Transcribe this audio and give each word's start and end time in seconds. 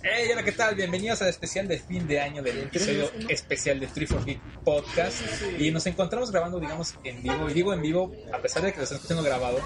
Hey, 0.00 0.28
hola, 0.32 0.44
¿qué 0.44 0.52
tal? 0.52 0.76
Bienvenidos 0.76 1.20
al 1.22 1.28
especial 1.28 1.66
de 1.66 1.76
fin 1.76 2.06
de 2.06 2.20
año 2.20 2.40
del 2.40 2.58
episodio 2.58 3.10
especial 3.28 3.80
de 3.80 3.88
3 3.88 4.24
Geek 4.24 4.40
Podcast. 4.62 5.16
Y 5.58 5.72
nos 5.72 5.86
encontramos 5.86 6.30
grabando, 6.30 6.60
digamos, 6.60 6.94
en 7.02 7.20
vivo. 7.20 7.50
Y 7.50 7.52
digo 7.52 7.74
en 7.74 7.82
vivo, 7.82 8.12
a 8.32 8.38
pesar 8.38 8.62
de 8.62 8.70
que 8.70 8.76
lo 8.78 8.84
están 8.84 8.98
escuchando 8.98 9.24
grabado, 9.24 9.58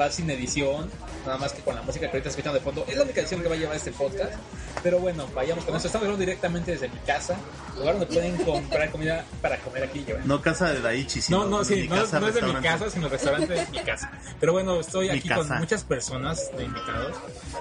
va 0.00 0.08
sin 0.08 0.30
edición, 0.30 0.88
nada 1.26 1.38
más 1.38 1.52
que 1.52 1.62
con 1.62 1.74
la 1.74 1.82
música 1.82 2.06
que 2.06 2.12
ahorita 2.12 2.28
escuchando 2.28 2.60
de 2.60 2.64
fondo. 2.64 2.84
Es 2.86 2.96
la 2.96 3.02
única 3.02 3.20
edición 3.20 3.42
que 3.42 3.48
va 3.48 3.56
a 3.56 3.58
llevar 3.58 3.74
este 3.74 3.90
podcast. 3.90 4.32
Pero 4.80 5.00
bueno, 5.00 5.26
vayamos 5.34 5.64
con 5.64 5.74
eso. 5.74 5.88
Estamos 5.88 6.04
grabando 6.04 6.24
directamente 6.24 6.70
desde 6.70 6.88
mi 6.88 6.98
casa, 7.00 7.36
lugar 7.76 7.98
donde 7.98 8.14
pueden 8.14 8.36
comprar 8.44 8.90
comida 8.92 9.24
para 9.42 9.58
comer 9.58 9.84
aquí. 9.84 10.06
No 10.24 10.40
casa 10.40 10.72
de 10.72 10.80
Daichi, 10.80 11.20
sino 11.20 11.40
No, 11.40 11.58
no, 11.58 11.64
sí, 11.64 11.88
no, 11.88 11.96
no 11.96 12.28
es 12.28 12.34
de 12.34 12.42
mi 12.42 12.54
casa, 12.54 12.90
sino 12.90 13.06
el 13.06 13.10
restaurante 13.10 13.54
de 13.54 13.66
mi 13.66 13.80
casa. 13.80 14.12
Pero 14.38 14.52
bueno, 14.52 14.78
estoy 14.78 15.08
aquí 15.08 15.28
con 15.28 15.48
muchas 15.58 15.82
personas 15.82 16.48
de 16.56 16.64
invitados. 16.64 17.16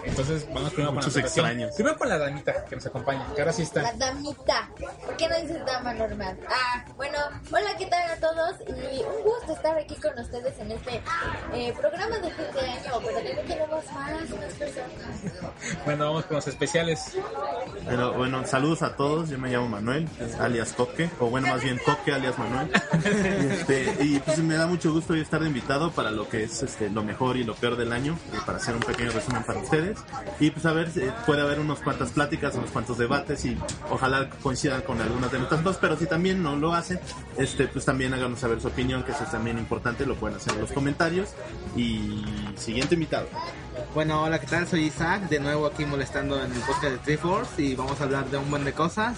Entonces, 0.05 0.47
vamos 0.53 0.71
primero 0.73 0.93
con 0.93 1.11
la 1.11 1.19
extraños. 1.19 1.73
Primero 1.75 1.97
con 1.97 2.07
la 2.07 2.18
damita 2.19 2.65
que 2.65 2.75
nos 2.75 2.85
acompaña, 2.85 3.25
que 3.33 3.41
ahora 3.41 3.53
sí 3.53 3.63
está. 3.63 3.81
La 3.81 3.93
damita. 3.93 4.69
¿Por 5.05 5.17
qué 5.17 5.27
no 5.27 5.39
dices 5.41 5.65
dama 5.65 5.93
normal? 5.93 6.37
Ah, 6.49 6.85
bueno, 6.95 7.17
hola, 7.51 7.69
¿qué 7.77 7.85
tal 7.87 8.11
a 8.11 8.15
todos? 8.17 8.55
Y 8.67 9.03
un 9.03 9.23
gusto 9.23 9.53
estar 9.53 9.77
aquí 9.77 9.95
con 9.95 10.17
ustedes 10.17 10.59
en 10.59 10.71
este 10.71 11.01
eh, 11.53 11.73
programa 11.79 12.17
de 12.19 12.31
fin 12.31 12.45
de 12.53 12.59
año, 12.61 12.99
pero 13.01 13.13
también 13.15 13.47
tenemos 13.47 13.85
más, 13.91 14.29
más 14.29 14.53
personas. 14.53 15.59
Bueno, 15.85 16.05
vamos 16.05 16.25
con 16.25 16.35
los 16.35 16.47
especiales. 16.47 17.17
Pero 17.87 18.13
bueno, 18.13 18.45
saludos 18.45 18.81
a 18.81 18.95
todos. 18.95 19.29
Yo 19.29 19.37
me 19.37 19.49
llamo 19.49 19.67
Manuel, 19.69 20.07
alias 20.39 20.73
Coque, 20.73 21.09
o 21.19 21.27
bueno, 21.27 21.47
más 21.47 21.63
bien 21.63 21.79
Coque, 21.83 22.13
alias 22.13 22.37
Manuel. 22.37 22.71
Este, 23.49 23.95
y 23.99 24.19
pues 24.19 24.37
me 24.39 24.55
da 24.55 24.67
mucho 24.67 24.91
gusto 24.91 25.13
hoy 25.13 25.21
estar 25.21 25.41
de 25.41 25.47
invitado 25.47 25.91
para 25.91 26.11
lo 26.11 26.27
que 26.29 26.43
es 26.43 26.63
este, 26.63 26.89
lo 26.89 27.03
mejor 27.03 27.37
y 27.37 27.43
lo 27.43 27.55
peor 27.55 27.75
del 27.75 27.91
año, 27.91 28.17
para 28.45 28.57
hacer 28.57 28.75
un 28.75 28.81
pequeño 28.81 29.11
resumen 29.11 29.43
para 29.43 29.59
ustedes. 29.59 29.97
Y 30.39 30.51
pues 30.51 30.65
a 30.65 30.73
ver, 30.73 30.89
eh, 30.95 31.11
puede 31.25 31.41
haber 31.41 31.59
unas 31.59 31.79
cuantas 31.79 32.08
pláticas, 32.11 32.55
unos 32.55 32.71
cuantos 32.71 32.97
debates 32.97 33.45
y 33.45 33.57
ojalá 33.89 34.29
coincidan 34.41 34.81
con 34.81 35.01
algunas 35.01 35.31
de 35.31 35.37
nuestras 35.37 35.63
dos, 35.63 35.77
pero 35.77 35.97
si 35.97 36.05
también 36.05 36.41
no 36.43 36.55
lo 36.55 36.73
hacen, 36.73 36.99
este, 37.37 37.67
pues 37.67 37.85
también 37.85 38.13
háganos 38.13 38.39
saber 38.39 38.61
su 38.61 38.67
opinión, 38.67 39.03
que 39.03 39.11
eso 39.11 39.23
es 39.23 39.31
también 39.31 39.57
importante, 39.57 40.05
lo 40.05 40.15
pueden 40.15 40.37
hacer 40.37 40.53
en 40.53 40.61
los 40.61 40.71
comentarios. 40.71 41.29
Y 41.75 42.23
siguiente 42.57 42.95
invitado. 42.95 43.27
Bueno, 43.93 44.23
hola, 44.23 44.39
¿qué 44.39 44.47
tal? 44.47 44.67
Soy 44.67 44.85
Isaac, 44.85 45.29
de 45.29 45.39
nuevo 45.39 45.65
aquí 45.65 45.85
molestando 45.85 46.43
en 46.43 46.51
el 46.51 46.59
podcast 46.59 46.91
de 46.91 46.97
Triforce 46.99 47.61
y 47.61 47.75
vamos 47.75 47.99
a 48.01 48.03
hablar 48.03 48.29
de 48.29 48.37
un 48.37 48.49
buen 48.49 48.63
de 48.65 48.73
cosas. 48.73 49.17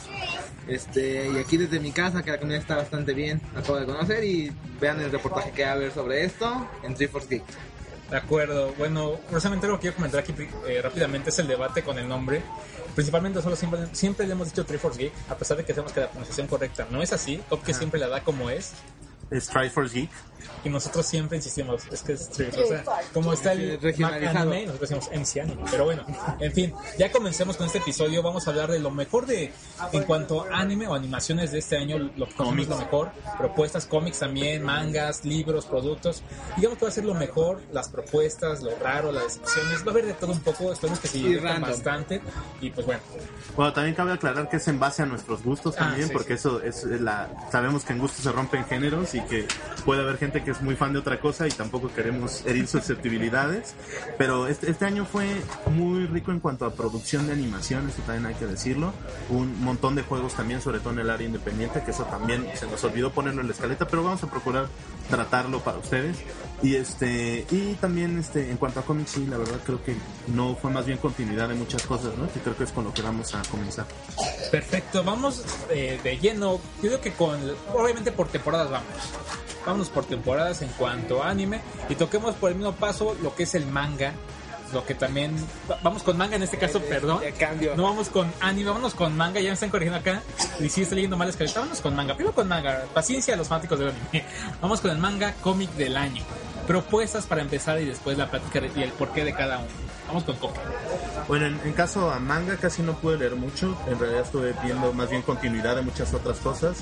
Este, 0.68 1.30
y 1.30 1.38
aquí 1.38 1.58
desde 1.58 1.80
mi 1.80 1.92
casa, 1.92 2.24
que 2.24 2.32
la 2.32 2.40
comida 2.40 2.58
está 2.58 2.78
bastante 2.78 3.14
bien, 3.14 3.42
acabo 3.56 3.80
de 3.80 3.86
conocer 3.86 4.24
y 4.24 4.52
vean 4.80 5.02
el 5.02 5.12
reportaje 5.12 5.52
que 5.52 5.64
va 5.64 5.72
a 5.72 5.74
haber 5.74 5.92
sobre 5.92 6.24
esto 6.24 6.68
en 6.84 6.94
Triforce 6.94 7.28
Geek. 7.30 7.44
De 8.12 8.18
acuerdo. 8.18 8.74
Bueno, 8.78 9.14
precisamente 9.30 9.68
lo 9.68 9.76
que 9.76 9.82
quiero 9.82 9.96
comentar 9.96 10.20
aquí 10.20 10.34
eh, 10.68 10.82
rápidamente 10.82 11.30
es 11.30 11.40
el 11.40 11.48
debate 11.48 11.82
con 11.82 11.98
el 11.98 12.08
nombre. 12.08 12.42
Principalmente 12.96 13.42
solo 13.42 13.56
siempre, 13.56 13.88
siempre 13.94 14.26
le 14.28 14.34
hemos 14.34 14.48
dicho 14.48 14.66
Triforce 14.66 15.00
Geek, 15.00 15.14
a 15.30 15.36
pesar 15.36 15.58
de 15.58 15.64
que 15.64 15.74
sabemos 15.74 15.94
que 15.94 16.02
la 16.02 16.10
pronunciación 16.10 16.48
correcta 16.48 16.88
no 16.90 17.02
es 17.02 17.14
así, 17.14 17.42
o 17.50 17.62
que 17.62 17.74
siempre 17.74 18.00
la 18.00 18.08
da 18.08 18.24
como 18.24 18.50
es. 18.50 18.74
Es 19.30 19.48
Triforce 19.48 19.96
Geek. 19.96 20.10
Y 20.64 20.70
nosotros 20.70 21.06
siempre 21.06 21.38
insistimos, 21.38 21.84
es 21.92 22.02
que 22.04 22.14
es 22.14 22.30
Triforce. 22.30 22.64
O 22.64 22.68
sea, 22.68 22.84
como 23.14 23.34
está 23.34 23.54
el 23.54 23.80
regionalizado, 23.82 24.46
nosotros 24.46 24.80
decimos 24.80 25.10
MC 25.14 25.42
Anime. 25.42 25.64
Pero 25.70 25.86
bueno, 25.86 26.06
en 26.40 26.52
fin, 26.52 26.74
ya 26.98 27.12
comencemos 27.12 27.58
con 27.58 27.68
este 27.68 27.80
episodio. 27.80 28.22
Vamos 28.22 28.48
a 28.48 28.52
hablar 28.52 28.72
de 28.72 28.80
lo 28.80 28.92
mejor 28.92 29.26
de, 29.26 29.52
en 29.92 30.04
cuanto 30.04 30.46
a 30.46 30.60
anime 30.60 30.88
o 30.88 30.94
animaciones 30.94 31.52
de 31.52 31.60
este 31.60 31.78
año, 31.78 31.98
lo 31.98 32.26
que 32.28 32.62
es 32.62 32.68
lo 32.68 32.78
mejor. 32.78 33.12
Propuestas, 33.38 33.86
cómics 33.86 34.20
también, 34.20 34.64
mangas, 34.64 35.26
libros, 35.26 35.66
productos. 35.66 36.24
Digamos 36.56 36.78
que 36.78 36.86
va 36.86 36.90
a 36.90 36.94
ser 36.94 37.06
lo 37.06 37.14
mejor, 37.14 37.62
las 37.72 37.90
propuestas, 37.90 38.62
lo 38.62 38.76
raro, 38.78 39.12
las 39.12 39.24
decepciones. 39.24 39.84
Va 39.84 39.88
a 39.88 39.92
haber 39.92 40.06
de 40.06 40.14
todo 40.14 40.32
un 40.32 40.42
poco, 40.42 40.72
esperemos 40.72 41.00
que 41.00 41.08
se 41.08 41.18
diviertan 41.18 41.62
bastante. 41.62 42.22
Y 42.62 42.70
pues 42.70 42.86
bueno. 42.86 43.02
Bueno, 43.56 43.74
también 43.74 43.96
cabe 43.96 44.14
aclarar 44.14 44.50
que 44.50 44.58
es 44.58 44.68
en 44.68 44.80
base 44.80 45.02
a 45.02 45.06
nuestros 45.06 45.44
gustos 45.44 45.76
ah, 45.78 45.86
también, 45.86 46.10
porque 46.10 46.34
eso 46.34 46.62
es 46.62 46.84
la. 46.86 47.30
Sabemos 47.52 47.84
que 47.84 47.94
en 47.94 48.00
gustos 48.00 48.24
se 48.24 48.32
rompen 48.32 48.66
géneros 48.66 49.14
y 49.16 49.22
que 49.22 49.48
puede 49.86 50.02
haber 50.02 50.18
gente 50.18 50.31
que 50.40 50.52
es 50.52 50.62
muy 50.62 50.76
fan 50.76 50.94
de 50.94 51.00
otra 51.00 51.20
cosa 51.20 51.48
y 51.48 51.52
tampoco 51.52 51.94
queremos 51.94 52.46
herir 52.46 52.68
susceptibilidades. 52.68 53.76
Pero 54.18 54.48
este, 54.48 54.72
este 54.72 54.86
año 54.86 55.06
fue 55.06 55.28
muy 55.76 56.08
rico 56.08 56.32
en 56.32 56.40
cuanto 56.40 56.66
a 56.66 56.74
producción 56.74 57.28
de 57.28 57.34
animación, 57.34 57.90
eso 57.90 58.02
también 58.04 58.26
hay 58.28 58.36
que 58.36 58.46
decirlo. 58.46 58.94
Un 59.30 59.62
montón 59.64 59.96
de 59.96 60.04
juegos 60.04 60.34
también, 60.34 60.62
sobre 60.62 60.80
todo 60.80 60.94
en 60.94 61.00
el 61.00 61.10
área 61.10 61.28
independiente, 61.28 61.84
que 61.84 61.92
eso 61.92 62.06
también 62.06 62.48
se 62.56 62.68
nos 62.68 62.84
olvidó 62.84 63.12
ponerlo 63.12 63.42
en 63.42 63.48
la 63.48 63.54
escaleta, 63.54 63.88
pero 63.88 64.04
vamos 64.04 64.24
a 64.24 64.30
procurar 64.30 64.68
tratarlo 65.10 65.60
para 65.60 65.78
ustedes. 65.78 66.18
Y 66.64 66.76
este 66.76 67.46
y 67.50 67.74
también 67.82 68.20
este 68.20 68.52
en 68.52 68.58
cuanto 68.58 68.80
a 68.80 68.84
cómics, 68.84 69.12
sí, 69.12 69.26
la 69.26 69.38
verdad 69.38 69.60
creo 69.66 69.84
que 69.84 69.96
no 70.28 70.56
fue 70.56 70.72
más 70.72 70.86
bien 70.86 70.98
continuidad 71.00 71.50
de 71.50 71.56
muchas 71.56 71.84
cosas, 71.84 72.16
¿no? 72.18 72.32
Que 72.32 72.40
creo 72.40 72.56
que 72.56 72.64
es 72.66 72.72
con 72.72 72.84
lo 72.84 72.94
que 72.94 73.02
vamos 73.02 73.34
a 73.34 73.42
comenzar. 73.50 73.86
Perfecto, 74.52 75.04
vamos 75.04 75.44
eh, 75.70 76.00
de 76.04 76.18
lleno. 76.18 76.60
Yo 76.82 76.90
creo 76.90 77.02
que 77.02 77.12
con 77.14 77.40
obviamente 77.74 78.12
por 78.12 78.28
temporadas 78.28 78.70
vamos. 78.70 79.41
Vámonos 79.66 79.90
por 79.90 80.06
temporadas 80.06 80.62
en 80.62 80.70
cuanto 80.70 81.24
a 81.24 81.30
anime 81.30 81.62
y 81.90 81.96
toquemos 81.96 82.36
por 82.36 82.50
el 82.52 82.58
mismo 82.58 82.74
paso 82.74 83.16
lo 83.22 83.36
que 83.36 83.44
es 83.44 83.56
el 83.56 83.66
manga 83.68 84.14
lo 84.74 84.86
que 84.86 84.96
también 84.96 85.36
vamos 85.84 86.02
con 86.02 86.18
manga 86.18 86.38
en 86.38 86.44
este 86.44 86.58
caso, 86.58 86.80
perdón. 86.82 87.22
No 87.76 87.84
vamos 87.84 88.08
con 88.08 88.32
anime, 88.40 88.70
vámonos 88.70 88.94
con 88.94 89.18
manga, 89.18 89.42
ya 89.42 89.50
me 89.50 89.54
están 89.54 89.70
corrigiendo 89.70 90.00
acá. 90.00 90.22
Y 90.62 90.70
si 90.70 90.84
estoy 90.84 90.96
leyendo 90.96 91.18
mal 91.18 91.28
escaleta, 91.28 91.60
vámonos 91.60 91.82
con 91.82 91.94
manga. 91.94 92.16
Primero 92.16 92.34
con 92.34 92.48
manga, 92.48 92.86
paciencia 92.94 93.34
a 93.34 93.38
los 93.38 93.50
fanáticos 93.50 93.80
de 93.80 93.90
anime. 93.90 94.26
Vamos 94.62 94.80
con 94.80 94.92
el 94.92 94.98
manga 94.98 95.34
cómic 95.42 95.72
del 95.72 95.98
año 95.98 96.24
propuestas 96.72 97.26
para 97.26 97.42
empezar 97.42 97.82
y 97.82 97.86
después 97.86 98.18
la 98.18 98.30
plática 98.30 98.62
y 98.76 98.84
el 98.84 98.92
porqué 98.92 99.26
de 99.26 99.34
cada 99.34 99.60
uno. 99.60 99.68
Vamos 100.08 100.24
con 100.24 100.36
Coca. 100.38 100.62
Bueno, 101.28 101.48
en, 101.48 101.74
caso 101.74 102.12
a 102.12 102.20
manga 102.20 102.58
casi 102.58 102.82
no 102.82 102.94
pude 102.94 103.18
leer 103.18 103.36
mucho, 103.36 103.78
en 103.88 104.00
realidad 104.00 104.24
estuve 104.24 104.54
viendo 104.64 104.92
más 104.94 105.10
bien 105.10 105.22
continuidad 105.22 105.76
de 105.76 105.82
muchas 105.82 106.14
otras 106.14 106.38
cosas, 106.40 106.78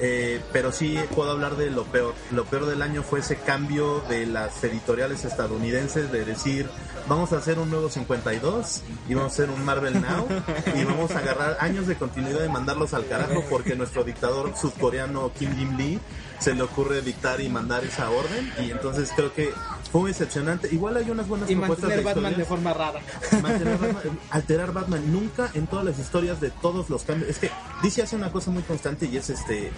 eh, 0.00 0.40
pero 0.52 0.72
sí 0.72 0.98
puedo 1.14 1.30
hablar 1.30 1.56
de 1.56 1.70
lo 1.70 1.84
peor. 1.84 2.14
Lo 2.30 2.44
peor 2.44 2.66
del 2.66 2.82
año 2.82 3.02
fue 3.02 3.20
ese 3.20 3.36
cambio 3.36 4.00
de 4.08 4.26
las 4.26 4.62
editoriales 4.62 5.24
estadounidenses 5.24 6.12
de 6.12 6.24
decir, 6.24 6.68
vamos 7.08 7.32
a 7.32 7.38
hacer 7.38 7.58
un 7.58 7.70
nuevo 7.70 7.88
52 7.88 8.82
y 9.08 9.14
vamos 9.14 9.32
a 9.32 9.34
hacer 9.34 9.50
un 9.50 9.64
Marvel 9.64 10.00
Now 10.00 10.28
y 10.74 10.84
vamos 10.84 11.10
a 11.12 11.18
agarrar 11.18 11.56
años 11.60 11.86
de 11.86 11.96
continuidad 11.96 12.44
y 12.44 12.48
mandarlos 12.48 12.94
al 12.94 13.06
carajo 13.06 13.44
porque 13.50 13.74
nuestro 13.74 14.04
dictador 14.04 14.56
sudcoreano 14.56 15.32
Kim 15.32 15.54
Jin 15.56 15.76
Lee 15.76 16.00
se 16.38 16.54
le 16.54 16.62
ocurre 16.62 17.02
dictar 17.02 17.40
y 17.40 17.48
mandar 17.48 17.84
esa 17.84 18.10
orden 18.10 18.52
y 18.60 18.70
entonces 18.70 19.10
creo 19.14 19.32
que 19.32 19.52
fue 19.90 20.02
muy 20.02 20.10
excepcionante. 20.10 20.68
Igual 20.72 20.96
hay 20.96 21.10
unas 21.10 21.26
buenas 21.26 21.50
y 21.50 21.56
propuestas 21.56 21.90
de 21.90 22.00
Batman 22.02 22.36
de 22.36 22.44
forma 22.44 22.74
rara. 22.74 23.00
alterar 24.30 24.72
Batman 24.72 25.12
nunca 25.12 25.50
en 25.54 25.66
todas 25.66 25.84
las 25.84 25.98
historias 25.98 26.40
de 26.40 26.50
todos 26.50 26.90
los 26.90 27.02
cambios. 27.02 27.30
Es 27.30 27.38
que 27.38 27.50
DC 27.82 28.02
hace 28.02 28.16
una 28.16 28.30
cosa 28.30 28.50
muy 28.50 28.62
constante 28.62 29.06
y 29.06 29.16
es 29.16 29.30
este 29.30 29.72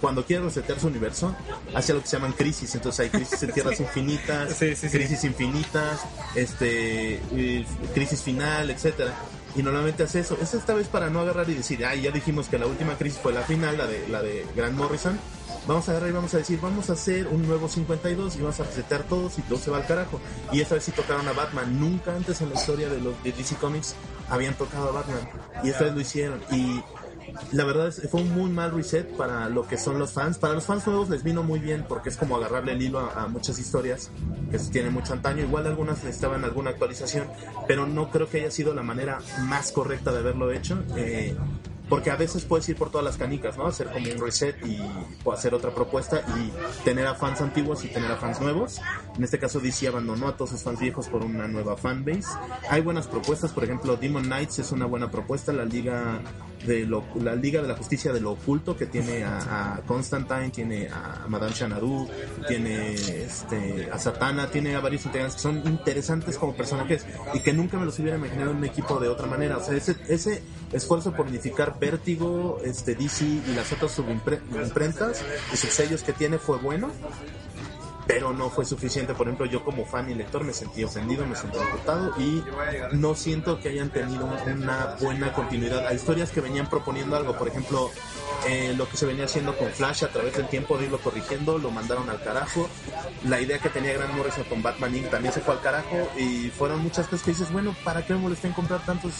cuando 0.00 0.26
quiere 0.26 0.44
resetear 0.44 0.78
su 0.78 0.88
universo, 0.88 1.34
hace 1.74 1.94
lo 1.94 2.02
que 2.02 2.08
se 2.08 2.16
llaman 2.16 2.32
crisis. 2.32 2.74
Entonces 2.74 3.00
hay 3.00 3.10
crisis 3.10 3.42
en 3.42 3.52
tierras 3.52 3.80
infinitas, 3.80 4.54
crisis 4.54 5.24
infinitas, 5.24 6.00
este, 6.34 7.22
crisis 7.94 8.22
final, 8.22 8.70
etcétera. 8.70 9.14
Y 9.54 9.62
normalmente 9.62 10.02
hace 10.02 10.20
eso. 10.20 10.36
Es 10.40 10.52
esta 10.52 10.74
vez 10.74 10.88
para 10.88 11.08
no 11.08 11.20
agarrar 11.20 11.48
y 11.48 11.54
decir, 11.54 11.84
ay, 11.86 12.02
ya 12.02 12.10
dijimos 12.10 12.48
que 12.48 12.58
la 12.58 12.66
última 12.66 12.98
crisis 12.98 13.18
fue 13.18 13.32
la 13.32 13.40
final, 13.40 13.78
la 13.78 13.86
de 13.86 14.06
la 14.08 14.22
de 14.22 14.46
Grant 14.54 14.76
Morrison 14.76 15.18
vamos 15.66 15.88
a 15.88 15.92
agarrar 15.92 16.10
y 16.10 16.12
vamos 16.12 16.34
a 16.34 16.38
decir, 16.38 16.58
vamos 16.60 16.90
a 16.90 16.94
hacer 16.94 17.26
un 17.28 17.46
nuevo 17.46 17.68
52 17.68 18.36
y 18.36 18.40
vamos 18.40 18.60
a 18.60 18.64
resetear 18.64 19.02
todos 19.04 19.38
y 19.38 19.42
todo 19.42 19.58
se 19.58 19.70
va 19.70 19.78
al 19.78 19.86
carajo. 19.86 20.20
Y 20.52 20.60
esta 20.60 20.74
vez 20.74 20.84
sí 20.84 20.92
tocaron 20.92 21.26
a 21.28 21.32
Batman. 21.32 21.78
Nunca 21.78 22.14
antes 22.14 22.40
en 22.40 22.50
la 22.50 22.54
historia 22.54 22.88
de 22.88 23.00
los 23.00 23.22
de 23.22 23.32
DC 23.32 23.56
Comics 23.56 23.94
habían 24.28 24.54
tocado 24.54 24.88
a 24.88 24.92
Batman. 24.92 25.28
Y 25.64 25.70
esta 25.70 25.84
vez 25.84 25.94
lo 25.94 26.00
hicieron. 26.00 26.40
Y 26.50 26.82
la 27.52 27.64
verdad 27.64 27.88
es, 27.88 28.08
fue 28.10 28.22
un 28.22 28.32
muy 28.34 28.50
mal 28.50 28.72
reset 28.72 29.16
para 29.16 29.48
lo 29.48 29.66
que 29.66 29.76
son 29.76 29.98
los 29.98 30.12
fans. 30.12 30.38
Para 30.38 30.54
los 30.54 30.64
fans 30.64 30.86
nuevos 30.86 31.08
les 31.08 31.22
vino 31.22 31.42
muy 31.42 31.58
bien 31.58 31.84
porque 31.88 32.08
es 32.08 32.16
como 32.16 32.36
agarrarle 32.36 32.72
el 32.72 32.82
hilo 32.82 33.00
a, 33.00 33.26
muchas 33.28 33.58
historias 33.58 34.10
que 34.50 34.58
tienen 34.58 34.92
mucho 34.92 35.12
antaño. 35.12 35.42
Igual 35.42 35.66
algunas 35.66 36.02
necesitaban 36.04 36.44
alguna 36.44 36.70
actualización, 36.70 37.28
pero 37.66 37.86
no 37.86 38.10
creo 38.10 38.28
que 38.28 38.40
haya 38.40 38.50
sido 38.50 38.74
la 38.74 38.82
manera 38.82 39.18
más 39.42 39.72
correcta 39.72 40.12
de 40.12 40.18
haberlo 40.18 40.52
hecho. 40.52 40.82
Eh, 40.96 41.36
porque 41.88 42.10
a 42.10 42.16
veces 42.16 42.44
puedes 42.44 42.68
ir 42.68 42.76
por 42.76 42.90
todas 42.90 43.04
las 43.04 43.16
canicas, 43.16 43.56
¿no? 43.56 43.66
Hacer 43.66 43.88
como 43.90 44.10
un 44.10 44.18
reset 44.18 44.56
y 44.66 44.80
hacer 45.30 45.54
otra 45.54 45.70
propuesta 45.70 46.22
y 46.36 46.52
tener 46.84 47.06
a 47.06 47.14
fans 47.14 47.40
antiguos 47.40 47.84
y 47.84 47.88
tener 47.88 48.10
a 48.10 48.16
fans 48.16 48.40
nuevos. 48.40 48.80
En 49.16 49.24
este 49.24 49.38
caso 49.38 49.60
DC 49.60 49.88
abandonó 49.88 50.28
a 50.28 50.36
todos 50.36 50.50
sus 50.50 50.62
fans 50.62 50.78
viejos 50.78 51.08
por 51.08 51.24
una 51.24 51.48
nueva 51.48 51.76
fanbase. 51.76 52.28
Hay 52.68 52.82
buenas 52.82 53.06
propuestas, 53.06 53.52
por 53.52 53.64
ejemplo, 53.64 53.96
Demon 53.96 54.24
Knights 54.24 54.58
es 54.58 54.72
una 54.72 54.84
buena 54.84 55.10
propuesta, 55.10 55.52
la 55.52 55.64
liga 55.64 56.20
de 56.66 56.86
la 57.20 57.34
Liga 57.34 57.62
de 57.62 57.68
la 57.68 57.76
Justicia 57.76 58.12
de 58.12 58.20
lo 58.20 58.32
Oculto 58.32 58.76
que 58.76 58.86
tiene 58.86 59.24
a, 59.24 59.80
Constantine, 59.86 60.50
tiene 60.50 60.88
a 60.88 61.26
Madame 61.28 61.52
Xanadu, 61.54 62.08
tiene 62.48 62.94
este, 62.94 63.88
a 63.90 63.98
Satana, 63.98 64.50
tiene 64.50 64.74
a 64.74 64.80
varios 64.80 65.06
integrantes 65.06 65.36
que 65.36 65.42
son 65.42 65.66
interesantes 65.66 66.36
como 66.36 66.54
personajes 66.54 67.06
y 67.34 67.40
que 67.40 67.52
nunca 67.52 67.78
me 67.78 67.86
los 67.86 67.98
hubiera 67.98 68.16
imaginado 68.16 68.50
en 68.50 68.58
un 68.58 68.64
equipo 68.64 68.98
de 68.98 69.08
otra 69.08 69.26
manera. 69.26 69.58
O 69.58 69.64
sea, 69.64 69.76
ese, 69.76 69.96
ese 70.08 70.42
esfuerzo 70.72 71.12
por 71.12 71.26
unificar 71.26 71.78
Vértigo, 71.78 72.58
este, 72.64 72.94
DC 72.94 73.24
y 73.24 73.54
las 73.54 73.72
otras 73.72 73.92
subimprentas 73.92 75.24
y 75.52 75.56
sus 75.56 75.70
sellos 75.70 76.02
que 76.02 76.12
tiene 76.12 76.38
fue 76.38 76.58
bueno 76.58 76.90
pero 78.06 78.32
no 78.32 78.50
fue 78.50 78.64
suficiente. 78.64 79.14
Por 79.14 79.26
ejemplo, 79.26 79.46
yo 79.46 79.64
como 79.64 79.84
fan 79.84 80.10
y 80.10 80.14
lector 80.14 80.44
me 80.44 80.52
sentí 80.52 80.84
ofendido, 80.84 81.26
me 81.26 81.34
sentí 81.34 81.58
imputado 81.58 82.12
y 82.18 82.42
no 82.92 83.14
siento 83.14 83.58
que 83.60 83.70
hayan 83.70 83.90
tenido 83.90 84.26
una 84.46 84.96
buena 85.00 85.32
continuidad. 85.32 85.86
Hay 85.86 85.96
historias 85.96 86.30
que 86.30 86.40
venían 86.40 86.68
proponiendo 86.68 87.16
algo, 87.16 87.36
por 87.36 87.48
ejemplo, 87.48 87.90
eh, 88.48 88.74
lo 88.76 88.88
que 88.88 88.96
se 88.96 89.06
venía 89.06 89.24
haciendo 89.24 89.56
con 89.56 89.68
Flash 89.70 90.04
a 90.04 90.08
través 90.08 90.36
del 90.36 90.46
tiempo 90.48 90.78
de 90.78 90.84
irlo 90.84 90.98
corrigiendo, 90.98 91.58
lo 91.58 91.70
mandaron 91.70 92.08
al 92.08 92.22
carajo. 92.22 92.68
La 93.24 93.40
idea 93.40 93.58
que 93.58 93.68
tenía 93.70 93.92
Grant 93.94 94.14
Morrison 94.14 94.44
con 94.44 94.62
Batman 94.62 94.94
Inc. 94.94 95.10
también 95.10 95.34
se 95.34 95.40
fue 95.40 95.54
al 95.54 95.60
carajo 95.60 96.08
y 96.16 96.50
fueron 96.50 96.80
muchas 96.82 97.08
cosas 97.08 97.24
que 97.24 97.32
dices, 97.32 97.52
bueno, 97.52 97.74
¿para 97.82 98.06
qué 98.06 98.12
me 98.14 98.20
molesté 98.20 98.46
en 98.46 98.52
comprar 98.52 98.84
tantos 98.84 99.12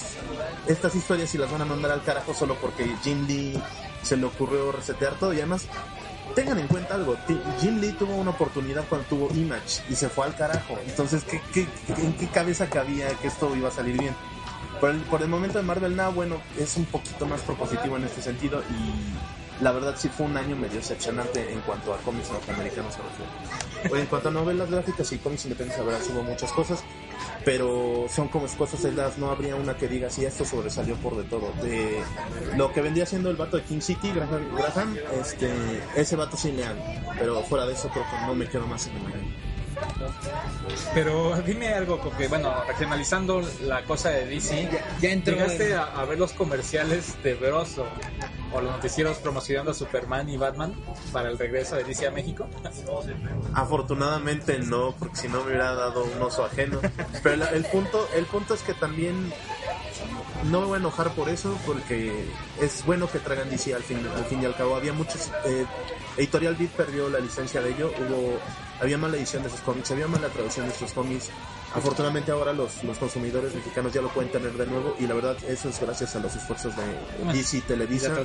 estas 0.67 0.95
historias 0.95 1.31
si 1.31 1.39
las 1.39 1.51
van 1.51 1.63
a 1.63 1.65
mandar 1.65 1.91
al 1.91 2.03
carajo 2.03 2.35
solo 2.35 2.57
porque 2.61 2.85
Jim 3.03 3.27
Lee 3.27 3.61
se 4.03 4.17
le 4.17 4.27
ocurrió 4.27 4.71
resetear 4.71 5.15
todo? 5.19 5.33
Y 5.33 5.39
además, 5.39 5.67
tengan 6.37 6.59
en 6.59 6.69
cuenta 6.69 6.95
algo, 6.95 7.17
Jim 7.61 7.81
Lee 7.81 7.93
tuvo 7.93 8.15
una 8.15 8.31
oportunidad 8.31 8.85
cuando 8.89 9.09
tuvo 9.09 9.35
Image 9.35 9.83
y 9.89 9.97
se 9.97 10.11
fue 10.11 10.27
al 10.27 10.37
carajo. 10.37 10.79
Entonces, 10.87 11.25
¿qué, 11.25 11.41
qué, 11.53 11.67
en 11.97 12.13
qué 12.13 12.29
cabeza 12.29 12.69
cabía 12.69 13.09
que 13.15 13.29
esto 13.29 13.57
iba 13.57 13.71
a 13.71 13.73
salir 13.73 13.99
bien? 13.99 14.15
Por 14.79 14.91
el, 14.91 15.01
por 15.01 15.23
el 15.23 15.29
momento 15.29 15.57
de 15.57 15.65
Marvel 15.65 15.97
Now, 15.97 16.13
bueno, 16.13 16.37
es 16.59 16.77
un 16.77 16.85
poquito 16.85 17.25
más 17.25 17.41
propositivo 17.41 17.97
en 17.97 18.05
este 18.05 18.21
sentido 18.21 18.63
y 18.71 19.65
la 19.65 19.73
verdad 19.73 19.95
sí 19.97 20.11
fue 20.11 20.27
un 20.27 20.37
año 20.37 20.55
medio 20.55 20.77
decepcionante 20.77 21.51
en 21.51 21.61
cuanto 21.61 21.95
a 21.95 21.97
cómics 21.99 22.31
norteamericanos 22.31 22.93
se 22.93 23.01
refiere. 23.01 23.31
En 23.95 24.07
cuanto 24.07 24.29
a 24.29 24.33
novelas 24.33 24.71
gráficas 24.71 25.13
y 25.13 25.19
cómics 25.19 25.45
independientes, 25.45 25.85
verdad 25.87 26.01
hubo 26.13 26.23
muchas 26.23 26.53
cosas, 26.53 26.83
pero 27.45 28.07
son 28.09 28.29
como 28.29 28.47
cosas 28.47 28.85
aisladas, 28.85 29.19
no 29.19 29.31
habría 29.31 29.57
una 29.57 29.77
que 29.77 29.89
diga 29.89 30.11
si 30.11 30.25
esto 30.25 30.45
sobresalió 30.45 30.97
por 30.97 31.17
de 31.17 31.25
todo. 31.25 31.53
De 31.63 32.03
lo 32.57 32.73
que 32.73 32.81
vendría 32.81 33.07
siendo 33.07 33.31
el 33.31 33.37
vato 33.37 33.57
de 33.57 33.65
King 33.65 33.81
City, 33.81 34.11
Graham, 34.13 34.55
Graham, 34.55 34.97
este, 35.21 35.51
ese 35.95 36.17
vato 36.17 36.37
sí 36.37 36.53
lean, 36.53 36.77
pero 37.19 37.43
fuera 37.43 37.67
de 37.67 37.75
eso 37.75 37.89
creo 37.89 38.05
que 38.05 38.27
no 38.27 38.35
me 38.35 38.49
quedo 38.49 38.67
más 38.67 38.87
en 38.87 38.97
el. 38.97 39.46
Pero 40.95 41.37
dime 41.43 41.75
algo, 41.75 41.99
porque 42.01 42.29
bueno, 42.29 42.53
regionalizando 42.67 43.43
la 43.63 43.83
cosa 43.85 44.11
de 44.11 44.27
DC, 44.27 44.69
ya 45.01 45.11
entró 45.11 45.35
¿llegaste 45.35 45.71
en- 45.73 45.77
a, 45.79 45.85
a 45.85 46.05
ver 46.05 46.19
los 46.19 46.33
comerciales 46.33 47.23
de 47.23 47.35
Bros 47.35 47.79
o, 47.79 47.87
o 48.53 48.61
los 48.61 48.73
noticieros 48.73 49.19
promocionando 49.19 49.71
a 49.73 49.75
Superman 49.75 50.29
y 50.29 50.37
Batman 50.37 50.75
para 51.13 51.29
el 51.31 51.39
regreso 51.39 51.77
de 51.77 51.85
DC 51.85 52.07
a 52.07 52.11
México? 52.11 52.49
Afortunadamente 53.55 54.59
no, 54.61 54.95
porque 54.99 55.17
si 55.17 55.29
no 55.29 55.41
me 55.41 55.49
hubiera 55.49 55.75
dado 55.75 56.05
un 56.05 56.23
oso 56.23 56.45
ajeno. 56.45 56.81
Pero 57.23 57.37
la- 57.37 57.51
el 57.51 57.65
punto, 57.67 58.09
el 58.15 58.25
punto 58.27 58.55
es 58.55 58.63
que 58.63 58.75
también 58.75 59.33
no 60.51 60.61
me 60.61 60.67
voy 60.67 60.77
a 60.77 60.81
enojar 60.81 61.11
por 61.13 61.29
eso, 61.29 61.57
porque 61.67 62.25
es 62.61 62.85
bueno 62.85 63.11
que 63.11 63.19
traigan 63.19 63.51
DC 63.51 63.75
al 63.75 63.83
fin, 63.83 64.07
al 64.17 64.25
fin 64.25 64.43
y 64.43 64.47
al 64.47 64.55
cabo. 64.57 64.77
Había 64.77 64.93
muchos, 64.93 65.31
eh, 65.45 65.65
Editorial 66.17 66.55
Beat 66.57 66.71
perdió 66.71 67.09
la 67.09 67.19
licencia 67.19 67.61
de 67.61 67.71
ello, 67.71 67.93
hubo, 67.99 68.39
había 68.81 68.99
mala 68.99 69.17
edición 69.17 69.43
de 69.43 69.51
sus 69.51 69.61
cómics, 69.61 69.91
había 69.91 70.07
mala 70.07 70.29
traducción 70.29 70.67
de 70.67 70.75
sus 70.75 70.93
cómics. 70.93 71.31
Afortunadamente 71.75 72.31
ahora 72.31 72.53
los, 72.53 72.83
los 72.85 72.97
consumidores 72.99 73.55
mexicanos 73.55 73.93
ya 73.93 74.01
lo 74.01 74.09
pueden 74.09 74.31
tener 74.31 74.53
de 74.53 74.67
nuevo 74.67 74.97
y 74.99 75.07
la 75.07 75.15
verdad 75.15 75.37
eso 75.47 75.69
es 75.69 75.81
gracias 75.81 76.17
a 76.17 76.21
los 76.21 76.35
esfuerzos 76.35 76.75
de 76.77 77.33
DC 77.33 77.63
Televisa 77.63 78.17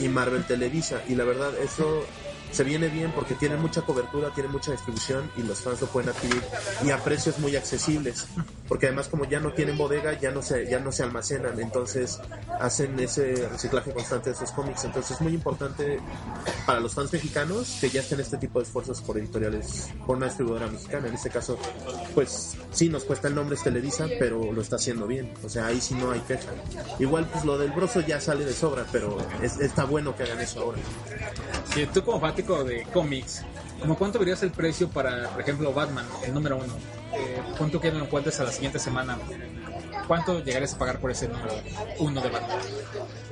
y 0.00 0.08
Marvel 0.08 0.44
Televisa 0.44 1.02
y 1.08 1.14
la 1.14 1.24
verdad 1.24 1.52
eso 1.58 2.06
se 2.54 2.64
viene 2.64 2.88
bien 2.88 3.12
porque 3.12 3.34
tiene 3.34 3.56
mucha 3.56 3.82
cobertura, 3.82 4.30
tiene 4.34 4.48
mucha 4.48 4.70
distribución 4.72 5.30
y 5.36 5.42
los 5.42 5.58
fans 5.60 5.80
lo 5.80 5.86
pueden 5.88 6.10
adquirir 6.10 6.42
y 6.84 6.90
a 6.90 6.98
precios 7.02 7.38
muy 7.38 7.56
accesibles. 7.56 8.26
Porque 8.68 8.86
además 8.86 9.08
como 9.08 9.24
ya 9.26 9.40
no 9.40 9.52
tienen 9.52 9.76
bodega 9.76 10.18
ya 10.18 10.30
no 10.30 10.40
se 10.40 10.66
ya 10.70 10.78
no 10.80 10.90
se 10.92 11.02
almacenan. 11.02 11.60
Entonces 11.60 12.18
hacen 12.60 12.98
ese 13.00 13.48
reciclaje 13.50 13.92
constante 13.92 14.30
de 14.30 14.36
sus 14.36 14.50
cómics. 14.52 14.84
Entonces 14.84 15.12
es 15.16 15.20
muy 15.20 15.34
importante 15.34 15.98
para 16.66 16.80
los 16.80 16.94
fans 16.94 17.12
mexicanos 17.12 17.76
que 17.80 17.90
ya 17.90 18.00
estén 18.00 18.20
este 18.20 18.38
tipo 18.38 18.58
de 18.60 18.64
esfuerzos 18.66 19.00
por 19.02 19.18
editoriales 19.18 19.88
por 20.06 20.16
una 20.16 20.26
distribuidora 20.26 20.66
mexicana. 20.68 21.08
En 21.08 21.14
este 21.14 21.30
caso 21.30 21.58
pues 22.14 22.56
sí 22.72 22.88
nos 22.88 23.04
cuesta 23.04 23.28
el 23.28 23.34
nombre 23.34 23.56
es 23.56 23.62
Televisa 23.62 24.06
pero 24.18 24.52
lo 24.52 24.62
está 24.62 24.76
haciendo 24.76 25.06
bien. 25.06 25.32
O 25.44 25.48
sea 25.48 25.66
ahí 25.66 25.80
sí 25.80 25.94
no 25.94 26.10
hay 26.12 26.20
queja. 26.20 26.50
Igual 26.98 27.28
pues 27.30 27.44
lo 27.44 27.58
del 27.58 27.72
broso 27.72 28.00
ya 28.00 28.20
sale 28.20 28.44
de 28.44 28.52
sobra 28.54 28.86
pero 28.92 29.18
es- 29.42 29.58
está 29.60 29.84
bueno 29.84 30.16
que 30.16 30.22
hagan 30.22 30.40
eso 30.40 30.60
ahora. 30.62 30.78
Si 31.74 31.84
tú 31.86 32.02
como 32.04 32.20
fanático 32.20 32.43
de 32.44 32.82
cómics, 32.92 33.42
¿como 33.80 33.96
cuánto 33.96 34.18
verías 34.18 34.42
el 34.42 34.50
precio 34.50 34.90
para, 34.90 35.30
por 35.30 35.40
ejemplo, 35.40 35.72
Batman, 35.72 36.04
el 36.26 36.34
número 36.34 36.56
uno? 36.56 36.74
Eh, 37.14 37.40
¿Cuánto 37.56 37.80
que 37.80 37.90
lo 37.90 38.04
encuentres 38.04 38.38
a 38.40 38.44
la 38.44 38.52
siguiente 38.52 38.78
semana? 38.78 39.16
¿Cuánto 40.06 40.42
llegarías 40.42 40.74
a 40.74 40.78
pagar 40.78 41.00
por 41.00 41.10
ese 41.10 41.28
número 41.28 41.52
uno 41.98 42.20
de 42.20 42.28
Batman? 42.28 42.58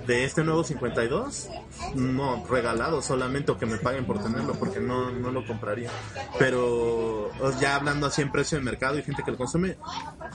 de 0.07 0.25
este 0.25 0.43
nuevo 0.43 0.65
52 0.65 1.49
no 1.95 2.45
regalado 2.47 3.03
solamente 3.03 3.53
o 3.53 3.59
que 3.59 3.67
me 3.67 3.77
paguen 3.79 4.05
por 4.05 4.23
tenerlo 4.23 4.55
porque 4.55 4.81
no, 4.81 5.11
no 5.11 5.31
lo 5.31 5.47
compraría. 5.47 5.91
Pero 6.39 7.31
ya 7.61 7.77
hablando 7.77 8.07
así 8.07 8.23
en 8.23 8.33
precio 8.33 8.59
de 8.59 8.65
mercado 8.65 8.99
y 8.99 9.03
gente 9.03 9.23
que 9.23 9.31
lo 9.31 9.37
consume 9.37 9.77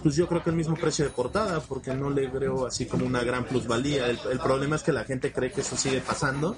pues 0.04 0.16
yo 0.16 0.28
creo 0.28 0.44
que 0.44 0.52
el 0.52 0.56
mismo 0.56 0.76
precio 0.76 1.06
de 1.06 1.12
portada 1.12 1.60
porque 1.62 1.94
no 1.94 2.10
le 2.10 2.30
creo 2.30 2.66
así 2.66 2.86
como 2.86 3.06
una 3.06 3.24
gran 3.24 3.46
plusvalía. 3.46 4.08
El, 4.08 4.20
el 4.32 4.40
problema 4.40 4.76
es 4.76 4.84
que 4.84 4.92
la 4.92 5.04
gente 5.04 5.32
cree 5.32 5.52
que 5.52 5.62
eso 5.62 5.76
sigue 5.76 6.02
pasando 6.02 6.56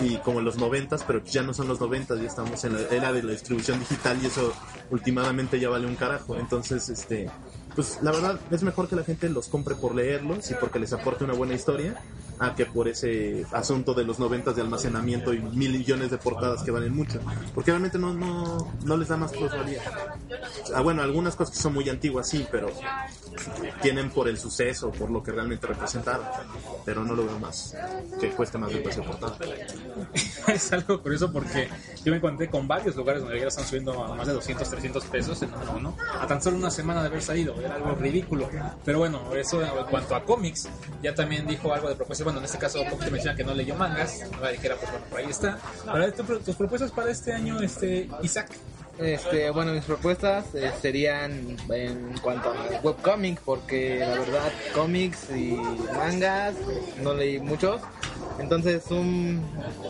y 0.00 0.16
como 0.18 0.40
en 0.40 0.44
los 0.44 0.56
noventas 0.56 1.04
pero 1.06 1.22
ya 1.24 1.42
no 1.42 1.54
son 1.54 1.68
los 1.68 1.80
noventas 1.80 2.20
ya 2.20 2.26
estamos 2.26 2.64
en 2.64 2.74
la 2.74 2.80
era 2.94 3.12
de 3.12 3.22
la 3.22 3.32
distribución 3.32 3.78
digital 3.78 4.18
y 4.22 4.26
eso 4.26 4.52
últimamente 4.90 5.58
ya 5.58 5.68
vale 5.68 5.86
un 5.86 5.96
carajo. 5.96 6.36
Entonces 6.36 6.88
este 6.88 7.30
pues 7.74 7.98
la 8.02 8.12
verdad 8.12 8.40
es 8.50 8.62
mejor 8.62 8.88
que 8.88 8.96
la 8.96 9.04
gente 9.04 9.28
los 9.28 9.48
compre 9.48 9.74
por 9.74 9.94
leerlos 9.94 10.50
y 10.50 10.54
porque 10.54 10.78
les 10.78 10.92
aporte 10.92 11.24
una 11.24 11.34
buena 11.34 11.54
historia 11.54 12.00
a 12.38 12.54
que 12.54 12.66
por 12.66 12.88
ese 12.88 13.46
asunto 13.52 13.94
de 13.94 14.04
los 14.04 14.18
noventas 14.18 14.56
de 14.56 14.62
almacenamiento 14.62 15.32
y 15.32 15.40
mil 15.40 15.72
millones 15.72 16.10
de 16.10 16.18
portadas 16.18 16.62
que 16.62 16.70
valen 16.70 16.94
mucho 16.94 17.20
porque 17.54 17.70
realmente 17.70 17.98
no 17.98 18.12
no, 18.12 18.72
no 18.84 18.96
les 18.96 19.08
da 19.08 19.16
más 19.16 19.32
plusvalía 19.32 19.82
ah, 20.74 20.80
bueno 20.80 21.02
algunas 21.02 21.36
cosas 21.36 21.56
que 21.56 21.62
son 21.62 21.74
muy 21.74 21.88
antiguas 21.88 22.28
sí 22.28 22.46
pero 22.50 22.68
tienen 23.82 24.10
por 24.10 24.28
el 24.28 24.38
suceso 24.38 24.90
por 24.90 25.10
lo 25.10 25.22
que 25.22 25.32
realmente 25.32 25.66
representaron 25.66 26.26
pero 26.84 27.04
no 27.04 27.14
lo 27.14 27.26
veo 27.26 27.38
más 27.38 27.76
que 28.20 28.30
cueste 28.30 28.58
más 28.58 28.72
del 28.72 28.82
precio 28.82 29.02
de 29.02 29.08
portada 29.08 29.38
es 30.48 30.72
algo 30.72 31.00
curioso 31.02 31.32
porque 31.32 31.68
yo 32.04 32.10
me 32.10 32.18
encontré 32.18 32.48
con 32.48 32.66
varios 32.66 32.96
lugares 32.96 33.22
donde 33.22 33.40
ya 33.40 33.46
están 33.48 33.64
subiendo 33.64 34.04
a 34.04 34.14
más 34.14 34.26
de 34.26 34.32
200, 34.32 34.68
300 34.68 35.04
pesos 35.04 35.42
en 35.42 35.50
uno, 35.74 35.96
a 36.20 36.26
tan 36.26 36.42
solo 36.42 36.56
una 36.56 36.70
semana 36.70 37.02
de 37.02 37.08
haber 37.08 37.22
salido, 37.22 37.54
era 37.60 37.74
algo 37.74 37.94
ridículo. 37.94 38.48
Pero 38.84 38.98
bueno, 38.98 39.34
eso 39.34 39.62
en 39.62 39.86
cuanto 39.86 40.14
a 40.14 40.24
cómics, 40.24 40.68
ya 41.02 41.14
también 41.14 41.46
dijo 41.46 41.72
algo 41.72 41.88
de 41.88 41.96
propuestas. 41.96 42.23
Bueno, 42.24 42.38
en 42.40 42.46
este 42.46 42.58
caso, 42.58 42.82
Pop 42.90 42.98
te 43.02 43.10
menciona 43.10 43.36
que 43.36 43.44
no 43.44 43.54
leyó 43.54 43.74
mangas, 43.76 44.22
no 44.40 44.48
dijera, 44.50 44.76
pues 44.76 44.90
bueno, 44.90 45.06
por 45.10 45.18
ahí 45.20 45.26
está. 45.30 45.58
Para 45.84 46.10
tu- 46.12 46.24
tus 46.40 46.56
propuestas 46.56 46.90
para 46.90 47.10
este 47.10 47.32
año, 47.32 47.60
este 47.60 48.08
Isaac. 48.22 48.50
Este, 48.98 49.50
bueno, 49.50 49.72
mis 49.72 49.84
propuestas 49.84 50.54
eh, 50.54 50.70
serían 50.80 51.56
en 51.68 52.16
cuanto 52.22 52.50
a 52.50 52.80
webcomic, 52.82 53.40
porque 53.40 53.98
la 53.98 54.18
verdad, 54.20 54.52
cómics 54.72 55.30
y 55.36 55.56
mangas 55.96 56.54
no 57.02 57.12
leí 57.12 57.40
muchos. 57.40 57.80
Entonces, 58.38 58.84
un 58.90 59.42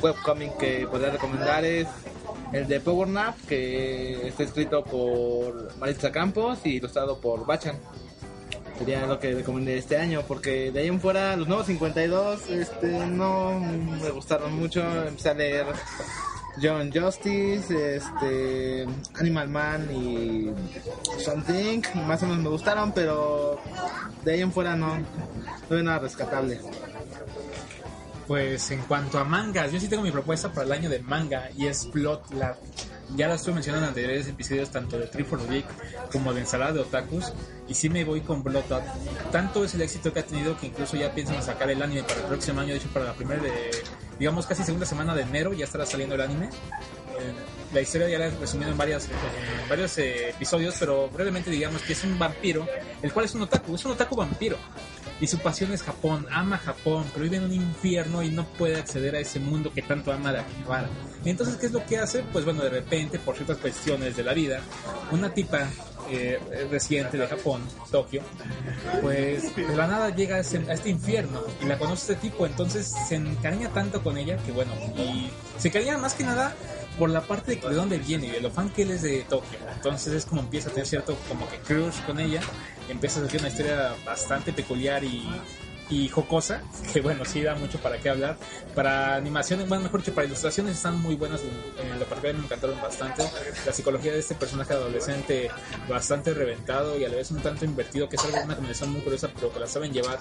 webcomic 0.03 0.57
que 0.57 0.87
podría 0.91 1.11
recomendar 1.11 1.65
es 1.65 1.87
el 2.53 2.67
de 2.67 2.81
Power 2.81 3.09
Nap, 3.09 3.37
que 3.47 4.29
está 4.29 4.43
escrito 4.43 4.83
por 4.85 5.77
Maritza 5.77 6.11
Campos 6.11 6.59
y 6.65 6.77
ilustrado 6.77 7.19
por 7.21 7.45
Bachan. 7.47 7.77
Sería 8.79 9.07
lo 9.07 9.21
que 9.21 9.33
recomendé 9.33 9.79
este 9.79 9.97
año, 9.97 10.23
porque 10.27 10.73
de 10.73 10.81
ahí 10.81 10.89
en 10.89 11.01
fuera, 11.01 11.37
los 11.37 11.47
nuevos 11.47 11.67
52 11.67 12.51
este, 12.51 13.07
no 13.07 13.61
me 13.61 14.11
gustaron 14.11 14.55
mucho. 14.55 14.83
Empecé 15.07 15.31
a 15.31 15.35
leer 15.35 15.67
John 16.61 16.91
Justice, 16.93 17.97
este, 17.97 18.87
Animal 19.15 19.49
Man 19.49 19.89
y 19.93 20.51
Something, 21.21 21.83
más 22.07 22.23
o 22.23 22.27
menos 22.27 22.43
me 22.43 22.49
gustaron, 22.49 22.93
pero 22.93 23.61
de 24.25 24.33
ahí 24.33 24.41
en 24.41 24.53
fuera 24.53 24.77
no, 24.77 24.99
no 24.99 25.05
veo 25.69 25.83
nada 25.83 26.01
rescatable. 26.01 26.61
Pues 28.27 28.71
en 28.71 28.81
cuanto 28.83 29.19
a 29.19 29.25
mangas, 29.25 29.71
yo 29.71 29.79
sí 29.79 29.89
tengo 29.89 30.03
mi 30.03 30.11
propuesta 30.11 30.51
para 30.53 30.67
el 30.67 30.73
año 30.73 30.89
de 30.89 31.01
manga 31.01 31.51
y 31.57 31.67
es 31.67 31.91
Blood 31.91 32.21
Lab. 32.39 32.57
Ya 33.17 33.29
la 33.29 33.35
estuve 33.35 33.55
mencionando 33.55 33.87
en 33.87 33.91
anteriores 33.91 34.27
episodios 34.27 34.71
tanto 34.71 34.99
de 34.99 35.07
Tree 35.07 35.25
for 35.25 35.41
Geek 35.49 35.67
como 36.11 36.33
de 36.33 36.41
Ensalada 36.41 36.73
de 36.73 36.81
Otakus 36.81 37.33
y 37.69 37.75
sí 37.75 37.89
me 37.89 38.05
voy 38.05 38.23
con 38.23 38.43
Blood 38.43 38.65
Lab. 38.71 38.83
Tanto 39.31 39.65
es 39.65 39.75
el 39.75 39.83
éxito 39.83 40.13
que 40.13 40.21
ha 40.21 40.27
tenido 40.27 40.59
que 40.59 40.67
incluso 40.67 40.97
ya 40.97 41.13
piensan 41.15 41.43
sacar 41.43 41.71
el 41.71 41.81
anime 41.83 42.03
para 42.03 42.21
el 42.21 42.27
próximo 42.27 42.61
año, 42.61 42.71
de 42.71 42.79
hecho 42.79 42.89
para 42.89 43.05
la 43.05 43.13
primera 43.13 43.43
de, 43.43 43.71
digamos 44.19 44.47
casi 44.47 44.65
segunda 44.65 44.87
semana 44.87 45.15
de 45.15 45.23
enero 45.23 45.53
ya 45.53 45.65
estará 45.65 45.87
saliendo 45.87 46.15
el 46.15 46.23
anime. 46.23 46.47
Eh, 46.47 47.33
la 47.73 47.81
historia 47.81 48.09
ya 48.09 48.19
la 48.19 48.27
he 48.27 48.31
resumido 48.31 48.71
en 48.71 48.77
varias, 48.77 49.05
en 49.05 49.69
varios 49.69 49.97
eh, 49.99 50.31
episodios, 50.31 50.77
pero 50.79 51.09
brevemente 51.09 51.51
digamos 51.51 51.83
que 51.83 51.93
es 51.93 52.05
un 52.05 52.19
vampiro, 52.19 52.67
el 53.03 53.13
cual 53.13 53.27
es 53.27 53.35
un 53.35 53.43
otaku, 53.43 53.75
es 53.75 53.85
un 53.85 53.93
otaku 53.93 54.17
vampiro. 54.17 54.57
Y 55.21 55.27
su 55.29 55.39
pasión 55.39 55.73
es 55.73 55.83
Japón, 55.83 56.27
ama 56.31 56.59
Japón, 56.59 57.05
pero 57.13 57.23
vive 57.25 57.37
en 57.37 57.45
un 57.45 57.53
infierno 57.53 58.23
y 58.23 58.31
no 58.31 58.45
puede 58.45 58.77
acceder 58.77 59.15
a 59.15 59.21
ese 59.21 59.39
mundo 59.41 59.73
que 59.73 59.81
tanto 59.83 60.13
ama 60.13 60.33
de 60.33 60.41
Akihabara. 60.41 60.89
Entonces, 61.25 61.57
¿qué 61.57 61.67
es 61.67 61.73
lo 61.73 61.85
que 61.87 61.99
hace? 61.99 62.23
Pues 62.33 62.45
bueno, 62.45 62.63
de 62.63 62.71
repente, 62.71 63.19
por 63.19 63.37
ciertas 63.37 63.59
cuestiones 63.59 64.17
de 64.17 64.25
la 64.25 64.35
vida, 64.35 64.61
una 65.13 65.33
tipa 65.33 65.69
eh, 66.11 66.39
de 66.71 67.27
Japón, 67.27 67.63
Tokio, 67.91 68.23
pues 69.01 69.55
de 69.57 69.77
la 69.77 69.87
nada 69.87 70.11
llega 70.15 70.37
a, 70.37 70.41
ese- 70.41 70.65
a 70.69 70.75
este 70.75 70.91
infierno 70.91 71.41
y 71.63 71.67
la 71.67 71.79
conoce 71.79 72.13
este 72.13 72.29
tipo, 72.29 72.45
entonces 72.47 72.93
se 73.09 73.15
encariña 73.17 73.69
tanto 73.71 74.03
con 74.03 74.19
ella 74.19 74.37
que 74.39 74.53
bueno, 74.53 74.73
y 74.97 75.31
se 75.59 75.69
encariña 75.69 75.97
más 75.99 76.15
que 76.15 76.25
nada 76.25 76.55
por 76.99 77.11
la 77.11 77.23
parte 77.23 77.57
de, 77.57 77.69
de 77.69 77.75
dónde 77.75 77.99
viene 77.99 78.27
y 78.27 78.31
de 78.31 78.41
lo 78.41 78.51
fan 78.51 78.71
que 78.71 78.83
él 78.83 78.91
es 78.91 79.03
de 79.03 79.23
Tokio. 79.23 79.59
Entonces 79.75 80.13
es 80.13 80.27
como 80.27 80.41
empieza 80.41 80.69
a 80.69 80.73
tener 80.73 80.87
cierto 80.87 81.17
como 81.29 81.49
que 81.49 81.59
crush 81.59 82.01
con 82.07 82.21
ella, 82.21 82.41
empieza 82.89 83.21
a 83.21 83.25
hacer 83.25 83.41
una 83.41 83.49
historia 83.49 83.95
bastante 84.05 84.53
peculiar 84.53 85.03
y, 85.05 85.27
y 85.91 86.09
jocosa, 86.09 86.63
que 86.93 87.01
bueno, 87.01 87.25
sí 87.25 87.43
da 87.43 87.55
mucho 87.55 87.79
para 87.79 87.99
qué 87.99 88.11
hablar. 88.11 88.37
Para 88.75 89.17
animaciones, 89.17 89.69
bueno, 89.69 89.85
mejor 89.85 90.01
dicho, 90.01 90.15
para 90.15 90.27
ilustraciones 90.27 90.77
están 90.77 91.01
muy 91.01 91.15
buenas, 91.15 91.43
en, 91.43 91.99
lo 91.99 92.05
particular 92.07 92.37
me 92.37 92.45
encantaron 92.45 92.81
bastante. 92.81 93.25
La 93.67 93.73
psicología 93.73 94.13
de 94.13 94.19
este 94.19 94.35
personaje 94.35 94.73
adolescente 94.73 95.51
bastante 95.89 96.33
reventado 96.35 96.99
y 96.99 97.05
a 97.05 97.09
la 97.09 97.17
vez 97.17 97.31
un 97.31 97.41
tanto 97.41 97.65
invertido, 97.65 98.09
que 98.09 98.17
es 98.17 98.25
algo 98.25 98.39
una 98.43 98.55
combinación 98.55 98.91
muy 98.91 99.03
curiosa, 99.03 99.31
pero 99.35 99.53
que 99.53 99.61
la 99.61 99.67
saben 99.67 99.93
llevar 99.93 100.19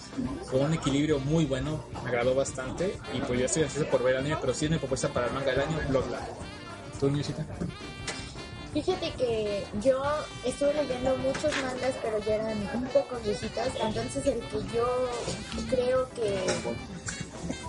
con 0.49 0.61
un 0.61 0.73
equilibrio 0.73 1.19
muy 1.19 1.45
bueno, 1.45 1.83
me 2.03 2.09
agradó 2.09 2.35
bastante 2.35 2.97
y 3.13 3.19
pues 3.19 3.39
ya 3.39 3.45
estoy 3.45 3.63
ansioso 3.63 3.89
por 3.89 4.03
ver 4.03 4.17
anime, 4.17 4.37
pero 4.39 4.53
sí 4.53 4.65
es 4.65 4.71
mi 4.71 4.77
propuesta 4.77 5.09
para 5.09 5.27
el 5.27 5.33
manga 5.33 5.51
del 5.51 5.61
año, 5.61 5.79
Bloodline. 5.89 6.52
¿Tú? 7.03 7.11
Fíjate 8.73 9.11
que 9.17 9.63
yo 9.81 10.01
estuve 10.45 10.73
leyendo 10.73 11.15
muchos 11.17 11.51
mangas, 11.61 11.93
pero 12.01 12.17
ya 12.19 12.35
eran 12.35 12.57
un 12.73 12.85
poco 12.85 13.17
viejitas. 13.23 13.69
Entonces 13.79 14.25
el 14.25 14.39
que 14.39 14.57
yo 14.73 15.09
creo 15.69 16.09
que 16.11 16.39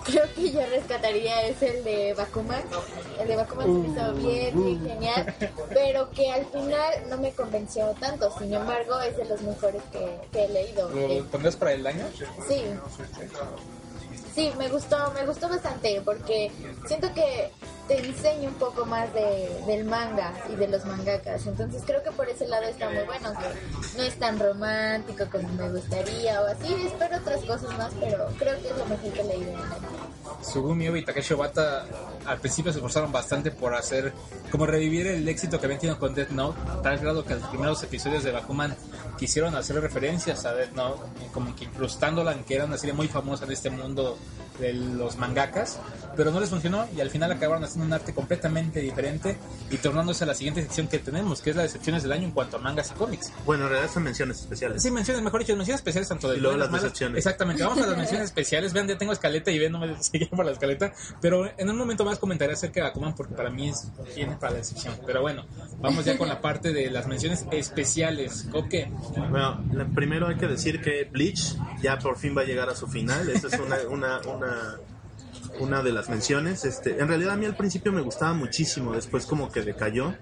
creo 0.05 0.33
que 0.33 0.51
yo 0.51 0.65
rescataría 0.67 1.47
es 1.47 1.61
el 1.61 1.83
de 1.83 2.13
Bakuman. 2.13 2.63
El 3.19 3.27
de 3.27 3.35
Bakuman 3.35 3.65
se 3.65 3.71
me 3.71 3.87
hizo 3.89 4.13
bien, 4.13 4.63
bien 4.63 4.87
genial, 4.87 5.35
pero 5.69 6.09
que 6.11 6.31
al 6.31 6.45
final 6.45 6.93
no 7.09 7.17
me 7.17 7.31
convenció 7.33 7.87
tanto. 7.99 8.31
Sin 8.39 8.53
embargo, 8.53 8.99
es 9.01 9.17
de 9.17 9.25
los 9.25 9.41
mejores 9.41 9.81
que, 9.91 10.21
que 10.31 10.45
he 10.45 10.49
leído. 10.49 10.89
Eh, 10.97 11.19
¿Lo 11.19 11.25
pondrás 11.25 11.57
para 11.57 11.73
el 11.73 11.85
año? 11.85 12.05
Sí. 12.47 12.63
Sí, 14.33 14.51
me 14.57 14.67
gustó, 14.69 15.11
me 15.13 15.25
gustó 15.25 15.47
bastante 15.47 16.01
porque 16.03 16.51
siento 16.87 17.13
que 17.13 17.51
te 17.87 17.99
enseña 17.99 18.49
un 18.49 18.55
poco 18.55 18.85
más 18.85 19.13
de, 19.13 19.49
del 19.67 19.85
manga 19.85 20.33
y 20.51 20.55
de 20.55 20.67
los 20.67 20.85
mangakas. 20.85 21.45
Entonces 21.45 21.83
creo 21.85 22.01
que 22.03 22.11
por 22.11 22.27
ese 22.27 22.47
lado 22.47 22.63
está 22.63 22.89
muy 22.89 23.03
bueno, 23.03 23.33
no 23.97 24.03
es 24.03 24.17
tan 24.17 24.39
romántico 24.39 25.25
como 25.31 25.47
me 25.49 25.69
gustaría 25.69 26.41
o 26.41 26.47
así. 26.47 26.73
Espero 26.85 27.17
otras 27.17 27.43
cosas 27.43 27.77
más, 27.77 27.91
pero 27.99 28.27
creo 28.37 28.61
que 28.61 28.69
es 28.69 28.77
lo 28.77 28.85
mejor 28.85 29.11
que 29.11 29.21
he 29.21 29.23
leído 29.23 29.51
en 29.51 29.59
el. 29.59 29.65
Sugumi 30.41 30.87
y 30.87 31.05
Takeshi 31.05 31.33
Obata 31.33 31.85
al 32.25 32.39
principio 32.39 32.71
se 32.71 32.79
esforzaron 32.79 33.11
bastante 33.11 33.51
por 33.51 33.73
hacer, 33.73 34.13
como 34.51 34.65
revivir 34.65 35.07
el 35.07 35.27
éxito 35.27 35.59
que 35.59 35.65
habían 35.65 35.79
tenido 35.79 35.99
con 35.99 36.13
Death 36.13 36.29
Note, 36.29 36.59
tal 36.83 36.97
grado 36.99 37.23
que 37.23 37.35
los 37.35 37.47
primeros 37.47 37.81
episodios 37.83 38.23
de 38.23 38.31
Bakuman 38.31 38.75
quisieron 39.17 39.55
hacer 39.55 39.79
referencias 39.79 40.45
a 40.45 40.53
Death 40.53 40.73
Note, 40.73 41.01
como 41.33 41.55
que 41.55 41.65
incrustándola 41.65 42.33
en 42.33 42.43
que 42.43 42.55
era 42.55 42.65
una 42.65 42.77
serie 42.77 42.93
muy 42.93 43.07
famosa 43.07 43.45
en 43.45 43.51
este 43.51 43.69
mundo 43.69 44.17
de 44.59 44.73
los 44.73 45.17
mangakas, 45.17 45.79
pero 46.15 46.31
no 46.31 46.39
les 46.39 46.49
funcionó 46.49 46.87
y 46.95 47.01
al 47.01 47.09
final 47.09 47.31
acabaron 47.31 47.63
haciendo 47.63 47.85
un 47.85 47.93
arte 47.93 48.13
completamente 48.13 48.79
diferente 48.79 49.37
y 49.69 49.77
tornándose 49.77 50.23
a 50.23 50.27
la 50.27 50.33
siguiente 50.33 50.61
sección 50.61 50.87
que 50.87 50.99
tenemos, 50.99 51.41
que 51.41 51.51
es 51.51 51.55
la 51.55 51.63
de 51.63 51.69
secciones 51.69 52.03
del 52.03 52.11
año 52.11 52.25
en 52.25 52.31
cuanto 52.31 52.57
a 52.57 52.59
mangas 52.59 52.91
y 52.91 52.93
cómics. 52.93 53.31
Bueno, 53.45 53.65
en 53.65 53.69
realidad 53.71 53.91
son 53.91 54.03
menciones 54.03 54.39
especiales. 54.39 54.81
Sí, 54.81 54.91
menciones, 54.91 55.23
mejor 55.23 55.39
dicho, 55.41 55.55
menciones 55.55 55.79
especiales 55.79 56.09
tanto 56.09 56.29
de 56.29 56.37
Y 56.37 56.39
luego 56.39 56.57
las 56.57 56.71
decepciones. 56.71 57.17
Exactamente, 57.17 57.63
vamos 57.63 57.83
a 57.83 57.87
las 57.87 57.97
menciones 57.97 58.25
especiales. 58.25 58.73
Vean, 58.73 58.87
ya 58.87 58.97
tengo 58.97 59.13
escaleta 59.13 59.51
y 59.51 59.59
ven, 59.59 59.71
no 59.71 59.79
me 59.79 60.01
seguí 60.03 60.25
por 60.25 60.45
la 60.45 60.51
escaleta. 60.51 60.93
Pero 61.21 61.49
en 61.57 61.69
un 61.69 61.77
momento 61.77 62.05
más 62.05 62.19
comentaré 62.19 62.53
acerca 62.53 62.81
de 62.81 62.87
Bakuman 62.87 63.15
porque 63.15 63.33
para 63.33 63.49
mí 63.49 63.69
es 63.69 63.89
viene 64.15 64.35
para 64.35 64.53
la 64.53 64.57
decepción. 64.59 64.95
Pero 65.05 65.21
bueno, 65.21 65.45
vamos 65.79 66.05
ya 66.05 66.17
con 66.17 66.27
la 66.27 66.41
parte 66.41 66.73
de 66.73 66.89
las 66.89 67.07
menciones 67.07 67.45
especiales. 67.51 68.47
¿Ok? 68.53 68.73
Bueno, 69.29 69.63
primero 69.93 70.27
hay 70.27 70.35
que 70.35 70.47
decir 70.47 70.81
que 70.81 71.05
Bleach 71.05 71.55
ya 71.81 71.97
por 71.99 72.17
fin 72.17 72.35
va 72.37 72.41
a 72.41 72.45
llegar 72.45 72.69
a 72.69 72.75
su 72.75 72.87
final. 72.87 73.29
Esa 73.29 73.47
es 73.47 73.59
una, 73.59 73.77
una, 73.89 74.19
una, 74.21 74.75
una 75.59 75.81
de 75.81 75.91
las 75.91 76.09
menciones. 76.09 76.65
Este, 76.65 76.99
en 76.99 77.07
realidad 77.07 77.33
a 77.33 77.37
mí 77.37 77.45
al 77.45 77.55
principio 77.55 77.91
me 77.91 78.01
gustaba 78.01 78.33
muchísimo, 78.33 78.93
después 78.93 79.25
como 79.25 79.51
que 79.51 79.61
decayó. 79.61 80.15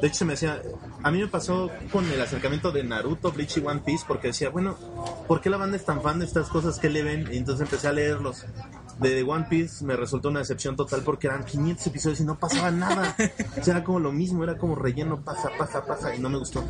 De 0.00 0.08
hecho 0.08 0.18
se 0.18 0.24
me 0.24 0.34
hacía, 0.34 0.62
a 1.02 1.10
mí 1.10 1.20
me 1.20 1.28
pasó 1.28 1.70
con 1.90 2.10
el 2.10 2.20
acercamiento 2.20 2.72
de 2.72 2.82
Naruto, 2.82 3.30
Bleach 3.32 3.58
y 3.58 3.60
One 3.64 3.82
Piece 3.84 4.04
porque 4.06 4.28
decía, 4.28 4.50
bueno, 4.50 4.76
¿por 5.28 5.40
qué 5.40 5.50
la 5.50 5.58
banda 5.58 5.76
es 5.76 5.84
tan 5.84 6.02
fan 6.02 6.18
de 6.18 6.24
estas 6.24 6.48
cosas 6.48 6.78
que 6.78 6.88
le 6.88 7.02
ven? 7.02 7.28
Y 7.30 7.36
entonces 7.36 7.66
empecé 7.66 7.88
a 7.88 7.92
leerlos. 7.92 8.46
De 8.98 9.22
One 9.22 9.46
Piece 9.48 9.84
me 9.84 9.96
resultó 9.96 10.28
una 10.28 10.40
decepción 10.40 10.76
total 10.76 11.02
porque 11.02 11.26
eran 11.26 11.44
500 11.44 11.86
episodios 11.86 12.20
y 12.20 12.24
no 12.24 12.38
pasaba 12.38 12.70
nada. 12.70 13.16
O 13.58 13.62
sea, 13.64 13.76
era 13.76 13.84
como 13.84 14.00
lo 14.00 14.12
mismo, 14.12 14.44
era 14.44 14.56
como 14.56 14.74
relleno, 14.74 15.22
pasa, 15.22 15.50
pasa, 15.58 15.84
pasa 15.84 16.14
y 16.14 16.18
no 16.18 16.28
me 16.28 16.38
gustó. 16.38 16.64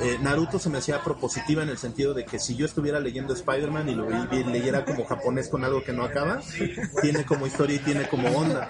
Eh, 0.00 0.18
Naruto 0.22 0.58
se 0.58 0.70
me 0.70 0.78
hacía 0.78 1.02
propositiva 1.02 1.62
en 1.62 1.68
el 1.68 1.78
sentido 1.78 2.14
de 2.14 2.24
que 2.24 2.38
si 2.38 2.56
yo 2.56 2.66
estuviera 2.66 3.00
leyendo 3.00 3.34
Spider-Man 3.34 3.88
y 3.88 3.94
lo 3.94 4.06
y 4.32 4.44
leyera 4.44 4.84
como 4.84 5.04
japonés 5.04 5.48
con 5.48 5.64
algo 5.64 5.82
que 5.82 5.92
no 5.92 6.04
acaba, 6.04 6.40
tiene 7.02 7.24
como 7.24 7.46
historia 7.46 7.76
y 7.76 7.78
tiene 7.80 8.08
como 8.08 8.28
onda. 8.28 8.68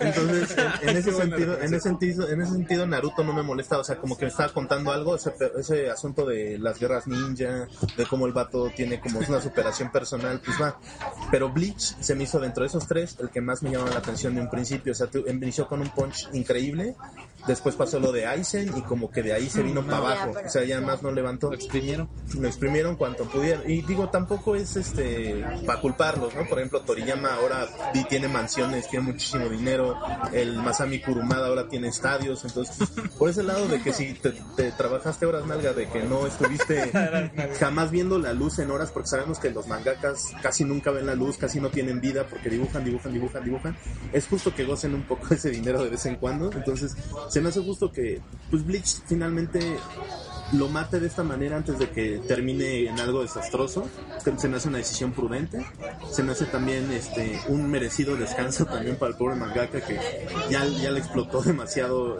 Entonces, 0.00 0.56
en, 0.82 0.88
en 0.90 0.96
ese 0.96 1.12
sentido, 1.12 1.60
en 1.60 1.74
ese 1.74 1.80
sentido, 1.80 2.28
en 2.28 2.40
ese 2.42 2.52
sentido 2.52 2.86
Naruto 2.86 3.24
no 3.24 3.32
me 3.32 3.42
molesta, 3.42 3.78
o 3.78 3.84
sea, 3.84 3.96
como 3.96 4.16
que 4.16 4.24
me 4.24 4.30
estaba 4.30 4.52
contando 4.52 4.92
algo, 4.92 5.16
ese, 5.16 5.32
ese 5.58 5.90
asunto 5.90 6.26
de 6.26 6.58
las 6.58 6.78
guerras 6.78 7.06
ninja, 7.06 7.68
de 7.96 8.06
cómo 8.08 8.26
el 8.26 8.32
vato 8.32 8.70
tiene 8.74 9.00
como 9.00 9.20
una 9.20 9.40
superación 9.40 9.90
personal, 9.90 10.40
pues 10.44 10.60
va. 10.60 10.78
Pero 11.30 11.50
Bleach 11.50 11.75
se 11.76 12.14
me 12.14 12.24
hizo 12.24 12.40
dentro 12.40 12.62
de 12.62 12.68
esos 12.68 12.86
tres 12.86 13.16
el 13.20 13.28
que 13.30 13.40
más 13.40 13.62
me 13.62 13.70
llamaba 13.70 13.90
la 13.90 13.98
atención 13.98 14.34
de 14.34 14.40
un 14.40 14.48
principio, 14.50 14.92
o 14.92 14.94
sea, 14.94 15.06
tu- 15.08 15.24
inició 15.28 15.66
con 15.68 15.80
un 15.80 15.88
punch 15.90 16.28
increíble, 16.32 16.94
después 17.46 17.74
pasó 17.74 18.00
lo 18.00 18.12
de 18.12 18.26
Aizen 18.26 18.76
y 18.76 18.82
como 18.82 19.10
que 19.10 19.22
de 19.22 19.32
ahí 19.32 19.48
se 19.48 19.62
vino 19.62 19.84
para 19.84 19.98
Ya, 19.98 19.98
abajo, 19.98 20.32
o 20.44 20.48
sea, 20.48 20.64
ya 20.64 20.80
más 20.80 21.02
no 21.02 21.10
levantó 21.10 21.48
Lo 21.48 21.54
exprimieron. 21.56 22.08
lo 22.38 22.46
exprimieron 22.46 22.96
cuanto 22.96 23.24
pudieron. 23.24 23.68
Y 23.70 23.82
digo, 23.82 24.08
tampoco 24.08 24.56
es 24.56 24.76
este 24.76 25.44
para 25.66 25.80
culparlos, 25.80 26.34
¿no? 26.34 26.46
Por 26.46 26.58
ejemplo, 26.58 26.82
Toriyama 26.82 27.34
ahora 27.34 27.66
tiene 28.08 28.28
mansiones, 28.28 28.88
tiene 28.88 29.06
muchísimo 29.06 29.48
dinero. 29.48 29.96
El 30.32 30.56
Masami 30.56 31.00
Kurumada 31.00 31.48
ahora 31.48 31.68
tiene 31.68 31.88
estadios. 31.88 32.44
Entonces, 32.44 32.88
por 33.18 33.30
ese 33.30 33.42
lado 33.42 33.66
de 33.68 33.80
que 33.82 33.92
si 33.92 34.14
te, 34.14 34.32
te 34.56 34.72
trabajaste 34.72 35.26
horas 35.26 35.46
nalga, 35.46 35.72
de 35.72 35.88
que 35.88 36.02
no 36.02 36.26
estuviste 36.26 36.90
jamás 37.58 37.90
viendo 37.90 38.18
la 38.18 38.32
luz 38.32 38.58
en 38.58 38.70
horas, 38.70 38.90
porque 38.90 39.08
sabemos 39.08 39.38
que 39.38 39.50
los 39.50 39.66
mangakas 39.66 40.32
casi 40.42 40.64
nunca 40.64 40.90
ven 40.90 41.06
la 41.06 41.14
luz, 41.14 41.36
casi 41.36 41.60
no 41.60 41.70
tienen 41.70 42.00
vida, 42.00 42.26
porque 42.28 42.48
dibujan, 42.50 42.84
dibujan, 42.84 43.12
dibujan, 43.12 43.44
dibujan. 43.44 43.76
Es 44.12 44.26
justo 44.26 44.54
que 44.54 44.64
gocen 44.64 44.94
un 44.94 45.02
poco 45.02 45.26
ese 45.34 45.50
dinero 45.50 45.82
de 45.82 45.90
vez 45.90 46.06
en 46.06 46.16
cuando. 46.16 46.50
Entonces, 46.52 46.94
se 47.36 47.42
me 47.42 47.50
hace 47.50 47.60
justo 47.60 47.92
que, 47.92 48.22
pues, 48.50 48.64
Bleach 48.64 49.02
finalmente 49.06 49.60
lo 50.52 50.68
mate 50.68 51.00
de 51.00 51.06
esta 51.06 51.22
manera 51.22 51.56
antes 51.56 51.78
de 51.78 51.90
que 51.90 52.18
termine 52.26 52.86
en 52.88 52.98
algo 53.00 53.22
desastroso. 53.22 53.88
Se- 54.22 54.48
me 54.48 54.56
hace 54.56 54.68
una 54.68 54.78
decisión 54.78 55.12
prudente. 55.12 55.64
Se 56.10 56.22
me 56.22 56.32
hace 56.32 56.46
también 56.46 56.90
este 56.92 57.40
un 57.48 57.68
merecido 57.68 58.16
descanso 58.16 58.64
también 58.66 58.96
para 58.96 59.10
el 59.12 59.16
pobre 59.18 59.34
mangaka 59.34 59.80
que 59.80 59.98
ya, 60.50 60.64
ya 60.64 60.90
le 60.90 61.00
explotó 61.00 61.42
demasiado 61.42 62.18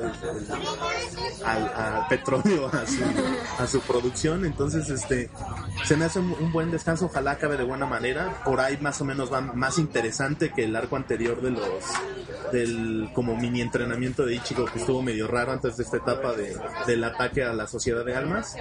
al, 1.44 2.08
petróleo 2.08 2.70
a 3.58 3.66
su, 3.66 3.78
a 3.78 3.82
producción. 3.82 4.44
Entonces, 4.44 4.88
este 4.90 5.30
se 5.84 5.96
me 5.96 6.06
hace 6.06 6.18
un, 6.18 6.32
un 6.40 6.52
buen 6.52 6.70
descanso. 6.70 7.06
Ojalá 7.06 7.32
acabe 7.32 7.56
de 7.56 7.64
buena 7.64 7.86
manera. 7.86 8.42
Por 8.44 8.60
ahí 8.60 8.76
más 8.78 9.00
o 9.00 9.04
menos 9.04 9.32
va 9.32 9.40
más 9.40 9.78
interesante 9.78 10.52
que 10.52 10.64
el 10.64 10.74
arco 10.74 10.96
anterior 10.96 11.40
de 11.40 11.50
los 11.52 11.62
del 12.52 13.10
como 13.12 13.36
mini 13.36 13.60
entrenamiento 13.60 14.24
de 14.24 14.36
Ichigo 14.36 14.66
que 14.66 14.78
estuvo 14.78 15.02
medio 15.02 15.26
raro 15.26 15.52
antes 15.52 15.76
de 15.76 15.82
esta 15.82 15.96
etapa 15.96 16.32
de, 16.32 16.56
del 16.86 17.02
ataque 17.04 17.42
a 17.42 17.52
la 17.52 17.66
sociedad 17.66 18.04
de 18.04 18.15
almas 18.16 18.56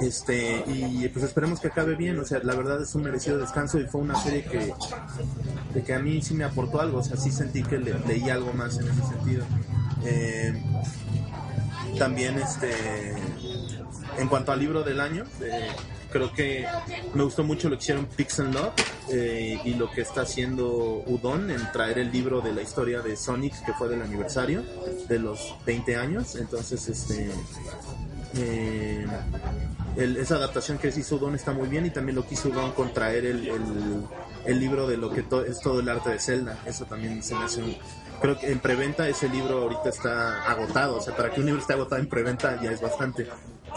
este 0.00 0.62
y 0.66 1.08
pues 1.08 1.24
esperemos 1.24 1.58
que 1.60 1.68
acabe 1.68 1.94
bien 1.96 2.18
o 2.20 2.24
sea 2.24 2.38
la 2.42 2.54
verdad 2.54 2.80
es 2.82 2.94
un 2.94 3.02
merecido 3.02 3.38
descanso 3.38 3.78
y 3.80 3.86
fue 3.86 4.00
una 4.00 4.14
serie 4.22 4.44
que 4.44 4.72
que 5.82 5.94
a 5.94 5.98
mí 5.98 6.20
sí 6.22 6.34
me 6.34 6.44
aportó 6.44 6.80
algo 6.80 6.98
o 6.98 7.02
sea 7.02 7.16
sí 7.16 7.30
sentí 7.32 7.62
que 7.62 7.78
le- 7.78 7.98
leí 8.06 8.28
algo 8.30 8.52
más 8.52 8.78
en 8.78 8.88
ese 8.88 9.02
sentido. 9.08 9.44
Eh, 10.04 10.62
también 11.98 12.38
este 12.38 12.70
en 14.18 14.28
cuanto 14.28 14.52
al 14.52 14.58
libro 14.60 14.82
del 14.82 15.00
año 15.00 15.24
eh, 15.42 15.68
creo 16.10 16.32
que 16.32 16.66
me 17.14 17.22
gustó 17.24 17.44
mucho 17.44 17.68
lo 17.68 17.76
que 17.76 17.82
hicieron 17.82 18.06
Pix 18.06 18.40
and 18.40 18.54
Love 18.54 18.72
eh, 19.10 19.58
y 19.64 19.74
lo 19.74 19.90
que 19.90 20.00
está 20.02 20.22
haciendo 20.22 21.02
Udon 21.06 21.50
en 21.50 21.70
traer 21.72 21.98
el 21.98 22.10
libro 22.12 22.40
de 22.40 22.52
la 22.52 22.62
historia 22.62 23.00
de 23.00 23.16
Sonic 23.16 23.64
que 23.64 23.72
fue 23.74 23.88
del 23.88 24.02
aniversario 24.02 24.62
de 25.08 25.18
los 25.18 25.54
20 25.66 25.96
años. 25.96 26.34
Entonces 26.36 26.88
este 26.88 27.30
eh, 28.36 29.06
el- 29.96 30.16
esa 30.16 30.36
adaptación 30.36 30.78
que 30.78 30.88
hizo 30.88 31.16
Udon 31.16 31.34
está 31.34 31.52
muy 31.52 31.68
bien 31.68 31.86
y 31.86 31.90
también 31.90 32.16
lo 32.16 32.26
que 32.26 32.34
hizo 32.34 32.48
Udon 32.48 32.72
con 32.72 32.92
traer 32.92 33.24
el, 33.26 33.48
el, 33.48 34.04
el 34.44 34.60
libro 34.60 34.86
de 34.86 34.96
lo 34.96 35.10
que 35.10 35.22
to- 35.22 35.44
es 35.44 35.60
todo 35.60 35.80
el 35.80 35.88
arte 35.88 36.10
de 36.10 36.18
Zelda. 36.18 36.58
Eso 36.66 36.84
también 36.84 37.22
se 37.22 37.34
me 37.34 37.44
hace 37.44 37.62
un- 37.62 37.76
creo 38.20 38.38
que 38.38 38.50
en 38.50 38.58
preventa 38.60 39.08
ese 39.08 39.28
libro 39.28 39.62
ahorita 39.62 39.88
está 39.90 40.42
agotado 40.50 40.96
o 40.96 41.00
sea 41.00 41.14
para 41.16 41.30
que 41.30 41.38
un 41.40 41.46
libro 41.46 41.60
esté 41.60 41.74
agotado 41.74 42.00
en 42.02 42.08
preventa 42.08 42.60
ya 42.60 42.72
es 42.72 42.80
bastante 42.80 43.28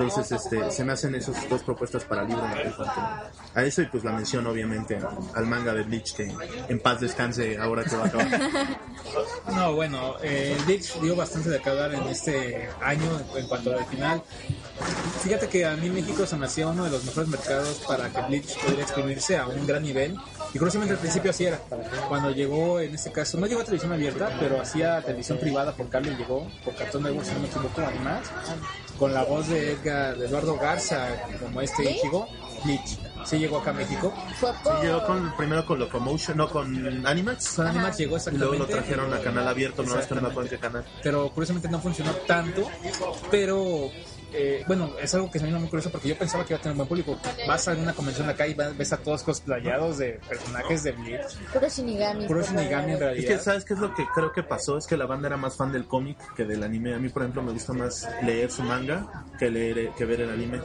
entonces 0.02 0.32
este 0.32 0.72
se 0.72 0.84
me 0.84 0.94
hacen 0.94 1.16
esas 1.16 1.50
dos 1.50 1.64
propuestas 1.64 2.04
para 2.04 2.24
libro 2.24 2.44
a 3.54 3.64
eso 3.64 3.82
y 3.82 3.86
pues 3.86 4.04
la 4.04 4.12
mención 4.12 4.46
obviamente 4.48 5.00
al 5.34 5.46
manga 5.46 5.74
de 5.74 5.84
Bleach 5.84 6.14
que 6.14 6.32
en 6.68 6.80
paz 6.80 7.00
descanse 7.02 7.58
ahora 7.58 7.84
que 7.84 7.96
va 7.96 8.04
a 8.04 8.08
acabar 8.08 8.30
No, 9.54 9.74
bueno, 9.74 10.16
eh, 10.24 10.58
Bleach 10.66 11.00
dio 11.02 11.16
bastante 11.16 11.50
de 11.50 11.62
hablar 11.70 11.94
en 11.94 12.08
este 12.08 12.70
año 12.82 13.20
en, 13.36 13.48
cuanto 13.48 13.78
al 13.78 13.86
final. 13.86 14.22
Fíjate 15.24 15.48
que 15.48 15.66
a 15.66 15.76
mí 15.76 15.90
México 15.90 16.26
se 16.26 16.36
me 16.38 16.46
hacía 16.46 16.68
uno 16.68 16.86
de 16.86 16.92
los 16.92 17.04
mejores 17.04 17.30
mercados 17.30 17.82
para 17.88 18.10
que 18.10 18.22
Bleach 18.22 18.58
pudiera 18.60 18.84
exprimirse 18.84 19.38
a 19.38 19.48
un 19.48 19.66
gran 19.68 19.84
nivel. 19.84 20.16
Y 20.54 20.58
curiosamente 20.58 20.94
al 20.94 21.00
principio 21.00 21.32
así 21.32 21.46
era. 21.46 21.60
Cuando 22.08 22.32
llegó, 22.32 22.80
en 22.80 22.96
este 22.96 23.12
caso, 23.12 23.38
no 23.40 23.48
llegó 23.48 23.62
a 23.62 23.64
televisión 23.64 23.94
abierta, 23.94 24.36
pero 24.40 24.62
hacía 24.62 25.02
televisión 25.02 25.38
privada 25.38 25.74
por 25.74 25.90
cable, 25.90 26.16
llegó 26.16 26.48
por 26.64 26.76
Cartoon 26.76 27.04
Network, 27.04 27.26
si 27.26 27.34
no 27.34 27.40
me 27.40 27.48
equivoco, 27.48 27.82
además, 27.82 28.32
con 29.02 29.16
la 29.16 29.24
voz 29.24 29.48
de 29.48 29.72
Edgar, 29.72 30.16
de 30.16 30.28
Eduardo 30.28 30.56
Garza, 30.58 31.08
como 31.40 31.60
este 31.60 31.90
Ichigo, 31.90 32.28
Bleach. 32.64 33.00
Sí 33.26 33.40
llegó 33.40 33.58
acá 33.58 33.72
a 33.72 33.74
México. 33.74 34.14
Sí, 34.40 34.46
llegó 34.84 35.04
con, 35.08 35.36
primero 35.36 35.66
con 35.66 35.80
Locomotion, 35.80 36.38
no, 36.38 36.48
con 36.48 37.08
Animax. 37.08 37.56
Con 37.56 37.66
Animax 37.66 37.98
llegó 37.98 38.18
Y 38.18 38.38
luego 38.38 38.54
exactamente. 38.54 38.58
lo 38.60 38.68
trajeron 38.68 39.12
a 39.12 39.20
canal 39.20 39.48
abierto, 39.48 39.82
no, 39.82 39.98
esto 39.98 40.14
no 40.14 40.22
me 40.22 40.28
acuerdo 40.28 40.52
en 40.52 40.56
qué 40.56 40.60
canal. 40.60 40.86
pero 41.02 41.32
curiosamente 41.32 41.68
no 41.68 41.80
funcionó 41.80 42.12
tanto, 42.28 42.70
pero 43.32 43.90
eh, 44.34 44.64
bueno, 44.68 44.92
es 45.02 45.14
algo 45.14 45.30
que 45.30 45.40
se 45.40 45.44
me 45.46 45.52
hizo 45.52 45.60
muy 45.60 45.70
curioso 45.70 45.90
porque 45.92 46.08
yo 46.10 46.18
pensaba 46.18 46.44
que 46.46 46.54
iba 46.54 46.60
a 46.60 46.62
tener 46.62 46.74
un 46.74 46.78
buen 46.80 46.88
público. 46.90 47.18
Vas 47.48 47.68
a 47.68 47.74
una 47.74 47.94
convención 47.94 48.30
acá 48.30 48.48
y 48.48 48.54
vas- 48.54 48.76
ves 48.78 48.94
a 48.94 48.98
todos 48.98 49.24
cosplayados 49.24 49.98
de 49.98 50.20
personajes 50.28 50.84
de 50.84 50.92
Bleach, 50.94 51.36
Puro 51.54 51.68
Shinigami. 51.70 52.28
puro 52.28 52.42
Shinigami 52.42 52.94
en 52.94 53.00
favor. 53.00 53.14
Es 53.14 53.20
que, 53.22 53.26
realidad. 53.28 53.42
¿sabes 53.44 53.66
qué 53.66 53.74
es 53.74 53.80
lo 53.80 53.94
que 53.94 54.06
creo 54.14 54.32
que 54.32 54.44
pasó? 54.44 54.78
Es 54.78 54.88
que 54.88 54.98
la 54.98 55.06
banda 55.06 55.28
era 55.28 55.38
más 55.38 55.56
fan 55.56 55.72
del 55.72 55.86
cómic 55.88 56.18
que 56.36 56.46
del 56.46 56.64
anime. 56.64 56.94
A 56.96 57.00
mí, 57.00 57.10
por 57.10 57.22
ejemplo, 57.24 57.42
me 57.44 57.52
gusta 57.54 57.74
más 57.74 58.08
leer 58.24 58.52
su 58.52 58.62
manga 58.64 59.26
que 59.40 59.50
leer 59.50 59.90
que 59.98 60.06
ver 60.06 60.22
el 60.22 60.30
anime. 60.30 60.62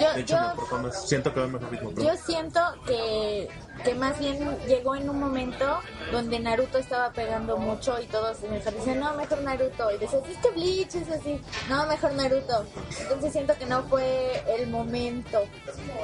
Yo, 0.00 0.12
De 0.14 0.20
hecho, 0.20 0.34
yo 0.36 0.40
me 0.40 0.46
aportó 0.48 0.78
más. 0.78 1.08
Siento 1.08 1.32
que 1.32 1.40
va 1.40 1.46
mejor 1.46 1.70
ritmo. 1.70 1.92
Yo 1.96 2.16
siento 2.16 2.60
que, 2.86 3.48
que 3.84 3.94
más 3.94 4.18
bien 4.18 4.38
llegó 4.66 4.94
en 4.96 5.08
un 5.08 5.18
momento 5.18 5.80
donde 6.12 6.38
Naruto 6.40 6.78
estaba 6.78 7.12
pegando 7.12 7.56
mucho 7.56 7.98
y 8.00 8.06
todos 8.06 8.38
mejor 8.50 8.74
dicen, 8.74 9.00
no, 9.00 9.14
mejor 9.14 9.42
Naruto. 9.42 9.90
Y 9.92 9.98
decías, 9.98 10.22
es 10.28 10.36
que 10.38 10.50
Bleach 10.50 10.94
es 10.94 11.08
así, 11.10 11.40
no, 11.68 11.86
mejor 11.86 12.12
Naruto. 12.14 12.64
Entonces 13.02 13.32
siento 13.32 13.54
que 13.58 13.66
no 13.66 13.82
fue 13.84 14.42
el 14.58 14.68
momento. 14.68 15.44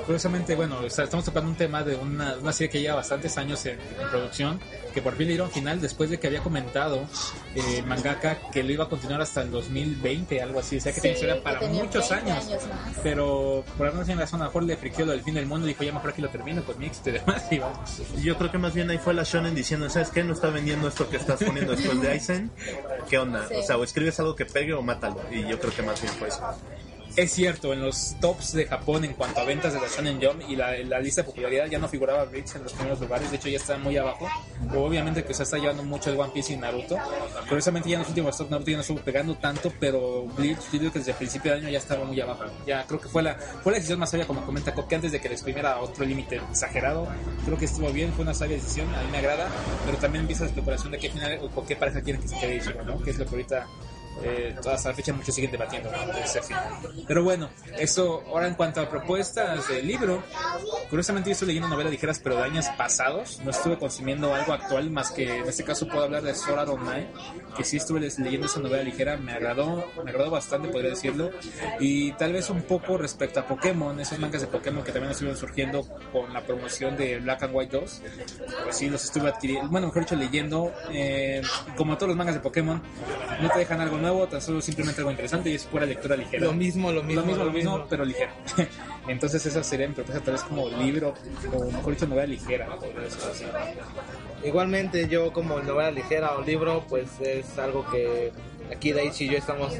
Curiosamente, 0.06 0.54
bueno, 0.54 0.78
o 0.84 0.90
sea, 0.90 1.04
estamos 1.04 1.24
tocando 1.24 1.50
un 1.50 1.56
tema 1.56 1.82
de 1.82 1.96
una, 1.96 2.34
una 2.36 2.52
serie 2.52 2.70
que 2.70 2.80
lleva 2.80 2.96
bastantes 2.96 3.36
años 3.38 3.64
en, 3.66 3.78
en 3.80 4.08
producción, 4.10 4.60
que 4.92 5.02
por 5.02 5.14
fin 5.14 5.26
le 5.26 5.32
dieron 5.32 5.50
final 5.50 5.80
después 5.80 6.10
de 6.10 6.18
que 6.18 6.26
había 6.26 6.40
comentado 6.40 7.06
eh, 7.54 7.82
mangaka 7.86 8.38
que 8.50 8.62
lo 8.62 8.72
iba 8.72 8.84
a 8.84 8.88
continuar 8.88 9.20
hasta 9.22 9.42
el 9.42 9.50
2020, 9.50 10.40
algo 10.42 10.60
así. 10.60 10.76
O 10.76 10.80
sea 10.80 10.92
que 10.92 11.00
Sí, 11.00 11.08
tenía 11.14 11.34
que 11.34 11.40
para 11.40 11.60
muchos 11.62 12.08
20 12.10 12.30
años. 12.30 12.46
años 12.46 12.62
más. 12.68 12.96
Pero 13.02 13.64
por 13.76 13.86
alguna 13.86 14.14
razón 14.14 14.40
a 14.40 14.44
lo 14.44 14.50
mejor 14.50 14.62
le 14.64 14.76
friqueó 14.76 15.06
lo 15.06 15.12
del 15.12 15.22
fin 15.22 15.34
del 15.34 15.46
mundo 15.46 15.66
y 15.66 15.70
dijo, 15.70 15.84
ya 15.84 15.92
mejor 15.92 16.10
aquí 16.10 16.22
lo 16.22 16.28
termino 16.30 16.64
con 16.64 16.78
mi 16.78 16.86
éxito 16.86 17.10
y 17.10 17.12
demás. 17.14 17.44
Y 17.50 17.58
vamos. 17.58 18.02
Yo 18.22 18.36
creo 18.38 18.50
que 18.50 18.58
más 18.58 18.74
bien 18.74 18.88
ahí 18.90 18.98
fue 18.98 19.14
la 19.14 19.22
Shonen 19.22 19.54
diciendo, 19.54 19.88
¿sabes 19.90 20.10
qué? 20.10 20.24
No 20.24 20.32
está 20.32 20.48
vendiendo 20.50 20.88
esto 20.88 21.08
que 21.08 21.16
estás 21.16 21.42
poniendo 21.42 21.74
después 21.76 22.00
de 22.00 22.10
Aizen. 22.10 22.50
¿Qué 23.08 23.18
onda? 23.18 23.46
Sí. 23.48 23.54
O 23.56 23.62
sea, 23.62 23.76
o 23.76 23.84
escribes 23.84 24.18
algo 24.20 24.34
que 24.34 24.46
pegue 24.46 24.72
o 24.72 24.82
mátalo. 24.82 25.20
Y 25.30 25.46
yo 25.46 25.58
creo 25.60 25.74
que 25.74 25.82
más 25.82 26.00
bien 26.00 26.12
fue 26.14 26.28
eso. 26.28 26.42
Es 27.16 27.30
cierto, 27.30 27.72
en 27.72 27.80
los 27.80 28.16
tops 28.20 28.54
de 28.54 28.66
Japón 28.66 29.04
en 29.04 29.12
cuanto 29.12 29.38
a 29.38 29.44
ventas 29.44 29.72
de 29.72 29.80
la 29.80 29.86
Shonen 29.86 30.20
Jump 30.20 30.42
y 30.48 30.56
la, 30.56 30.76
la 30.78 30.98
lista 30.98 31.22
de 31.22 31.26
popularidad 31.26 31.66
ya 31.66 31.78
no 31.78 31.86
figuraba 31.86 32.24
Bleach 32.24 32.56
en 32.56 32.64
los 32.64 32.72
primeros 32.72 32.98
lugares, 32.98 33.30
de 33.30 33.36
hecho 33.36 33.48
ya 33.48 33.58
está 33.58 33.78
muy 33.78 33.96
abajo. 33.96 34.28
Obviamente 34.74 35.22
que 35.22 35.32
se 35.32 35.44
está 35.44 35.58
llevando 35.58 35.84
mucho 35.84 36.10
el 36.10 36.18
One 36.18 36.32
Piece 36.34 36.54
y 36.54 36.56
Naruto. 36.56 36.98
Curiosamente 37.48 37.88
ya 37.88 37.94
en 37.94 38.00
los 38.00 38.08
últimos 38.08 38.36
tops 38.36 38.50
Naruto 38.50 38.68
ya 38.68 38.76
no 38.78 38.80
estuvo 38.80 38.98
pegando 38.98 39.36
tanto, 39.36 39.72
pero 39.78 40.24
Bleach 40.36 40.58
digo 40.72 40.90
que 40.90 40.98
desde 40.98 41.12
el 41.12 41.18
principio 41.18 41.52
de 41.52 41.58
año 41.58 41.68
ya 41.68 41.78
estaba 41.78 42.04
muy 42.04 42.20
abajo. 42.20 42.46
Ya 42.66 42.84
creo 42.84 43.00
que 43.00 43.08
fue 43.08 43.22
la, 43.22 43.36
fue 43.36 43.70
la 43.70 43.78
decisión 43.78 44.00
más 44.00 44.10
sabia 44.10 44.26
como 44.26 44.44
comenta 44.44 44.74
Cop, 44.74 44.88
que 44.88 44.96
antes 44.96 45.12
de 45.12 45.20
que 45.20 45.28
le 45.28 45.34
exprimiera 45.34 45.78
otro 45.78 46.04
límite 46.04 46.40
exagerado. 46.50 47.06
Creo 47.44 47.56
que 47.56 47.66
estuvo 47.66 47.92
bien, 47.92 48.12
fue 48.12 48.24
una 48.24 48.34
sabia 48.34 48.56
decisión, 48.56 48.92
a 48.92 49.00
mí 49.02 49.10
me 49.12 49.18
agrada, 49.18 49.48
pero 49.86 49.98
también 49.98 50.22
empieza 50.22 50.42
la 50.42 50.48
especulación 50.48 50.90
de 50.90 50.98
qué 50.98 51.10
final 51.10 51.38
o 51.54 51.64
qué 51.64 51.76
pareja 51.76 52.00
quieren 52.00 52.20
que 52.20 52.26
se 52.26 52.40
quede 52.40 52.56
Ichigo, 52.56 52.82
¿no? 52.82 53.00
Que 53.00 53.10
es 53.10 53.18
lo 53.18 53.24
que 53.24 53.30
ahorita 53.30 53.68
eh, 54.22 54.54
hasta 54.58 54.90
la 54.90 54.94
fecha 54.94 55.12
muchos 55.12 55.34
siguen 55.34 55.50
debatiendo 55.50 55.90
¿no? 55.90 56.12
ese. 56.18 56.40
Pero 57.06 57.24
bueno, 57.24 57.50
eso 57.78 58.22
ahora 58.28 58.46
en 58.46 58.54
cuanto 58.54 58.80
a 58.80 58.88
propuestas 58.88 59.68
del 59.68 59.86
libro, 59.86 60.22
curiosamente 60.88 61.30
yo 61.30 61.32
estoy 61.32 61.48
leyendo 61.48 61.68
novelas 61.68 61.92
ligeras 61.92 62.20
pero 62.22 62.36
de 62.36 62.44
años 62.44 62.66
pasados, 62.76 63.40
no 63.44 63.50
estuve 63.50 63.78
consumiendo 63.78 64.34
algo 64.34 64.52
actual 64.52 64.90
más 64.90 65.10
que 65.10 65.38
en 65.38 65.48
este 65.48 65.64
caso 65.64 65.88
puedo 65.88 66.04
hablar 66.04 66.22
de 66.22 66.34
Sword 66.34 66.58
Art 66.58 66.68
Online, 66.68 67.08
que 67.56 67.64
sí 67.64 67.76
estuve 67.76 68.00
leyendo 68.00 68.46
esa 68.46 68.60
novela 68.60 68.82
ligera, 68.82 69.16
me 69.16 69.32
agradó, 69.32 69.84
me 70.04 70.10
agradó 70.10 70.30
bastante 70.30 70.68
podría 70.68 70.90
decirlo, 70.90 71.30
y 71.80 72.12
tal 72.12 72.32
vez 72.32 72.50
un 72.50 72.62
poco 72.62 72.96
respecto 72.96 73.40
a 73.40 73.46
Pokémon, 73.46 73.98
esos 74.00 74.18
mangas 74.18 74.40
de 74.40 74.46
Pokémon 74.46 74.82
que 74.84 74.92
también 74.92 75.12
estuvieron 75.12 75.38
surgiendo 75.38 75.86
con 76.12 76.32
la 76.32 76.42
promoción 76.42 76.96
de 76.96 77.18
Black 77.18 77.42
and 77.42 77.54
White 77.54 77.76
2, 77.78 78.02
pues 78.64 78.76
sí 78.76 78.88
los 78.88 79.04
estuve 79.04 79.28
adquiriendo, 79.28 79.68
bueno 79.70 79.88
mejor 79.88 80.02
dicho 80.02 80.16
leyendo, 80.16 80.72
eh, 80.90 81.42
como 81.76 81.96
todos 81.96 82.08
los 82.08 82.16
mangas 82.16 82.34
de 82.34 82.40
Pokémon, 82.40 82.82
no 83.40 83.50
te 83.50 83.58
dejan 83.58 83.80
algo 83.80 83.98
nuevo, 84.04 84.26
tan 84.28 84.40
solo 84.40 84.60
simplemente 84.60 85.00
algo 85.00 85.10
interesante 85.10 85.50
y 85.50 85.54
es 85.54 85.64
pura 85.64 85.86
lectura 85.86 86.16
ligera. 86.16 86.44
Lo 86.46 86.52
mismo, 86.52 86.92
lo 86.92 87.02
mismo, 87.02 87.22
Lo 87.22 87.26
mismo, 87.26 87.44
lo 87.44 87.50
mismo, 87.52 87.72
mismo. 87.72 87.86
pero 87.88 88.04
ligero. 88.04 88.30
Entonces 89.08 89.44
esa 89.46 89.62
sería 89.64 89.88
mi 89.88 89.94
propuesta 89.94 90.22
tal 90.24 90.34
vez 90.34 90.42
como 90.44 90.68
libro, 90.68 91.14
o 91.52 91.64
mejor 91.70 91.94
dicho 91.94 92.06
novela 92.06 92.26
ligera. 92.26 92.68
Igualmente 94.44 95.08
yo 95.08 95.32
como 95.32 95.60
novela 95.60 95.90
ligera 95.90 96.32
o 96.36 96.42
libro, 96.42 96.84
pues 96.88 97.08
es 97.20 97.58
algo 97.58 97.86
que 97.90 98.30
aquí 98.74 98.92
Daichi 98.92 99.24
y 99.24 99.30
yo 99.30 99.38
estamos 99.38 99.72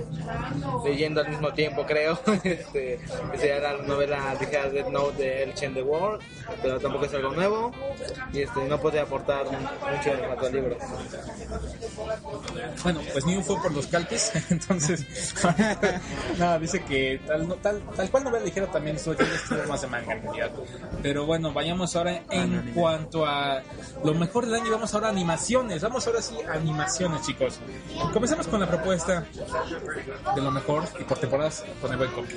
leyendo 0.85 1.21
al 1.21 1.29
mismo 1.29 1.53
tiempo, 1.53 1.85
creo. 1.87 2.19
este, 2.45 2.99
que 3.33 3.39
sería 3.39 3.59
la 3.61 3.83
novela 3.83 4.35
ligera 4.41 4.69
Death 4.71 4.89
Note 4.89 5.23
de 5.23 5.43
El 5.45 5.55
Chen 5.55 5.75
the 5.75 5.83
World, 5.83 6.23
pero 6.63 6.79
tampoco 6.81 7.05
es 7.07 7.15
algo 7.15 7.31
nuevo 7.31 7.73
y 8.33 8.43
este 8.43 8.65
no 8.65 8.79
puede 8.81 9.01
aportar 9.01 9.45
mucho 9.47 10.11
en 10.11 10.19
cuanto 10.27 10.47
al 10.47 10.53
libro. 10.53 10.77
Bueno, 12.83 13.01
pues 13.13 13.25
New 13.27 13.43
fue 13.43 13.61
por 13.61 13.73
los 13.73 13.87
calpis, 13.87 14.33
entonces 14.51 15.05
nada, 16.39 16.59
dice 16.59 16.83
que 16.85 17.21
tal, 17.27 17.49
no- 17.49 17.57
tal, 17.57 17.81
tal 17.97 18.11
cual 18.11 18.25
novela 18.25 18.45
ligera 18.45 18.67
también 18.71 18.97
estuvo 18.97 19.15
más 19.69 19.81
de 19.83 19.87
manga 19.89 20.13
en 20.13 20.23
realidad. 20.23 20.51
Pero 21.03 21.27
bueno, 21.27 21.53
vayamos 21.53 21.95
ahora 21.97 22.23
en 22.31 22.73
cuanto 22.75 23.27
a 23.27 23.63
lo 24.03 24.15
mejor 24.15 24.47
del 24.47 24.55
año, 24.55 24.71
vamos 24.71 24.93
ahora 24.95 25.09
a 25.09 25.11
animaciones, 25.11 25.83
vamos 25.83 26.07
ahora 26.07 26.23
sí 26.23 26.37
a 26.49 26.53
animaciones 26.55 27.23
chicos. 27.23 27.59
Comencemos 28.13 28.47
con 28.47 28.61
la 28.61 28.67
propuesta 28.67 28.84
de 28.85 30.43
lo 30.43 30.51
mejor 30.51 30.85
y 30.99 31.05
por 31.05 31.19
temporadas 31.19 31.65
con 31.81 31.91
el 31.91 31.97
buen 31.99 32.11
copy. 32.11 32.35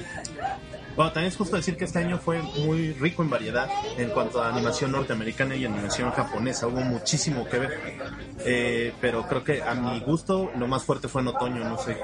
Bueno, 0.98 1.12
también 1.14 1.32
es 1.32 1.38
justo 1.38 1.56
decir 1.56 1.78
que 1.78 1.86
este 1.86 2.00
año 2.00 2.18
fue 2.18 2.42
muy 2.42 2.92
rico 2.94 3.22
en 3.22 3.30
variedad 3.30 3.70
en 3.98 4.10
cuanto 4.10 4.42
a 4.42 4.50
animación 4.50 4.92
norteamericana 4.92 5.56
y 5.56 5.64
animación 5.64 6.12
japonesa. 6.12 6.68
Hubo 6.68 6.82
muchísimo 6.82 7.48
que 7.48 7.60
ver. 7.60 7.80
Eh, 8.44 8.94
pero 9.00 9.28
creo 9.28 9.44
que 9.44 9.62
a 9.62 9.76
mi 9.76 10.00
gusto 10.00 10.52
lo 10.58 10.68
más 10.68 10.84
fuerte 10.84 11.08
fue 11.08 11.22
en 11.22 11.28
otoño, 11.30 11.64
no 11.64 11.78
sé, 11.78 11.98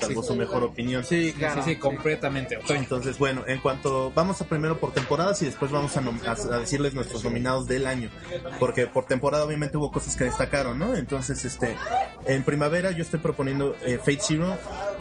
salvo 0.00 0.22
su 0.22 0.34
mejor 0.36 0.62
opinión. 0.64 1.04
Sí, 1.04 1.32
claro. 1.36 1.62
Sí, 1.62 1.70
sí, 1.74 1.76
completamente. 1.78 2.56
Otoño. 2.56 2.80
Entonces, 2.80 3.18
bueno, 3.18 3.44
en 3.46 3.60
cuanto 3.60 4.10
vamos 4.14 4.40
a 4.40 4.46
primero 4.46 4.78
por 4.78 4.92
temporadas 4.92 5.42
y 5.42 5.46
después 5.46 5.70
vamos 5.70 5.96
a, 5.96 6.02
nom- 6.02 6.22
a- 6.26 6.54
a 6.54 6.58
decirles 6.60 6.94
nuestros 6.94 7.22
nominados 7.24 7.66
del 7.66 7.86
año, 7.86 8.08
porque 8.58 8.86
por 8.86 9.04
temporada 9.04 9.44
obviamente 9.44 9.76
hubo 9.76 9.90
cosas 9.92 10.16
que 10.16 10.24
destacaron, 10.24 10.78
¿no? 10.78 10.94
Entonces, 10.96 11.44
este, 11.44 11.76
en 12.26 12.42
primavera 12.42 12.90
yo 12.92 13.02
estoy 13.02 13.20
proponiendo 13.20 13.76
eh, 13.84 13.98
Fate 13.98 14.20
Zero 14.22 14.56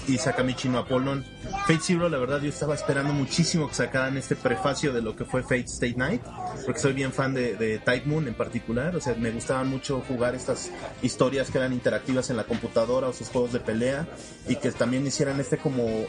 y 0.07 0.17
Sakamichi 0.17 0.69
no 0.69 0.79
Apollon. 0.79 1.25
Fate 1.67 1.79
Zero, 1.81 2.09
la 2.09 2.17
verdad, 2.17 2.41
yo 2.41 2.49
estaba 2.49 2.75
esperando 2.75 3.13
muchísimo 3.13 3.67
que 3.67 3.75
sacaran 3.75 4.17
este 4.17 4.35
prefacio 4.35 4.93
de 4.93 5.01
lo 5.01 5.15
que 5.15 5.25
fue 5.25 5.43
Fate 5.43 5.65
State 5.65 5.95
Night, 5.97 6.21
porque 6.65 6.79
soy 6.79 6.93
bien 6.93 7.11
fan 7.11 7.33
de, 7.33 7.55
de 7.55 7.79
Type 7.79 8.05
Moon 8.05 8.27
en 8.27 8.33
particular, 8.33 8.95
o 8.95 9.01
sea, 9.01 9.15
me 9.15 9.31
gustaba 9.31 9.63
mucho 9.63 10.01
jugar 10.07 10.35
estas 10.35 10.71
historias 11.01 11.51
que 11.51 11.57
eran 11.57 11.73
interactivas 11.73 12.29
en 12.29 12.37
la 12.37 12.43
computadora 12.43 13.07
o 13.07 13.13
sus 13.13 13.29
juegos 13.29 13.53
de 13.53 13.59
pelea 13.59 14.07
y 14.47 14.55
que 14.55 14.71
también 14.71 15.05
hicieran 15.05 15.39
este 15.39 15.57
como 15.57 16.05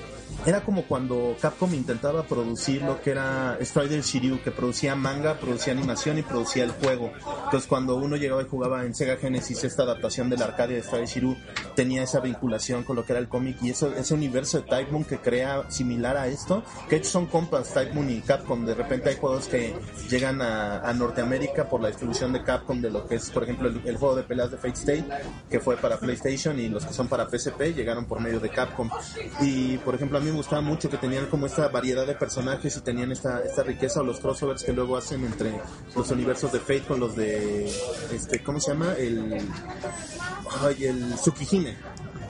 era 0.47 0.63
como 0.63 0.85
cuando 0.85 1.37
Capcom 1.41 1.75
intentaba 1.75 2.23
producir 2.23 2.83
lo 2.83 3.03
que 3.03 3.11
era 3.11 3.59
Strider 3.61 4.01
Shiryu, 4.03 4.43
que 4.43 4.51
producía 4.51 4.95
manga, 4.95 5.39
producía 5.39 5.73
animación 5.73 6.19
y 6.19 6.23
producía 6.23 6.65
el 6.65 6.71
juego. 6.71 7.13
Entonces 7.45 7.69
cuando 7.69 7.97
uno 7.97 8.17
llegaba 8.17 8.43
y 8.43 8.47
jugaba 8.47 8.85
en 8.85 8.95
Sega 8.95 9.17
Genesis 9.17 9.65
esta 9.65 9.83
adaptación 9.83 10.31
del 10.31 10.43
arcade 10.43 10.77
de 10.77 10.83
Strider 10.83 11.07
Shiryu, 11.07 11.37
tenía 11.75 12.03
esa 12.03 12.21
vinculación 12.21 12.85
con 12.85 12.97
lo 12.97 13.05
que 13.05 13.13
era 13.13 13.21
el 13.21 13.29
cómic 13.29 13.59
y 13.63 13.71
eso, 13.71 13.80
ese 13.89 14.15
universo 14.15 14.61
de 14.61 14.65
Type 14.65 14.91
Moon 14.91 15.05
que 15.05 15.19
crea 15.19 15.71
similar 15.71 16.17
a 16.17 16.29
esto, 16.29 16.63
que 16.89 16.97
hecho 16.97 17.11
son 17.11 17.27
compas 17.27 17.73
Type 17.73 17.93
Moon 17.93 18.11
y 18.11 18.21
Capcom. 18.21 18.65
De 18.65 18.75
repente 18.75 19.11
hay 19.11 19.17
juegos 19.17 19.49
que 19.49 19.75
llegan 20.09 20.41
a, 20.43 20.91
Norteamérica 20.91 21.69
por 21.69 21.81
la 21.81 21.89
distribución 21.89 22.33
de 22.33 22.43
Capcom 22.43 22.81
de 22.81 22.91
lo 22.91 23.07
que 23.07 23.15
es, 23.15 23.31
por 23.31 23.45
ejemplo, 23.45 23.69
el, 23.69 23.81
el 23.87 23.97
juego 23.97 24.17
de 24.17 24.23
peleas 24.23 24.51
de 24.51 24.57
Fate 24.57 24.75
State, 24.75 25.05
que 25.49 25.61
fue 25.61 25.77
para 25.77 25.99
PlayStation 25.99 26.59
y 26.59 26.69
los 26.69 26.85
que 26.85 26.93
son 26.93 27.09
para 27.09 27.29
PSP 27.29 27.75
llegaron 27.75 28.07
por 28.07 28.21
medio 28.21 28.41
de 28.41 28.51
Capcom. 28.51 28.91
Y 29.41 29.79
por 29.79 29.95
ejemplo, 29.95 30.19
a 30.19 30.21
mí 30.21 30.31
me 30.31 30.37
gustaba 30.37 30.61
mucho 30.61 30.91
que 30.91 30.97
tenían 30.97 31.27
como 31.27 31.47
esta 31.47 31.69
variedad 31.69 32.07
de 32.07 32.15
personajes 32.15 32.77
y 32.77 32.81
tenían 32.81 33.13
esta, 33.13 33.41
esta 33.41 33.63
riqueza 33.63 34.01
o 34.01 34.05
los 34.05 34.21
crossovers 34.21 34.63
que 34.63 34.73
luego 34.73 34.97
hacen 34.97 35.25
entre 35.25 35.61
los 35.95 36.11
universos 36.11 36.53
de 36.53 36.61
Fate 36.61 36.83
con 36.83 37.01
los 37.01 37.17
de, 37.17 37.71
este, 38.13 38.43
¿cómo 38.43 38.61
se 38.61 38.73
llama? 38.73 38.95
El, 38.95 39.41
ay, 40.63 40.85
el 40.85 41.15
Tsukihime. 41.15 41.77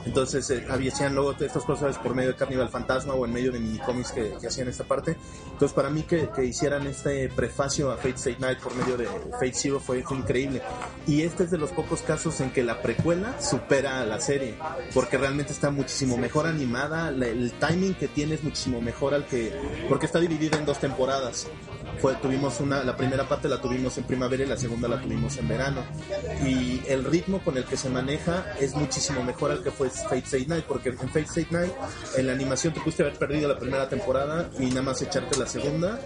Entonces 0.05 0.49
eh, 0.49 0.65
hacían 0.69 1.15
luego 1.15 1.33
estos 1.39 1.65
crossovers 1.65 1.97
por 1.97 2.15
medio 2.15 2.31
de 2.31 2.35
Carnival 2.35 2.69
Fantasma 2.69 3.13
o 3.13 3.25
en 3.25 3.33
medio 3.33 3.51
de 3.51 3.59
minicomics 3.59 4.11
que, 4.11 4.33
que 4.39 4.47
hacían 4.47 4.67
esta 4.67 4.83
parte. 4.83 5.17
Entonces 5.51 5.73
para 5.73 5.89
mí 5.89 6.03
que, 6.03 6.29
que 6.29 6.45
hicieran 6.45 6.87
este 6.87 7.29
prefacio 7.29 7.91
a 7.91 7.97
Fate 7.97 8.15
State 8.15 8.37
Night 8.39 8.59
por 8.59 8.75
medio 8.75 8.97
de 8.97 9.05
Fate 9.33 9.53
Zero 9.53 9.79
fue, 9.79 10.03
fue 10.03 10.17
increíble. 10.17 10.61
Y 11.07 11.21
este 11.21 11.43
es 11.43 11.51
de 11.51 11.57
los 11.57 11.71
pocos 11.71 12.01
casos 12.01 12.39
en 12.41 12.51
que 12.51 12.63
la 12.63 12.81
precuela 12.81 13.39
supera 13.41 14.01
a 14.01 14.05
la 14.05 14.19
serie, 14.19 14.55
porque 14.93 15.17
realmente 15.17 15.51
está 15.51 15.71
muchísimo 15.71 16.17
mejor 16.17 16.47
animada, 16.47 17.09
el 17.09 17.51
timing 17.59 17.93
que 17.95 18.07
tiene 18.07 18.35
es 18.35 18.43
muchísimo 18.43 18.81
mejor 18.81 19.13
al 19.13 19.25
que, 19.25 19.53
porque 19.89 20.05
está 20.05 20.19
dividida 20.19 20.57
en 20.57 20.65
dos 20.65 20.79
temporadas. 20.79 21.47
Fue 22.01 22.15
tuvimos 22.15 22.59
una 22.59 22.83
la 22.83 22.97
primera 22.97 23.27
parte 23.27 23.47
la 23.47 23.61
tuvimos 23.61 23.95
en 23.97 24.05
primavera 24.05 24.43
y 24.43 24.47
la 24.47 24.57
segunda 24.57 24.87
la 24.87 24.99
tuvimos 24.99 25.37
en 25.37 25.47
verano. 25.47 25.83
Y 26.43 26.81
el 26.87 27.05
ritmo 27.05 27.39
con 27.43 27.57
el 27.57 27.65
que 27.65 27.77
se 27.77 27.89
maneja 27.89 28.53
es 28.59 28.73
muchísimo 28.75 29.23
mejor 29.23 29.51
al 29.51 29.63
que 29.63 29.69
fue 29.69 29.89
Fate 29.89 30.23
Stay 30.25 30.45
Night 30.47 30.65
porque 30.65 30.89
en 30.89 30.97
Fate 30.97 31.21
Stay 31.21 31.47
Night 31.51 31.71
en 32.17 32.27
la 32.27 32.33
animación 32.33 32.73
te 32.73 32.79
pudiste 32.79 33.03
haber 33.03 33.17
perdido 33.17 33.47
la 33.47 33.59
primera 33.59 33.87
temporada 33.87 34.49
y 34.59 34.65
nada 34.67 34.81
más 34.81 35.01
echarte 35.01 35.37
la 35.37 35.45
segunda 35.45 35.99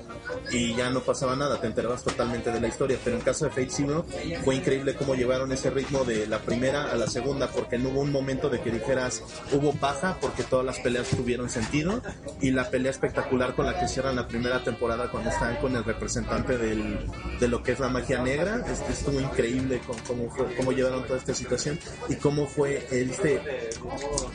y 0.52 0.76
ya 0.76 0.90
no 0.90 1.00
pasaba 1.02 1.36
nada 1.36 1.62
te 1.62 1.68
enterabas 1.68 2.04
totalmente 2.04 2.52
de 2.52 2.60
la 2.60 2.68
historia. 2.68 2.98
Pero 3.04 3.16
en 3.16 3.22
caso 3.22 3.46
de 3.46 3.52
Fate 3.52 3.70
Zero 3.70 4.06
fue 4.44 4.56
increíble 4.56 4.96
cómo 4.96 5.16
llevaron 5.16 5.52
ese 5.54 5.70
ritmo 5.70 6.04
de 6.04 6.28
la 6.28 6.40
primera 6.40 6.92
a 6.92 6.96
la 6.96 7.08
segunda 7.08 7.48
porque 7.48 7.78
no 7.78 7.90
hubo 7.90 8.02
un 8.02 8.12
momento 8.12 8.50
de 8.50 8.60
que 8.60 8.70
dijeras 8.70 9.24
hubo 9.54 9.72
baja 9.74 10.18
porque 10.20 10.44
todas 10.44 10.66
las 10.66 10.80
peleas 10.80 11.08
tuvieron 11.08 11.50
sentido 11.50 12.02
y 12.42 12.52
la 12.52 12.70
pelea 12.70 12.92
espectacular 12.92 13.56
con 13.56 13.66
la 13.66 13.80
que 13.80 13.88
cierran 13.88 14.18
la 14.18 14.28
primera 14.28 14.62
temporada 14.62 15.10
cuando 15.10 15.30
están 15.30 15.56
con 15.58 15.76
el 15.76 15.85
representante 15.86 16.58
del, 16.58 16.98
de 17.40 17.48
lo 17.48 17.62
que 17.64 17.74
es 17.74 17.80
la 17.80 17.90
magia 17.90 18.22
negra. 18.22 18.64
Es- 18.72 18.82
estuvo 18.98 19.20
increíble 19.22 19.82
cómo, 20.08 20.30
fue- 20.30 20.54
cómo 20.56 20.72
llevaron 20.72 21.06
toda 21.06 21.20
esta 21.20 21.34
situación 21.34 21.80
y 22.10 22.16
cómo 22.16 22.48
fue 22.48 22.86
este 22.92 23.42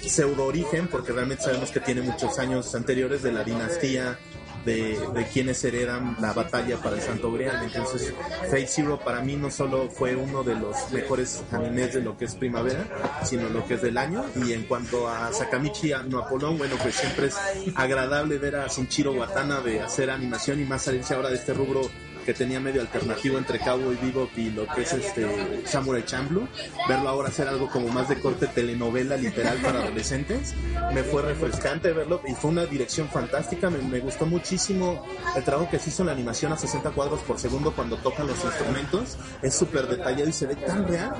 pseudo 0.00 0.44
origen 0.46 0.88
porque 0.88 1.12
realmente 1.12 1.44
sabemos 1.44 1.70
que 1.70 1.80
tiene 1.80 2.02
muchos 2.02 2.38
años 2.38 2.74
anteriores 2.74 3.22
de 3.22 3.32
la 3.32 3.44
dinastía 3.44 4.18
de, 4.64 4.98
de 5.14 5.26
quienes 5.26 5.62
heredan 5.64 6.16
la 6.20 6.32
batalla 6.32 6.76
para 6.78 6.96
el 6.96 7.02
Santo 7.02 7.32
Grial. 7.32 7.62
Entonces, 7.62 8.12
Fate 8.44 8.66
Zero 8.66 8.98
para 8.98 9.20
mí 9.20 9.36
no 9.36 9.50
solo 9.50 9.88
fue 9.90 10.14
uno 10.14 10.42
de 10.42 10.54
los 10.54 10.76
mejores 10.92 11.42
animes 11.50 11.94
de 11.94 12.02
lo 12.02 12.16
que 12.16 12.26
es 12.26 12.34
primavera, 12.34 12.84
sino 13.24 13.48
lo 13.48 13.66
que 13.66 13.74
es 13.74 13.82
del 13.82 13.96
año. 13.96 14.24
Y 14.44 14.52
en 14.52 14.64
cuanto 14.64 15.08
a 15.08 15.32
Sakamichi 15.32 15.92
no 16.08 16.18
Apolón, 16.18 16.58
bueno, 16.58 16.76
pues 16.82 16.94
siempre 16.94 17.26
es 17.26 17.36
agradable 17.74 18.38
ver 18.38 18.56
a 18.56 18.66
Shinichiro 18.66 19.12
Watanabe 19.12 19.80
hacer 19.80 20.10
animación 20.10 20.60
y 20.60 20.64
más 20.64 20.82
salirse 20.82 21.14
ahora 21.14 21.30
de 21.30 21.36
este 21.36 21.54
rubro 21.54 21.82
que 22.30 22.34
tenía 22.34 22.60
medio 22.60 22.80
alternativo 22.80 23.38
entre 23.38 23.58
Cowboy 23.58 23.96
Bebop 23.96 24.30
y 24.38 24.50
lo 24.50 24.64
que 24.68 24.82
es 24.82 24.92
este 24.92 25.26
Samurai 25.64 26.04
Champloo, 26.04 26.46
verlo 26.88 27.08
ahora 27.08 27.28
hacer 27.28 27.48
algo 27.48 27.68
como 27.68 27.88
más 27.88 28.08
de 28.08 28.20
corte 28.20 28.46
telenovela 28.46 29.16
literal 29.16 29.58
para 29.58 29.80
adolescentes, 29.82 30.54
me 30.94 31.02
fue 31.02 31.22
refrescante 31.22 31.92
verlo 31.92 32.22
y 32.28 32.34
fue 32.34 32.52
una 32.52 32.66
dirección 32.66 33.08
fantástica, 33.08 33.68
me, 33.68 33.78
me 33.78 33.98
gustó 33.98 34.26
muchísimo 34.26 35.04
el 35.34 35.42
trabajo 35.42 35.68
que 35.72 35.80
se 35.80 35.90
hizo 35.90 36.02
en 36.02 36.06
la 36.06 36.12
animación 36.12 36.52
a 36.52 36.56
60 36.56 36.92
cuadros 36.92 37.18
por 37.22 37.36
segundo 37.40 37.72
cuando 37.74 37.96
tocan 37.96 38.28
los 38.28 38.44
instrumentos, 38.44 39.18
es 39.42 39.52
súper 39.52 39.88
detallado 39.88 40.28
y 40.28 40.32
se 40.32 40.46
ve 40.46 40.54
tan 40.54 40.86
real 40.86 41.12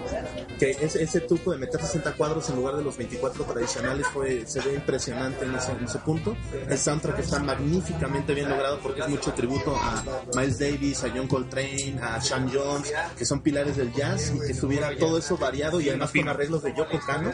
que 0.61 0.71
ese, 0.81 1.03
ese 1.03 1.23
truco 1.23 1.51
de 1.51 1.59
meter 1.59 1.81
60 1.81 2.13
cuadros 2.13 2.49
en 2.51 2.55
lugar 2.55 2.77
de 2.77 2.85
los 2.85 2.97
24 2.97 3.43
tradicionales 3.47 4.07
fue, 4.07 4.47
se 4.47 4.61
ve 4.61 4.75
impresionante 4.75 5.45
en 5.45 5.57
ese, 5.57 5.73
en 5.73 5.83
ese 5.83 5.99
punto, 5.99 6.37
el 6.69 6.79
soundtrack 6.79 7.19
está 7.19 7.41
magníficamente 7.41 8.33
bien 8.33 8.49
logrado 8.49 8.79
porque 8.79 9.01
es 9.01 9.09
mucho 9.09 9.33
tributo 9.33 9.75
a 9.75 10.05
Miles 10.37 10.61
Davis, 10.61 11.00
a 11.05 11.11
John 11.15 11.27
Coltrane, 11.27 11.99
a 12.03 12.21
Sean 12.21 12.51
Jones, 12.53 12.93
que 13.17 13.25
son 13.25 13.41
pilares 13.43 13.77
del 13.77 13.93
jazz 13.93 14.33
y 14.35 14.39
que 14.41 14.53
estuviera 14.53 14.95
todo 14.97 15.19
eso 15.19 15.37
variado 15.37 15.81
y 15.81 15.89
además 15.89 16.11
con 16.13 16.29
arreglos 16.29 16.63
de 16.63 16.75
Yoko 16.75 16.99
Kano, 17.07 17.33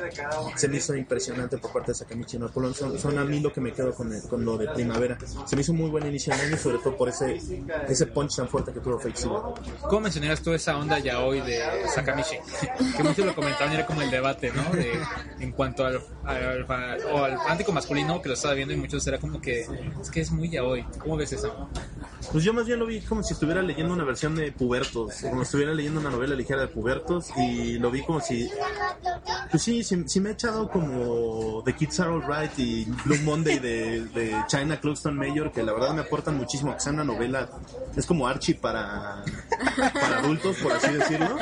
se 0.55 0.69
me 0.69 0.77
hizo 0.79 0.95
impresionante 0.95 1.59
por 1.59 1.73
parte 1.73 1.93
de 1.93 1.97
Sakamichi 1.97 2.39
no 2.39 2.47
Apollo. 2.47 2.75
Son, 2.75 2.99
son 2.99 3.19
a 3.19 3.25
mí 3.25 3.41
lo 3.41 3.53
que 3.53 3.61
me 3.61 3.73
quedo 3.73 3.95
con, 3.95 4.13
el- 4.13 4.23
con 4.23 4.45
lo 4.45 4.57
de 4.57 4.69
primavera. 4.69 5.19
Se 5.47 5.57
me 5.57 5.63
hizo 5.63 5.73
muy 5.73 5.91
buen 5.91 6.07
inicio 6.07 6.35
de 6.35 6.43
año, 6.43 6.57
sobre 6.57 6.79
todo 6.79 6.97
por 6.97 7.09
ese, 7.09 7.41
ese 7.89 8.07
punch 8.07 8.37
tan 8.37 8.49
fuerte 8.49 8.73
que 8.73 8.81
tuvo 8.81 8.99
Fake. 8.99 9.17
¿Cómo 9.89 10.01
mencionarías 10.03 10.43
tú 10.43 10.53
esa 10.53 10.77
onda 10.77 10.99
ya 10.99 11.21
hoy 11.21 11.41
de 11.41 11.61
Sakamichi? 11.95 12.37
que 12.97 13.03
muchos 13.03 13.25
lo 13.27 13.35
comentaban, 13.35 13.73
era 13.73 13.87
como 13.87 14.03
el 14.03 14.11
debate, 14.11 14.53
¿no? 14.53 14.63
De, 14.77 14.93
en 15.41 15.53
cuanto 15.53 15.85
al, 15.85 16.01
al, 16.25 16.67
al- 16.69 17.01
o 17.13 17.25
al 17.25 17.37
fanático 17.39 17.73
masculino 17.73 18.21
que 18.21 18.29
lo 18.29 18.35
estaba 18.35 18.55
viendo 18.55 18.75
y 18.75 18.77
muchos 18.77 19.07
era 19.07 19.19
como 19.19 19.41
que 19.41 19.67
es 20.01 20.11
que 20.11 20.21
es 20.21 20.31
muy 20.31 20.51
ya 20.51 20.63
hoy. 20.63 20.85
¿Cómo 20.99 21.17
ves 21.17 21.33
eso? 21.33 21.69
Pues 22.33 22.45
yo 22.45 22.53
más 22.53 22.67
bien 22.67 22.79
lo 22.79 22.87
vi 22.87 23.01
como 23.01 23.23
si 23.23 23.35
estuviera 23.35 23.56
leyendo 23.63 23.95
una 23.95 24.05
versión 24.05 24.35
de 24.35 24.53
Pubertos, 24.53 25.15
como 25.23 25.37
si 25.37 25.43
estuviera 25.43 25.75
leyendo 25.75 26.01
una 26.01 26.11
novela 26.11 26.35
ligera 26.35 26.63
de 26.63 26.69
Pubertos 26.69 27.31
y 27.37 27.79
lo 27.79 27.91
vi 27.91 28.03
como 28.03 28.21
si... 28.21 28.49
Pues 29.51 29.63
sí, 29.63 29.83
sí 29.83 30.21
me 30.21 30.31
ha 30.31 30.33
echado 30.33 30.69
como 30.69 31.63
The 31.65 31.75
Kids 31.75 32.01
Are 32.01 32.13
Alright 32.13 32.59
y 32.59 32.85
Blue 33.05 33.19
Monday 33.25 33.59
de, 33.59 34.37
China 34.49 34.81
Clugston 34.81 35.17
Mayor, 35.17 35.53
que 35.53 35.63
la 35.63 35.73
verdad 35.73 35.95
me 35.95 36.03
aportan 36.03 36.37
muchísimo, 36.37 36.75
que 36.75 36.81
sea 36.81 36.93
una 36.93 37.05
novela, 37.05 37.49
es 37.97 38.07
como 38.07 38.27
Archie 38.27 38.55
para, 38.55 39.23
para 39.77 40.19
adultos, 40.19 40.57
por 40.59 40.73
así 40.73 40.93
decirlo. 40.93 41.37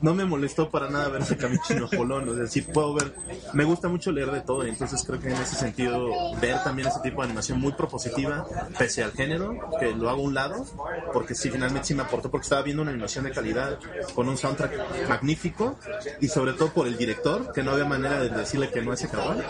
No 0.00 0.14
me 0.14 0.24
molestó 0.24 0.70
para 0.70 0.88
nada 0.88 1.08
ver 1.08 1.24
Sakamichi 1.24 1.74
no 1.74 1.88
Polón, 1.88 2.28
o 2.28 2.34
sea, 2.34 2.46
sí 2.46 2.62
puedo 2.62 2.94
ver, 2.94 3.14
me 3.52 3.64
gusta 3.64 3.88
mucho 3.88 4.12
leer 4.12 4.30
de 4.30 4.40
todo, 4.40 4.64
entonces 4.64 5.02
creo 5.06 5.20
que 5.20 5.28
en 5.28 5.36
ese 5.36 5.56
sentido 5.56 6.08
ver 6.40 6.62
también 6.62 6.88
ese 6.88 7.00
tipo 7.00 7.22
de 7.22 7.26
animación 7.26 7.60
muy 7.60 7.72
propositiva, 7.72 8.46
pese 8.78 9.02
al 9.02 9.12
género, 9.12 9.56
que 9.80 9.92
lo 9.92 10.08
hago 10.08 10.20
a 10.20 10.24
un 10.24 10.34
lado, 10.34 10.66
porque 11.12 11.34
sí, 11.38 11.50
finalmente 11.50 11.88
sí 11.88 11.94
me 11.94 12.02
aportó, 12.02 12.30
porque 12.30 12.44
estaba 12.44 12.62
viendo 12.62 12.82
una 12.82 12.90
animación 12.90 13.24
de 13.24 13.30
calidad, 13.30 13.78
con 14.14 14.28
un 14.28 14.36
soundtrack 14.36 15.08
magnífico, 15.08 15.78
y 16.20 16.28
sobre 16.28 16.52
todo 16.52 16.72
por 16.72 16.86
el 16.86 16.96
director, 16.96 17.52
que 17.52 17.62
no 17.62 17.72
había 17.72 17.84
manera 17.84 18.20
de 18.20 18.30
decirle 18.30 18.70
que 18.70 18.82
no 18.82 18.90
a 18.90 18.94
ese 18.94 19.08
cabrón. 19.08 19.42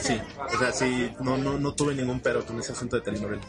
Sí, 0.00 0.20
o 0.54 0.58
sea, 0.58 0.72
sí, 0.72 1.12
no, 1.20 1.36
no, 1.36 1.58
no 1.58 1.74
tuve 1.74 1.94
ningún 1.94 2.20
pero 2.20 2.44
con 2.44 2.58
ese 2.58 2.72
asunto 2.72 2.96
de 2.96 3.02
telenovela. 3.02 3.42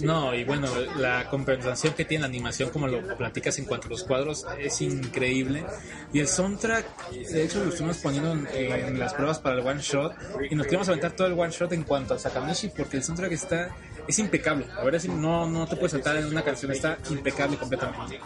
No, 0.00 0.34
y 0.34 0.44
bueno, 0.44 0.68
la 0.96 1.28
compensación 1.28 1.94
que 1.94 2.04
tiene 2.04 2.22
la 2.22 2.28
animación, 2.28 2.70
como 2.70 2.86
lo 2.86 3.16
platicas 3.16 3.58
en 3.58 3.64
cuanto 3.64 3.88
a 3.88 3.90
los 3.90 4.04
cuadros, 4.04 4.46
es 4.58 4.80
increíble. 4.80 5.64
Y 6.12 6.20
el 6.20 6.28
soundtrack, 6.28 7.10
de 7.10 7.44
hecho, 7.44 7.64
lo 7.64 7.70
estuvimos 7.70 7.98
poniendo 7.98 8.32
en, 8.32 8.46
en 8.54 8.98
las 8.98 9.14
pruebas 9.14 9.40
para 9.40 9.56
el 9.56 9.66
one 9.66 9.80
shot. 9.80 10.14
Y 10.50 10.54
nos 10.54 10.66
queremos 10.66 10.88
aventar 10.88 11.12
todo 11.12 11.26
el 11.26 11.32
one 11.32 11.50
shot 11.50 11.72
en 11.72 11.82
cuanto 11.82 12.14
a 12.14 12.18
Sakamichi, 12.18 12.68
porque 12.68 12.98
el 12.98 13.02
soundtrack 13.02 13.32
está 13.32 13.70
es 14.08 14.18
impecable. 14.18 14.66
La 14.74 14.82
verdad 14.82 15.00
es 15.04 15.08
no, 15.08 15.48
no 15.48 15.66
te 15.66 15.76
puedes 15.76 15.92
saltar 15.92 16.16
en 16.16 16.26
una 16.26 16.42
canción, 16.42 16.72
está 16.72 16.98
impecable 17.10 17.56
completamente. 17.58 18.18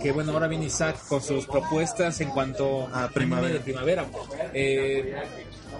Que 0.00 0.12
bueno, 0.12 0.32
ahora 0.32 0.48
viene 0.48 0.66
Isaac 0.66 0.96
con 1.08 1.22
sus 1.22 1.46
propuestas 1.46 2.20
en 2.20 2.30
cuanto 2.30 2.88
A 2.92 3.08
primavera. 3.08 3.48
anime 3.48 3.58
de 3.58 3.64
primavera. 3.64 4.06
Eh, 4.52 5.14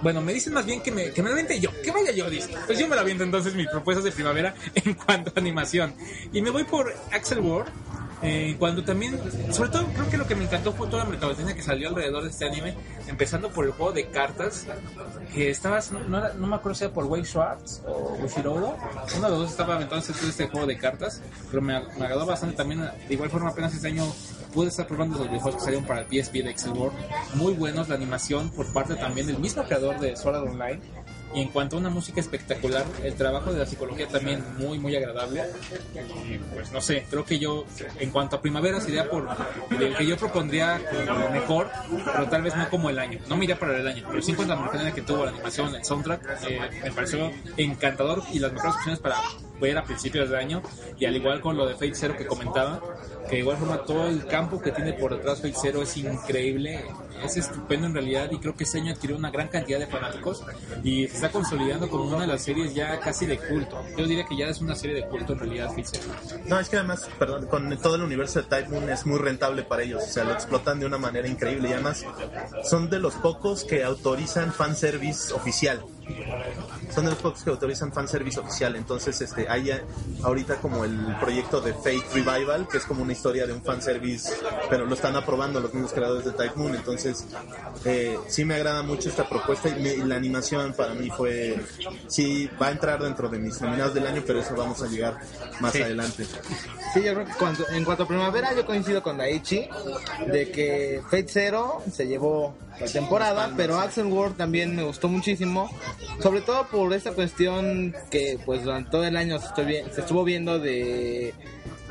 bueno, 0.02 0.20
me 0.20 0.32
dicen 0.32 0.52
más 0.52 0.66
bien 0.66 0.80
que 0.82 0.90
me, 0.90 1.10
que 1.10 1.22
me 1.22 1.28
la 1.28 1.34
aviente 1.34 1.58
yo, 1.60 1.70
que 1.82 1.90
vaya 1.90 2.12
yo, 2.12 2.28
dice. 2.28 2.50
Pues 2.66 2.78
yo 2.78 2.88
me 2.88 2.96
la 2.96 3.02
aviento 3.02 3.24
entonces 3.24 3.54
mis 3.54 3.68
propuestas 3.68 4.04
de 4.04 4.12
primavera 4.12 4.54
en 4.74 4.94
cuanto 4.94 5.32
a 5.34 5.40
animación. 5.40 5.94
Y 6.32 6.42
me 6.42 6.50
voy 6.50 6.64
por 6.64 6.94
Axel 7.12 7.40
Ward. 7.40 7.68
Eh, 8.24 8.56
cuando 8.58 8.82
también, 8.82 9.20
sobre 9.52 9.68
todo 9.68 9.86
creo 9.88 10.08
que 10.08 10.16
lo 10.16 10.26
que 10.26 10.34
me 10.34 10.44
encantó 10.44 10.72
fue 10.72 10.88
toda 10.88 11.04
la 11.04 11.10
mercadotecnia 11.10 11.54
que 11.54 11.62
salió 11.62 11.90
alrededor 11.90 12.24
de 12.24 12.30
este 12.30 12.46
anime, 12.46 12.74
empezando 13.06 13.50
por 13.50 13.66
el 13.66 13.72
juego 13.72 13.92
de 13.92 14.06
cartas, 14.08 14.66
que 15.34 15.50
estabas, 15.50 15.92
no, 15.92 16.00
no, 16.00 16.32
no 16.32 16.46
me 16.46 16.56
acuerdo 16.56 16.74
si 16.74 16.84
era 16.84 16.94
por 16.94 17.04
Wade 17.04 17.26
Schwartz 17.26 17.82
o 17.86 18.16
Bushirodo, 18.16 18.76
uno 19.16 19.24
de 19.24 19.30
los 19.30 19.38
dos 19.40 19.50
estaba 19.50 19.74
aventándose 19.74 20.14
todo 20.14 20.28
este 20.28 20.48
juego 20.48 20.66
de 20.66 20.78
cartas, 20.78 21.20
pero 21.50 21.60
me, 21.60 21.78
me 21.98 22.04
agradó 22.06 22.24
bastante 22.24 22.56
también, 22.56 22.80
de 22.80 23.14
igual 23.14 23.28
forma 23.28 23.50
apenas 23.50 23.74
este 23.74 23.88
año 23.88 24.04
pude 24.54 24.68
estar 24.68 24.86
probando 24.86 25.18
los 25.18 25.28
videojuegos 25.28 25.56
que 25.56 25.64
salieron 25.64 25.86
para 25.86 26.00
el 26.00 26.06
PSP 26.06 26.34
de 26.44 26.50
Excel 26.50 26.72
World, 26.72 26.96
muy 27.34 27.52
buenos, 27.52 27.88
la 27.88 27.96
animación 27.96 28.50
por 28.50 28.72
parte 28.72 28.94
también 28.94 29.26
del 29.26 29.38
mismo 29.38 29.64
creador 29.64 30.00
de 30.00 30.16
Sword 30.16 30.36
Art 30.36 30.48
Online, 30.48 30.80
y 31.34 31.40
en 31.40 31.48
cuanto 31.48 31.76
a 31.76 31.80
una 31.80 31.90
música 31.90 32.20
espectacular, 32.20 32.84
el 33.02 33.14
trabajo 33.14 33.52
de 33.52 33.58
la 33.58 33.66
psicología 33.66 34.06
también 34.06 34.42
muy, 34.56 34.78
muy 34.78 34.94
agradable. 34.94 35.42
Y 36.28 36.38
pues 36.54 36.70
no 36.70 36.80
sé, 36.80 37.06
creo 37.10 37.24
que 37.24 37.38
yo, 37.38 37.64
en 37.98 38.10
cuanto 38.10 38.36
a 38.36 38.40
primavera, 38.40 38.80
sería 38.80 39.10
por 39.10 39.28
el 39.80 39.96
que 39.96 40.06
yo 40.06 40.16
propondría 40.16 40.80
mejor, 41.32 41.68
pero 42.12 42.28
tal 42.28 42.42
vez 42.42 42.56
no 42.56 42.70
como 42.70 42.88
el 42.88 42.98
año. 42.98 43.18
No 43.28 43.36
me 43.36 43.44
iría 43.44 43.58
para 43.58 43.76
el 43.76 43.86
año, 43.86 44.04
pero 44.08 44.22
sí 44.22 44.32
a 44.32 44.46
la 44.46 44.56
mercadotecnia 44.56 44.94
que 44.94 45.02
tuvo 45.02 45.24
la 45.24 45.32
animación, 45.32 45.74
el 45.74 45.84
soundtrack, 45.84 46.44
eh, 46.48 46.60
me 46.84 46.92
pareció 46.92 47.30
encantador 47.56 48.22
y 48.32 48.38
las 48.38 48.52
mejores 48.52 48.76
opciones 48.76 49.00
para 49.00 49.16
ver 49.60 49.78
a 49.78 49.84
principios 49.84 50.30
de 50.30 50.38
año. 50.38 50.62
Y 50.98 51.06
al 51.06 51.16
igual 51.16 51.40
con 51.40 51.56
lo 51.56 51.66
de 51.66 51.74
Fate 51.74 51.94
Zero 51.94 52.16
que 52.16 52.26
comentaba, 52.26 52.80
que 53.28 53.36
de 53.36 53.38
igual 53.38 53.56
forma 53.56 53.78
todo 53.78 54.06
el 54.06 54.26
campo 54.26 54.60
que 54.60 54.70
tiene 54.70 54.92
por 54.92 55.16
detrás 55.16 55.40
Fate 55.40 55.54
Zero 55.60 55.82
es 55.82 55.96
increíble, 55.96 56.84
es 57.22 57.36
estupendo 57.36 57.86
en 57.86 57.94
realidad 57.94 58.30
y 58.30 58.38
creo 58.38 58.54
que 58.54 58.64
este 58.64 58.78
año 58.78 58.92
adquirió 58.92 59.16
una 59.16 59.30
gran 59.30 59.48
cantidad 59.48 59.78
de 59.78 59.86
fanáticos 59.86 60.44
y 60.82 61.06
se 61.08 61.14
está 61.14 61.30
consolidando 61.30 61.88
como 61.88 62.04
una 62.04 62.20
de 62.20 62.26
las 62.26 62.42
series 62.42 62.74
ya 62.74 62.98
casi 63.00 63.26
de 63.26 63.38
culto. 63.38 63.82
Yo 63.96 64.06
diría 64.06 64.24
que 64.24 64.36
ya 64.36 64.48
es 64.48 64.60
una 64.60 64.74
serie 64.74 64.96
de 64.96 65.06
culto 65.08 65.32
en 65.32 65.38
realidad 65.38 65.68
Fate 65.68 65.84
Zero. 65.84 66.04
No, 66.46 66.58
es 66.58 66.68
que 66.68 66.76
además, 66.76 67.08
perdón, 67.18 67.46
con 67.46 67.76
todo 67.78 67.96
el 67.96 68.02
universo 68.02 68.42
de 68.42 68.48
Type 68.48 68.68
Moon 68.68 68.88
es 68.90 69.06
muy 69.06 69.18
rentable 69.18 69.62
para 69.62 69.82
ellos, 69.82 70.02
o 70.02 70.10
sea, 70.10 70.24
lo 70.24 70.32
explotan 70.32 70.80
de 70.80 70.86
una 70.86 70.98
manera 70.98 71.28
increíble 71.28 71.68
y 71.68 71.72
además 71.72 72.04
son 72.64 72.90
de 72.90 72.98
los 72.98 73.14
pocos 73.14 73.64
que 73.64 73.84
autorizan 73.84 74.52
fanservice 74.52 75.32
oficial. 75.32 75.84
Son 76.94 77.04
de 77.04 77.10
los 77.10 77.20
pocos 77.20 77.42
que 77.42 77.50
autorizan 77.50 77.92
fanservice 77.92 78.38
oficial, 78.38 78.76
entonces 78.76 79.20
este 79.20 79.48
hay 79.48 79.70
ahorita 80.22 80.56
como 80.56 80.84
el 80.84 81.16
proyecto 81.20 81.60
de 81.60 81.72
Fate 81.72 82.04
Revival, 82.12 82.68
que 82.68 82.78
es 82.78 82.84
como 82.84 83.02
una 83.02 83.12
historia 83.12 83.46
de 83.46 83.52
un 83.52 83.62
fanservice, 83.62 84.32
pero 84.70 84.84
lo 84.86 84.94
están 84.94 85.16
aprobando 85.16 85.60
los 85.60 85.72
mismos 85.74 85.92
creadores 85.92 86.24
de 86.24 86.32
Type 86.32 86.52
Moon, 86.56 86.74
entonces 86.74 87.26
eh, 87.84 88.16
sí 88.28 88.44
me 88.44 88.54
agrada 88.54 88.82
mucho 88.82 89.08
esta 89.08 89.28
propuesta 89.28 89.68
y, 89.70 89.80
me- 89.82 89.94
y 89.94 90.02
la 90.04 90.16
animación 90.16 90.72
para 90.74 90.94
mí 90.94 91.10
fue, 91.10 91.58
sí, 92.06 92.48
va 92.62 92.68
a 92.68 92.70
entrar 92.72 93.02
dentro 93.02 93.28
de 93.28 93.38
mis 93.38 93.60
nominados 93.60 93.94
del 93.94 94.06
año, 94.06 94.22
pero 94.26 94.40
eso 94.40 94.54
vamos 94.54 94.80
a 94.82 94.86
llegar 94.86 95.18
más 95.60 95.74
adelante. 95.74 96.24
Sí, 96.92 97.02
yo 97.02 97.14
creo 97.14 97.24
que 97.26 97.32
cuando- 97.38 97.68
en 97.70 97.84
cuanto 97.84 98.04
a 98.04 98.08
primavera 98.08 98.54
yo 98.54 98.64
coincido 98.64 99.02
con 99.02 99.16
Daichi 99.18 99.68
de 100.28 100.50
que 100.52 101.02
Fate 101.10 101.26
Zero 101.28 101.82
se 101.92 102.06
llevó 102.06 102.54
la 102.80 102.86
temporada, 102.86 103.52
pero 103.56 103.78
Axel 103.78 104.06
World 104.06 104.36
también 104.36 104.74
me 104.74 104.82
gustó 104.82 105.08
muchísimo, 105.08 105.70
sobre 106.22 106.40
todo 106.40 106.66
por 106.68 106.92
esta 106.92 107.12
cuestión 107.12 107.94
que 108.10 108.38
pues 108.44 108.64
durante 108.64 108.90
todo 108.90 109.04
el 109.04 109.16
año 109.16 109.38
se, 109.38 109.46
estoy 109.46 109.82
se 109.92 110.00
estuvo 110.00 110.24
viendo 110.24 110.58
de 110.58 111.34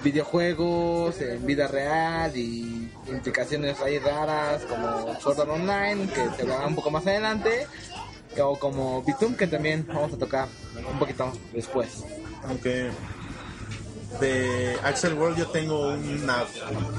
videojuegos 0.03 1.19
en 1.21 1.45
vida 1.45 1.67
real 1.67 2.35
y 2.35 2.91
implicaciones 3.07 3.79
ahí 3.81 3.99
raras 3.99 4.63
como 4.63 5.19
Sword 5.19 5.49
Online, 5.49 6.07
que 6.07 6.29
se 6.35 6.43
verá 6.43 6.67
un 6.67 6.75
poco 6.75 6.91
más 6.91 7.07
adelante, 7.07 7.67
o 8.41 8.57
como 8.57 9.01
Bitum, 9.03 9.35
que 9.35 9.47
también 9.47 9.85
vamos 9.87 10.13
a 10.13 10.17
tocar 10.17 10.47
un 10.91 10.99
poquito 10.99 11.31
después. 11.53 12.03
Aunque 12.43 12.89
de 14.19 14.77
Axel 14.83 15.13
World 15.15 15.37
yo 15.37 15.47
tengo 15.47 15.89
una 15.89 16.43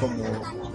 como 0.00 0.24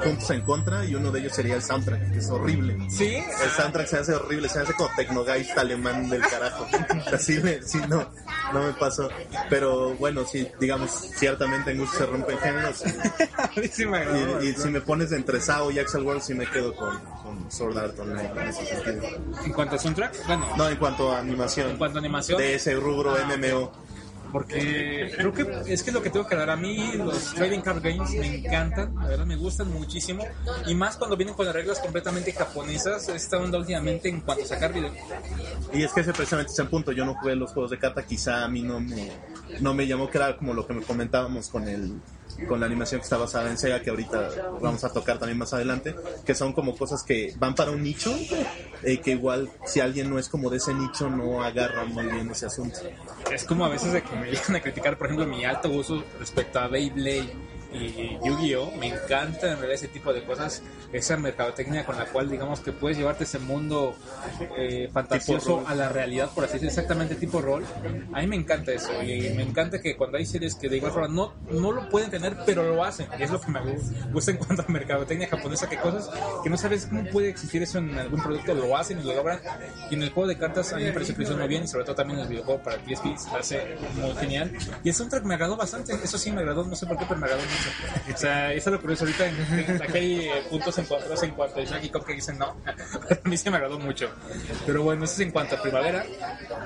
puntos 0.04 0.30
en 0.32 0.42
contra 0.42 0.86
y 0.86 0.96
uno 0.96 1.12
de 1.12 1.20
ellos 1.20 1.34
sería 1.34 1.56
el 1.56 1.62
soundtrack, 1.62 2.12
que 2.12 2.20
es 2.20 2.30
horrible. 2.30 2.78
¿Sí? 2.90 3.16
El 3.16 3.50
soundtrack 3.52 3.88
se 3.88 3.98
hace 3.98 4.14
horrible, 4.16 4.48
se 4.50 4.60
hace 4.60 4.74
como 4.74 4.90
tecnogeist 4.96 5.58
alemán 5.58 6.10
del 6.10 6.22
carajo. 6.22 6.68
Así 7.14 7.40
me, 7.40 7.62
sí, 7.62 7.80
no, 7.90 8.10
no 8.54 8.64
me 8.64 8.74
pasó. 8.74 9.10
Pero 9.50 9.94
bueno, 9.96 10.26
sí, 10.26 10.48
digamos, 10.60 10.92
ciertamente 11.16 11.72
en 11.72 11.80
gusto 11.80 11.98
se 11.98 12.06
rompen 12.06 12.38
géneros. 12.40 12.84
Sí 13.72 13.86
me. 13.86 14.04
Y, 14.42 14.48
y 14.50 14.54
si 14.54 14.70
me 14.70 14.80
pones 14.82 15.10
de 15.10 15.18
entre 15.18 15.42
Sao 15.42 15.70
y 15.72 15.80
Axel 15.80 16.04
World, 16.04 16.22
sí 16.22 16.34
me 16.34 16.46
quedo 16.50 16.74
con, 16.76 16.98
con 17.24 17.52
Sword 17.52 17.78
Art 17.78 18.00
Online 18.00 18.32
en 18.36 18.48
ese 18.48 18.66
sentido. 18.66 19.08
En 19.44 19.54
cuanto 19.54 19.76
a 19.76 19.80
soundtrack, 19.80 20.26
bueno, 20.28 20.48
No, 20.58 20.70
en 20.70 20.76
cuanto 20.78 21.12
a 21.12 21.20
animación. 21.20 21.72
en 21.72 21.78
cuanto 21.78 21.98
a 21.98 22.00
animación, 22.00 22.38
De 22.38 22.56
ese 22.56 22.76
rubro 22.76 23.16
MMO. 23.26 23.72
Porque 24.32 25.12
creo 25.16 25.34
que 25.34 25.74
es 25.74 25.84
que 25.84 25.92
lo 25.92 26.02
que 26.02 26.10
tengo 26.10 26.28
que 26.28 26.36
dar 26.36 26.50
a 26.50 26.56
mí, 26.56 26.94
los 26.96 27.34
trading 27.34 27.62
card 27.62 27.82
games 27.82 28.12
me 28.12 28.38
encantan, 28.38 28.96
la 28.96 29.08
verdad 29.08 29.26
me 29.26 29.36
gustan 29.36 29.72
muchísimo, 29.72 30.26
y 30.68 30.76
más 30.76 30.98
cuando 30.98 31.18
vienen 31.18 31.36
con 31.36 31.46
las 31.46 31.56
reglas 31.56 31.80
completamente 31.80 32.32
japonesas, 32.32 33.10
esta 33.10 33.38
onda 33.38 33.58
últimamente 33.58 34.10
en 34.10 34.22
cuanto 34.22 34.44
a 34.44 34.48
sacar 34.48 34.74
video. 34.74 34.92
Y 35.74 35.84
es 35.84 35.92
que 35.94 36.02
ese 36.02 36.14
precisamente 36.14 36.52
es 36.52 36.60
el 36.60 36.68
punto. 36.68 36.92
Yo 36.92 37.06
no 37.06 37.16
jugué 37.16 37.36
los 37.36 37.52
juegos 37.52 37.72
de 37.72 37.80
carta, 37.80 38.06
quizá 38.06 38.44
a 38.44 38.48
mí 38.48 38.62
no 38.62 38.80
me, 38.80 39.12
no 39.60 39.74
me 39.74 39.88
llamó, 39.88 40.10
que 40.10 40.18
era 40.18 40.38
como 40.38 40.54
lo 40.54 40.66
que 40.66 40.74
me 40.74 40.82
comentábamos 40.82 41.50
con 41.50 41.68
el 41.68 42.00
con 42.48 42.60
la 42.60 42.66
animación 42.66 43.00
que 43.00 43.04
está 43.04 43.18
basada 43.18 43.50
en 43.50 43.58
Sega, 43.58 43.82
que 43.82 43.90
ahorita 43.90 44.30
vamos 44.62 44.84
a 44.84 44.92
tocar 44.92 45.20
también 45.20 45.38
más 45.38 45.54
adelante, 45.54 45.96
que 46.26 46.36
son 46.36 46.54
como 46.54 46.76
cosas 46.76 47.04
que 47.04 47.34
van 47.38 47.56
para 47.56 47.72
un 47.72 47.84
nicho, 47.84 48.16
eh, 48.84 49.00
que 49.00 49.12
igual 49.12 49.50
si 49.66 49.80
alguien 49.80 50.10
no 50.10 50.20
es 50.20 50.30
como 50.30 50.50
de 50.50 50.58
ese 50.58 50.74
nicho, 50.74 51.10
no 51.10 51.44
agarra 51.44 51.86
muy 51.86 52.06
bien 52.06 52.30
ese 52.32 52.46
asunto. 52.46 52.80
Es 53.32 53.44
como 53.44 53.66
a 53.66 53.70
veces 53.70 53.94
de 53.94 54.02
que 54.02 54.16
me 54.16 54.32
llegan 54.32 54.56
a 54.56 54.62
criticar, 54.62 54.98
por 54.98 55.08
ejemplo, 55.08 55.28
mi 55.28 55.46
alto 55.46 55.70
uso 55.70 56.04
respecto 56.20 56.60
a 56.60 56.68
Beyblade 56.68 57.49
y 57.72 58.18
Yu-Gi-Oh! 58.24 58.72
Me 58.80 58.88
encanta 58.88 59.48
en 59.48 59.58
realidad 59.58 59.74
ese 59.74 59.88
tipo 59.88 60.12
de 60.14 60.24
cosas, 60.24 60.62
esa 60.92 61.18
mercadotecnia 61.18 61.86
con 61.86 61.98
la 61.98 62.06
cual 62.06 62.30
digamos 62.30 62.60
que 62.62 62.72
puedes 62.72 62.98
llevarte 62.98 63.26
ese 63.26 63.40
mundo 63.40 63.96
eh, 64.58 64.90
fantasioso 64.92 65.64
a 65.68 65.76
la 65.76 65.90
realidad, 65.90 66.32
por 66.34 66.46
así 66.46 66.54
decirlo, 66.54 66.70
exactamente 66.70 67.16
tipo 67.16 67.42
rol. 67.42 67.64
A 68.14 68.22
mí 68.22 68.28
me 68.28 68.36
encanta 68.36 68.72
eso 68.72 68.92
y 69.04 69.30
me 69.36 69.44
encanta 69.44 69.80
que 69.80 69.96
cuando 69.96 70.18
hay 70.18 70.26
series 70.26 70.56
que 70.56 70.70
de 70.70 70.78
igual 70.78 70.92
forma 70.92 71.08
no, 71.08 71.34
no 71.52 71.72
lo 71.72 71.90
pueden 71.90 72.10
tener, 72.10 72.38
pero 72.46 72.64
lo 72.64 72.84
hacen. 72.84 73.08
Y 73.20 73.24
es 73.24 73.32
lo 73.32 73.40
que 73.40 73.52
me 73.52 73.60
gusta 74.12 74.32
en 74.32 74.38
cuanto 74.38 74.64
a 74.68 74.72
mercadotecnia 74.72 75.28
japonesa, 75.28 75.70
que 75.70 75.78
cosas 75.78 76.10
que 76.44 76.50
no 76.50 76.58
sabes 76.58 76.88
cómo 76.88 77.04
puede 77.06 77.30
existir 77.30 77.62
eso 77.62 77.78
en 77.78 77.98
algún 77.98 78.22
producto, 78.22 78.54
lo 78.54 78.76
hacen 78.76 79.00
y 79.00 79.04
lo 79.04 79.14
logran. 79.14 79.40
Y 79.92 79.96
en 79.96 80.04
el 80.04 80.10
juego 80.10 80.28
de 80.28 80.38
cartas 80.38 80.74
a 80.74 80.78
mí 80.78 80.84
me 80.84 80.92
parece 80.92 81.14
que 81.14 81.20
lo 81.20 81.24
hicieron 81.24 81.40
muy 81.42 81.50
bien, 81.50 81.64
y 81.64 81.68
sobre 81.68 81.86
todo 81.86 81.96
también 81.96 82.20
en 82.20 82.26
el 82.26 82.30
videojuego 82.30 82.64
para 82.64 82.78
PSP 82.78 83.18
se 83.18 83.36
hace 83.38 83.78
muy 83.96 84.12
genial. 84.16 84.52
Y 84.84 84.90
el 84.90 84.96
soundtrack 84.96 85.24
me 85.24 85.36
agradó 85.36 85.56
bastante, 85.56 85.94
eso 85.94 86.18
sí 86.18 86.32
me 86.32 86.40
agradó, 86.40 86.64
no 86.64 86.76
sé 86.76 86.86
por 86.86 86.98
qué, 86.98 87.06
pero 87.08 87.20
me 87.20 87.26
agradó 87.28 87.44
mucho. 87.44 87.59
O 88.14 88.18
sea, 88.18 88.54
eso 88.54 88.70
es 88.70 88.74
lo 88.74 88.82
curioso 88.82 89.06
ahorita, 89.06 89.26
aquí 89.84 89.98
hay 89.98 90.20
eh, 90.28 90.44
puntos 90.50 90.78
encontrados 90.78 91.24
en 91.24 91.32
cuanto 91.32 91.60
a 91.60 91.64
Isaac 91.64 91.84
y 91.84 91.90
Cop 91.90 92.06
que 92.06 92.14
dicen 92.14 92.38
no, 92.38 92.46
a 92.66 93.30
mí 93.30 93.38
sí 93.38 93.50
me 93.50 93.58
agradó 93.58 93.80
mucho. 93.80 94.10
Pero 94.66 94.84
bueno, 94.84 95.06
eso 95.06 95.14
es 95.14 95.20
en 95.22 95.32
cuanto 95.32 95.56
a 95.56 95.62
primavera. 95.62 96.06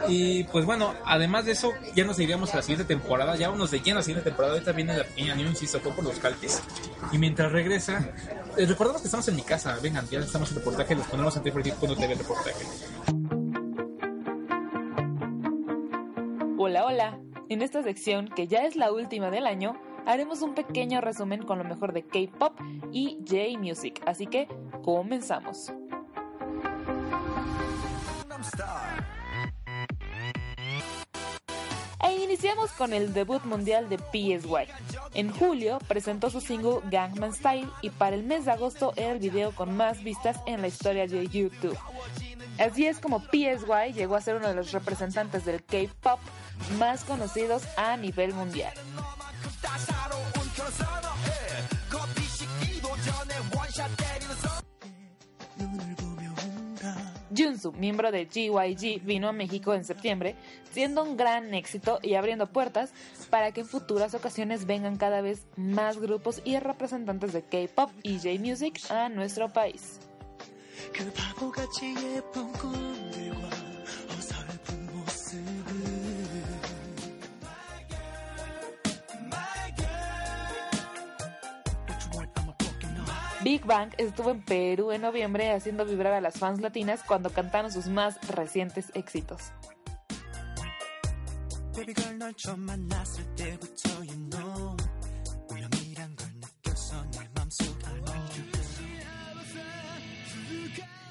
Y 0.07 0.43
pues 0.45 0.65
bueno, 0.65 0.95
además 1.05 1.45
de 1.45 1.51
eso, 1.51 1.73
ya 1.95 2.03
nos 2.05 2.19
iríamos 2.19 2.53
a 2.53 2.57
la 2.57 2.61
siguiente 2.61 2.85
temporada, 2.85 3.35
ya 3.35 3.49
vamos 3.49 3.71
de 3.71 3.79
lleno 3.79 3.97
a 3.97 3.99
la 3.99 4.03
siguiente 4.03 4.29
temporada, 4.29 4.53
ahorita 4.53 4.71
viene 4.71 4.97
la 4.97 5.03
pequeña 5.03 5.35
New, 5.35 5.47
insisto, 5.47 5.79
fue 5.79 5.91
por 5.91 6.03
los 6.03 6.17
calpis. 6.19 6.61
Y 7.11 7.17
mientras 7.17 7.51
regresa, 7.51 8.09
eh, 8.57 8.65
recordemos 8.65 9.01
que 9.01 9.07
estamos 9.07 9.27
en 9.27 9.35
mi 9.35 9.43
casa, 9.43 9.77
vengan, 9.81 10.07
ya 10.09 10.19
estamos 10.19 10.49
en 10.51 10.57
reportaje, 10.57 10.95
los 10.95 11.07
ponemos 11.07 11.35
en 11.35 11.43
Triple 11.43 11.73
cuando 11.79 11.95
te 11.95 12.07
ve 12.07 12.13
el 12.13 12.19
reportaje. 12.19 12.65
Hola, 16.57 16.85
hola. 16.85 17.19
En 17.49 17.61
esta 17.61 17.83
sección, 17.83 18.29
que 18.29 18.47
ya 18.47 18.59
es 18.59 18.75
la 18.75 18.91
última 18.91 19.29
del 19.29 19.45
año, 19.45 19.75
haremos 20.05 20.41
un 20.41 20.53
pequeño 20.53 21.01
resumen 21.01 21.43
con 21.43 21.57
lo 21.57 21.63
mejor 21.63 21.93
de 21.93 22.03
K-pop 22.03 22.53
y 22.91 23.17
J-music. 23.27 24.01
Así 24.05 24.27
que 24.27 24.47
comenzamos. 24.83 25.71
E 32.03 32.15
iniciamos 32.21 32.71
con 32.71 32.93
el 32.93 33.13
debut 33.13 33.43
mundial 33.45 33.87
de 33.87 33.97
PSY. 33.97 34.67
En 35.13 35.31
julio 35.31 35.79
presentó 35.87 36.29
su 36.29 36.41
single 36.41 36.79
Gangnam 36.91 37.31
Style 37.31 37.69
y 37.81 37.89
para 37.89 38.15
el 38.15 38.23
mes 38.23 38.45
de 38.45 38.51
agosto 38.51 38.93
era 38.97 39.11
el 39.11 39.19
video 39.19 39.51
con 39.55 39.75
más 39.77 40.03
vistas 40.03 40.37
en 40.45 40.61
la 40.61 40.67
historia 40.67 41.07
de 41.07 41.27
YouTube. 41.27 41.77
Así 42.59 42.85
es 42.85 42.99
como 42.99 43.19
PSY 43.19 43.93
llegó 43.93 44.15
a 44.15 44.21
ser 44.21 44.35
uno 44.35 44.49
de 44.49 44.55
los 44.55 44.71
representantes 44.73 45.45
del 45.45 45.63
K-pop 45.63 46.19
más 46.77 47.03
conocidos 47.03 47.63
a 47.77 47.97
nivel 47.97 48.33
mundial. 48.33 48.73
Junsu, 57.35 57.71
miembro 57.73 58.11
de 58.11 58.27
GYG, 58.27 59.03
vino 59.03 59.27
a 59.27 59.31
México 59.31 59.73
en 59.73 59.83
septiembre, 59.83 60.35
siendo 60.71 61.03
un 61.03 61.17
gran 61.17 61.53
éxito 61.53 61.99
y 62.01 62.13
abriendo 62.15 62.47
puertas 62.47 62.93
para 63.29 63.51
que 63.51 63.61
en 63.61 63.67
futuras 63.67 64.13
ocasiones 64.13 64.65
vengan 64.65 64.97
cada 64.97 65.21
vez 65.21 65.47
más 65.55 65.97
grupos 65.97 66.41
y 66.45 66.59
representantes 66.59 67.33
de 67.33 67.41
K-pop 67.41 67.89
y 68.03 68.17
J-music 68.17 68.79
a 68.91 69.09
nuestro 69.09 69.51
país. 69.51 69.99
Big 83.43 83.65
Bang 83.65 83.91
estuvo 83.97 84.31
en 84.31 84.41
Perú 84.41 84.91
en 84.91 85.01
noviembre 85.01 85.51
haciendo 85.51 85.83
vibrar 85.83 86.13
a 86.13 86.21
las 86.21 86.39
fans 86.39 86.61
latinas 86.61 87.03
cuando 87.03 87.29
cantaron 87.29 87.71
sus 87.73 87.87
más 87.87 88.17
recientes 88.29 88.89
éxitos. 88.93 89.51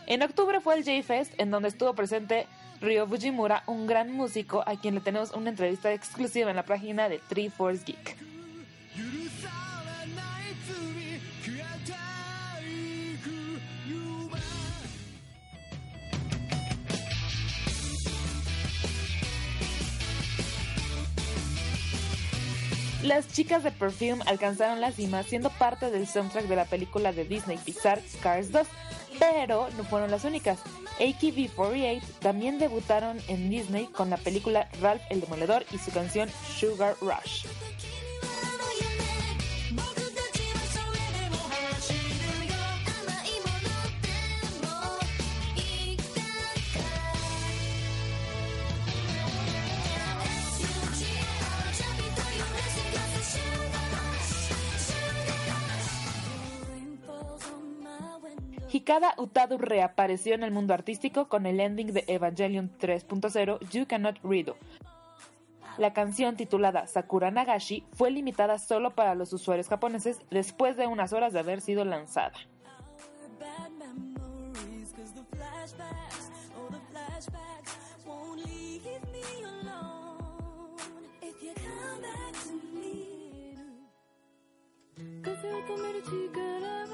En 0.06 0.22
octubre 0.22 0.60
fue 0.60 0.76
el 0.76 0.84
J-Fest, 0.84 1.34
en 1.36 1.50
donde 1.50 1.68
estuvo 1.68 1.94
presente 1.94 2.46
Ryo 2.80 3.06
Fujimura, 3.06 3.62
un 3.66 3.86
gran 3.86 4.10
músico 4.10 4.64
a 4.66 4.80
quien 4.80 4.94
le 4.94 5.00
tenemos 5.02 5.32
una 5.32 5.50
entrevista 5.50 5.92
exclusiva 5.92 6.48
en 6.48 6.56
la 6.56 6.64
página 6.64 7.10
de 7.10 7.18
Three 7.28 7.50
Force 7.50 7.84
Geek. 7.84 8.16
Las 23.02 23.26
chicas 23.26 23.64
de 23.64 23.72
Perfume 23.72 24.22
alcanzaron 24.26 24.80
la 24.80 24.92
cima 24.92 25.24
siendo 25.24 25.50
parte 25.50 25.90
del 25.90 26.06
soundtrack 26.06 26.46
de 26.46 26.54
la 26.54 26.66
película 26.66 27.12
de 27.12 27.24
Disney 27.24 27.58
Pixar 27.58 28.00
Cars 28.22 28.52
2, 28.52 28.64
pero 29.18 29.68
no 29.76 29.82
fueron 29.82 30.12
las 30.12 30.24
únicas. 30.24 30.60
AKB48 31.00 32.00
también 32.20 32.60
debutaron 32.60 33.18
en 33.26 33.50
Disney 33.50 33.86
con 33.86 34.08
la 34.08 34.18
película 34.18 34.68
Ralph 34.80 35.02
el 35.10 35.20
Demoledor 35.20 35.64
y 35.72 35.78
su 35.78 35.90
canción 35.90 36.28
Sugar 36.56 36.94
Rush. 37.00 37.44
Hikada 58.92 59.14
Utadu 59.16 59.56
reapareció 59.56 60.34
en 60.34 60.42
el 60.42 60.50
mundo 60.50 60.74
artístico 60.74 61.26
con 61.26 61.46
el 61.46 61.60
ending 61.60 61.94
de 61.94 62.04
Evangelion 62.08 62.70
3.0 62.78 63.58
You 63.70 63.86
Cannot 63.86 64.18
Redo. 64.22 64.58
La 65.78 65.94
canción 65.94 66.36
titulada 66.36 66.86
Sakura 66.86 67.30
Nagashi 67.30 67.86
fue 67.94 68.10
limitada 68.10 68.58
solo 68.58 68.90
para 68.90 69.14
los 69.14 69.32
usuarios 69.32 69.68
japoneses 69.68 70.18
después 70.30 70.76
de 70.76 70.88
unas 70.88 71.14
horas 71.14 71.32
de 71.32 71.38
haber 71.38 71.62
sido 71.62 71.86
lanzada. 71.86 72.34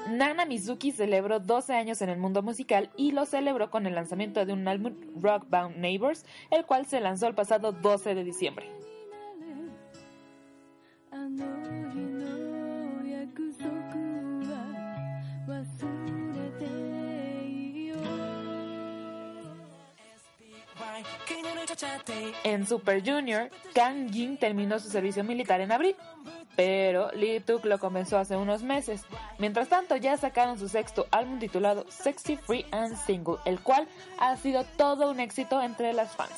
Nana 0.09 0.45
Mizuki 0.45 0.91
celebró 0.91 1.39
12 1.39 1.73
años 1.73 2.01
en 2.01 2.09
el 2.09 2.17
mundo 2.17 2.41
musical 2.41 2.89
y 2.97 3.11
lo 3.11 3.25
celebró 3.25 3.69
con 3.69 3.85
el 3.85 3.95
lanzamiento 3.95 4.45
de 4.45 4.53
un 4.53 4.67
álbum 4.67 4.95
Rock 5.21 5.45
Bound 5.49 5.77
Neighbors, 5.77 6.25
el 6.51 6.65
cual 6.65 6.85
se 6.85 6.99
lanzó 6.99 7.27
el 7.27 7.35
pasado 7.35 7.71
12 7.71 8.15
de 8.15 8.23
diciembre. 8.23 8.67
En 22.43 22.65
Super 22.65 23.01
Junior, 23.05 23.49
Kang 23.73 24.11
Jin 24.11 24.37
terminó 24.37 24.79
su 24.79 24.89
servicio 24.89 25.23
militar 25.23 25.61
en 25.61 25.71
abril 25.71 25.95
pero 26.59 27.09
Lee 27.13 27.39
Tuk 27.39 27.63
lo 27.63 27.79
comenzó 27.79 28.17
hace 28.17 28.35
unos 28.35 28.63
meses. 28.63 29.03
Mientras 29.37 29.69
tanto, 29.69 29.95
ya 29.95 30.17
sacaron 30.17 30.59
su 30.59 30.67
sexto 30.67 31.07
álbum 31.09 31.39
titulado 31.39 31.85
Sexy 31.87 32.35
Free 32.35 32.65
and 32.71 32.97
Single, 32.97 33.37
el 33.45 33.61
cual 33.61 33.87
ha 34.19 34.35
sido 34.35 34.65
todo 34.75 35.09
un 35.09 35.21
éxito 35.21 35.61
entre 35.61 35.93
las 35.93 36.17
fans. 36.17 36.33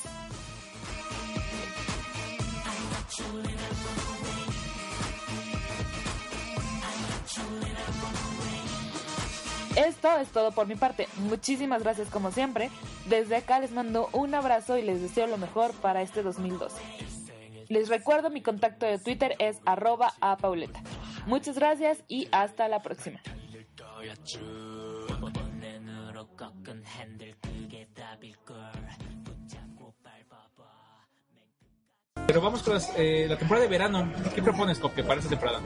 Esto 9.75 10.17
es 10.19 10.29
todo 10.29 10.51
por 10.51 10.67
mi 10.67 10.75
parte. 10.75 11.07
Muchísimas 11.17 11.81
gracias 11.81 12.09
como 12.11 12.29
siempre. 12.29 12.69
Desde 13.07 13.37
acá 13.37 13.59
les 13.59 13.71
mando 13.71 14.07
un 14.13 14.35
abrazo 14.35 14.77
y 14.77 14.83
les 14.83 15.01
deseo 15.01 15.25
lo 15.25 15.39
mejor 15.39 15.73
para 15.81 16.03
este 16.03 16.21
2012. 16.21 17.20
Les 17.71 17.87
recuerdo 17.87 18.29
mi 18.29 18.41
contacto 18.41 18.85
de 18.85 18.99
Twitter 18.99 19.33
es 19.39 19.61
arroba 19.65 20.11
a 20.19 20.35
Pauleta. 20.35 20.81
Muchas 21.25 21.55
gracias 21.55 22.03
y 22.09 22.27
hasta 22.33 22.67
la 22.67 22.81
próxima. 22.81 23.21
Pero 32.27 32.41
vamos 32.41 32.61
con 32.61 32.73
las, 32.73 32.91
eh, 32.97 33.25
la 33.29 33.37
temporada 33.37 33.63
de 33.63 33.69
verano. 33.69 34.11
¿Qué 34.35 34.43
propones, 34.43 34.77
Copia, 34.77 35.07
para 35.07 35.21
esta 35.21 35.29
temporada? 35.29 35.61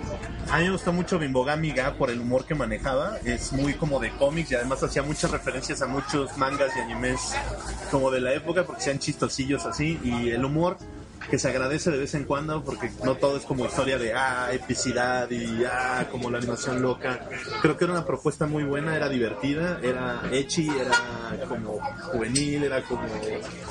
A 0.51 0.59
mí 0.59 0.65
me 0.65 0.71
gusta 0.73 0.91
mucho 0.91 1.17
Bimbogami 1.17 1.71
Ga 1.71 1.95
por 1.95 2.11
el 2.11 2.21
humor 2.21 2.45
que 2.45 2.53
manejaba. 2.53 3.17
Es 3.25 3.51
muy 3.51 3.73
como 3.73 3.99
de 3.99 4.11
cómics 4.11 4.51
y 4.51 4.55
además 4.55 4.83
hacía 4.83 5.01
muchas 5.01 5.31
referencias 5.31 5.81
a 5.81 5.87
muchos 5.87 6.37
mangas 6.37 6.69
y 6.77 6.81
animes 6.81 7.35
como 7.89 8.11
de 8.11 8.21
la 8.21 8.31
época 8.31 8.63
porque 8.63 8.83
sean 8.83 8.99
chistosillos 8.99 9.65
así. 9.65 9.99
Y 10.03 10.29
el 10.29 10.45
humor 10.45 10.77
que 11.29 11.39
se 11.39 11.47
agradece 11.47 11.91
de 11.91 11.97
vez 11.97 12.13
en 12.15 12.23
cuando 12.25 12.63
porque 12.63 12.91
no 13.03 13.15
todo 13.15 13.38
es 13.38 13.43
como 13.43 13.65
historia 13.65 13.97
de 13.97 14.13
ah, 14.13 14.49
epicidad 14.53 15.29
y 15.29 15.63
ah, 15.65 16.07
como 16.11 16.29
la 16.29 16.38
animación 16.38 16.81
loca. 16.81 17.27
Creo 17.61 17.77
que 17.77 17.85
era 17.85 17.93
una 17.93 18.05
propuesta 18.05 18.45
muy 18.45 18.63
buena, 18.63 18.95
era 18.95 19.09
divertida, 19.09 19.79
era 19.81 20.21
ecchi, 20.31 20.69
era 20.69 21.47
como 21.47 21.79
juvenil, 22.11 22.63
era 22.63 22.81
como 22.83 23.03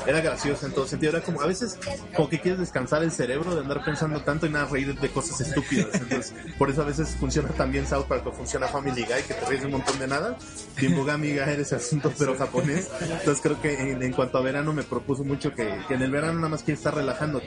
era 0.06 0.20
graciosa 0.20 0.66
en 0.66 0.72
todo 0.72 0.86
sentido, 0.86 1.12
era 1.12 1.22
como 1.22 1.40
a 1.40 1.46
veces 1.46 1.78
como 2.14 2.28
que 2.28 2.40
quieres 2.40 2.60
descansar 2.60 3.02
el 3.02 3.10
cerebro 3.10 3.54
de 3.54 3.60
andar 3.60 3.84
pensando 3.84 4.20
tanto 4.20 4.46
y 4.46 4.50
nada 4.50 4.66
reír 4.66 4.98
de 4.98 5.08
cosas 5.10 5.40
estúpidas. 5.40 5.88
Entonces, 5.94 6.34
por 6.58 6.70
eso 6.70 6.82
a 6.82 6.84
veces 6.84 7.16
funciona 7.18 7.48
también 7.50 7.86
South 7.86 8.06
Park 8.06 8.26
o 8.26 8.32
funciona 8.32 8.68
Family 8.68 9.02
Guy 9.02 9.22
que 9.26 9.34
te 9.34 9.44
ríes 9.46 9.64
un 9.64 9.72
montón 9.72 9.98
de 9.98 10.06
nada. 10.06 10.36
Bimbogami 10.80 11.34
Ga 11.34 11.50
era 11.50 11.62
ese 11.62 11.76
asunto 11.76 12.12
pero 12.18 12.36
japonés. 12.36 12.88
Entonces 13.00 13.40
creo 13.42 13.60
que 13.60 13.92
en, 13.92 14.02
en 14.02 14.12
cuanto 14.12 14.38
a 14.38 14.42
verano 14.42 14.72
me 14.72 14.82
propuso 14.82 15.24
mucho 15.24 15.54
que, 15.54 15.80
que 15.88 15.94
en 15.94 16.02
el 16.02 16.10
verano 16.10 16.34
nada 16.34 16.48
más 16.48 16.62
quieres 16.62 16.80
estar 16.80 16.94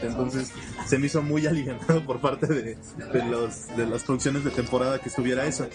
entonces 0.06 0.52
se 0.86 0.98
me 0.98 1.08
hizo 1.08 1.22
muy 1.22 1.48
alivianado 1.48 2.06
por 2.06 2.20
parte 2.20 2.48
de, 2.48 2.78
de, 3.14 3.26
los, 3.26 3.68
de 3.76 3.86
las 3.86 4.04
producciones 4.04 4.44
de 4.44 4.52
temporada 4.52 5.00
que 5.00 5.10
estuviera 5.10 5.46
eso. 5.46 5.68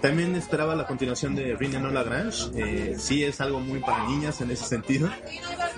También 0.00 0.34
esperaba 0.34 0.74
la 0.74 0.86
continuación 0.86 1.34
de 1.34 1.56
Rina 1.56 1.78
No 1.78 1.90
Lagrange, 1.90 2.50
eh, 2.54 2.96
sí 2.98 3.24
es 3.24 3.40
algo 3.40 3.60
muy 3.60 3.80
para 3.80 4.06
niñas 4.08 4.40
en 4.40 4.50
ese 4.50 4.64
sentido, 4.64 5.10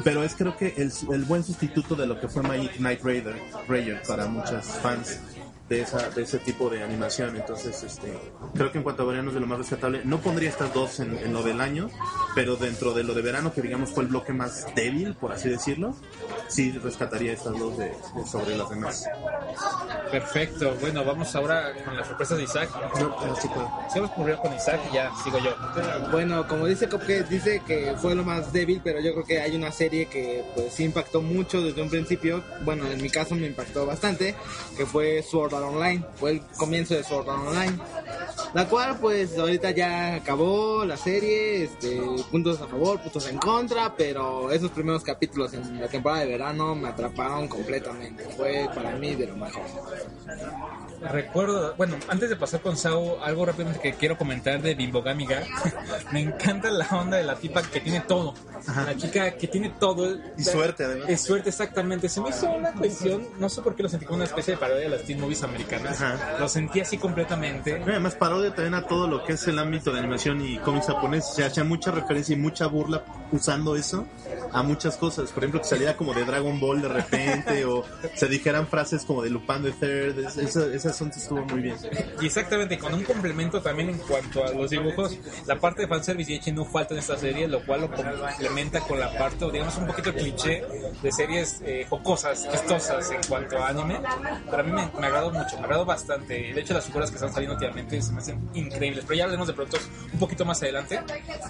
pero 0.05 0.25
es 0.25 0.35
creo 0.35 0.57
que 0.57 0.75
el, 0.77 0.93
el 1.13 1.25
buen 1.25 1.45
sustituto 1.45 1.95
de 1.95 2.07
lo 2.07 2.21
que 2.21 2.29
fue 2.29 2.43
My 2.43 2.71
Night 2.79 3.03
Raider, 3.03 3.37
Raider 3.69 4.03
para 4.03 4.27
muchas 4.27 4.67
fans 4.81 5.21
de, 5.69 5.81
esa, 5.81 6.11
de 6.11 6.23
ese 6.23 6.39
tipo 6.39 6.69
de 6.69 6.83
animación. 6.83 7.37
Entonces, 7.37 7.83
este, 7.83 8.13
creo 8.55 8.71
que 8.71 8.79
en 8.79 8.85
cuanto 8.85 9.03
a 9.03 9.07
verano 9.07 9.29
es 9.29 9.35
de 9.35 9.41
lo 9.41 9.47
más 9.47 9.59
rescatable. 9.59 10.03
No 10.05 10.21
pondría 10.21 10.49
estas 10.49 10.73
dos 10.75 11.01
en, 11.01 11.17
en, 11.19 11.33
lo 11.33 11.43
del 11.43 11.61
año, 11.61 11.89
pero 12.35 12.57
dentro 12.57 12.93
de 12.93 13.05
lo 13.05 13.15
de 13.15 13.23
verano, 13.23 13.53
que 13.53 13.63
digamos 13.63 13.91
fue 13.91 14.05
el 14.05 14.11
bloque 14.11 14.33
más 14.33 14.67
débil, 14.75 15.15
por 15.15 15.33
así 15.33 15.49
decirlo, 15.49 15.95
sí 16.49 16.73
rescataría 16.73 17.33
estas 17.33 17.59
dos 17.59 17.79
de, 17.79 17.87
de 17.87 18.27
sobre 18.27 18.57
las 18.57 18.69
demás. 18.71 19.05
Perfecto. 20.11 20.77
Bueno, 20.81 21.05
vamos 21.05 21.35
ahora 21.35 21.73
con 21.85 21.97
las 21.97 22.07
sorpresas 22.07 22.39
de 22.39 22.45
Isaac. 22.45 22.71
No, 23.01 23.17
pero 23.19 23.37
sí 23.37 23.49
puedo. 23.49 23.71
Sigamos 23.89 24.11
primero 24.13 24.39
con 24.39 24.55
Isaac 24.55 24.81
y 24.91 24.95
ya 24.95 25.11
sigo 25.25 25.39
yo. 25.39 25.55
Bueno, 26.11 26.47
como 26.47 26.67
dice 26.67 26.89
Cupcake, 26.89 27.29
dice 27.29 27.63
que 27.67 27.95
fue 27.97 28.15
lo 28.15 28.25
más 28.25 28.53
débil, 28.53 28.81
pero 28.85 29.01
yo 29.01 29.13
creo 29.13 29.25
que 29.25 29.41
hay 29.41 29.57
una 29.57 29.73
serie 29.73 30.07
que 30.07 30.45
pues 30.55 30.75
sí 30.75 30.85
impactó 30.85 31.23
mucho 31.23 31.63
desde 31.63 31.81
un 31.83 31.89
principio. 31.89 32.43
Bueno, 32.65 32.87
en 32.91 33.01
mi 33.01 33.09
caso 33.09 33.35
me 33.35 33.47
impactó 33.47 33.87
bastante, 33.87 34.35
que 34.77 34.85
fue 34.85 35.23
Sword 35.23 35.55
Art 35.55 35.62
Online. 35.63 36.05
Fue 36.17 36.33
el 36.33 36.41
comienzo 36.57 36.95
de 36.95 37.05
Sword 37.05 37.29
Online. 37.29 37.79
La 38.55 38.69
cual 38.69 38.99
pues 39.01 39.39
ahorita 39.39 39.71
ya 39.71 40.17
acabó 40.17 40.85
la 40.85 40.97
serie, 40.97 41.65
este, 41.65 42.01
puntos 42.31 42.61
a 42.61 42.67
favor, 42.67 43.01
puntos 43.01 43.27
en 43.29 43.39
contra, 43.39 43.95
pero 43.97 44.51
esos 44.51 44.71
primeros 44.71 45.03
capítulos 45.03 45.55
en 45.55 45.81
la 45.81 45.89
temporada 45.89 46.21
de 46.21 46.27
verano 46.27 46.75
me 46.75 46.89
atraparon 46.89 47.49
completamente. 47.49 48.25
Fue 48.37 48.69
para 48.75 48.95
mí 48.97 49.15
de 49.15 49.29
lo 49.29 49.37
mejor. 49.37 49.63
Recuerdo, 51.11 51.75
bueno, 51.77 51.97
antes 52.09 52.29
de 52.29 52.37
pasar 52.37 52.61
con 52.61 52.77
Sao, 52.77 53.23
algo 53.23 53.47
rápidamente 53.47 53.81
que 53.81 53.95
quiero 53.95 54.19
comentar 54.19 54.61
de 54.61 54.75
Bimbogami 54.75 55.27
Ga. 55.27 55.43
Me 56.13 56.21
encanta 56.21 56.71
la 56.71 56.87
onda 56.91 57.17
de 57.17 57.25
la 57.25 57.37
tipa 57.37 57.63
que 57.63 57.81
tiene 57.81 58.01
todo. 58.01 58.35
La 58.67 58.97
chica 58.97 59.31
que 59.37 59.47
tiene 59.49 59.71
todo. 59.79 60.17
Y 60.37 60.45
suerte, 60.45 60.85
además. 60.85 61.09
Es 61.09 61.21
suerte, 61.23 61.49
exactamente. 61.51 62.09
Se 62.09 62.21
me 62.21 62.31
hizo 62.31 62.51
una 62.51 62.73
cuestión, 62.73 63.27
no 63.39 63.49
sé 63.49 63.63
por 63.63 63.75
qué 63.75 63.83
lo 63.83 63.89
sentí 63.89 64.07
como 64.07 64.17
una 64.17 64.25
especie 64.25 64.55
de 64.55 64.59
parodia 64.61 64.81
de 64.83 64.89
las 64.89 65.03
teen 65.03 65.21
movies 65.21 65.43
americanas. 65.43 66.01
Ajá. 66.01 66.39
Lo 66.39 66.49
sentí 66.49 66.81
así 66.81 66.99
completamente. 66.99 67.79
No, 67.79 67.87
Además, 67.87 68.15
parodia 68.15 68.55
también 68.55 68.75
a 68.75 68.87
todo 68.87 69.07
lo 69.09 69.25
que 69.25 69.35
es 69.35 69.47
el 69.49 69.59
ámbito 69.59 69.93
de 69.93 69.99
animación 69.99 70.41
y 70.45 70.59
cómics 70.59 70.87
japonés. 70.87 71.25
Se 71.35 71.45
hacía 71.45 71.65
mucha 71.65 71.91
referencia 71.91 72.35
y 72.35 72.39
mucha 72.39 72.67
burla 72.67 73.05
usando 73.33 73.77
eso 73.77 74.07
a 74.53 74.63
muchas 74.63 74.97
cosas. 74.97 75.31
Por 75.33 75.43
ejemplo, 75.45 75.61
que 75.61 75.67
saliera 75.69 75.97
como 75.97 76.13
de 76.15 76.25
Dragon 76.25 76.59
Ball 76.61 76.83
de 76.83 76.89
repente 76.89 77.65
o 77.65 77.85
se 78.15 78.27
dijeran 78.29 78.67
frases 78.67 79.05
como 79.05 79.23
de 79.23 79.31
Lupin 79.31 79.63
the 79.63 79.73
Third. 79.73 80.19
Es- 80.27 80.37
Ese, 80.37 80.75
ese 80.75 80.89
asunto 80.89 81.19
estuvo 81.19 81.43
muy 81.47 81.61
bien. 81.63 81.77
Y 82.21 82.27
exactamente, 82.27 82.79
con 82.79 82.93
un 82.95 83.05
complemento 83.05 83.61
también 83.63 83.89
en 83.91 83.99
cuanto 83.99 84.45
a 84.45 84.51
los 84.53 84.71
dibujos, 84.71 85.17
la 85.47 85.59
parte 85.59 85.83
de 85.83 85.89
fanservice 85.89 86.33
y 86.33 86.37
Echi 86.37 86.53
no 86.53 86.65
falta 86.65 86.95
en 86.95 87.01
esta 87.01 87.17
serie, 87.17 87.49
lo 87.49 87.65
cual 87.65 87.83
lo 87.83 87.91
complementa 88.53 88.81
con 88.81 89.01
la 89.01 89.11
parte, 89.17 89.47
o 89.47 89.51
digamos, 89.51 89.77
un 89.79 89.87
poquito 89.87 90.13
cliché 90.13 90.63
de 91.03 91.11
series 91.11 91.63
eh, 91.65 91.87
jocosas, 91.89 92.47
chistosas 92.51 93.11
en 93.11 93.21
cuanto 93.27 93.57
a 93.57 93.69
anime. 93.69 93.99
Pero 94.51 94.61
a 94.61 94.63
mí 94.63 94.73
me, 94.73 94.91
me 95.01 95.07
agradó 95.07 95.31
mucho, 95.31 95.57
me 95.57 95.65
agradó 95.65 95.87
bastante. 95.87 96.53
De 96.53 96.61
hecho, 96.61 96.75
las 96.75 96.85
figuras 96.85 97.11
que 97.11 97.17
están 97.17 97.33
saliendo 97.33 97.55
últimamente 97.55 98.03
se 98.03 98.13
me 98.13 98.19
hacen 98.19 98.51
increíbles. 98.53 99.05
Pero 99.07 99.17
ya 99.17 99.25
hablaremos 99.25 99.49
de 99.49 99.55
productos 99.55 99.89
un 100.13 100.19
poquito 100.19 100.45
más 100.45 100.63
adelante. 100.63 101.01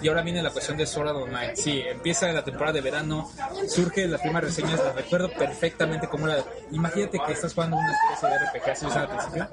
Y 0.01 0.07
ahora 0.07 0.21
viene 0.21 0.41
la 0.41 0.51
cuestión 0.51 0.77
de 0.77 0.85
Sword 0.85 1.09
Art 1.09 1.17
Online. 1.17 1.55
Sí, 1.57 1.81
empieza 1.85 2.31
la 2.31 2.43
temporada 2.43 2.73
de 2.73 2.81
verano, 2.81 3.29
surge 3.67 4.07
las 4.07 4.21
primeras 4.21 4.55
reseñas, 4.55 4.79
las 4.79 4.95
recuerdo 4.95 5.29
perfectamente 5.29 6.07
como 6.07 6.29
era. 6.29 6.41
Imagínate 6.71 7.19
que 7.25 7.33
estás 7.33 7.53
jugando 7.53 7.75
una 7.75 7.91
especie 7.91 8.29
de 8.29 8.45
RPG, 8.45 8.69
así 8.71 8.85
al 8.85 9.09
principio, 9.09 9.49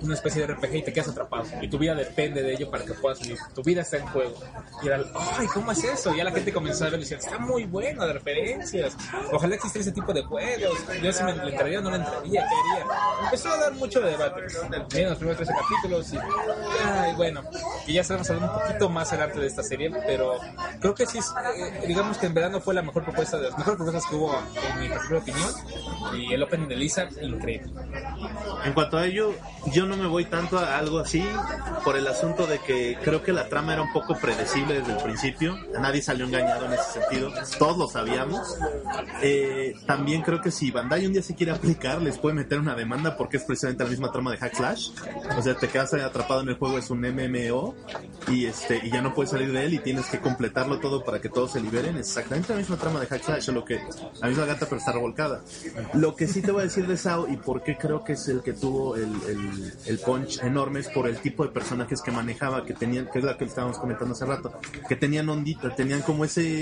una 0.00 0.14
especie 0.14 0.46
de 0.46 0.54
RPG 0.54 0.74
y 0.76 0.82
te 0.82 0.92
quedas 0.92 1.08
atrapado. 1.08 1.44
Y 1.60 1.68
tu 1.68 1.76
vida 1.76 1.94
depende 1.96 2.40
de 2.40 2.52
ello 2.52 2.70
para 2.70 2.84
que 2.84 2.94
puedas 2.94 3.20
vivir. 3.20 3.38
Tu 3.52 3.62
vida 3.62 3.82
está 3.82 3.96
en 3.96 4.06
juego. 4.06 4.34
Y 4.82 4.86
era, 4.86 5.02
¡ay, 5.36 5.48
cómo 5.48 5.72
es 5.72 5.82
eso! 5.82 6.14
Y 6.14 6.18
ya 6.18 6.24
la 6.24 6.30
gente 6.30 6.52
comenzó 6.52 6.83
a 6.86 6.90
ver 6.90 7.00
y 7.00 7.02
decía, 7.02 7.18
está 7.18 7.38
muy 7.38 7.64
bueno 7.64 8.06
de 8.06 8.12
referencias. 8.12 8.96
Ojalá 9.32 9.54
existiera 9.54 9.82
ese 9.82 9.92
tipo 9.92 10.12
de 10.12 10.22
juegos. 10.22 10.78
Yo 11.02 11.12
si 11.12 11.24
me 11.24 11.32
entraría 11.32 11.80
no 11.80 11.90
le 11.90 11.96
entraría, 11.96 12.42
¿qué 12.42 12.72
haría? 12.72 12.86
Empezó 13.24 13.50
a 13.50 13.56
dar 13.58 13.72
mucho 13.74 14.00
de 14.00 14.10
debate. 14.10 14.42
Miren 14.92 15.10
los 15.10 15.18
primeros 15.18 15.36
13 15.36 15.52
capítulos 15.52 16.12
y, 16.12 16.18
ay, 16.84 17.14
bueno, 17.16 17.42
y 17.86 17.94
ya 17.94 18.00
estaremos 18.00 18.28
hablando 18.30 18.54
un 18.54 18.60
poquito 18.60 18.88
más 18.88 19.12
adelante 19.12 19.40
de 19.40 19.46
esta 19.46 19.62
serie, 19.62 19.90
pero 20.06 20.38
creo 20.80 20.94
que 20.94 21.06
sí, 21.06 21.18
es, 21.18 21.26
eh, 21.56 21.84
digamos 21.86 22.18
que 22.18 22.26
en 22.26 22.34
verano 22.34 22.60
fue 22.60 22.74
la 22.74 22.82
mejor 22.82 23.04
propuesta, 23.04 23.36
de 23.36 23.44
las 23.44 23.58
mejores 23.58 23.76
propuestas 23.76 24.10
que 24.10 24.16
hubo, 24.16 24.34
en 24.36 24.80
mi 24.80 24.88
particular 24.88 25.22
opinión. 25.22 25.50
Y 26.14 26.32
el 26.32 26.42
opening 26.42 26.68
de 26.68 26.76
Lisa, 26.76 27.08
increíble. 27.20 27.72
En 28.64 28.72
cuanto 28.72 28.98
a 28.98 29.06
ello, 29.06 29.34
yo 29.72 29.86
no 29.86 29.96
me 29.96 30.06
voy 30.06 30.24
tanto 30.26 30.58
a 30.58 30.78
algo 30.78 30.98
así 30.98 31.24
por 31.84 31.96
el 31.96 32.06
asunto 32.06 32.46
de 32.46 32.58
que 32.58 32.98
creo 33.02 33.22
que 33.22 33.32
la 33.32 33.48
trama 33.48 33.72
era 33.72 33.82
un 33.82 33.92
poco 33.92 34.16
predecible 34.16 34.80
desde 34.80 34.92
el 34.92 35.02
principio. 35.02 35.56
Nadie 35.80 36.02
salió 36.02 36.26
engañado 36.26 36.66
en 36.66 36.72
ese 36.74 37.00
sentido. 37.00 37.32
Todos 37.58 37.78
lo 37.78 37.88
sabíamos. 37.88 38.56
Eh, 39.22 39.74
también 39.86 40.22
creo 40.22 40.40
que 40.40 40.50
si 40.50 40.70
Bandai 40.70 41.06
un 41.06 41.12
día 41.12 41.22
se 41.22 41.34
quiere 41.34 41.52
aplicar, 41.52 42.02
les 42.02 42.18
puede 42.18 42.34
meter 42.34 42.58
una 42.58 42.74
demanda 42.74 43.16
porque 43.16 43.36
es 43.38 43.44
precisamente 43.44 43.84
la 43.84 43.90
misma 43.90 44.12
trama 44.12 44.30
de 44.30 44.38
Hack 44.38 44.54
Slash. 44.54 44.90
O 45.38 45.42
sea, 45.42 45.54
te 45.56 45.68
quedas 45.68 45.94
atrapado 45.94 46.40
en 46.40 46.48
el 46.48 46.56
juego, 46.56 46.78
es 46.78 46.90
un 46.90 47.00
MMO. 47.00 47.74
y 48.28 48.46
este 48.46 48.80
y 48.84 48.90
ya 48.90 49.02
no 49.02 49.14
puedes 49.14 49.30
salir 49.30 49.52
de 49.52 49.64
él 49.64 49.74
y 49.74 49.78
tienes 49.78 50.06
que 50.06 50.18
completarlo 50.18 50.80
todo 50.80 51.04
para 51.04 51.20
que 51.20 51.28
todos 51.28 51.52
se 51.52 51.60
liberen. 51.60 51.96
Exactamente 51.96 52.52
la 52.52 52.58
misma 52.58 52.76
trama 52.76 53.00
de 53.00 53.06
Hack 53.06 53.22
Slash, 53.22 53.42
solo 53.42 53.64
que 53.64 53.80
la 54.20 54.28
misma 54.28 54.44
gata 54.44 54.66
pero 54.66 54.78
está 54.78 54.92
revolcada. 54.92 55.42
Lo 55.94 56.14
que 56.16 56.26
sí 56.26 56.42
te 56.42 56.50
voy 56.52 56.62
a 56.62 56.64
decir 56.64 56.86
de 56.86 56.96
Sao 56.96 57.28
y 57.28 57.36
por 57.36 57.62
qué 57.62 57.76
creo 57.76 58.04
que 58.04 58.14
es 58.14 58.28
el 58.28 58.42
que 58.42 58.52
tuvo 58.52 58.96
el, 58.96 59.12
el, 59.28 59.72
el 59.86 59.98
punch 59.98 60.42
enorme 60.42 60.80
es 60.80 60.88
por 60.88 61.08
el 61.08 61.18
tipo 61.18 61.44
de 61.44 61.50
personajes 61.50 62.00
que 62.02 62.10
manejaba, 62.10 62.64
que 62.64 62.74
tenían, 62.74 63.08
que 63.10 63.18
es 63.18 63.24
la 63.24 63.36
que 63.36 63.44
estábamos 63.44 63.78
comentando 63.78 64.14
hace 64.14 64.26
rato, 64.26 64.58
que 64.88 64.96
tenían 64.96 65.28
ondita, 65.28 65.74
tenían 65.74 66.02
como 66.02 66.24
ese 66.24 66.53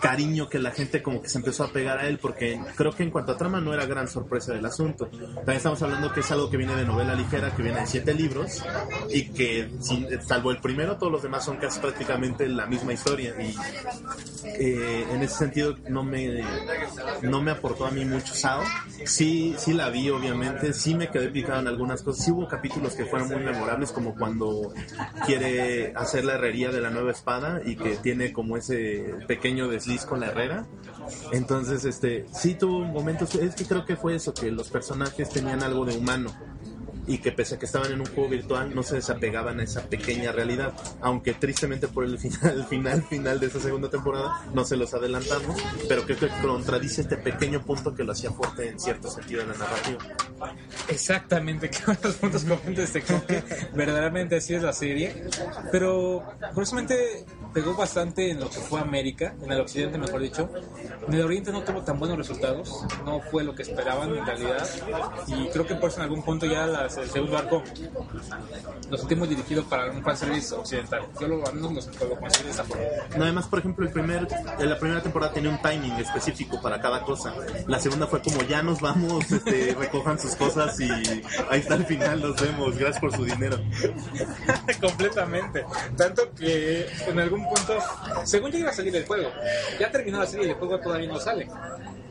cariño 0.00 0.48
que 0.48 0.58
la 0.58 0.70
gente 0.70 1.02
como 1.02 1.20
que 1.20 1.28
se 1.28 1.38
empezó 1.38 1.64
a 1.64 1.72
pegar 1.72 1.98
a 1.98 2.08
él, 2.08 2.18
porque 2.18 2.60
creo 2.76 2.92
que 2.92 3.02
en 3.02 3.10
cuanto 3.10 3.32
a 3.32 3.36
trama 3.36 3.60
no 3.60 3.74
era 3.74 3.86
gran 3.86 4.08
sorpresa 4.08 4.52
del 4.52 4.64
asunto. 4.64 5.06
También 5.06 5.56
estamos 5.56 5.82
hablando 5.82 6.12
que 6.12 6.20
es 6.20 6.30
algo 6.30 6.50
que 6.50 6.56
viene 6.56 6.74
de 6.76 6.84
novela 6.84 7.14
ligera, 7.14 7.54
que 7.54 7.62
viene 7.62 7.80
de 7.80 7.86
siete 7.86 8.14
libros, 8.14 8.62
y 9.10 9.28
que 9.30 9.70
salvo 10.26 10.50
el 10.50 10.58
primero, 10.60 10.96
todos 10.96 11.12
los 11.12 11.22
demás 11.22 11.44
son 11.44 11.56
casi 11.56 11.80
prácticamente 11.80 12.48
la 12.48 12.66
misma 12.66 12.92
historia. 12.92 13.34
Y 13.40 13.54
eh, 14.44 15.06
en 15.12 15.22
ese 15.22 15.36
sentido 15.36 15.76
no 15.88 16.02
me 16.02 16.42
no 17.22 17.42
me 17.42 17.50
aportó 17.50 17.86
a 17.86 17.90
mí 17.90 18.04
mucho 18.04 18.34
Sao. 18.34 18.62
Sí, 19.04 19.54
sí 19.58 19.72
la 19.72 19.88
vi 19.90 20.10
obviamente, 20.10 20.72
sí 20.72 20.94
me 20.94 21.10
quedé 21.10 21.28
picado 21.28 21.60
en 21.60 21.68
algunas 21.68 22.02
cosas. 22.02 22.24
Sí 22.24 22.30
hubo 22.30 22.48
capítulos 22.48 22.94
que 22.94 23.04
fueron 23.04 23.28
muy 23.28 23.40
memorables, 23.40 23.92
como 23.92 24.14
cuando 24.14 24.72
quiere 25.26 25.92
hacer 25.94 26.24
la 26.24 26.34
herrería 26.34 26.70
de 26.70 26.80
la 26.80 26.90
nueva 26.90 27.12
espada 27.12 27.60
y 27.64 27.76
que 27.76 27.96
tiene 27.96 28.32
como 28.32 28.56
ese 28.56 28.97
pequeño 29.26 29.68
desliz 29.68 30.04
con 30.04 30.20
la 30.20 30.26
herrera. 30.28 30.66
Entonces, 31.32 31.84
este, 31.84 32.26
sí 32.32 32.54
tuvo 32.54 32.80
momentos, 32.80 33.34
es 33.34 33.54
que 33.54 33.64
creo 33.64 33.84
que 33.84 33.96
fue 33.96 34.14
eso, 34.14 34.34
que 34.34 34.50
los 34.50 34.68
personajes 34.68 35.28
tenían 35.30 35.62
algo 35.62 35.84
de 35.84 35.96
humano 35.96 36.30
y 37.08 37.18
que 37.18 37.32
pese 37.32 37.56
a 37.56 37.58
que 37.58 37.66
estaban 37.66 37.90
en 37.90 38.00
un 38.00 38.06
juego 38.06 38.28
virtual 38.28 38.72
no 38.74 38.82
se 38.84 38.94
desapegaban 38.96 39.58
a 39.58 39.64
esa 39.64 39.82
pequeña 39.88 40.30
realidad, 40.30 40.72
aunque 41.00 41.34
tristemente 41.34 41.88
por 41.88 42.04
el 42.04 42.18
final, 42.20 42.64
final, 42.68 43.02
final 43.02 43.40
de 43.40 43.46
esa 43.46 43.58
segunda 43.60 43.90
temporada 43.90 44.44
no 44.54 44.64
se 44.64 44.76
los 44.76 44.94
adelantamos, 44.94 45.60
pero 45.88 46.02
creo 46.04 46.18
que 46.18 46.28
contradice 46.42 47.00
este 47.00 47.16
pequeño 47.16 47.64
punto 47.64 47.94
que 47.94 48.04
lo 48.04 48.12
hacía 48.12 48.30
fuerte 48.30 48.68
en 48.68 48.78
cierto 48.78 49.10
sentido 49.10 49.42
en 49.42 49.48
la 49.48 49.54
narrativa. 49.54 49.98
Exactamente, 50.88 51.70
que 51.70 51.78
buenos 51.86 52.14
puntos 52.16 52.44
comentas 52.44 52.92
de 52.92 53.02
que 53.02 53.42
verdaderamente 53.74 54.36
así 54.36 54.54
es 54.54 54.62
la 54.62 54.72
serie. 54.72 55.24
Pero 55.72 56.22
curiosamente 56.54 57.24
pegó 57.54 57.74
bastante 57.74 58.30
en 58.30 58.40
lo 58.40 58.48
que 58.50 58.58
fue 58.58 58.80
América, 58.80 59.34
en 59.42 59.50
el 59.50 59.60
occidente 59.60 59.98
mejor 59.98 60.20
dicho. 60.20 60.50
En 61.06 61.14
el 61.14 61.22
oriente 61.22 61.50
no 61.52 61.62
tuvo 61.62 61.82
tan 61.82 61.98
buenos 61.98 62.18
resultados, 62.18 62.84
no 63.04 63.20
fue 63.20 63.42
lo 63.44 63.54
que 63.54 63.62
esperaban 63.62 64.14
en 64.14 64.26
realidad. 64.26 64.68
Y 65.26 65.48
creo 65.48 65.66
que 65.66 65.74
por 65.74 65.88
eso 65.90 65.98
en 65.98 66.04
algún 66.04 66.22
punto 66.22 66.46
ya 66.46 66.66
las- 66.66 66.97
el 67.02 67.10
segundo 67.10 67.38
arco 67.38 67.62
lo 68.90 68.96
sentimos 68.96 69.28
dirigido 69.28 69.64
para 69.64 69.90
un 69.90 70.02
fanservice 70.02 70.54
occidental. 70.54 71.06
Yo 71.20 71.28
lo, 71.28 71.38
menos 71.52 71.86
lo, 72.00 72.08
lo 72.08 72.16
considero 72.16 72.44
de 72.46 72.50
esa 72.50 72.64
forma. 72.64 72.84
No, 73.16 73.24
además, 73.24 73.46
por 73.46 73.58
ejemplo, 73.58 73.86
el 73.86 73.92
primer, 73.92 74.26
la 74.58 74.78
primera 74.78 75.02
temporada 75.02 75.32
tenía 75.32 75.50
un 75.50 75.60
timing 75.60 75.92
específico 75.94 76.60
para 76.60 76.80
cada 76.80 77.02
cosa. 77.02 77.34
La 77.66 77.78
segunda 77.78 78.06
fue 78.06 78.22
como 78.22 78.42
ya 78.42 78.62
nos 78.62 78.80
vamos, 78.80 79.30
este, 79.30 79.74
recojan 79.78 80.18
sus 80.18 80.34
cosas 80.36 80.78
y 80.80 80.90
ahí 80.90 81.60
está 81.60 81.74
el 81.74 81.84
final, 81.86 82.20
nos 82.20 82.40
vemos, 82.40 82.76
gracias 82.76 83.00
por 83.00 83.14
su 83.14 83.24
dinero. 83.24 83.58
Completamente. 84.80 85.64
Tanto 85.96 86.32
que 86.34 86.86
en 87.06 87.18
algún 87.18 87.44
punto, 87.44 87.78
según 88.24 88.50
ya 88.50 88.58
iba 88.58 88.70
a 88.70 88.74
salir 88.74 88.94
el 88.96 89.06
juego, 89.06 89.30
ya 89.78 89.90
terminó 89.90 90.18
la 90.18 90.26
serie 90.26 90.46
y 90.46 90.50
el 90.50 90.56
juego 90.56 90.78
todavía 90.80 91.08
no 91.08 91.18
sale. 91.20 91.48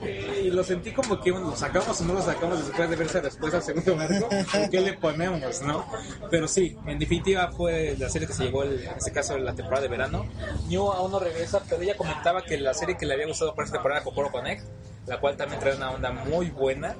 Y 0.04 0.52
lo 0.52 0.64
sentí 0.64 0.91
como 0.91 1.20
que 1.20 1.32
bueno, 1.32 1.50
lo 1.50 1.56
sacamos 1.56 2.00
o 2.02 2.06
no 2.06 2.14
lo 2.14 2.22
sacamos 2.22 2.66
después 2.68 2.89
de 2.89 2.95
verse 2.95 3.20
después 3.22 3.54
al 3.54 3.64
segundo 3.64 4.00
arco. 4.00 4.30
¿Qué 4.72 4.80
le 4.82 4.93
ponemos, 4.93 5.62
no? 5.64 5.86
Pero 6.30 6.48
sí, 6.48 6.78
en 6.86 7.00
definitiva 7.00 7.52
fue 7.52 7.95
la 7.98 8.08
serie 8.10 8.28
que 8.28 8.34
se 8.34 8.43
llegó, 8.45 8.64
el- 8.64 8.84
en 8.84 8.98
este 8.98 9.12
caso, 9.12 9.38
la 9.38 9.54
temporada 9.56 9.82
de 9.84 9.88
verano. 9.89 10.26
New 10.68 10.91
aún 10.91 11.12
no 11.12 11.20
regresa, 11.20 11.62
pero 11.68 11.82
ella 11.82 11.98
comentaba 11.98 12.43
que 12.43 12.58
la 12.58 12.74
serie 12.74 12.95
que 12.98 13.06
le 13.06 13.16
había 13.16 13.28
gustado 13.28 13.56
para 13.56 13.66
esta 13.66 13.78
temporada, 13.78 14.04
Kokoro 14.04 14.32
Connect, 14.32 14.64
la 15.08 15.20
cual 15.20 15.36
también 15.38 15.60
trae 15.60 15.76
una 15.76 15.91
onda 15.91 16.12
muy 16.12 16.49
buena. 16.51 16.95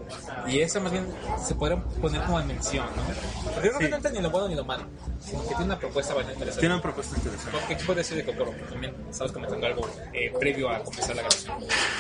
Y 0.48 0.60
esa 0.62 0.80
más 0.80 0.92
bien 0.92 1.06
se 1.46 1.54
podría 1.56 1.82
poner 2.02 2.22
como 2.24 2.40
en 2.40 2.48
mención, 2.48 2.86
¿no? 2.96 3.04
Porque 3.44 3.60
creo 3.70 3.78
que 3.80 3.86
Sí. 3.86 3.92
no 3.92 3.98
entra 3.98 4.12
ni 4.12 4.22
lo 4.22 4.30
bueno 4.30 4.48
ni 4.48 4.56
lo 4.56 4.64
malo, 4.66 4.84
sino 5.20 5.42
que 5.44 5.48
tiene 5.50 5.66
una 5.66 5.78
propuesta 5.80 6.14
bastante 6.14 6.34
interesante. 6.34 6.60
Tiene 6.62 6.76
una 6.76 6.82
propuesta 6.84 7.16
interesante. 7.18 7.60
¿Qué 7.78 7.84
puede 7.86 7.98
decir 8.00 8.18
de 8.18 8.26
Kokoro? 8.26 8.52
También 8.70 8.96
estabas 9.10 9.32
comentando 9.34 9.68
algo 9.68 9.90
eh, 10.14 10.34
previo 10.40 10.70
a 10.70 10.80
comenzar 10.84 11.16
la 11.16 11.22
grabación. 11.24 11.56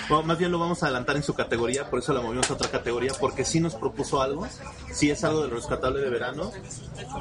Bueno, 0.10 0.24
más 0.24 0.38
bien 0.38 0.52
lo 0.52 0.60
vamos 0.60 0.82
a 0.82 0.86
adelantar 0.88 1.16
en 1.18 1.24
su 1.24 1.34
categoría, 1.34 1.90
por 1.90 2.00
eso 2.00 2.14
la 2.14 2.22
movimos 2.22 2.50
a 2.50 2.54
otra 2.54 2.70
categoría, 2.70 3.12
porque 3.20 3.44
sí 3.44 3.60
nos 3.60 3.76
propuso 3.76 4.22
algo, 4.22 4.48
sí 4.94 5.12
es 5.12 5.24
algo 5.26 5.42
del 5.42 5.52
rescatable 5.52 6.00
de 6.00 6.10
verano, 6.10 6.52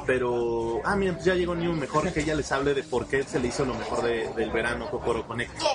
pero, 0.05 0.81
ah, 0.85 0.95
miren, 0.95 1.15
pues 1.15 1.25
ya 1.25 1.35
llegó 1.35 1.55
New, 1.55 1.73
mejor 1.73 2.11
que 2.13 2.21
ella 2.21 2.35
les 2.35 2.51
hable 2.51 2.73
de 2.73 2.83
por 2.83 3.07
qué 3.07 3.23
se 3.23 3.39
le 3.39 3.49
hizo 3.49 3.65
lo 3.65 3.73
mejor 3.73 4.03
de- 4.03 4.29
del 4.35 4.51
verano 4.51 4.89
Kokoro 4.89 5.27
Connect. 5.27 5.51
¿Qué? 5.57 5.65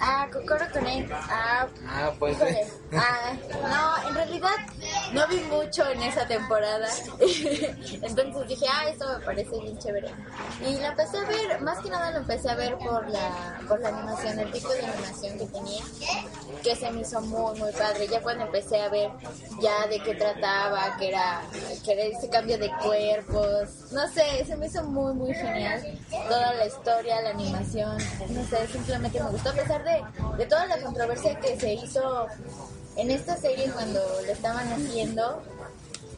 Ah, 0.00 0.26
Kokoro 0.32 0.64
Connect. 0.72 1.10
Ah, 1.12 1.66
Ah, 2.08 2.14
pues. 2.18 2.36
híjole. 2.36 2.66
Ah, 2.92 3.36
no, 4.02 4.08
en 4.08 4.14
realidad 4.14 4.56
no 5.12 5.26
vi 5.28 5.40
mucho 5.40 5.86
en 5.90 6.02
esa 6.02 6.26
temporada. 6.26 6.88
Entonces 7.20 8.48
dije, 8.48 8.66
ah, 8.70 8.88
esto 8.88 9.06
me 9.18 9.24
parece 9.24 9.60
bien 9.60 9.78
chévere. 9.78 10.10
Y 10.66 10.74
la 10.78 10.88
empecé 10.88 11.18
a 11.18 11.24
ver, 11.24 11.60
más 11.60 11.78
que 11.80 11.90
nada 11.90 12.10
lo 12.12 12.18
empecé 12.18 12.48
a 12.48 12.54
ver 12.54 12.76
por 12.78 13.08
la, 13.08 13.60
por 13.68 13.80
la 13.80 13.88
animación, 13.88 14.38
el 14.38 14.50
tipo 14.52 14.68
de 14.70 14.86
animación 14.86 15.38
que 15.38 15.46
tenía, 15.46 15.84
que 16.62 16.76
se 16.76 16.90
me 16.90 17.02
hizo 17.02 17.20
muy, 17.20 17.58
muy 17.58 17.72
padre. 17.72 18.08
Ya 18.08 18.22
cuando 18.22 18.44
empecé 18.44 18.80
a 18.80 18.88
ver 18.88 19.10
ya 19.60 19.86
de 19.86 20.00
qué 20.00 20.14
trataba, 20.14 20.96
que 20.98 21.08
era, 21.08 21.42
que 21.84 21.92
era 21.92 22.02
ese 22.04 22.28
cambio 22.30 22.56
de 22.58 22.70
cuerpos, 22.82 23.92
no 23.92 24.08
sé, 24.08 24.44
se 24.46 24.56
me 24.56 24.66
hizo 24.66 24.82
muy, 24.84 25.12
muy 25.12 25.34
genial. 25.34 25.98
Toda 26.28 26.54
la 26.54 26.66
historia, 26.66 27.20
la 27.20 27.30
animación, 27.30 27.98
no 28.30 28.44
sé, 28.46 28.66
simplemente 28.68 29.22
me 29.22 29.30
gustó 29.30 29.50
a 29.50 29.52
pesar 29.52 29.84
de, 29.84 30.02
de 30.38 30.46
toda 30.46 30.66
la 30.66 30.78
controversia 30.78 31.38
que 31.38 31.58
se 31.58 31.74
hizo 31.74 31.97
en 32.96 33.10
esta 33.10 33.36
serie 33.36 33.70
cuando 33.70 34.00
lo 34.00 34.32
estaban 34.32 34.66
haciendo 34.72 35.42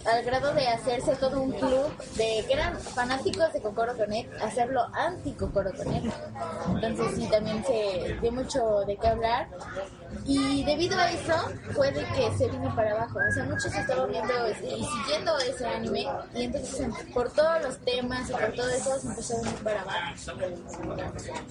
al 0.05 0.25
grado 0.25 0.55
de 0.55 0.67
hacerse 0.67 1.15
todo 1.17 1.43
un 1.43 1.53
club 1.53 1.93
de 2.17 2.45
que 2.47 2.53
eran 2.53 2.79
fanáticos 2.79 3.53
de 3.53 3.61
Kokoro 3.61 3.97
Connect, 3.97 4.33
hacerlo 4.43 4.87
anti 4.95 5.33
Kokoro 5.33 5.71
Connect. 5.73 6.07
Entonces 6.69 7.17
sí, 7.17 7.29
también 7.31 7.65
se 7.65 8.17
dio 8.21 8.33
mucho 8.33 8.81
de 8.87 8.97
qué 8.97 9.09
hablar. 9.09 9.49
Y 10.25 10.65
debido 10.65 10.99
a 10.99 11.11
eso 11.11 11.35
fue 11.73 11.93
de 11.93 12.05
que 12.05 12.37
se 12.37 12.49
vino 12.49 12.75
para 12.75 12.93
abajo. 12.93 13.19
O 13.19 13.33
sea, 13.33 13.45
muchos 13.45 13.67
estaban 13.67 14.11
viendo 14.11 14.33
y 14.51 14.85
siguiendo 14.85 15.39
ese 15.39 15.67
anime 15.67 16.07
y 16.35 16.45
entonces 16.45 16.89
por 17.15 17.31
todos 17.33 17.63
los 17.63 17.79
temas 17.79 18.29
y 18.29 18.33
por 18.33 18.53
todo 18.53 18.69
eso 18.71 18.99
se 18.99 19.07
empezó 19.07 19.37
a 19.37 19.43
venir 19.43 19.55
para 19.63 19.83
abajo. 19.83 20.15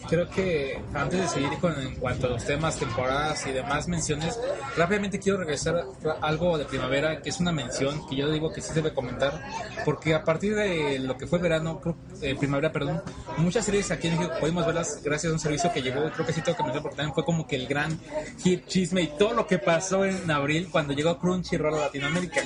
Creo 0.10 0.30
que 0.30 0.84
antes 0.93 1.22
de 1.22 1.28
seguir 1.28 1.60
con 1.60 1.80
en 1.80 1.95
cuanto 1.95 2.28
a 2.28 2.32
los 2.32 2.43
temas, 2.43 2.78
temporadas 2.78 3.45
y 3.47 3.52
demás 3.52 3.88
menciones, 3.88 4.39
rápidamente 4.76 5.20
quiero 5.20 5.39
regresar 5.39 5.76
a 5.78 6.28
algo 6.28 6.58
de 6.58 6.66
primavera, 6.66 7.22
que 7.22 7.30
es 7.30 7.39
una 7.39 7.52
mención 7.52 8.08
que 8.08 8.16
yo 8.16 8.30
digo 8.30 8.39
que 8.54 8.62
sí 8.62 8.70
se 8.70 8.76
debe 8.76 8.94
comentar, 8.94 9.44
porque 9.84 10.16
a 10.16 10.24
partir 10.24 10.56
de 10.56 11.00
lo 11.00 11.18
que 11.18 11.28
fue 11.28 11.40
verano, 11.40 11.82
eh, 12.22 12.36
primavera, 12.36 12.72
perdón, 12.72 13.02
muchas 13.38 13.66
series 13.66 13.92
aquí 13.92 14.08
en 14.08 14.18
México 14.18 14.36
podemos 14.40 14.66
verlas 14.66 15.02
gracias 15.04 15.32
a 15.32 15.34
un 15.34 15.40
servicio 15.40 15.72
que 15.74 15.82
llegó, 15.82 16.10
creo 16.12 16.26
que 16.26 16.34
sí 16.34 16.42
tengo 16.42 16.58
que 16.58 16.64
mencionar 16.64 16.84
porque 16.84 16.98
también 16.98 17.14
fue 17.14 17.26
como 17.26 17.46
que 17.46 17.56
el 17.58 17.68
gran 17.68 18.00
hit, 18.44 18.66
chisme 18.68 19.02
y 19.02 19.08
todo 19.08 19.34
lo 19.34 19.48
que 19.48 19.60
pasó 19.60 20.06
en 20.06 20.32
abril 20.32 20.70
cuando 20.72 20.94
llegó 20.94 21.20
Crunchyroll 21.20 21.76
a 21.76 21.80
Latinoamérica. 21.82 22.42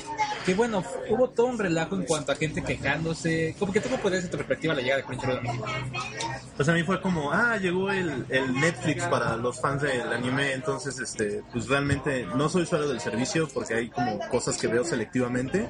Que 0.46 0.54
bueno, 0.56 0.84
hubo 1.10 1.30
todo 1.30 1.48
un 1.48 1.60
relajo 1.60 1.96
en 1.96 2.04
cuanto 2.06 2.32
a 2.32 2.36
gente 2.36 2.64
quejándose, 2.64 3.56
como 3.60 3.72
que 3.72 3.80
tú 3.80 3.90
puedes 4.02 4.24
desde 4.24 4.32
tu 4.32 4.38
perspectiva 4.38 4.74
la 4.74 4.82
llegada 4.82 5.02
de 5.02 5.08
Crunchyroll 5.08 5.38
a 5.38 5.42
México. 5.42 5.66
Pues 6.56 6.70
a 6.70 6.74
mí 6.74 6.84
fue 6.84 7.02
como, 7.02 7.32
ah, 7.32 7.58
llegó 7.58 7.92
el, 7.92 8.26
el 8.30 8.54
Netflix 8.54 9.06
para 9.06 9.36
los 9.38 9.60
fans 9.60 9.82
del 9.82 10.12
anime, 10.12 10.54
entonces, 10.54 11.00
este, 11.00 11.44
pues 11.52 11.68
realmente 11.68 12.26
no 12.36 12.50
soy 12.50 12.64
usuario 12.64 12.88
del 12.88 13.00
servicio 13.00 13.48
porque 13.54 13.74
hay 13.74 13.90
como 13.90 14.20
cosas 14.30 14.58
que 14.58 14.68
veo 14.68 14.84
selectivamente, 14.84 15.70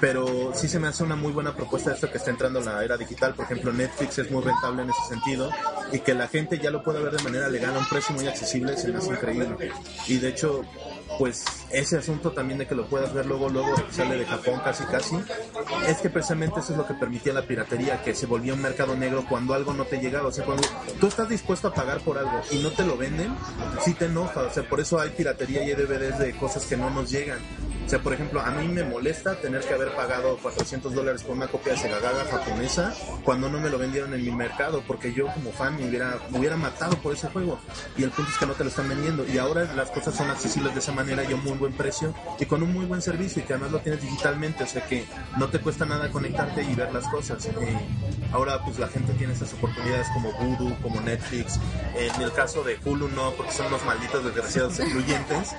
pero 0.00 0.52
sí 0.54 0.68
se 0.68 0.78
me 0.78 0.88
hace 0.88 1.02
una 1.02 1.16
muy 1.16 1.32
buena 1.32 1.54
propuesta 1.54 1.92
esto 1.92 2.10
que 2.10 2.18
está 2.18 2.30
entrando 2.30 2.58
en 2.58 2.66
la 2.66 2.84
era 2.84 2.96
digital. 2.96 3.34
Por 3.34 3.46
ejemplo, 3.46 3.72
Netflix 3.72 4.18
es 4.18 4.30
muy 4.30 4.42
rentable 4.42 4.82
en 4.82 4.90
ese 4.90 5.02
sentido 5.08 5.50
y 5.92 6.00
que 6.00 6.14
la 6.14 6.28
gente 6.28 6.58
ya 6.58 6.70
lo 6.70 6.82
pueda 6.82 7.00
ver 7.00 7.16
de 7.16 7.22
manera 7.22 7.48
legal 7.48 7.74
a 7.74 7.78
un 7.78 7.88
precio 7.88 8.14
muy 8.14 8.26
accesible 8.26 8.76
se 8.76 8.88
me 8.88 8.98
hace 8.98 9.10
increíble. 9.10 9.70
Y 10.06 10.18
de 10.18 10.28
hecho, 10.28 10.64
pues 11.18 11.44
ese 11.76 11.98
asunto 11.98 12.32
también 12.32 12.58
de 12.58 12.66
que 12.66 12.74
lo 12.74 12.86
puedas 12.86 13.12
ver 13.12 13.26
luego, 13.26 13.48
luego 13.48 13.74
sale 13.90 14.16
de 14.16 14.26
Japón 14.26 14.60
casi 14.64 14.84
casi, 14.84 15.16
es 15.86 15.98
que 15.98 16.10
precisamente 16.10 16.60
eso 16.60 16.72
es 16.72 16.78
lo 16.78 16.86
que 16.86 16.94
permitía 16.94 17.32
la 17.32 17.42
piratería, 17.42 18.02
que 18.02 18.14
se 18.14 18.26
volvía 18.26 18.54
un 18.54 18.62
mercado 18.62 18.96
negro 18.96 19.24
cuando 19.28 19.54
algo 19.54 19.72
no 19.72 19.84
te 19.84 19.98
llegaba. 19.98 20.28
O 20.28 20.32
sea, 20.32 20.44
cuando 20.44 20.66
tú 21.00 21.06
estás 21.06 21.28
dispuesto 21.28 21.68
a 21.68 21.74
pagar 21.74 22.00
por 22.00 22.18
algo 22.18 22.40
y 22.50 22.58
no 22.58 22.70
te 22.70 22.84
lo 22.84 22.96
venden, 22.96 23.34
sí 23.84 23.94
te 23.94 24.06
enoja. 24.06 24.42
O 24.42 24.50
sea, 24.50 24.68
por 24.68 24.80
eso 24.80 25.00
hay 25.00 25.10
piratería 25.10 25.64
y 25.64 25.70
hay 25.70 25.74
DVDs 25.74 26.18
de 26.18 26.36
cosas 26.36 26.64
que 26.66 26.76
no 26.76 26.90
nos 26.90 27.10
llegan. 27.10 27.38
O 27.86 27.88
sea, 27.88 28.00
por 28.00 28.12
ejemplo, 28.12 28.40
a 28.40 28.50
mí 28.50 28.66
me 28.66 28.82
molesta 28.82 29.40
tener 29.40 29.60
que 29.60 29.72
haber 29.72 29.94
pagado 29.94 30.36
400 30.38 30.92
dólares 30.92 31.22
por 31.22 31.36
una 31.36 31.46
copia 31.46 31.74
de 31.74 31.78
Sega 31.78 32.00
Gaga 32.00 32.24
japonesa 32.24 32.92
cuando 33.22 33.48
no 33.48 33.60
me 33.60 33.70
lo 33.70 33.78
vendieron 33.78 34.12
en 34.12 34.24
mi 34.24 34.32
mercado, 34.32 34.82
porque 34.88 35.12
yo 35.12 35.26
como 35.32 35.52
fan 35.52 35.76
me 35.76 35.88
hubiera, 35.88 36.18
me 36.30 36.40
hubiera 36.40 36.56
matado 36.56 36.96
por 36.96 37.14
ese 37.14 37.28
juego. 37.28 37.60
Y 37.96 38.02
el 38.02 38.10
punto 38.10 38.32
es 38.32 38.38
que 38.38 38.46
no 38.46 38.54
te 38.54 38.64
lo 38.64 38.70
están 38.70 38.88
vendiendo. 38.88 39.24
Y 39.28 39.38
ahora 39.38 39.72
las 39.74 39.92
cosas 39.92 40.16
son 40.16 40.28
accesibles 40.30 40.74
de 40.74 40.80
esa 40.80 40.90
manera 40.90 41.22
y 41.22 41.32
a 41.32 41.36
un 41.36 41.44
muy 41.44 41.65
buen 41.66 41.76
precio 41.76 42.14
y 42.38 42.46
con 42.46 42.62
un 42.62 42.72
muy 42.72 42.86
buen 42.86 43.02
servicio 43.02 43.42
y 43.42 43.46
que 43.46 43.54
además 43.54 43.72
lo 43.72 43.80
tienes 43.80 44.02
digitalmente, 44.02 44.64
o 44.64 44.66
sea 44.66 44.86
que 44.86 45.04
no 45.38 45.48
te 45.48 45.58
cuesta 45.58 45.84
nada 45.84 46.10
conectarte 46.10 46.62
y 46.62 46.74
ver 46.74 46.92
las 46.92 47.06
cosas. 47.08 47.46
Eh, 47.46 47.52
ahora 48.32 48.62
pues 48.64 48.78
la 48.78 48.88
gente 48.88 49.12
tiene 49.14 49.32
esas 49.32 49.52
oportunidades 49.54 50.06
como 50.14 50.32
Voodoo, 50.32 50.76
como 50.82 51.00
Netflix. 51.00 51.58
En 51.96 52.22
el 52.22 52.32
caso 52.32 52.62
de 52.62 52.78
Hulu 52.84 53.08
no, 53.08 53.32
porque 53.32 53.52
son 53.52 53.70
los 53.70 53.84
malditos 53.84 54.24
desgraciados 54.24 54.78
excluyentes, 54.78 55.54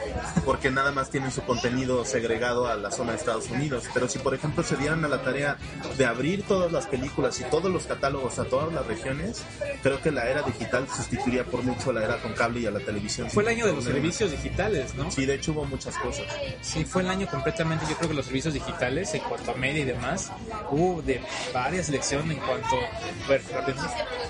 porque 0.45 0.71
nada 0.71 0.91
más 0.91 1.09
tienen 1.09 1.31
su 1.31 1.41
contenido 1.43 2.05
segregado 2.05 2.67
a 2.67 2.75
la 2.75 2.91
zona 2.91 3.11
de 3.11 3.17
Estados 3.17 3.49
Unidos. 3.49 3.85
Pero 3.93 4.07
si 4.07 4.19
por 4.19 4.33
ejemplo 4.33 4.63
se 4.63 4.77
dieran 4.77 5.03
a 5.05 5.07
la 5.07 5.21
tarea 5.21 5.57
de 5.97 6.05
abrir 6.05 6.43
todas 6.43 6.71
las 6.71 6.87
películas 6.87 7.39
y 7.39 7.43
todos 7.45 7.71
los 7.71 7.83
catálogos 7.85 8.39
a 8.39 8.45
todas 8.45 8.71
las 8.73 8.85
regiones, 8.85 9.43
creo 9.83 10.01
que 10.01 10.11
la 10.11 10.27
era 10.29 10.41
digital 10.43 10.87
sustituiría 10.87 11.43
por 11.43 11.63
mucho 11.63 11.89
a 11.89 11.93
la 11.93 12.03
era 12.03 12.17
con 12.21 12.33
cable 12.33 12.61
y 12.61 12.65
a 12.65 12.71
la 12.71 12.79
televisión. 12.79 13.29
Fue 13.29 13.43
el 13.43 13.49
año 13.49 13.65
de 13.65 13.73
los 13.73 13.83
servicios 13.83 14.31
digitales, 14.31 14.95
¿no? 14.95 15.11
Sí, 15.11 15.25
de 15.25 15.35
hecho 15.35 15.51
hubo 15.51 15.65
muchas 15.65 15.86
cosas. 15.97 16.25
Sí, 16.61 16.83
fue 16.83 17.03
el 17.03 17.09
año 17.09 17.27
completamente, 17.27 17.85
yo 17.89 17.95
creo 17.95 18.09
que 18.09 18.15
los 18.15 18.25
servicios 18.25 18.53
digitales, 18.53 19.13
en 19.13 19.21
cuanto 19.21 19.51
a 19.51 19.53
media 19.55 19.81
y 19.81 19.85
demás, 19.85 20.31
hubo 20.71 21.01
de 21.01 21.21
varias 21.53 21.89
lecciones 21.89 22.37
en 22.37 22.43
cuanto... 22.43 22.75
A 22.75 23.29
ver. 23.29 23.41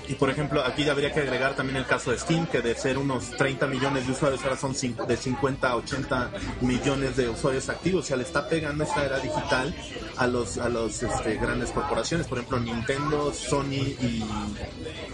Y 0.08 0.14
por 0.14 0.30
ejemplo, 0.30 0.64
aquí 0.64 0.88
habría 0.88 1.12
que 1.12 1.20
agregar 1.20 1.54
también 1.54 1.76
el 1.76 1.86
caso 1.86 2.10
de 2.10 2.18
Steam, 2.18 2.46
que 2.46 2.62
de 2.62 2.74
ser 2.74 2.98
unos 2.98 3.30
30 3.36 3.66
millones 3.66 4.06
de 4.06 4.12
usuarios, 4.12 4.42
ahora 4.42 4.56
son 4.56 4.74
de 5.06 5.16
50 5.16 5.68
a 5.68 5.76
80 5.76 6.30
millones 6.60 7.16
de 7.16 7.28
usuarios 7.28 7.68
activos. 7.68 8.04
O 8.04 8.08
sea, 8.08 8.16
le 8.16 8.22
está 8.22 8.48
pegando 8.48 8.84
esta 8.84 9.04
era 9.04 9.18
digital 9.18 9.74
a 10.16 10.26
los 10.26 10.58
a 10.58 10.68
los 10.68 11.02
este, 11.02 11.36
grandes 11.36 11.70
corporaciones. 11.70 12.26
Por 12.26 12.38
ejemplo, 12.38 12.58
Nintendo, 12.60 13.32
Sony 13.32 13.96
y 14.00 14.24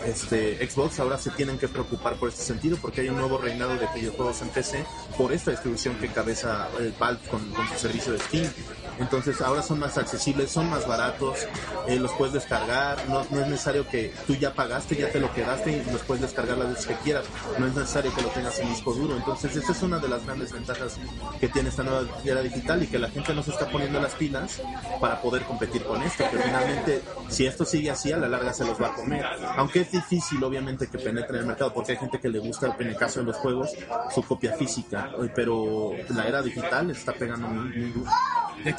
este, 0.07 0.67
Xbox 0.67 1.01
ahora 1.01 1.19
se 1.19 1.31
tienen 1.31 1.59
que 1.59 1.69
preocupar 1.69 2.15
por 2.15 2.29
este 2.29 2.43
sentido, 2.43 2.77
porque 2.81 3.03
hay 3.03 3.09
un 3.09 3.17
nuevo 3.17 3.39
reinado 3.39 3.77
de 3.77 3.87
videojuegos 3.95 4.43
en 4.43 4.49
PC 4.49 4.85
por 5.17 5.33
esta 5.33 5.51
distribución 5.51 5.97
que 5.97 6.09
encabeza 6.35 6.69
el 6.81 6.93
Valve 6.99 7.21
con, 7.31 7.41
con 7.51 7.69
su 7.69 7.75
servicio 7.79 8.13
de 8.13 8.19
Steam. 8.19 8.51
Entonces 8.99 9.41
ahora 9.41 9.63
son 9.63 9.79
más 9.79 9.99
accesibles, 9.99 10.51
son 10.51 10.71
más 10.71 10.87
baratos, 10.87 11.47
eh, 11.87 11.97
los 11.99 12.13
puedes 12.13 12.35
descargar, 12.35 12.99
no, 13.09 13.25
no 13.31 13.41
es 13.41 13.49
necesario 13.49 13.87
que 13.89 14.13
tú 14.27 14.35
ya 14.35 14.55
pagaste, 14.55 14.97
ya 14.97 15.11
te 15.11 15.21
lo 15.21 15.33
quedaste 15.33 15.73
y 15.73 15.91
los 15.91 16.03
puedes 16.03 16.23
descargar 16.23 16.59
las 16.59 16.69
veces 16.69 16.87
que 16.87 16.95
quieras, 16.97 17.25
no 17.59 17.67
es 17.67 17.75
necesario 17.75 18.15
que 18.15 18.23
lo 18.23 18.29
tengas 18.29 18.59
en 18.61 18.69
disco 18.69 18.93
duro. 18.93 19.17
Entonces 19.17 19.57
esa 19.57 19.73
es 19.73 19.83
una 19.83 19.99
de 19.99 20.09
las 20.09 20.25
grandes 20.25 20.53
ventajas 20.53 20.97
que 21.41 21.49
tiene 21.49 21.69
esta 21.69 21.83
nueva 21.83 22.05
era 22.25 22.41
digital 22.41 22.83
y 22.83 22.87
que 22.87 22.99
la 22.99 23.11
gente 23.11 23.35
no 23.35 23.43
se 23.43 23.51
está 23.51 23.69
poniendo 23.69 24.01
las 24.01 24.15
pilas 24.15 24.61
para 25.01 25.21
poder 25.21 25.43
competir 25.43 25.85
con 25.85 26.03
esto, 26.03 26.25
que 26.31 26.39
finalmente 26.39 27.03
si 27.29 27.47
esto 27.47 27.65
sigue 27.65 27.91
así 27.91 28.13
a 28.13 28.17
la 28.17 28.29
larga 28.29 28.53
se 28.53 28.65
los 28.65 28.81
va 28.81 28.89
a 28.89 28.95
comer. 28.95 29.25
Aunque 29.57 29.81
es 29.81 29.91
difícil 29.91 30.43
obviamente 30.43 30.87
que 30.87 30.99
penetre 30.99 31.37
en 31.37 31.43
el 31.43 31.47
mercado 31.47 31.73
porque 31.73 31.93
hay 31.93 31.99
gente 31.99 32.21
que 32.21 32.29
le 32.29 32.39
gusta 32.39 32.75
en 32.79 32.87
el 32.87 32.97
caso 32.97 33.21
de 33.21 33.27
los 33.27 33.37
juegos 33.37 33.71
su 34.15 34.23
copia 34.23 34.57
física, 34.57 35.11
pero 35.35 35.93
la 36.11 36.27
era 36.27 36.43
digital 36.43 36.91
está 36.91 37.13
pegando 37.13 37.49
muy, 37.49 37.77
muy 37.77 37.91
duro. 37.91 38.11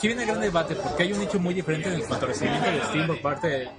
Aquí 0.05 0.13
viene 0.13 0.21
el 0.21 0.29
gran 0.29 0.41
debate, 0.41 0.75
porque 0.75 1.01
hay 1.01 1.13
un 1.13 1.21
hecho 1.23 1.39
muy 1.39 1.55
diferente 1.55 1.91
en 1.91 1.99
cuanto 2.01 2.27
al 2.27 2.31
recibimiento 2.31 2.69
de 2.69 2.79
Steam 2.83 3.07
por 3.07 3.21
parte, 3.23 3.47
de, 3.47 3.69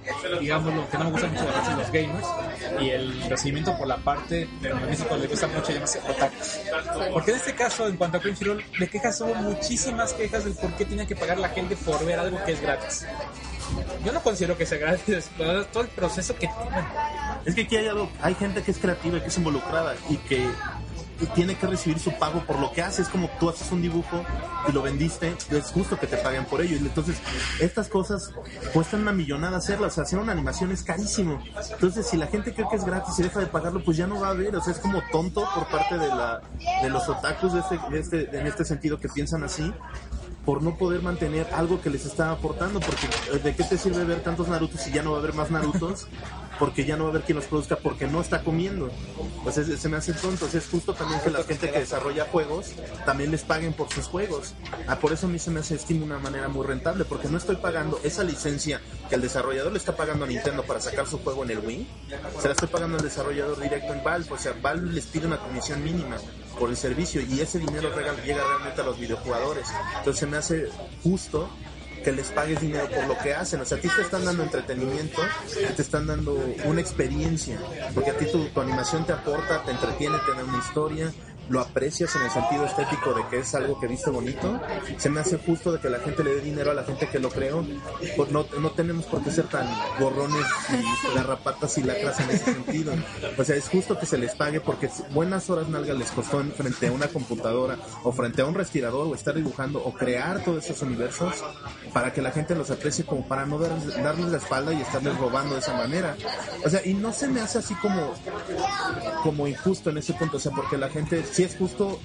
digamos, 0.41 0.75
lo 0.75 0.89
que 0.89 0.97
no 0.97 1.05
me 1.05 1.11
gusta 1.11 1.27
mucho 1.27 1.45
de 1.45 1.75
los 1.77 1.89
gamers, 1.89 2.27
y 2.81 2.89
el 2.89 3.29
recibimiento 3.29 3.77
por 3.77 3.87
la 3.87 3.95
parte 3.95 4.49
de 4.59 4.69
los 4.69 4.81
México 4.81 5.15
le 5.15 5.27
gusta 5.27 5.47
mucho 5.47 5.71
llamarse 5.71 5.99
otakus. 5.99 6.59
Porque 7.13 7.31
en 7.31 7.37
este 7.37 7.55
caso, 7.55 7.87
en 7.87 7.95
cuanto 7.95 8.17
a 8.17 8.19
Crunchyroll, 8.19 8.61
de 8.77 8.89
quejas 8.89 9.21
hubo 9.21 9.33
muchísimas 9.35 10.11
quejas 10.11 10.43
del 10.43 10.55
por 10.55 10.75
qué 10.75 10.83
tenía 10.83 11.07
que 11.07 11.15
pagar 11.15 11.39
la 11.39 11.47
gente 11.47 11.77
por 11.77 12.05
ver 12.05 12.19
algo 12.19 12.43
que 12.43 12.51
es 12.51 12.61
gratis. 12.61 13.07
Yo 14.03 14.11
no 14.11 14.21
considero 14.21 14.57
que 14.57 14.65
sea 14.65 14.79
gratis, 14.79 15.29
todo 15.71 15.83
el 15.83 15.89
proceso 15.89 16.33
que 16.33 16.49
tienen. 16.49 16.85
Es 17.45 17.55
que 17.55 17.61
aquí 17.61 17.77
hay 17.77 17.87
algo, 17.87 18.11
hay 18.21 18.35
gente 18.35 18.61
que 18.63 18.71
es 18.71 18.79
creativa 18.79 19.21
que 19.21 19.27
es 19.27 19.37
involucrada 19.37 19.95
y 20.09 20.17
que 20.17 20.45
tiene 21.25 21.55
que 21.55 21.67
recibir 21.67 21.99
su 21.99 22.11
pago 22.17 22.43
por 22.45 22.59
lo 22.59 22.71
que 22.71 22.81
hace. 22.81 23.01
Es 23.01 23.09
como 23.09 23.29
tú 23.39 23.49
haces 23.49 23.71
un 23.71 23.81
dibujo 23.81 24.23
y 24.67 24.71
lo 24.71 24.81
vendiste, 24.81 25.35
es 25.51 25.71
justo 25.71 25.99
que 25.99 26.07
te 26.07 26.17
paguen 26.17 26.45
por 26.45 26.61
ello. 26.61 26.75
Y 26.75 26.79
entonces, 26.79 27.17
estas 27.59 27.87
cosas 27.87 28.31
cuestan 28.73 29.01
una 29.01 29.11
millonada 29.11 29.57
hacerlas. 29.57 29.93
O 29.93 29.95
sea, 29.95 30.03
hacer 30.03 30.19
una 30.19 30.31
animación 30.31 30.71
es 30.71 30.83
carísimo. 30.83 31.41
Entonces, 31.71 32.07
si 32.07 32.17
la 32.17 32.27
gente 32.27 32.53
cree 32.53 32.67
que 32.69 32.75
es 32.75 32.85
gratis 32.85 33.17
y 33.19 33.23
deja 33.23 33.39
de 33.39 33.47
pagarlo, 33.47 33.83
pues 33.83 33.97
ya 33.97 34.07
no 34.07 34.19
va 34.19 34.27
a 34.27 34.31
haber. 34.31 34.55
O 34.55 34.61
sea, 34.61 34.73
es 34.73 34.79
como 34.79 35.01
tonto 35.11 35.47
por 35.55 35.67
parte 35.67 35.97
de, 35.97 36.07
la, 36.07 36.41
de 36.81 36.89
los 36.89 37.07
otakus 37.09 37.53
de 37.53 37.59
este, 37.59 37.79
de 37.89 37.99
este, 37.99 38.39
en 38.39 38.47
este 38.47 38.65
sentido 38.65 38.99
que 38.99 39.09
piensan 39.09 39.43
así 39.43 39.73
por 40.47 40.63
no 40.63 40.77
poder 40.77 41.01
mantener 41.01 41.45
algo 41.53 41.81
que 41.81 41.89
les 41.89 42.05
está 42.05 42.31
aportando, 42.31 42.79
porque 42.79 43.05
eh, 43.33 43.39
¿de 43.39 43.53
qué 43.53 43.65
te 43.65 43.77
sirve 43.77 44.05
ver 44.05 44.23
tantos 44.23 44.47
Narutos 44.47 44.79
si 44.79 44.93
ya 44.93 45.03
no 45.03 45.11
va 45.11 45.17
a 45.17 45.19
haber 45.19 45.33
más 45.33 45.51
Narutos? 45.51 46.07
Porque 46.59 46.85
ya 46.85 46.95
no 46.97 47.03
va 47.05 47.09
a 47.09 47.11
haber 47.13 47.23
quien 47.23 47.35
los 47.37 47.45
produzca 47.45 47.75
porque 47.77 48.07
no 48.07 48.21
está 48.21 48.43
comiendo. 48.43 48.89
Pues 49.43 49.57
es- 49.57 49.79
se 49.79 49.89
me 49.89 49.97
hace 49.97 50.13
tonto. 50.13 50.47
Es 50.51 50.67
justo 50.67 50.93
también 50.93 51.19
que 51.21 51.29
la 51.29 51.43
gente 51.43 51.69
que 51.71 51.79
desarrolla 51.79 52.25
juegos 52.25 52.71
también 53.05 53.31
les 53.31 53.43
paguen 53.43 53.73
por 53.73 53.91
sus 53.91 54.05
juegos. 54.07 54.53
Ah, 54.87 54.97
por 54.99 55.11
eso 55.13 55.27
a 55.27 55.29
mí 55.29 55.39
se 55.39 55.51
me 55.51 55.59
hace 55.59 55.77
Steam 55.77 56.03
una 56.03 56.17
manera 56.19 56.47
muy 56.47 56.65
rentable, 56.65 57.05
porque 57.05 57.27
no 57.27 57.37
estoy 57.37 57.57
pagando 57.57 57.99
esa 58.03 58.23
licencia 58.23 58.81
que 59.09 59.15
el 59.15 59.21
desarrollador 59.21 59.71
le 59.71 59.77
está 59.77 59.95
pagando 59.95 60.25
a 60.25 60.27
Nintendo 60.27 60.63
para 60.63 60.79
sacar 60.81 61.07
su 61.07 61.19
juego 61.19 61.43
en 61.43 61.51
el 61.51 61.59
Wii. 61.59 61.87
Se 62.41 62.47
la 62.47 62.53
estoy 62.53 62.67
pagando 62.69 62.97
al 62.97 63.03
desarrollador 63.03 63.59
directo 63.59 63.93
en 63.93 64.03
Valve. 64.03 64.27
O 64.31 64.37
sea, 64.37 64.53
Valve 64.61 64.91
les 64.93 65.05
pide 65.05 65.27
una 65.27 65.37
comisión 65.37 65.83
mínima 65.83 66.17
por 66.59 66.69
el 66.69 66.77
servicio 66.77 67.21
y 67.21 67.39
ese 67.39 67.59
dinero 67.59 67.89
llega 68.25 68.43
realmente 68.43 68.81
a 68.81 68.83
los 68.83 68.99
videojugadores. 68.99 69.67
Entonces 69.99 70.19
se 70.19 70.25
me 70.25 70.37
hace 70.37 70.69
justo 71.03 71.49
que 72.07 72.13
les 72.13 72.29
pagues 72.29 72.61
dinero 72.61 72.87
por 72.89 73.05
lo 73.05 73.17
que 73.17 73.33
hacen. 73.33 73.59
O 73.59 73.65
sea, 73.65 73.77
a 73.77 73.81
ti 73.81 73.89
te 73.89 74.01
están 74.01 74.23
dando 74.23 74.41
entretenimiento, 74.41 75.21
te 75.75 75.81
están 75.81 76.07
dando 76.07 76.39
una 76.63 76.79
experiencia, 76.79 77.59
porque 77.93 78.11
a 78.11 78.17
ti 78.17 78.27
tu, 78.31 78.45
tu 78.45 78.61
animación 78.61 79.05
te 79.05 79.11
aporta, 79.11 79.61
te 79.65 79.71
entretiene, 79.71 80.15
te 80.25 80.31
da 80.31 80.45
una 80.45 80.57
historia, 80.57 81.11
lo 81.49 81.61
aprecias 81.61 82.15
en 82.15 82.23
el 82.23 82.31
sentido 82.31 82.65
estético 82.65 83.13
de 83.13 83.25
que 83.29 83.39
es 83.39 83.55
algo 83.55 83.79
que 83.79 83.87
viste 83.87 84.09
bonito. 84.09 84.59
Se 84.97 85.09
me 85.09 85.19
hace 85.19 85.37
justo 85.37 85.71
de 85.71 85.79
que 85.79 85.89
la 85.89 85.99
gente 85.99 86.23
le 86.23 86.35
dé 86.35 86.41
dinero 86.41 86.71
a 86.71 86.73
la 86.73 86.83
gente 86.83 87.07
que 87.09 87.19
lo 87.19 87.29
creó. 87.29 87.65
No, 88.31 88.45
no 88.59 88.71
tenemos 88.71 89.05
por 89.05 89.23
qué 89.23 89.31
ser 89.31 89.45
tan 89.47 89.67
gorrones 89.99 90.45
y 90.71 91.15
garrapatas 91.15 91.77
y 91.77 91.83
lacras 91.83 92.19
en 92.19 92.29
ese 92.31 92.45
sentido. 92.53 92.93
O 93.37 93.43
sea, 93.43 93.55
es 93.55 93.69
justo 93.69 93.97
que 93.99 94.05
se 94.05 94.17
les 94.17 94.35
pague 94.35 94.59
porque 94.61 94.89
buenas 95.11 95.49
horas 95.49 95.67
nalga 95.69 95.93
les 95.93 96.11
costó 96.11 96.41
en- 96.41 96.51
frente 96.51 96.87
a 96.87 96.91
una 96.91 97.07
computadora 97.07 97.77
o 98.03 98.11
frente 98.11 98.41
a 98.41 98.45
un 98.45 98.55
respirador 98.55 99.07
o 99.07 99.15
estar 99.15 99.33
dibujando 99.35 99.83
o 99.83 99.93
crear 99.93 100.43
todos 100.43 100.65
esos 100.65 100.81
universos 100.81 101.33
para 101.93 102.13
que 102.13 102.21
la 102.21 102.31
gente 102.31 102.55
los 102.55 102.69
aprecie 102.71 103.05
como 103.05 103.27
para 103.27 103.45
no 103.45 103.57
dar- 103.59 104.03
darles 104.03 104.27
la 104.27 104.37
espalda 104.37 104.73
y 104.73 104.81
estarles 104.81 105.17
robando 105.17 105.53
de 105.55 105.59
esa 105.61 105.73
manera. 105.73 106.15
O 106.65 106.69
sea, 106.69 106.85
y 106.85 106.93
no 106.93 107.13
se 107.13 107.27
me 107.27 107.41
hace 107.41 107.59
así 107.59 107.73
como 107.75 108.13
como 109.23 109.47
injusto 109.47 109.89
en 109.89 109.97
ese 109.97 110.13
punto, 110.13 110.37
o 110.37 110.39
sea, 110.39 110.51
porque 110.51 110.77
la 110.77 110.89
gente 110.89 111.23
sí 111.37 111.43
es 111.43 111.55
justo 111.55 111.99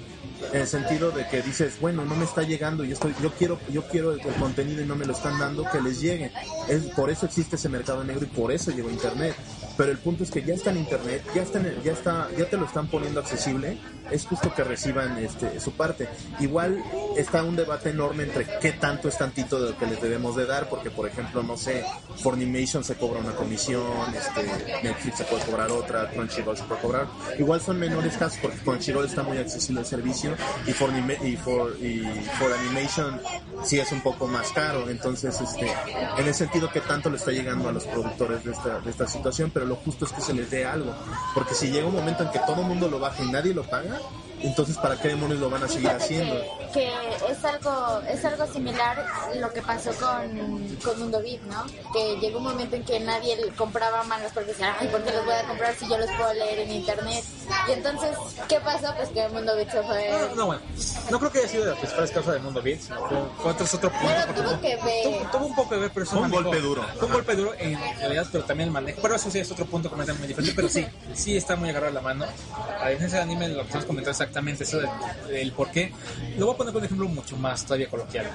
el 0.53 0.67
sentido 0.67 1.09
de 1.09 1.27
que 1.27 1.41
dices, 1.41 1.79
bueno, 1.81 2.05
no 2.05 2.13
me 2.15 2.23
está 2.23 2.43
llegando 2.43 2.85
y 2.85 2.91
estoy, 2.91 3.15
yo 3.19 3.31
quiero, 3.31 3.59
yo 3.71 3.87
quiero 3.87 4.13
el, 4.13 4.21
el 4.21 4.33
contenido 4.35 4.83
y 4.83 4.85
no 4.85 4.95
me 4.95 5.05
lo 5.05 5.13
están 5.13 5.39
dando, 5.39 5.65
que 5.71 5.81
les 5.81 5.99
llegue. 5.99 6.31
Es, 6.69 6.83
por 6.95 7.09
eso 7.09 7.25
existe 7.25 7.55
ese 7.55 7.67
mercado 7.67 8.03
negro 8.03 8.25
y 8.25 8.27
por 8.27 8.51
eso 8.51 8.69
llegó 8.69 8.91
internet. 8.91 9.35
Pero 9.75 9.91
el 9.91 9.97
punto 9.97 10.23
es 10.23 10.29
que 10.31 10.43
ya 10.43 10.53
está 10.53 10.69
en 10.69 10.77
internet, 10.77 11.23
ya 11.33 11.41
está, 11.41 11.59
en 11.59 11.65
el- 11.65 11.81
ya 11.83 11.93
está, 11.93 12.29
ya 12.37 12.45
te 12.45 12.57
lo 12.57 12.65
están 12.65 12.87
poniendo 12.87 13.19
accesible, 13.19 13.77
es 14.11 14.25
justo 14.25 14.53
que 14.53 14.63
reciban 14.63 15.17
este 15.17 15.59
su 15.59 15.71
parte. 15.71 16.07
Igual 16.39 16.83
está 17.17 17.43
un 17.43 17.55
debate 17.55 17.89
enorme 17.89 18.23
entre 18.23 18.45
qué 18.59 18.73
tanto 18.73 19.07
es 19.09 19.17
tantito 19.17 19.59
de 19.59 19.71
lo 19.71 19.77
que 19.77 19.85
les 19.87 19.99
debemos 20.01 20.35
de 20.35 20.45
dar, 20.45 20.69
porque 20.69 20.91
por 20.91 21.07
ejemplo, 21.07 21.41
no 21.41 21.57
sé, 21.57 21.83
Fornimation 22.21 22.83
se 22.83 22.95
cobra 22.95 23.19
una 23.19 23.31
comisión, 23.33 23.83
este, 24.15 24.43
Netflix 24.83 25.17
se 25.17 25.23
puede 25.23 25.43
cobrar 25.43 25.71
otra, 25.71 26.09
Crunchyroll 26.11 26.55
se 26.57 26.63
puede 26.63 26.81
cobrar. 26.81 27.07
Igual 27.39 27.59
son 27.61 27.79
menores 27.79 28.15
casos 28.17 28.37
porque 28.41 28.57
Crunchyroll 28.59 29.05
está 29.05 29.23
muy 29.23 29.37
accesible 29.37 29.81
el 29.81 29.87
servicio 29.87 30.35
y 30.67 30.71
For, 30.73 30.91
y 31.23 31.35
for, 31.37 31.75
y 31.81 32.01
for 32.39 32.51
Animation 32.53 33.19
sí 33.63 33.79
es 33.79 33.91
un 33.91 34.01
poco 34.01 34.27
más 34.27 34.51
caro. 34.51 34.89
Entonces, 34.89 35.39
este, 35.41 35.65
en 36.17 36.27
ese 36.27 36.39
sentido, 36.45 36.69
que 36.69 36.81
tanto 36.81 37.09
le 37.09 37.17
está 37.17 37.31
llegando 37.31 37.69
a 37.69 37.71
los 37.71 37.85
productores 37.85 38.43
de 38.43 38.51
esta, 38.51 38.79
de 38.79 38.89
esta 38.91 39.07
situación, 39.07 39.49
pero 39.53 39.62
lo 39.63 39.75
justo 39.77 40.05
es 40.05 40.11
que 40.11 40.21
se 40.21 40.33
les 40.33 40.49
dé 40.49 40.65
algo. 40.65 40.93
Porque 41.33 41.53
si 41.55 41.69
llega 41.71 41.87
un 41.87 41.95
momento 41.95 42.23
en 42.23 42.29
que 42.31 42.39
todo 42.39 42.61
el 42.61 42.67
mundo 42.67 42.87
lo 42.89 42.99
baja 42.99 43.23
y 43.23 43.27
nadie 43.31 43.53
lo 43.53 43.63
paga, 43.63 43.99
entonces 44.41 44.77
¿para 44.77 44.99
qué 44.99 45.09
demonios 45.09 45.39
lo 45.39 45.49
van 45.49 45.63
a 45.63 45.67
seguir 45.67 45.89
haciendo? 45.89 46.35
que 46.73 46.91
es 47.29 47.45
algo 47.45 48.01
es 48.09 48.25
algo 48.25 48.47
similar 48.51 49.05
lo 49.35 49.53
que 49.53 49.61
pasó 49.61 49.91
con, 49.93 50.67
con 50.83 50.99
Mundo 50.99 51.21
Beat, 51.21 51.41
¿no? 51.43 51.63
Que 51.93 52.17
llegó 52.19 52.39
un 52.39 52.45
momento 52.45 52.75
en 52.75 52.83
que 52.83 52.99
nadie 52.99 53.37
compraba 53.55 54.03
mangas 54.03 54.31
porque 54.33 54.49
decían, 54.51 54.73
ay, 54.79 54.87
¿por 54.87 55.03
qué 55.03 55.11
los 55.11 55.23
voy 55.23 55.35
a 55.35 55.43
comprar 55.47 55.75
si 55.75 55.87
yo 55.87 55.97
los 55.99 56.09
puedo 56.17 56.33
leer 56.33 56.59
en 56.59 56.71
internet? 56.71 57.23
Y 57.69 57.71
entonces, 57.73 58.09
¿qué 58.49 58.59
pasó? 58.59 58.91
Pues 58.97 59.09
que 59.09 59.29
Mundo 59.29 59.55
Beat 59.55 59.69
se 59.71 59.83
fue... 59.83 60.09
No, 60.29 60.35
no, 60.35 60.45
bueno, 60.47 60.61
no 61.11 61.19
creo 61.19 61.31
que 61.31 61.39
haya 61.39 61.47
sido 61.47 61.63
de 61.65 61.69
las 61.69 61.79
principales 61.79 62.11
causas 62.11 62.33
del 62.33 62.41
mundo 62.43 62.61
beat, 62.63 62.79
sino 62.79 62.97
fue, 63.07 63.17
fue 63.37 63.51
otro, 63.51 63.65
punto. 63.67 63.91
Pero 64.01 64.33
tuvo 64.49 64.61
que 64.61 64.75
ver. 64.77 65.03
Tuvo, 65.03 65.31
tuvo 65.31 65.45
un 65.45 65.55
poco 65.55 65.69
que 65.69 65.77
ver, 65.77 65.91
pero 65.93 66.03
eso 66.05 66.11
Fue 66.13 66.21
un 66.21 66.31
manejo- 66.31 66.43
golpe 66.43 66.59
duro. 66.61 66.83
Fue 66.97 67.07
un 67.07 67.13
golpe 67.13 67.35
duro 67.35 67.53
en 67.59 67.79
realidad, 67.99 68.25
pero 68.31 68.43
también 68.45 68.69
el 68.69 68.73
manejo. 68.73 68.99
Pero 69.01 69.15
eso 69.15 69.29
sí, 69.29 69.39
eso 69.39 69.52
otro 69.53 69.65
punto 69.65 69.89
completamente 69.89 70.27
diferente, 70.27 70.53
pero 70.55 70.69
sí, 70.69 70.85
sí 71.13 71.35
está 71.37 71.55
muy 71.55 71.69
agarrado 71.69 71.91
a 71.91 71.95
la 71.95 72.01
mano. 72.01 72.25
A 72.81 72.89
diferencia 72.89 73.19
del 73.19 73.29
anime, 73.29 73.49
lo 73.49 73.61
que 73.61 73.67
estamos 73.67 73.85
comentando 73.85 74.11
exactamente 74.11 74.63
eso 74.63 74.79
del, 74.79 74.89
del 75.29 75.51
por 75.51 75.71
qué. 75.71 75.91
Lo 76.37 76.47
voy 76.47 76.55
a 76.55 76.57
poner 76.57 76.73
con 76.73 76.81
un 76.81 76.85
ejemplo 76.85 77.07
mucho 77.07 77.37
más 77.37 77.63
todavía 77.63 77.89
coloquial. 77.89 78.29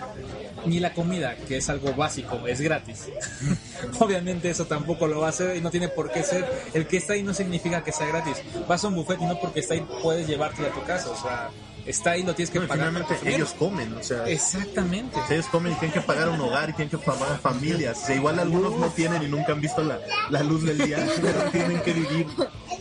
Ni 0.66 0.80
la 0.80 0.94
comida, 0.94 1.36
que 1.36 1.58
es 1.58 1.68
algo 1.68 1.92
básico, 1.94 2.46
es 2.46 2.60
gratis. 2.60 3.06
Obviamente 3.98 4.50
eso 4.50 4.66
tampoco 4.66 5.06
lo 5.06 5.20
va 5.20 5.26
a 5.26 5.30
hacer 5.30 5.56
y 5.56 5.60
no 5.60 5.70
tiene 5.70 5.88
por 5.88 6.10
qué 6.10 6.22
ser. 6.22 6.46
El 6.74 6.86
que 6.86 6.96
está 6.96 7.14
ahí 7.14 7.22
no 7.22 7.34
significa 7.34 7.82
que 7.82 7.92
sea 7.92 8.06
gratis. 8.06 8.42
Vas 8.66 8.84
a 8.84 8.88
un 8.88 8.94
buffet 8.94 9.20
y 9.20 9.24
no 9.24 9.38
porque 9.38 9.60
está 9.60 9.74
ahí 9.74 9.86
puedes 10.02 10.26
llevártelo 10.26 10.68
a 10.68 10.72
tu 10.72 10.82
casa. 10.84 11.10
O 11.10 11.16
sea, 11.16 11.50
está 11.88 12.12
ahí, 12.12 12.22
lo 12.22 12.34
tienes 12.34 12.50
que 12.50 12.58
Bueno, 12.58 12.68
pagar. 12.72 12.88
finalmente 12.90 13.34
ellos 13.34 13.54
comen, 13.58 13.92
o 13.94 14.02
sea, 14.02 14.26
Exactamente. 14.28 15.18
ellos 15.30 15.46
comen 15.46 15.72
y 15.72 15.74
tienen 15.76 15.92
que 15.94 16.00
pagar 16.00 16.28
un 16.28 16.40
hogar 16.40 16.70
y 16.70 16.72
tienen 16.74 16.90
que 16.90 16.98
pagar 16.98 17.38
familias. 17.40 17.98
O 18.02 18.06
sea, 18.06 18.16
igual 18.16 18.38
algunos 18.38 18.76
no 18.76 18.86
tienen 18.88 19.22
y 19.22 19.28
nunca 19.28 19.52
han 19.52 19.60
visto 19.60 19.82
la, 19.82 19.98
la 20.30 20.42
luz 20.42 20.64
del 20.64 20.78
día, 20.78 21.06
pero 21.22 21.50
tienen 21.50 21.80
que 21.80 21.92
vivir. 21.92 22.26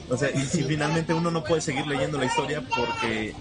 O 0.09 0.15
sea, 0.15 0.29
y 0.31 0.45
si 0.45 0.63
finalmente 0.63 1.13
uno 1.13 1.29
no 1.31 1.43
puede 1.43 1.59
seguir 1.61 1.85
leyendo 1.85 2.17
la 2.17 2.25
historia 2.25 2.63
porque 2.75 3.35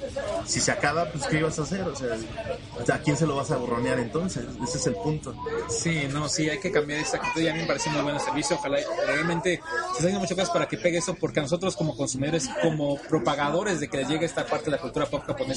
si 0.46 0.60
se 0.60 0.72
acaba, 0.72 1.10
pues 1.12 1.24
¿qué 1.26 1.38
ibas 1.38 1.56
a 1.60 1.62
hacer? 1.62 1.82
O 1.82 1.94
sea, 1.94 2.96
¿a 2.96 2.98
quién 2.98 3.16
se 3.16 3.24
lo 3.24 3.36
vas 3.36 3.52
a 3.52 3.56
borronear 3.56 4.00
entonces? 4.00 4.44
Ese 4.64 4.78
es 4.78 4.86
el 4.88 4.94
punto. 4.94 5.32
Sí, 5.68 6.08
no, 6.10 6.28
sí, 6.28 6.50
hay 6.50 6.58
que 6.58 6.72
cambiar 6.72 7.00
esa 7.00 7.18
actitud 7.18 7.40
y 7.40 7.48
a 7.48 7.52
mí 7.54 7.60
me 7.60 7.66
parece 7.66 7.88
muy 7.90 8.02
buen 8.02 8.18
servicio. 8.18 8.56
Ojalá 8.56 8.78
realmente 9.06 9.60
se 9.92 9.98
haciendo 9.98 10.18
muchas 10.18 10.36
cosas 10.36 10.50
para 10.50 10.66
que 10.66 10.76
pegue 10.76 10.98
eso, 10.98 11.14
porque 11.14 11.38
a 11.38 11.44
nosotros 11.44 11.76
como 11.76 11.96
consumidores, 11.96 12.48
como 12.60 12.96
propagadores 13.08 13.78
de 13.78 13.86
que 13.88 13.98
les 13.98 14.08
llegue 14.08 14.26
esta 14.26 14.44
parte 14.44 14.64
de 14.64 14.72
la 14.72 14.78
cultura 14.78 15.06
pop 15.06 15.22
japonesa, 15.24 15.55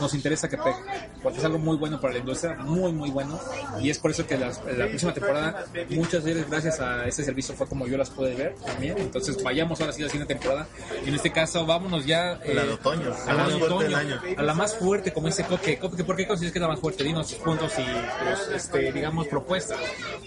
nos 0.00 0.14
interesa 0.14 0.48
que 0.48 0.56
pegue, 0.58 0.76
porque 1.22 1.38
es 1.38 1.44
algo 1.44 1.58
muy 1.58 1.76
bueno 1.76 2.00
para 2.00 2.14
la 2.14 2.20
industria, 2.20 2.54
muy, 2.56 2.92
muy 2.92 3.10
bueno. 3.10 3.38
Y 3.80 3.90
es 3.90 3.98
por 3.98 4.10
eso 4.10 4.26
que 4.26 4.36
las- 4.38 4.60
la 4.64 4.86
próxima 4.88 5.12
temporada, 5.14 5.64
muchas 5.90 6.24
veces 6.24 6.48
gracias 6.48 6.80
a 6.80 7.06
este 7.06 7.24
servicio 7.24 7.54
fue 7.54 7.66
como 7.66 7.86
yo 7.86 7.96
las 7.96 8.10
pude 8.10 8.34
ver 8.34 8.54
también. 8.64 8.98
Entonces 8.98 9.42
vayamos 9.42 9.80
ahora 9.80 9.92
sí 9.92 10.02
a 10.02 10.06
la 10.06 10.10
siguiente 10.10 10.34
temporada. 10.34 10.66
Y 11.04 11.08
en 11.08 11.14
este 11.14 11.30
caso, 11.32 11.64
vámonos 11.66 12.06
ya... 12.06 12.34
eh, 12.44 12.54
La 12.54 12.64
de 12.64 12.72
otoño, 12.72 13.14
a 13.26 13.32
la 13.32 13.42
la 13.42 13.48
de 13.48 13.54
otoño, 13.62 13.80
del 13.80 13.94
año. 13.94 14.20
a 14.36 14.42
la 14.42 14.54
más 14.54 14.74
fuerte, 14.76 15.12
como 15.12 15.26
dice 15.28 15.44
Coque. 15.44 15.78
Coque, 15.78 16.04
¿Por 16.04 16.16
qué 16.16 16.26
consideras 16.26 16.52
que 16.52 16.58
es 16.58 16.62
la 16.62 16.68
más 16.68 16.80
fuerte? 16.80 17.04
Dinos 17.04 17.32
puntos 17.34 17.72
y 17.78 17.82
tus, 17.84 18.54
este, 18.54 18.92
digamos, 18.92 19.26
propuestas. 19.28 19.78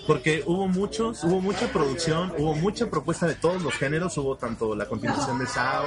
Porque 0.05 0.43
hubo 0.45 0.67
muchos, 0.67 1.23
hubo 1.23 1.41
mucha 1.41 1.67
producción, 1.71 2.33
hubo 2.37 2.55
mucha 2.55 2.87
propuesta 2.87 3.27
de 3.27 3.35
todos 3.35 3.61
los 3.61 3.73
géneros, 3.73 4.17
hubo 4.17 4.35
tanto 4.37 4.75
la 4.75 4.85
continuación 4.85 5.39
de 5.39 5.47
Sao, 5.47 5.85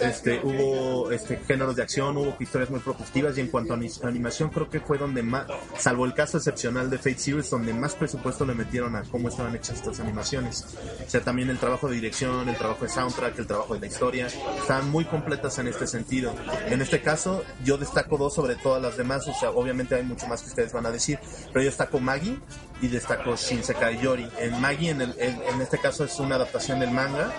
este, 0.00 0.40
hubo 0.42 1.10
este, 1.10 1.36
géneros 1.46 1.76
de 1.76 1.82
acción, 1.82 2.16
hubo 2.16 2.36
historias 2.38 2.65
muy 2.70 2.80
propositivas 2.80 3.36
y 3.38 3.40
en 3.40 3.48
cuanto 3.48 3.72
a 3.72 3.76
ani- 3.76 3.90
animación 4.02 4.50
creo 4.50 4.68
que 4.68 4.80
fue 4.80 4.98
donde 4.98 5.22
más, 5.22 5.46
salvo 5.78 6.04
el 6.04 6.14
caso 6.14 6.36
excepcional 6.38 6.90
de 6.90 6.98
Fate 6.98 7.18
Series, 7.18 7.50
donde 7.50 7.72
más 7.74 7.94
presupuesto 7.94 8.44
le 8.44 8.54
metieron 8.54 8.96
a 8.96 9.02
cómo 9.04 9.28
estaban 9.28 9.54
hechas 9.54 9.76
estas 9.76 10.00
animaciones. 10.00 10.64
O 11.06 11.10
sea, 11.10 11.20
también 11.22 11.50
el 11.50 11.58
trabajo 11.58 11.88
de 11.88 11.94
dirección, 11.96 12.48
el 12.48 12.56
trabajo 12.56 12.84
de 12.84 12.90
soundtrack, 12.90 13.38
el 13.38 13.46
trabajo 13.46 13.74
de 13.74 13.80
la 13.80 13.86
historia, 13.86 14.26
estaban 14.26 14.90
muy 14.90 15.04
completas 15.04 15.58
en 15.58 15.68
este 15.68 15.86
sentido. 15.86 16.34
En 16.66 16.80
este 16.82 17.00
caso, 17.02 17.44
yo 17.64 17.78
destaco 17.78 18.16
dos 18.18 18.34
sobre 18.34 18.56
todas 18.56 18.82
las 18.82 18.96
demás, 18.96 19.26
o 19.28 19.34
sea, 19.34 19.50
obviamente 19.50 19.94
hay 19.94 20.02
mucho 20.02 20.26
más 20.26 20.42
que 20.42 20.48
ustedes 20.48 20.72
van 20.72 20.86
a 20.86 20.90
decir, 20.90 21.18
pero 21.52 21.60
yo 21.62 21.70
destaco 21.70 22.00
Maggie 22.00 22.38
y 22.80 22.88
destaco 22.88 23.36
Shinsekai 23.36 24.00
Yori. 24.00 24.28
En 24.38 24.60
Maggie, 24.60 24.90
en, 24.90 25.00
el- 25.00 25.14
en- 25.18 25.42
en 25.42 25.60
este 25.60 25.78
caso, 25.78 26.04
es 26.04 26.18
una 26.20 26.34
adaptación 26.36 26.80
del 26.80 26.90
manga, 26.90 27.32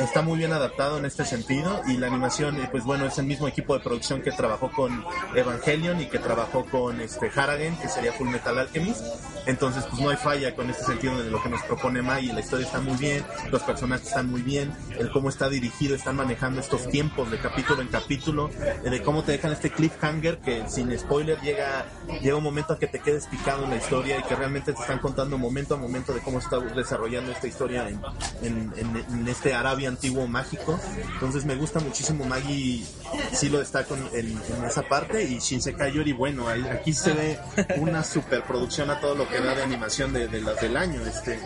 está 0.00 0.22
muy 0.22 0.38
bien 0.38 0.52
adaptado 0.52 0.98
en 0.98 1.04
este 1.04 1.24
sentido 1.24 1.80
y 1.86 1.96
la 1.96 2.06
animación, 2.08 2.56
eh, 2.60 2.68
pues 2.70 2.84
bueno, 2.84 3.06
es 3.06 3.18
el 3.18 3.26
mismo 3.26 3.48
equipo 3.48 3.74
de 3.76 3.82
producción 3.84 4.22
que 4.22 4.32
trabajó 4.32 4.70
con 4.70 5.04
Evangelion 5.34 6.00
y 6.00 6.06
que 6.06 6.18
trabajó 6.18 6.64
con 6.66 7.00
este 7.00 7.30
Haragen, 7.34 7.76
que 7.76 7.88
sería 7.88 8.12
Full 8.12 8.28
Metal 8.28 8.58
Alchemist. 8.58 9.02
Entonces, 9.46 9.84
pues 9.90 10.00
no 10.00 10.10
hay 10.10 10.16
falla 10.16 10.54
con 10.54 10.70
este 10.70 10.84
sentido 10.84 11.20
de 11.20 11.28
lo 11.30 11.42
que 11.42 11.48
nos 11.48 11.62
propone 11.62 12.00
Maggie. 12.00 12.32
La 12.32 12.40
historia 12.40 12.64
está 12.66 12.80
muy 12.80 12.96
bien, 12.96 13.24
los 13.50 13.62
personajes 13.62 14.06
están 14.08 14.30
muy 14.30 14.42
bien, 14.42 14.72
el 14.98 15.10
cómo 15.10 15.28
está 15.28 15.48
dirigido, 15.48 15.96
están 15.96 16.16
manejando 16.16 16.60
estos 16.60 16.88
tiempos 16.88 17.30
de 17.30 17.38
capítulo 17.40 17.82
en 17.82 17.88
capítulo, 17.88 18.50
eh, 18.84 18.88
de 18.90 19.02
cómo 19.02 19.22
te 19.24 19.32
dejan 19.32 19.52
este 19.52 19.70
cliffhanger 19.70 20.38
que 20.38 20.68
sin 20.68 20.96
spoiler 20.96 21.40
llega, 21.40 21.86
llega 22.20 22.36
un 22.36 22.44
momento 22.44 22.72
a 22.74 22.78
que 22.78 22.86
te 22.86 23.00
quedes 23.00 23.26
picado 23.26 23.64
en 23.64 23.70
la 23.70 23.76
historia 23.76 24.18
y 24.18 24.22
que 24.22 24.36
realmente 24.36 24.72
te 24.72 24.81
están 24.82 24.98
contando 24.98 25.38
momento 25.38 25.74
a 25.74 25.78
momento 25.78 26.12
de 26.12 26.20
cómo 26.20 26.38
está 26.38 26.58
desarrollando 26.58 27.32
esta 27.32 27.46
historia 27.46 27.88
en, 27.88 28.00
en- 28.76 28.96
en 29.08 29.28
este 29.28 29.54
Arabia 29.54 29.88
antiguo 29.88 30.26
mágico. 30.28 30.78
Entonces 31.14 31.44
me 31.44 31.54
gusta 31.56 31.80
muchísimo 31.80 32.24
Maggie, 32.24 32.84
sí 33.32 33.48
lo 33.48 33.58
destaco 33.58 33.94
en, 33.96 34.08
en- 34.30 34.64
esa 34.66 34.82
parte 34.82 35.22
y 35.24 35.38
Shinsekai 35.38 35.92
Yori, 35.92 36.12
bueno, 36.12 36.48
ahí- 36.48 36.66
aquí 36.68 36.92
se 36.92 37.12
ve 37.12 37.38
una 37.78 38.04
superproducción 38.04 38.90
a 38.90 39.00
todo 39.00 39.14
lo 39.14 39.28
que 39.28 39.40
da 39.40 39.54
de 39.54 39.62
animación 39.62 40.12
de, 40.12 40.28
de 40.28 40.40
las 40.40 40.60
del 40.60 40.76
año. 40.76 41.00
Este, 41.06 41.38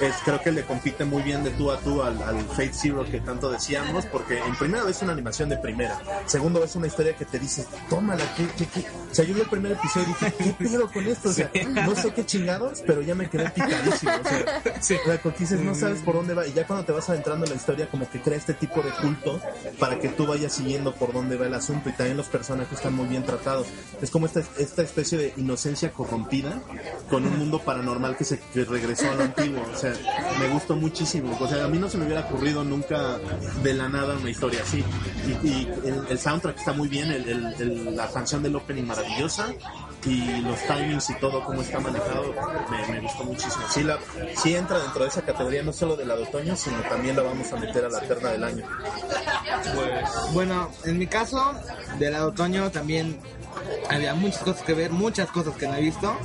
es, 0.00 0.14
creo 0.24 0.40
que 0.40 0.50
le 0.50 0.64
compite 0.64 1.04
muy 1.04 1.22
bien 1.22 1.44
de 1.44 1.50
tú 1.50 1.70
a 1.70 1.78
tú 1.78 2.02
al, 2.02 2.20
al 2.22 2.40
Fate 2.48 2.72
Zero 2.72 3.04
que 3.04 3.20
tanto 3.20 3.50
decíamos, 3.50 4.06
porque 4.06 4.38
en 4.38 4.56
primera 4.56 4.82
vez 4.84 5.02
una 5.02 5.12
animación 5.12 5.48
de 5.50 5.58
primera, 5.58 6.00
segundo 6.26 6.60
vez 6.60 6.74
una 6.76 6.86
historia 6.86 7.14
que 7.14 7.24
te 7.26 7.38
dices, 7.38 7.66
tómala, 7.90 8.24
¿qué, 8.36 8.46
qué, 8.56 8.66
qué? 8.66 8.86
O 9.10 9.14
sea, 9.14 9.24
yo 9.26 9.34
vi 9.34 9.40
el 9.42 9.48
primer 9.48 9.72
episodio 9.72 10.06
y 10.08 10.24
dije, 10.24 10.34
¿qué 10.58 10.64
pedo 10.64 10.90
con 10.90 11.06
esto? 11.06 11.28
O 11.28 11.32
sea, 11.32 11.50
no 11.86 11.94
sé 11.94 12.12
qué 12.14 12.24
chingados, 12.24 12.82
pero 12.86 13.02
ya 13.02 13.14
me 13.14 13.28
quedé 13.28 13.50
picadísimo. 13.50 14.12
O 14.24 14.28
sea, 14.28 14.62
o 14.78 14.82
sea, 14.82 15.20
porque 15.22 15.40
dices, 15.40 15.60
no 15.60 15.74
sabes 15.74 16.00
por 16.00 16.14
dónde 16.14 16.32
va, 16.34 16.46
y 16.46 16.52
ya 16.54 16.66
cuando 16.66 16.84
te 16.86 16.92
vas 16.92 17.08
adentrando 17.10 17.44
en 17.44 17.50
la 17.50 17.56
historia, 17.56 17.86
como 17.90 18.08
que 18.08 18.20
crea 18.22 18.38
este 18.38 18.54
tipo 18.54 18.80
de 18.82 18.90
culto 19.02 19.38
para 19.78 19.98
que 19.98 20.08
tú 20.08 20.26
vayas 20.26 20.52
siguiendo 20.54 20.89
por 20.94 21.12
dónde 21.12 21.36
va 21.36 21.46
el 21.46 21.54
asunto, 21.54 21.88
y 21.88 21.92
también 21.92 22.16
los 22.16 22.26
personajes 22.26 22.72
están 22.78 22.94
muy 22.94 23.06
bien 23.06 23.24
tratados. 23.24 23.66
Es 24.00 24.10
como 24.10 24.26
esta, 24.26 24.42
esta 24.58 24.82
especie 24.82 25.18
de 25.18 25.34
inocencia 25.36 25.92
corrompida 25.92 26.60
con 27.08 27.24
un 27.26 27.38
mundo 27.38 27.58
paranormal 27.60 28.16
que 28.16 28.24
se 28.24 28.38
que 28.52 28.64
regresó 28.64 29.10
a 29.10 29.14
lo 29.14 29.22
antiguo. 29.24 29.62
O 29.72 29.76
sea, 29.76 29.92
me 30.38 30.48
gustó 30.48 30.76
muchísimo. 30.76 31.36
O 31.40 31.48
sea, 31.48 31.64
a 31.64 31.68
mí 31.68 31.78
no 31.78 31.88
se 31.88 31.98
me 31.98 32.04
hubiera 32.06 32.22
ocurrido 32.22 32.64
nunca 32.64 33.18
de 33.62 33.74
la 33.74 33.88
nada 33.88 34.16
una 34.16 34.30
historia 34.30 34.60
así. 34.62 34.84
Y, 35.26 35.46
y 35.48 35.68
el, 35.84 36.02
el 36.08 36.18
soundtrack 36.18 36.58
está 36.58 36.72
muy 36.72 36.88
bien, 36.88 37.10
el- 37.10 37.28
el- 37.28 37.96
la 37.96 38.08
canción 38.08 38.42
del 38.42 38.56
opening 38.56 38.84
maravillosa 38.84 39.48
y 40.04 40.40
los 40.40 40.58
timings 40.66 41.10
y 41.10 41.14
todo 41.14 41.44
como 41.44 41.62
está 41.62 41.78
manejado 41.80 42.34
me, 42.90 43.00
gustó 43.00 43.24
muchísimo. 43.24 43.64
Sí, 43.70 43.82
la, 43.82 43.98
sí 44.36 44.54
entra 44.54 44.78
dentro 44.78 45.02
de 45.02 45.08
esa 45.08 45.22
categoría 45.22 45.62
no 45.62 45.72
solo 45.72 45.96
de 45.96 46.04
la 46.04 46.14
otoño, 46.14 46.56
sino 46.56 46.80
también 46.82 47.16
la 47.16 47.22
vamos 47.22 47.52
a 47.52 47.56
meter 47.56 47.84
a 47.84 47.88
la 47.88 48.00
terna 48.00 48.30
del 48.30 48.44
año. 48.44 48.64
Bueno, 50.32 50.70
en 50.84 50.98
mi 50.98 51.06
caso, 51.06 51.54
de 51.98 52.10
la 52.10 52.18
de 52.18 52.24
otoño 52.24 52.70
también 52.70 53.20
había 53.88 54.14
muchas 54.14 54.42
cosas 54.42 54.62
que 54.62 54.74
ver, 54.74 54.90
muchas 54.90 55.30
cosas 55.30 55.54
que 55.56 55.66
no 55.66 55.74
he 55.74 55.80
visto, 55.80 56.16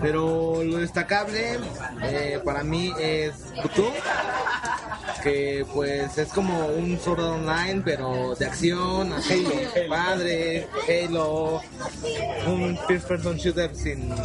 pero 0.00 0.62
lo 0.64 0.78
destacable 0.78 1.58
eh, 2.02 2.40
para 2.44 2.62
mí 2.64 2.92
es 2.98 3.32
Kutu, 3.62 3.86
que 5.22 5.66
pues 5.74 6.16
es 6.16 6.28
como 6.32 6.66
un 6.68 6.98
Sword 6.98 7.20
Online, 7.22 7.82
pero 7.84 8.34
de 8.34 8.46
acción, 8.46 9.12
así, 9.12 9.46
padre, 9.88 10.66
Halo, 10.88 11.60
un 12.46 12.78
first 12.88 13.06
person 13.06 13.36
shooter 13.36 13.74
sin 13.74 14.10
eh, 14.12 14.16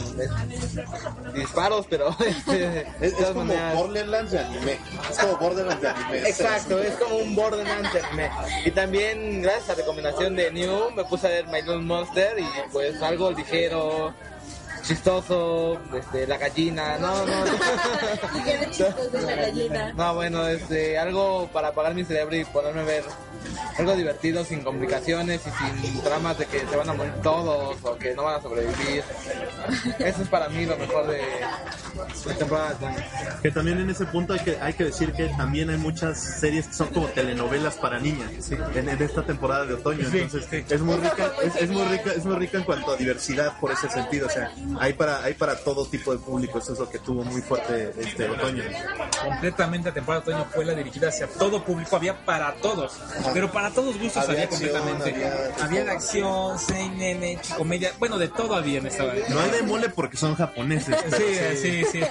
disparos, 1.33 1.85
pero 1.89 2.15
este, 2.25 2.85
de 2.99 3.11
todas 3.17 3.35
maneras- 3.35 3.75
Borderlands 3.75 4.31
de 4.31 4.39
anime. 4.39 4.77
Es 5.09 5.17
como 5.19 5.37
Borderlands 5.37 5.81
de 5.81 5.89
anime. 5.89 6.29
Exacto, 6.29 6.79
es 6.81 6.93
como 6.95 7.17
un 7.17 7.35
Borderlands 7.35 7.89
anime. 8.03 8.29
Y 8.65 8.71
también, 8.71 9.41
gracias 9.41 9.71
a 9.71 9.75
recomendación 9.75 10.35
de 10.35 10.51
New, 10.51 10.91
me 10.95 11.03
puse 11.05 11.27
a 11.27 11.29
ver 11.31 11.47
My 11.47 11.61
Little 11.61 11.79
Monster 11.79 12.39
y 12.39 12.45
pues 12.71 13.01
algo 13.01 13.31
ligero, 13.31 14.13
chistoso, 14.85 15.79
este, 15.93 16.27
la 16.27 16.37
gallina, 16.37 16.97
no, 16.97 17.25
no. 17.25 17.45
Y 18.39 18.43
qué 18.43 18.67
chistoso 18.71 19.09
la 19.13 19.35
gallina. 19.35 19.93
No, 19.93 20.15
bueno, 20.15 20.47
este, 20.47 20.97
algo 20.97 21.49
para 21.51 21.69
apagar 21.69 21.93
mi 21.93 22.05
cerebro 22.05 22.35
y 22.35 22.45
ponerme 22.45 22.81
a 22.81 22.85
ver 22.85 23.03
algo 23.77 23.95
divertido, 23.95 24.43
sin 24.45 24.61
complicaciones 24.61 25.41
y 25.45 25.81
sin 25.81 26.03
dramas 26.03 26.37
de 26.37 26.45
que 26.45 26.59
se 26.59 26.75
van 26.75 26.89
a 26.89 26.93
morir 26.93 27.13
todos 27.21 27.77
o 27.83 27.97
que 27.97 28.13
no 28.13 28.23
van 28.23 28.35
a 28.35 28.41
sobrevivir. 28.41 29.03
Eso 29.99 30.21
es 30.21 30.27
para 30.29 30.49
mí 30.49 30.65
lo 30.65 30.77
mejor 30.77 31.07
de 31.07 31.21
la 32.25 32.33
temporada 32.35 32.69
de 32.69 32.75
otoño. 32.75 32.97
Que 33.41 33.51
también 33.51 33.79
en 33.79 33.89
ese 33.89 34.05
punto 34.05 34.33
hay 34.33 34.39
que, 34.39 34.57
hay 34.61 34.73
que 34.73 34.85
decir 34.85 35.11
que 35.13 35.27
también 35.37 35.69
hay 35.69 35.77
muchas 35.77 36.19
series 36.19 36.67
que 36.67 36.73
son 36.73 36.87
como 36.87 37.07
telenovelas 37.07 37.75
para 37.75 37.99
niñas 37.99 38.51
en, 38.51 38.89
en 38.89 39.01
esta 39.01 39.23
temporada 39.23 39.65
de 39.65 39.73
otoño. 39.73 40.07
Entonces 40.07 40.47
es 40.69 40.81
muy 40.81 40.95
rica, 40.95 41.31
es, 41.43 41.55
es 41.55 41.69
muy 41.69 41.83
rica, 41.83 42.11
es 42.11 42.25
muy 42.25 42.35
rica 42.35 42.57
en 42.57 42.63
cuanto 42.63 42.91
a 42.93 42.95
diversidad 42.95 43.59
por 43.59 43.71
ese 43.71 43.89
sentido. 43.89 44.27
O 44.27 44.29
sea, 44.29 44.51
hay 44.79 44.93
para, 44.93 45.23
hay 45.23 45.33
para 45.33 45.55
todo 45.57 45.85
tipo 45.85 46.11
de 46.11 46.19
público. 46.19 46.59
Eso 46.59 46.73
es 46.73 46.79
lo 46.79 46.89
que 46.89 46.99
tuvo 46.99 47.23
muy 47.23 47.41
fuerte 47.41 47.93
este 47.99 48.29
otoño. 48.29 48.63
completamente 49.23 49.89
la 49.89 49.93
temporada 49.93 50.23
de 50.23 50.31
otoño 50.33 50.47
fue 50.53 50.65
la 50.65 50.73
dirigida 50.73 51.09
hacia 51.09 51.27
todo 51.27 51.63
público, 51.63 51.95
había 51.95 52.25
para 52.25 52.53
todos, 52.55 52.93
pero 53.33 53.51
para 53.51 53.71
todos 53.71 53.97
gustos 53.99 54.23
había, 54.23 54.43
Había 54.43 54.43
acción, 54.45 54.69
completamente. 54.71 55.13
había- 55.25 55.65
Había, 55.65 55.83
de 55.85 55.91
acción, 55.91 56.59
seinen, 56.59 57.39
comedia, 57.57 57.91
bueno, 57.99 58.17
de 58.17 58.27
todo 58.27 58.55
había 58.55 58.79
en 58.79 58.87
esta 58.87 59.03
No 59.29 59.39
hay 59.39 59.51
de 59.51 59.63
mole 59.63 59.89
porque 59.89 60.17
son 60.17 60.35
japoneses. 60.35 60.95
pero 61.09 61.17
Sí, 61.17 61.57
sí, 61.61 61.83
sí. 61.91 62.01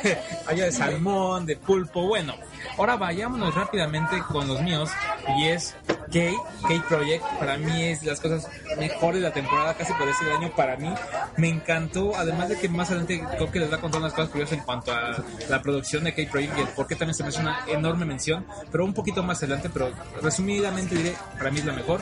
Había 0.47 0.65
de 0.65 0.73
salmón, 0.73 1.47
de 1.47 1.57
pulpo. 1.57 2.07
Bueno, 2.07 2.35
ahora 2.77 2.97
vayámonos 2.97 3.55
rápidamente 3.55 4.23
con 4.31 4.49
los 4.49 4.61
míos. 4.63 4.91
Y 5.39 5.49
es 5.49 5.75
K, 6.13 6.21
K 6.63 6.85
Project, 6.89 7.25
para 7.39 7.57
mí 7.57 7.85
es 7.85 8.03
de 8.03 8.07
las 8.09 8.21
cosas 8.21 8.49
mejores 8.79 9.21
de 9.21 9.29
la 9.29 9.35
temporada, 9.35 9.75
casi 9.75 9.93
por 9.95 10.09
ese 10.09 10.31
año 10.33 10.53
para 10.55 10.77
mí. 10.77 10.93
Me 11.37 11.49
encantó, 11.49 12.15
además 12.17 12.49
de 12.49 12.59
que 12.59 12.69
más 12.69 12.91
adelante 12.91 13.25
creo 13.37 13.51
que 13.51 13.61
les 13.61 13.73
va 13.73 13.77
a 13.77 13.81
contar 13.81 14.01
unas 14.01 14.13
cosas 14.13 14.31
curiosas 14.31 14.59
en 14.59 14.65
cuanto 14.65 14.93
a 14.93 15.23
la 15.49 15.63
producción 15.63 16.05
de 16.05 16.15
K 16.15 16.31
Project 16.31 16.59
y 16.59 16.61
el 16.61 16.69
por 16.69 16.87
qué 16.87 16.95
también 16.95 17.15
se 17.15 17.23
me 17.23 17.31
hace 17.31 17.41
una 17.41 17.65
enorme 17.67 18.05
mención, 18.05 18.47
pero 18.71 18.85
un 18.85 18.95
poquito 18.95 19.23
más 19.23 19.39
adelante, 19.39 19.71
pero 19.73 19.91
resumidamente 20.23 20.95
diré, 20.95 21.15
para 21.39 21.51
mí 21.51 21.59
es 21.59 21.65
la 21.65 21.73
mejor, 21.73 22.01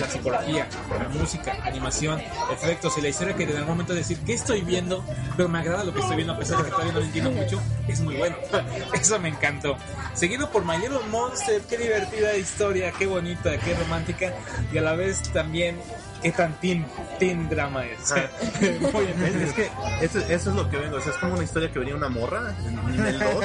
la 0.00 0.08
psicología, 0.08 0.66
la 0.98 1.08
música, 1.08 1.56
animación, 1.64 2.20
efectos 2.52 2.98
y 2.98 3.00
la 3.00 3.08
historia 3.08 3.34
que 3.34 3.44
en 3.44 3.56
algún 3.56 3.68
momento 3.68 3.94
decir, 3.94 4.18
¿qué 4.26 4.34
estoy 4.34 4.62
viendo? 4.62 5.04
Pero 5.36 5.48
me 5.48 5.58
agrada 5.58 5.84
lo 5.84 5.92
que 5.92 6.00
estoy 6.00 6.16
viendo, 6.16 6.34
a 6.34 6.38
pesar 6.38 6.58
de 6.58 6.64
que 6.64 6.70
todavía 6.70 6.92
no 6.92 7.00
lo 7.00 7.06
entiendo 7.06 7.30
mucho, 7.30 7.60
es 7.88 8.00
muy 8.00 8.16
bueno. 8.16 8.36
Eso 8.94 9.18
me 9.18 9.28
encantó. 9.28 9.76
Seguido 10.14 10.50
por 10.50 10.64
My 10.64 10.78
Little 10.78 11.00
Monster, 11.10 11.62
qué 11.62 11.78
divertida 11.78 12.36
historia, 12.36 12.92
qué 12.92 13.06
bonita, 13.06 13.58
qué 13.58 13.74
romántica 13.74 14.32
y 14.72 14.78
a 14.78 14.82
la 14.82 14.94
vez 14.94 15.22
también 15.32 15.76
qué 16.24 16.32
tan 16.32 16.58
teen, 16.58 16.86
teen 17.18 17.48
drama 17.50 17.84
es. 17.84 18.12
Muy 18.80 19.04
Es, 19.04 19.34
es 19.34 19.52
que 19.52 19.70
eso, 20.00 20.18
eso 20.20 20.50
es 20.50 20.56
lo 20.56 20.70
que 20.70 20.78
vengo, 20.78 20.96
o 20.96 21.00
sea, 21.00 21.12
es 21.12 21.18
como 21.18 21.34
una 21.34 21.44
historia 21.44 21.70
que 21.70 21.78
venía 21.78 21.94
una 21.94 22.08
morra 22.08 22.54
en 22.64 22.92
nivel 22.92 23.18
2, 23.18 23.44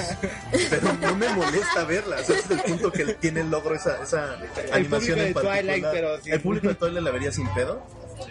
pero 0.70 0.93
no 0.93 1.16
me 1.16 1.28
molesta 1.30 1.84
verla, 1.84 2.18
o 2.22 2.24
sea, 2.24 2.38
ese 2.38 2.53
es 2.53 2.60
el 2.60 2.62
punto 2.62 2.91
que 2.91 3.05
tiene 3.16 3.41
el 3.41 3.51
logro 3.51 3.76
esa, 3.76 4.01
esa 4.01 4.38
animación 4.72 4.89
público 4.89 5.20
en 5.20 5.28
de 5.28 5.34
particular. 5.34 5.60
Twilight, 5.60 5.86
pero 5.91 6.22
sí. 6.22 6.32
El 6.32 6.41
público 6.41 6.68
de 6.70 6.76
Twilight 6.76 7.03
la 7.03 7.12
vería 7.12 7.32
sin 7.34 7.47
pedo, 7.49 7.84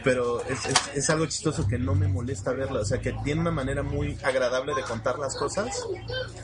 pero 0.04 0.40
es, 0.44 0.66
es, 0.66 0.74
es 0.94 1.10
algo 1.10 1.26
chistoso 1.26 1.66
que 1.66 1.78
no 1.78 1.94
me 1.94 2.08
molesta 2.08 2.52
verla, 2.52 2.80
o 2.80 2.84
sea, 2.84 3.00
que 3.00 3.12
tiene 3.24 3.40
una 3.40 3.50
manera 3.50 3.82
muy 3.82 4.18
agradable 4.22 4.74
de 4.74 4.82
contar 4.82 5.18
las 5.18 5.34
cosas, 5.36 5.68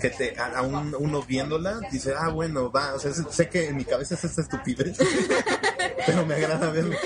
que 0.01 0.11
te, 0.11 0.37
a, 0.39 0.63
un- 0.63 0.95
uno 0.99 1.23
viéndola 1.23 1.81
dice, 1.91 2.15
ah, 2.19 2.29
bueno, 2.29 2.71
va, 2.71 2.95
o 2.95 2.99
sea, 2.99 3.13
sé 3.13 3.49
que 3.49 3.69
en 3.69 3.77
mi 3.77 3.85
cabeza 3.85 4.15
es 4.15 4.25
esta 4.25 4.43
estupidez, 4.43 4.97
pero 6.07 6.25
me 6.27 6.35
agrada 6.35 6.71
verlo. 6.71 6.97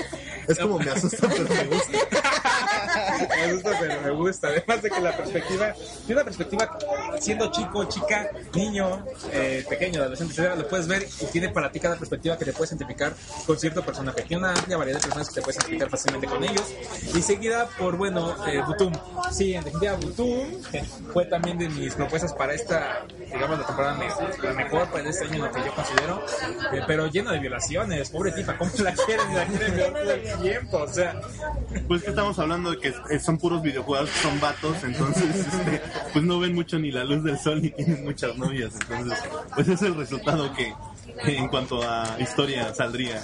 Es 0.47 0.57
como 0.57 0.79
me 0.79 0.89
asusta, 0.89 1.27
pero 1.29 1.47
me 1.47 1.65
gusta. 1.65 1.97
Me 3.27 3.53
gusta, 3.53 3.71
pero 3.79 4.01
me 4.01 4.11
gusta. 4.11 4.47
Además 4.47 4.81
de 4.81 4.89
que 4.89 4.99
la 5.01 5.15
perspectiva, 5.15 5.73
tiene 6.05 6.21
una 6.21 6.23
perspectiva 6.23 6.77
siendo 7.19 7.51
chico, 7.51 7.83
chica, 7.85 8.29
niño, 8.53 9.05
eh, 9.31 9.65
pequeño, 9.67 10.01
adolescente, 10.01 10.33
etcétera, 10.33 10.55
lo 10.55 10.67
puedes 10.67 10.87
ver 10.87 11.07
y 11.21 11.25
tiene 11.25 11.49
para 11.49 11.71
ti 11.71 11.79
cada 11.79 11.95
perspectiva 11.95 12.37
que 12.37 12.45
te 12.45 12.53
puedes 12.53 12.71
identificar 12.71 13.13
con 13.45 13.59
cierto 13.59 13.83
personaje. 13.83 14.21
Tiene 14.23 14.43
una 14.43 14.53
amplia 14.53 14.77
variedad 14.77 14.99
de 14.99 15.03
personas 15.03 15.29
que 15.29 15.35
te 15.35 15.41
puedes 15.41 15.57
identificar 15.57 15.89
fácilmente 15.89 16.27
con 16.27 16.43
ellos. 16.43 16.65
Y 17.13 17.21
seguida 17.21 17.67
por, 17.77 17.97
bueno, 17.97 18.35
eh, 18.47 18.61
Butum. 18.65 18.93
Sí, 19.31 19.53
en 19.53 19.63
definitiva, 19.63 19.95
Butum 19.95 20.61
fue 21.13 21.25
también 21.25 21.57
de 21.57 21.69
mis 21.69 21.93
propuestas 21.93 22.33
para 22.33 22.53
esta, 22.53 23.05
digamos, 23.31 23.59
la 23.59 23.65
temporada 23.65 23.99
mejor 24.55 24.89
para 24.89 25.09
este 25.09 25.25
año, 25.25 25.45
lo 25.45 25.51
que 25.51 25.61
yo 25.63 25.73
considero, 25.73 26.23
eh, 26.73 26.81
pero 26.87 27.07
lleno 27.07 27.31
de 27.31 27.39
violaciones. 27.39 28.09
Pobre 28.09 28.31
tipa, 28.31 28.57
¿cómo 28.57 28.71
la 28.79 28.93
quieren? 28.93 29.35
La 29.35 29.45
quieren 29.45 29.93
todo 29.93 30.11
el 30.11 30.41
tiempo, 30.41 30.77
o 30.77 30.87
sea. 30.87 31.19
Pues 31.87 32.03
que 32.03 32.09
estamos 32.09 32.37
hablando 32.39 32.71
de 32.71 32.79
que 32.79 32.93
son 33.19 33.37
puros 33.37 33.61
videojuegos, 33.61 34.09
son 34.21 34.39
vatos, 34.39 34.83
entonces 34.83 35.23
este, 35.53 35.81
pues 36.13 36.23
no 36.25 36.39
ven 36.39 36.53
mucho 36.53 36.77
ni 36.77 36.91
la 36.91 37.03
luz 37.03 37.23
del 37.23 37.39
sol 37.39 37.61
ni 37.61 37.69
tienen 37.71 38.03
muchas 38.03 38.35
novias, 38.37 38.73
entonces 38.81 39.17
pues 39.55 39.67
es 39.67 39.81
el 39.81 39.95
resultado 39.95 40.51
que, 40.53 40.73
en 41.25 41.47
cuanto 41.47 41.81
a 41.81 42.17
historia 42.19 42.73
saldría 42.73 43.21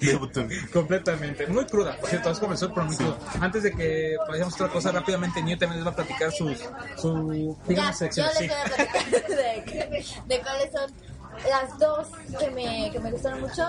de 0.00 0.14
Button. 0.16 0.48
Completamente. 0.72 1.46
Muy 1.46 1.64
cruda, 1.66 1.96
por 1.98 2.08
cierto, 2.08 2.30
es 2.30 2.38
comenzó 2.38 2.72
por 2.72 2.84
muy 2.84 2.96
crudo. 2.96 3.18
Antes 3.40 3.62
de 3.64 3.72
que 3.72 4.16
pasemos 4.26 4.54
otra 4.54 4.68
cosa, 4.68 4.92
rápidamente 4.92 5.42
New 5.42 5.58
también 5.58 5.78
les 5.78 5.86
va 5.86 5.92
a 5.92 5.96
platicar 5.96 6.32
su, 6.32 6.54
su 6.96 7.56
Ya, 7.66 7.68
digamos, 7.68 7.92
yo 7.92 7.98
sección. 7.98 8.26
les 8.28 8.38
Sí. 8.38 8.48
voy 8.48 8.56
a 8.56 8.64
platicar 8.64 9.26
de, 9.28 10.04
de 10.26 10.40
cuáles 10.40 10.72
son 10.72 10.90
las 11.48 11.78
dos 11.78 12.08
que 12.38 12.50
me, 12.50 12.90
que 12.90 12.98
me 12.98 13.10
gustaron 13.10 13.40
mucho. 13.40 13.66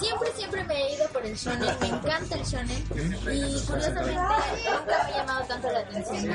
Siempre, 0.00 0.32
siempre 0.34 0.64
me 0.64 0.74
he 0.74 0.94
ido 0.94 1.08
por 1.08 1.24
el 1.24 1.34
shonen. 1.34 1.76
Me 1.80 1.86
encanta 1.88 2.34
el 2.36 2.44
shonen. 2.44 2.84
Y 2.90 3.66
curiosamente 3.66 4.14
nunca 4.14 4.84
me 4.86 4.94
ha 4.94 5.16
llamado 5.16 5.44
tanto 5.46 5.70
la 5.70 5.80
atención. 5.80 6.30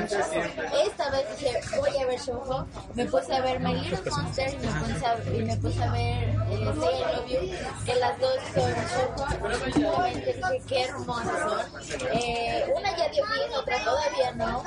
Esta 0.84 1.10
vez 1.10 1.38
dije, 1.38 1.60
voy 1.76 1.96
a 1.96 2.06
ver 2.06 2.20
Shoujo. 2.20 2.66
Me 2.94 3.04
puse 3.06 3.34
a 3.34 3.40
ver 3.40 3.60
My 3.60 3.74
Little 3.74 4.10
Monster 4.10 4.54
y 4.54 5.42
me 5.42 5.56
puse 5.56 5.82
a, 5.84 5.92
ver 5.92 6.02
eh, 6.50 6.72
Say 6.80 7.00
I 7.00 7.16
Love 7.16 7.28
You, 7.28 7.84
que 7.84 7.94
las 7.96 8.20
dos 8.20 8.36
son 8.54 9.82
Shoujo. 9.82 10.06
Y 10.08 10.14
dije, 10.14 10.62
qué 10.66 10.84
hermosas 10.84 11.40
son. 11.40 12.00
Eh, 12.12 12.72
una 12.74 12.96
ya 12.96 13.08
dio 13.08 13.24
fin, 13.26 13.54
otra 13.56 13.84
todavía 13.84 14.32
no. 14.32 14.62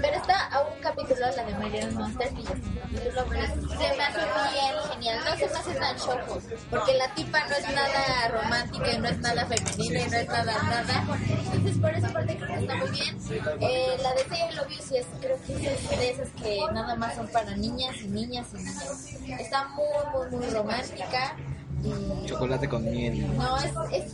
Pero 0.00 0.16
está 0.16 0.46
a 0.46 0.60
un 0.62 0.78
la 1.20 1.30
de 1.30 1.54
My 1.54 1.70
Little 1.70 1.90
Monster 1.92 2.32
y 2.32 2.42
ya 2.42 2.52
está. 2.52 2.78
Y 2.88 3.12
lo 3.12 3.24
que 3.28 3.46
se 3.46 3.96
me 3.96 4.04
hace 4.04 4.20
bien 4.52 4.74
genial. 4.90 5.17
No 5.24 5.36
se 5.36 5.46
me 5.46 5.58
hace 5.58 5.74
tan 5.74 5.96
choco, 5.96 6.40
porque 6.70 6.94
la 6.94 7.14
tipa 7.14 7.46
no 7.46 7.56
es 7.56 7.74
nada 7.74 8.28
romántica 8.28 8.92
y 8.92 8.98
no 8.98 9.08
es 9.08 9.18
nada 9.18 9.46
femenina 9.46 10.00
y 10.00 10.10
no 10.10 10.16
es 10.16 10.28
nada 10.28 10.62
nada. 10.62 11.18
Entonces 11.52 11.78
por 11.78 11.90
esa 11.90 12.08
parte 12.08 12.36
que 12.36 12.54
está 12.54 12.74
muy 12.76 12.90
bien. 12.90 13.18
Eh, 13.60 13.96
la 14.02 14.14
de 14.14 14.24
Say 14.24 14.38
I 14.40 14.96
es, 14.96 15.06
creo 15.20 15.38
que 15.46 15.72
es 15.72 15.90
de 15.90 16.10
esas 16.10 16.28
que 16.30 16.60
nada 16.72 16.94
más 16.96 17.14
son 17.14 17.28
para 17.28 17.56
niñas 17.56 17.96
y 17.96 18.08
niñas 18.08 18.46
y 18.52 18.56
niños. 18.56 19.40
Está 19.40 19.68
muy, 19.68 20.28
muy, 20.30 20.38
muy 20.38 20.54
romántica. 20.54 21.36
Y 21.84 22.26
Chocolate 22.26 22.68
con 22.68 22.84
miel. 22.84 23.36
no, 23.36 23.56
es, 23.58 23.64
es 23.92 24.12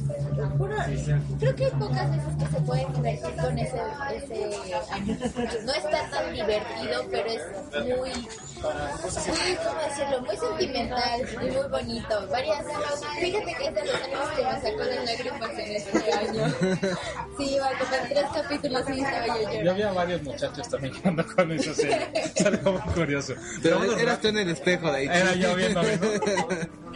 puro. 0.59 0.75
Creo 1.41 1.55
que 1.57 1.65
hay 1.65 1.71
pocas 1.73 2.11
veces 2.11 2.35
que 2.39 2.47
se 2.57 2.61
pueden 2.63 2.93
divertir 2.93 3.31
con 3.41 3.59
ese, 3.59 3.77
ese. 4.17 5.65
No 5.65 5.73
está 5.73 6.11
tan 6.11 6.33
divertido, 6.33 7.05
pero 7.11 7.27
es 7.29 7.43
muy. 7.99 8.11
ay, 8.11 9.59
¿Cómo 9.65 9.81
decirlo? 9.89 10.21
Muy 10.27 10.37
sentimental 10.37 11.21
y 11.21 11.37
muy 11.39 11.69
bonito. 11.71 12.29
Varias. 12.31 12.65
Fíjate 13.21 13.55
que 13.55 13.67
es 13.67 13.75
de 13.75 13.85
los 13.87 13.95
animes 13.95 14.29
que 14.37 14.45
me 14.45 14.61
sacó 14.61 14.85
de 14.85 15.05
lágrimas 15.07 15.51
en 15.59 15.77
este 15.77 16.13
año. 16.13 16.55
Sí, 17.39 17.55
iba 17.55 17.67
a 17.67 17.79
comer 17.79 18.03
tres 18.11 18.25
capítulos 18.35 18.83
y 18.91 19.01
estaba 19.01 19.27
yo 19.27 19.35
Yo 19.35 19.41
llorando. 19.49 19.71
había 19.73 19.93
varios 19.93 20.23
muchachos 20.23 20.69
también 20.69 20.95
que 20.95 21.09
andan 21.09 21.27
con 21.27 21.51
esa 21.53 21.75
serie. 21.75 22.09
Es 22.35 22.47
algo 22.47 22.73
muy 22.73 22.81
curioso. 22.93 23.35
Pero 23.63 23.79
vámonos 23.79 24.01
eras 24.01 24.21
tú 24.21 24.29
en 24.29 24.39
el 24.39 24.51
espejo 24.51 24.93
de 24.93 24.99
ahí. 24.99 25.07
Era 25.07 25.35
yo 25.35 25.55
viéndome, 25.57 25.97
¿no? 25.97 26.09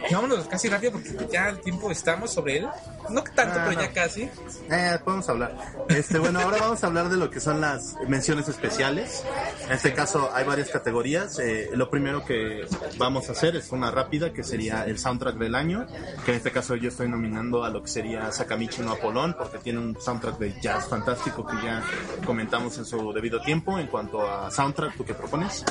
Vámonos 0.11 0.47
casi 0.59 0.67
rápido 0.69 0.91
porque 0.91 1.27
ya 1.31 1.47
el 1.49 1.59
tiempo 1.61 1.89
estamos 1.89 2.31
sobre 2.33 2.57
él. 2.57 2.67
No 3.09 3.23
tanto, 3.23 3.59
Ah, 3.59 3.65
pero 3.67 3.81
ya 3.81 3.91
casi. 3.93 4.29
Eh, 4.69 4.99
podemos 5.03 5.27
hablar. 5.29 5.55
Este, 5.87 6.19
bueno, 6.19 6.41
ahora 6.41 6.57
vamos 6.59 6.83
a 6.83 6.87
hablar 6.87 7.09
de 7.09 7.15
lo 7.17 7.29
que 7.31 7.39
son 7.39 7.61
las 7.61 7.95
menciones 8.07 8.47
especiales. 8.49 9.23
En 9.65 9.71
este 9.71 9.93
caso 9.93 10.29
hay 10.33 10.43
varias 10.45 10.69
categorías. 10.69 11.39
Eh, 11.39 11.69
lo 11.73 11.89
primero 11.89 12.23
que 12.25 12.67
vamos 12.97 13.29
a 13.29 13.31
hacer 13.31 13.55
es 13.55 13.71
una 13.71 13.89
rápida, 13.89 14.33
que 14.33 14.43
sería 14.43 14.83
el 14.85 14.99
soundtrack 14.99 15.35
del 15.37 15.55
año, 15.55 15.87
que 16.25 16.31
en 16.31 16.37
este 16.37 16.51
caso 16.51 16.75
yo 16.75 16.89
estoy 16.89 17.07
nominando 17.07 17.63
a 17.63 17.69
lo 17.69 17.81
que 17.81 17.87
sería 17.87 18.31
Sakamichi 18.31 18.81
no 18.81 18.91
Apolón, 18.91 19.35
porque 19.37 19.57
tiene 19.59 19.79
un 19.79 19.99
soundtrack 19.99 20.37
de 20.37 20.59
jazz 20.61 20.87
fantástico 20.87 21.47
que 21.47 21.55
ya 21.65 21.81
comentamos 22.25 22.77
en 22.77 22.85
su 22.85 23.11
debido 23.13 23.39
tiempo. 23.41 23.79
En 23.79 23.87
cuanto 23.87 24.21
a 24.29 24.51
soundtrack, 24.51 24.97
¿tú 24.97 25.05
qué 25.05 25.13
propones? 25.13 25.63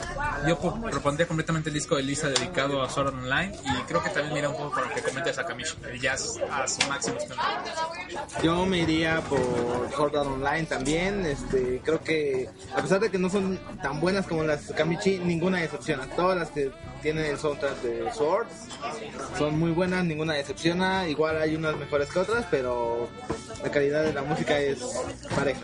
Yo 0.47 0.59
po- 0.59 0.81
propondría 0.81 1.29
completamente 1.29 1.69
el 1.69 1.75
disco 1.75 1.95
de 1.97 2.03
Lisa 2.03 2.29
dedicado 2.29 2.83
a 2.83 2.89
Sword 2.89 3.15
Online 3.15 3.55
y 3.65 3.83
creo 3.83 4.03
que 4.03 4.09
también 4.11 4.35
mira 4.35 4.49
un 4.49 4.57
poco 4.57 4.78
con 4.79 4.89
lo 4.89 4.95
que 4.95 5.03
comenta 5.03 5.33
Sakamichi, 5.33 5.77
el 5.91 6.01
jazz 6.01 6.41
a 6.51 6.69
su 6.69 6.87
máximo. 6.89 7.17
Yo 8.43 8.67
me 8.67 8.79
iría 8.79 9.21
por 9.23 9.91
Sword 9.95 10.17
Art 10.17 10.27
Online 10.27 10.65
también. 10.65 11.27
Este, 11.27 11.81
creo 11.85 12.01
que 12.01 12.49
a 12.75 12.83
pesar 12.83 13.01
de 13.01 13.11
que 13.11 13.19
no 13.19 13.29
son 13.29 13.59
tan 13.83 14.01
buenas 14.01 14.27
como 14.27 14.45
las 14.45 14.69
de 14.69 14.75
Kamichi, 14.75 15.19
ninguna 15.19 15.59
decepciona. 15.59 16.07
Todas 16.15 16.39
las 16.39 16.51
que 16.51 16.71
tienen 17.03 17.25
el 17.25 17.39
soundtrack 17.39 17.81
de 17.83 18.13
Sword 18.13 18.47
son 19.37 19.59
muy 19.59 19.73
buenas, 19.73 20.05
ninguna 20.05 20.35
decepciona. 20.35 21.09
Igual 21.09 21.41
hay 21.41 21.57
unas 21.57 21.77
mejores 21.77 22.09
que 22.11 22.19
otras, 22.21 22.47
pero 22.51 23.09
la 23.63 23.71
calidad 23.71 24.05
de 24.05 24.13
la 24.13 24.23
música 24.23 24.59
es 24.59 24.79
pareja. 25.35 25.61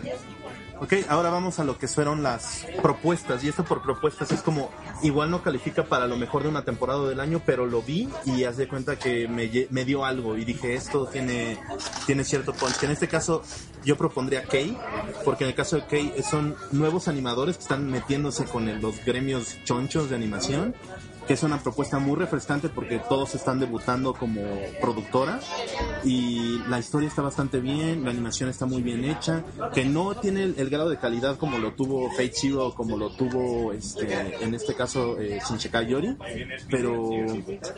Ok, 0.77 0.93
ahora 1.07 1.29
vamos 1.29 1.59
a 1.59 1.63
lo 1.63 1.77
que 1.77 1.87
fueron 1.87 2.21
las 2.21 2.65
propuestas. 2.81 3.43
Y 3.43 3.47
esto 3.47 3.63
por 3.63 3.81
propuestas 3.81 4.31
es 4.31 4.41
como, 4.41 4.69
igual 5.03 5.31
no 5.31 5.41
califica 5.41 5.85
para 5.85 6.05
lo 6.05 6.17
mejor 6.17 6.43
de 6.43 6.49
una 6.49 6.63
temporada 6.63 7.07
del 7.07 7.21
año, 7.21 7.41
pero 7.45 7.65
lo 7.65 7.81
vi 7.81 8.09
y 8.25 8.43
haz 8.43 8.57
de 8.57 8.67
cuenta 8.67 8.99
que 8.99 9.27
me, 9.27 9.49
me 9.69 9.85
dio 9.85 10.03
algo 10.03 10.37
y 10.37 10.43
dije, 10.43 10.75
esto 10.75 11.05
tiene, 11.07 11.57
tiene 12.05 12.25
cierto 12.25 12.53
punch. 12.53 12.83
En 12.83 12.91
este 12.91 13.07
caso 13.07 13.41
yo 13.85 13.95
propondría 13.95 14.43
Kei, 14.43 14.77
porque 15.23 15.45
en 15.45 15.51
el 15.51 15.55
caso 15.55 15.77
de 15.77 15.85
Kei 15.85 16.13
son 16.29 16.55
nuevos 16.71 17.07
animadores 17.07 17.55
que 17.55 17.63
están 17.63 17.89
metiéndose 17.89 18.43
con 18.43 18.81
los 18.81 19.03
gremios 19.05 19.57
chonchos 19.63 20.09
de 20.09 20.15
animación 20.15 20.75
que 21.27 21.33
es 21.33 21.43
una 21.43 21.59
propuesta 21.59 21.99
muy 21.99 22.15
refrescante 22.15 22.69
porque 22.69 22.99
todos 22.99 23.35
están 23.35 23.59
debutando 23.59 24.13
como 24.13 24.41
productora 24.81 25.39
y 26.03 26.59
la 26.67 26.79
historia 26.79 27.07
está 27.07 27.21
bastante 27.21 27.59
bien, 27.59 28.03
la 28.03 28.11
animación 28.11 28.49
está 28.49 28.65
muy 28.65 28.81
bien 28.81 29.03
hecha, 29.05 29.43
que 29.73 29.85
no 29.85 30.15
tiene 30.15 30.43
el, 30.43 30.55
el 30.57 30.69
grado 30.69 30.89
de 30.89 30.97
calidad 30.97 31.37
como 31.37 31.57
lo 31.57 31.73
tuvo 31.73 32.09
Fate 32.11 32.33
Zero, 32.33 32.73
como 32.75 32.97
lo 32.97 33.09
tuvo 33.15 33.73
este, 33.73 34.43
en 34.43 34.53
este 34.53 34.75
caso 34.75 35.19
eh, 35.19 35.39
Shinsekai 35.47 35.87
Yori, 35.87 36.17
pero 36.69 37.09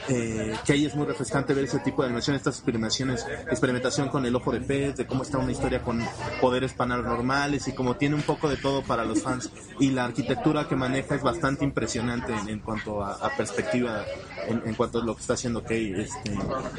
eh, 0.10 0.56
que 0.66 0.74
ahí 0.74 0.86
es 0.86 0.96
muy 0.96 1.06
refrescante 1.06 1.54
ver 1.54 1.66
ese 1.66 1.80
tipo 1.80 2.02
de 2.02 2.08
animación, 2.08 2.36
estas 2.36 2.56
experimentaciones, 2.56 3.26
experimentación 3.50 4.10
con 4.10 4.26
el 4.26 4.36
ojo 4.36 4.52
de 4.52 4.62
pez, 4.62 4.98
de 4.98 5.08
cómo 5.08 5.24
está 5.24 5.38
una 5.38 5.52
historia 5.52 5.82
con 5.82 6.02
poderes 6.42 6.74
paranormales 6.74 7.68
y 7.68 7.74
como 7.74 7.96
tiene 7.96 8.16
un 8.16 8.24
poco 8.24 8.50
de 8.50 8.58
todo 8.58 8.82
para 8.84 9.06
los 9.06 9.22
fans. 9.22 9.50
Y 9.80 9.92
la 9.92 10.06
arquitectura 10.06 10.68
que 10.68 10.76
maneja 10.76 11.16
es 11.16 11.22
bastante 11.22 11.64
impresionante 11.64 12.34
en, 12.34 12.50
en 12.50 12.60
cuanto 12.60 13.04
a, 13.04 13.14
a 13.14 13.37
perspectiva 13.38 14.04
en, 14.48 14.62
en 14.66 14.76
cuanto 14.76 15.00
a 15.00 15.04
lo 15.04 15.16
que 15.16 15.22
está 15.22 15.34
haciendo 15.34 15.64
Kei. 15.64 15.94
Este, 16.02 16.32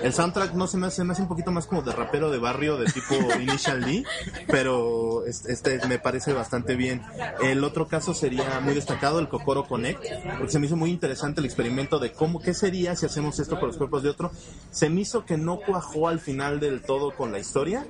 el 0.03 0.13
soundtrack 0.13 0.55
no 0.55 0.67
se 0.67 0.77
me 0.77 0.87
hace, 0.87 1.05
me 1.05 1.13
hace 1.13 1.23
un 1.23 1.29
poquito 1.29 1.51
más 1.51 1.67
como 1.67 1.83
de 1.83 1.93
rapero 1.93 2.31
de 2.31 2.39
barrio 2.39 2.77
de 2.77 2.87
tipo 2.87 3.15
Initial 3.41 3.85
D, 3.85 4.05
pero 4.47 5.25
este, 5.27 5.53
este 5.53 5.87
me 5.87 5.99
parece 5.99 6.33
bastante 6.33 6.77
bien. 6.77 7.03
El 7.43 7.65
otro 7.65 7.89
caso 7.89 8.15
sería 8.15 8.61
muy 8.61 8.75
destacado, 8.75 9.19
el 9.19 9.29
Kokoro 9.29 9.67
Connect, 9.67 10.03
porque 10.37 10.53
se 10.53 10.59
me 10.59 10.67
hizo 10.67 10.77
muy 10.77 10.91
interesante 10.91 11.41
el 11.41 11.47
experimento 11.47 11.99
de 11.99 12.13
cómo, 12.13 12.41
qué 12.41 12.55
sería 12.55 12.97
si 12.97 13.07
hacemos 13.07 13.39
esto 13.39 13.59
con 13.59 13.69
los 13.69 13.77
cuerpos 13.77 14.03
de 14.03 14.11
otro. 14.11 14.31
Se 14.71 14.89
me 14.91 15.03
hizo 15.03 15.25
que 15.25 15.37
no 15.37 15.61
cuajó 15.61 16.09
al 16.09 16.21
final 16.21 16.61
del 16.61 16.83
todo 16.83 17.15
con 17.15 17.33
la 17.33 17.39
historia, 17.39 17.87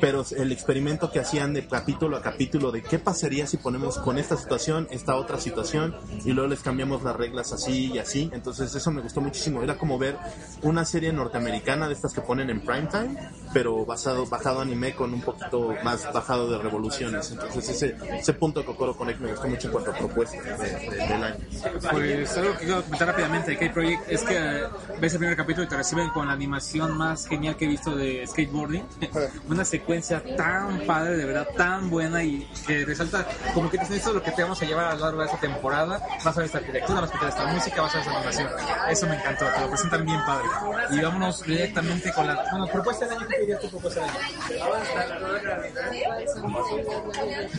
pero 0.00 0.24
el 0.36 0.52
experimento 0.52 1.10
que 1.10 1.20
hacían 1.20 1.52
de 1.52 1.66
capítulo 1.66 2.16
a 2.16 2.22
capítulo 2.22 2.72
de 2.72 2.82
qué 2.82 2.98
pasaría 2.98 3.46
si 3.46 3.56
ponemos 3.56 3.98
con 3.98 4.18
esta 4.18 4.36
situación, 4.36 4.88
esta 4.90 5.16
otra 5.16 5.40
situación, 5.40 5.94
y 6.24 6.32
luego 6.32 6.48
les 6.48 6.60
cambiamos 6.60 7.02
las 7.02 7.16
reglas 7.16 7.52
así 7.52 7.92
y 7.92 7.97
así. 7.98 8.30
Entonces 8.32 8.74
eso 8.74 8.90
me 8.90 9.00
gustó 9.00 9.20
muchísimo. 9.20 9.62
Era 9.62 9.76
como 9.76 9.98
ver 9.98 10.16
una 10.62 10.84
serie 10.84 11.12
norteamericana 11.12 11.86
de 11.88 11.94
estas 11.94 12.12
que 12.12 12.20
ponen 12.20 12.50
en 12.50 12.60
primetime, 12.64 13.16
pero 13.52 13.84
basado, 13.84 14.26
bajado 14.26 14.60
anime 14.60 14.94
con 14.94 15.12
un 15.14 15.20
poquito 15.22 15.74
más 15.82 16.10
bajado 16.12 16.50
de 16.50 16.58
revoluciones. 16.58 17.30
Entonces 17.30 17.68
ese, 17.68 17.96
ese 18.18 18.32
punto 18.34 18.60
de 18.60 18.66
Kokoro 18.66 18.96
Connect 18.96 19.20
me 19.20 19.30
gustó 19.30 19.48
mucho 19.48 19.68
en 19.68 19.72
cuanto 19.72 19.90
a 19.90 19.94
propuestas 19.94 20.44
de- 20.58 20.68
de- 20.90 20.96
del 20.96 21.22
año. 21.24 21.36
Pues 21.90 22.36
algo 22.36 22.52
que 22.58 22.64
quiero 22.64 22.82
comentar 22.82 23.08
rápidamente 23.08 23.50
de 23.52 23.58
K-Project 23.58 24.02
es 24.10 24.22
que 24.22 24.62
ves 25.00 25.12
el 25.12 25.18
primer 25.18 25.36
capítulo 25.36 25.64
y 25.64 25.68
te 25.68 25.76
reciben 25.76 26.08
con 26.10 26.26
la 26.26 26.32
animación 26.32 26.96
más 26.96 27.26
genial 27.26 27.56
que 27.56 27.64
he 27.64 27.68
visto 27.68 27.94
de 27.96 28.26
skateboarding. 28.26 28.84
Una 29.48 29.64
secuencia 29.64 30.22
tan 30.36 30.80
padre, 30.86 31.16
de 31.16 31.24
verdad, 31.24 31.48
tan 31.56 31.90
buena 31.90 32.22
y 32.22 32.48
que 32.66 32.84
resalta 32.84 33.26
como 33.54 33.70
que 33.70 33.76
esto 33.78 33.94
es 33.94 34.06
lo 34.06 34.22
que 34.22 34.30
te 34.32 34.42
vamos 34.42 34.60
a 34.62 34.64
llevar 34.64 34.86
a 34.86 34.94
lo 34.94 35.00
largo 35.00 35.20
de 35.20 35.26
esta 35.26 35.40
temporada. 35.40 36.00
Vas 36.24 36.36
a 36.36 36.40
ver 36.40 36.46
esta 36.46 36.58
arquitectura, 36.58 37.00
vas 37.00 37.14
a 37.14 37.18
ver 37.20 37.28
esta 37.28 37.46
música, 37.46 37.82
Eso 38.90 39.06
me 39.06 39.14
encantó, 39.16 39.44
te 39.54 39.60
lo 39.60 39.68
presentan 39.70 40.04
bien 40.04 40.20
padre. 40.24 40.44
Y 40.90 41.00
vámonos 41.00 41.42
directamente 41.44 42.12
con 42.12 42.26
la 42.26 42.34
bueno, 42.50 42.66
propuesta 42.66 43.06
del 43.06 43.18
año. 43.18 43.26
¿Qué 43.28 43.38
dirías 43.40 43.60
tu 43.60 43.70
propuesta 43.70 44.00
del 44.00 44.10
año? 44.10 44.18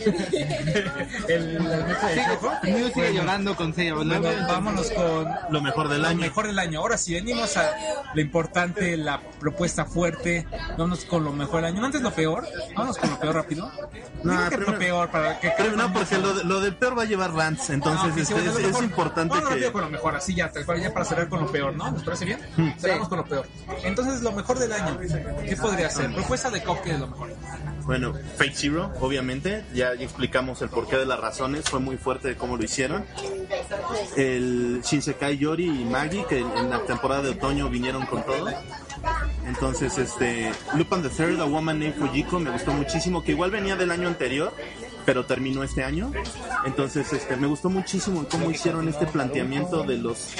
el, 1.28 1.28
el 1.28 1.62
de. 1.62 2.72
Mew 2.72 2.90
sigue 2.92 3.14
llorando 3.14 3.56
con 3.56 3.74
Seiya. 3.74 3.94
Luego 3.94 4.28
vámonos 4.48 4.90
con 4.90 5.28
Lo 5.50 5.60
mejor 5.60 5.88
del 5.88 6.02
lo 6.02 6.08
año. 6.08 6.20
mejor 6.20 6.46
del 6.46 6.58
año. 6.58 6.80
Ahora 6.80 6.96
sí, 6.96 7.14
venimos 7.14 7.56
a 7.56 7.70
lo 8.14 8.20
importante, 8.20 8.96
la 8.96 9.20
propuesta 9.38 9.84
fuerte. 9.84 10.46
Vámonos 10.70 11.04
con 11.04 11.24
lo 11.24 11.32
mejor 11.32 11.56
del 11.56 11.66
año. 11.66 11.80
No 11.80 11.86
antes 11.86 12.02
lo 12.02 12.12
peor. 12.12 12.46
Vámonos 12.74 12.98
con 12.98 13.10
lo 13.10 13.20
peor 13.20 13.34
rápido. 13.34 13.70
No, 14.22 14.32
Digo 14.32 14.44
que 14.50 14.56
primero- 14.56 14.72
lo 14.72 14.78
peor 14.78 15.10
para 15.10 15.40
que 15.40 15.52
Pero 15.56 15.76
no, 15.76 15.92
porque 15.92 16.18
lo, 16.18 16.34
lo 16.44 16.60
del 16.60 16.74
peor 16.76 16.98
va 16.98 17.02
a 17.02 17.06
llevar 17.06 17.32
Rants, 17.32 17.70
entonces 17.70 18.08
No, 18.08 18.14
sí, 18.14 18.14
sí, 18.14 18.20
este, 18.22 18.34
bueno, 18.34 18.48
es, 18.50 18.54
lo 18.54 18.60
es 18.60 18.66
mejor. 18.66 18.84
importante 18.84 19.34
que... 19.34 19.40
lo 19.80 19.90
mejor, 19.90 20.14
así 20.20 20.34
ya, 20.34 20.50
tal 20.50 20.64
cual, 20.64 20.80
ya 20.80 20.92
para 20.92 21.04
cerrar 21.04 21.28
con 21.28 21.40
lo 21.40 21.50
peor, 21.50 21.74
¿no? 21.74 21.90
¿Nos 21.90 22.02
parece 22.02 22.24
bien? 22.24 22.40
Cerramos 22.78 23.08
con 23.08 23.18
lo 23.18 23.24
peor. 23.24 23.46
Entonces, 23.82 24.22
lo 24.22 24.32
mejor 24.32 24.58
del 24.58 24.72
año, 24.72 24.98
¿qué 25.46 25.56
podría 25.56 25.90
ser? 25.90 26.12
Propuesta 26.14 26.50
de 26.50 26.62
Cop, 26.62 26.80
que 26.82 26.92
es 26.92 27.00
lo 27.00 27.08
mejor. 27.08 27.30
Bueno, 27.84 28.14
Fate 28.36 28.52
Zero, 28.54 28.92
obviamente, 29.00 29.64
ya 29.74 29.92
explicamos 29.94 30.62
el 30.62 30.68
porqué 30.68 30.96
de 30.96 31.06
las 31.06 31.18
razones, 31.18 31.68
fue 31.68 31.80
muy 31.80 31.96
fuerte 31.96 32.28
de 32.28 32.36
cómo 32.36 32.56
lo 32.56 32.62
hicieron. 32.62 33.04
El 34.16 34.82
Shinsekai 34.84 35.38
Yori 35.38 35.64
y 35.64 35.84
Magi, 35.84 36.24
que 36.28 36.38
en 36.38 36.70
la 36.70 36.84
temporada 36.84 37.22
de 37.22 37.30
otoño 37.30 37.68
vinieron 37.68 38.06
con 38.06 38.22
todo. 38.24 38.48
Entonces, 39.46 39.96
este, 39.98 40.52
Lupin 40.74 41.02
the 41.02 41.08
Third, 41.08 41.40
A 41.40 41.44
Woman 41.44 41.80
Named 41.80 41.94
Fujiko, 41.94 42.38
me 42.38 42.50
gustó 42.50 42.72
muchísimo, 42.72 43.24
que 43.24 43.32
igual 43.32 43.50
venía 43.50 43.74
del 43.74 43.90
año 43.90 44.06
anterior, 44.06 44.54
pero 45.04 45.24
terminó 45.26 45.62
este 45.62 45.84
año. 45.84 46.12
Entonces, 46.64 47.12
este, 47.12 47.36
me 47.36 47.46
gustó 47.46 47.70
muchísimo 47.70 48.26
cómo 48.30 48.50
hicieron 48.50 48.88
este 48.88 49.06
planteamiento 49.06 49.82
de 49.82 49.98
los, 49.98 50.34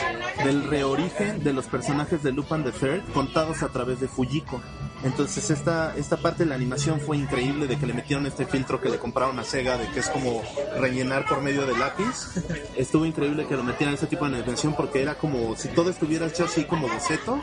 del 0.44 0.68
reorigen 0.68 1.42
de 1.42 1.52
los 1.52 1.66
personajes 1.66 2.22
de 2.22 2.32
Lupin 2.32 2.64
the 2.64 2.72
Third 2.72 3.02
contados 3.12 3.62
a 3.62 3.68
través 3.68 4.00
de 4.00 4.08
Fujiko. 4.08 4.60
Entonces 5.02 5.50
esta, 5.50 5.96
esta 5.96 6.16
parte 6.18 6.44
de 6.44 6.50
la 6.50 6.54
animación 6.54 7.00
fue 7.00 7.16
increíble 7.16 7.66
de 7.66 7.78
que 7.78 7.86
le 7.86 7.94
metieron 7.94 8.26
este 8.26 8.46
filtro 8.46 8.80
que 8.80 8.88
le 8.88 8.98
compraron 8.98 9.38
a 9.38 9.44
Sega 9.44 9.78
de 9.78 9.88
que 9.88 10.00
es 10.00 10.08
como 10.08 10.42
rellenar 10.78 11.26
por 11.26 11.40
medio 11.40 11.66
de 11.66 11.76
lápiz. 11.76 12.36
Estuvo 12.76 13.06
increíble 13.06 13.46
que 13.46 13.56
lo 13.56 13.62
metieran 13.62 13.94
ese 13.94 14.06
tipo 14.06 14.28
de 14.28 14.36
animación 14.36 14.74
porque 14.74 15.02
era 15.02 15.14
como 15.14 15.56
si 15.56 15.68
todo 15.68 15.90
estuviera 15.90 16.26
hecho 16.26 16.44
así 16.44 16.64
como 16.64 16.88
boceto 16.88 17.40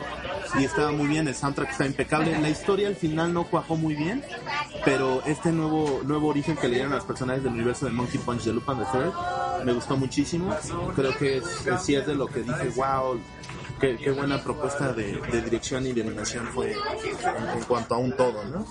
y 0.58 0.64
estaba 0.64 0.92
muy 0.92 1.08
bien, 1.08 1.28
el 1.28 1.34
soundtrack 1.34 1.70
está 1.70 1.86
impecable. 1.86 2.38
La 2.38 2.48
historia 2.48 2.88
al 2.88 2.96
final 2.96 3.32
no 3.34 3.44
cuajó 3.44 3.76
muy 3.76 3.94
bien, 3.94 4.22
pero 4.84 5.22
este 5.26 5.52
nuevo, 5.52 6.00
nuevo 6.04 6.28
origen 6.28 6.56
que 6.56 6.68
le 6.68 6.76
dieron 6.76 6.92
a 6.92 6.96
los 6.96 7.04
personajes 7.04 7.42
del 7.42 7.52
universo 7.52 7.86
de 7.86 7.92
Monkey 7.92 8.18
Punch 8.18 8.44
de 8.44 8.52
Lupin 8.52 8.78
the 8.78 8.84
Third 8.92 9.12
me 9.64 9.72
gustó 9.72 9.96
muchísimo. 9.96 10.54
Creo 10.94 11.16
que 11.16 11.38
es, 11.38 11.44
sí 11.80 11.94
es 11.94 12.06
de 12.06 12.14
lo 12.14 12.26
que 12.26 12.42
dije, 12.42 12.70
wow, 12.76 13.18
qué, 13.80 13.96
qué 13.96 14.10
buena 14.10 14.42
propuesta 14.42 14.92
de, 14.92 15.20
de 15.32 15.42
dirección 15.42 15.86
y 15.86 15.92
de 15.92 16.02
animación 16.02 16.46
fue 16.48 16.72
en, 16.72 17.58
en 17.58 17.64
cuanto 17.64 17.94
a 17.94 17.98
un 17.98 18.16
todo, 18.16 18.44
¿no? 18.44 18.66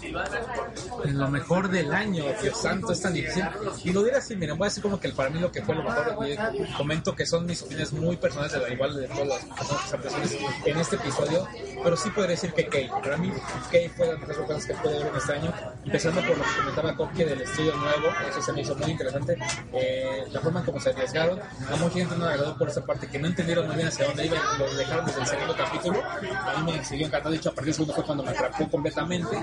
Lo 1.06 1.28
mejor 1.30 1.70
del 1.70 1.94
año, 1.94 2.26
Dios 2.42 2.62
santo, 2.62 2.92
es 2.92 3.02
tan 3.02 3.14
difícil. 3.14 3.44
Y 3.84 3.92
lo 3.92 4.04
diré 4.04 4.18
así, 4.18 4.36
miren, 4.36 4.58
voy 4.58 4.66
a 4.66 4.70
decir 4.70 4.84
como 4.84 5.00
que 5.00 5.10
para 5.10 5.30
mí 5.30 5.40
lo 5.40 5.52
que 5.52 5.62
fue 5.62 5.76
lo 5.76 5.84
mejor, 5.84 6.16
y 6.28 6.74
comento 6.74 7.16
que 7.16 7.26
son 7.26 7.46
mis 7.46 7.62
opiniones 7.62 7.94
muy 7.94 8.18
personales, 8.18 8.54
de 8.54 8.60
la 8.60 8.70
igual 8.70 8.96
de 8.96 9.08
todas 9.08 9.28
las 9.28 10.02
personas 10.02 10.36
en 10.66 10.78
este 10.78 10.96
episodio, 10.96 11.48
pero 11.84 11.96
sí 11.96 12.10
podría 12.10 12.32
decir 12.32 12.54
que 12.54 12.68
Kay, 12.68 12.90
para 12.90 13.18
mí 13.18 13.32
Kay 13.72 13.90
fue 13.90 14.08
de 14.08 14.28
las 14.28 14.38
cosas 14.38 14.66
que 14.66 14.74
puede 14.76 15.00
ver 15.00 15.08
en 15.08 15.16
este 15.16 15.34
año, 15.34 15.54
empezando 15.86 16.22
por 16.22 16.38
lo 16.38 16.44
que 16.44 16.50
comentaba 16.58 16.96
Kopke 16.96 17.26
del 17.26 17.42
estudio 17.42 17.76
nuevo, 17.76 18.08
eso 18.30 18.42
se 18.42 18.54
me 18.54 18.62
hizo 18.62 18.76
muy 18.76 18.92
interesante, 18.92 19.38
eh, 19.74 20.24
la 20.32 20.40
forma 20.42 20.60
en 20.60 20.66
como 20.66 20.80
se 20.80 20.90
arriesgaron, 20.90 21.40
a 21.40 21.76
mucha 21.78 21.96
gente 21.96 22.16
no 22.18 22.26
agradó 22.26 22.58
por 22.58 22.70
esa 22.70 22.86
parte, 22.86 23.08
que 23.08 23.20
no 23.20 23.28
entendieron 23.28 23.68
muy 23.68 23.76
bien 23.76 23.88
hacia 23.88 24.06
dónde 24.08 24.26
iban, 24.26 24.42
lo 24.60 24.74
dejaron 24.76 24.97
desde 25.06 25.22
el 25.22 25.28
segundo 25.28 25.56
capítulo, 25.56 26.04
a 26.04 26.62
mí 26.62 26.72
me 26.72 26.84
siguió 26.84 27.08
encantado, 27.08 27.32
de 27.32 27.38
hecho 27.38 27.50
a 27.50 27.52
partir 27.54 27.66
del 27.68 27.74
segundo 27.76 27.94
fue 27.94 28.04
cuando 28.04 28.24
me 28.24 28.32
atrapó 28.32 28.70
completamente, 28.70 29.38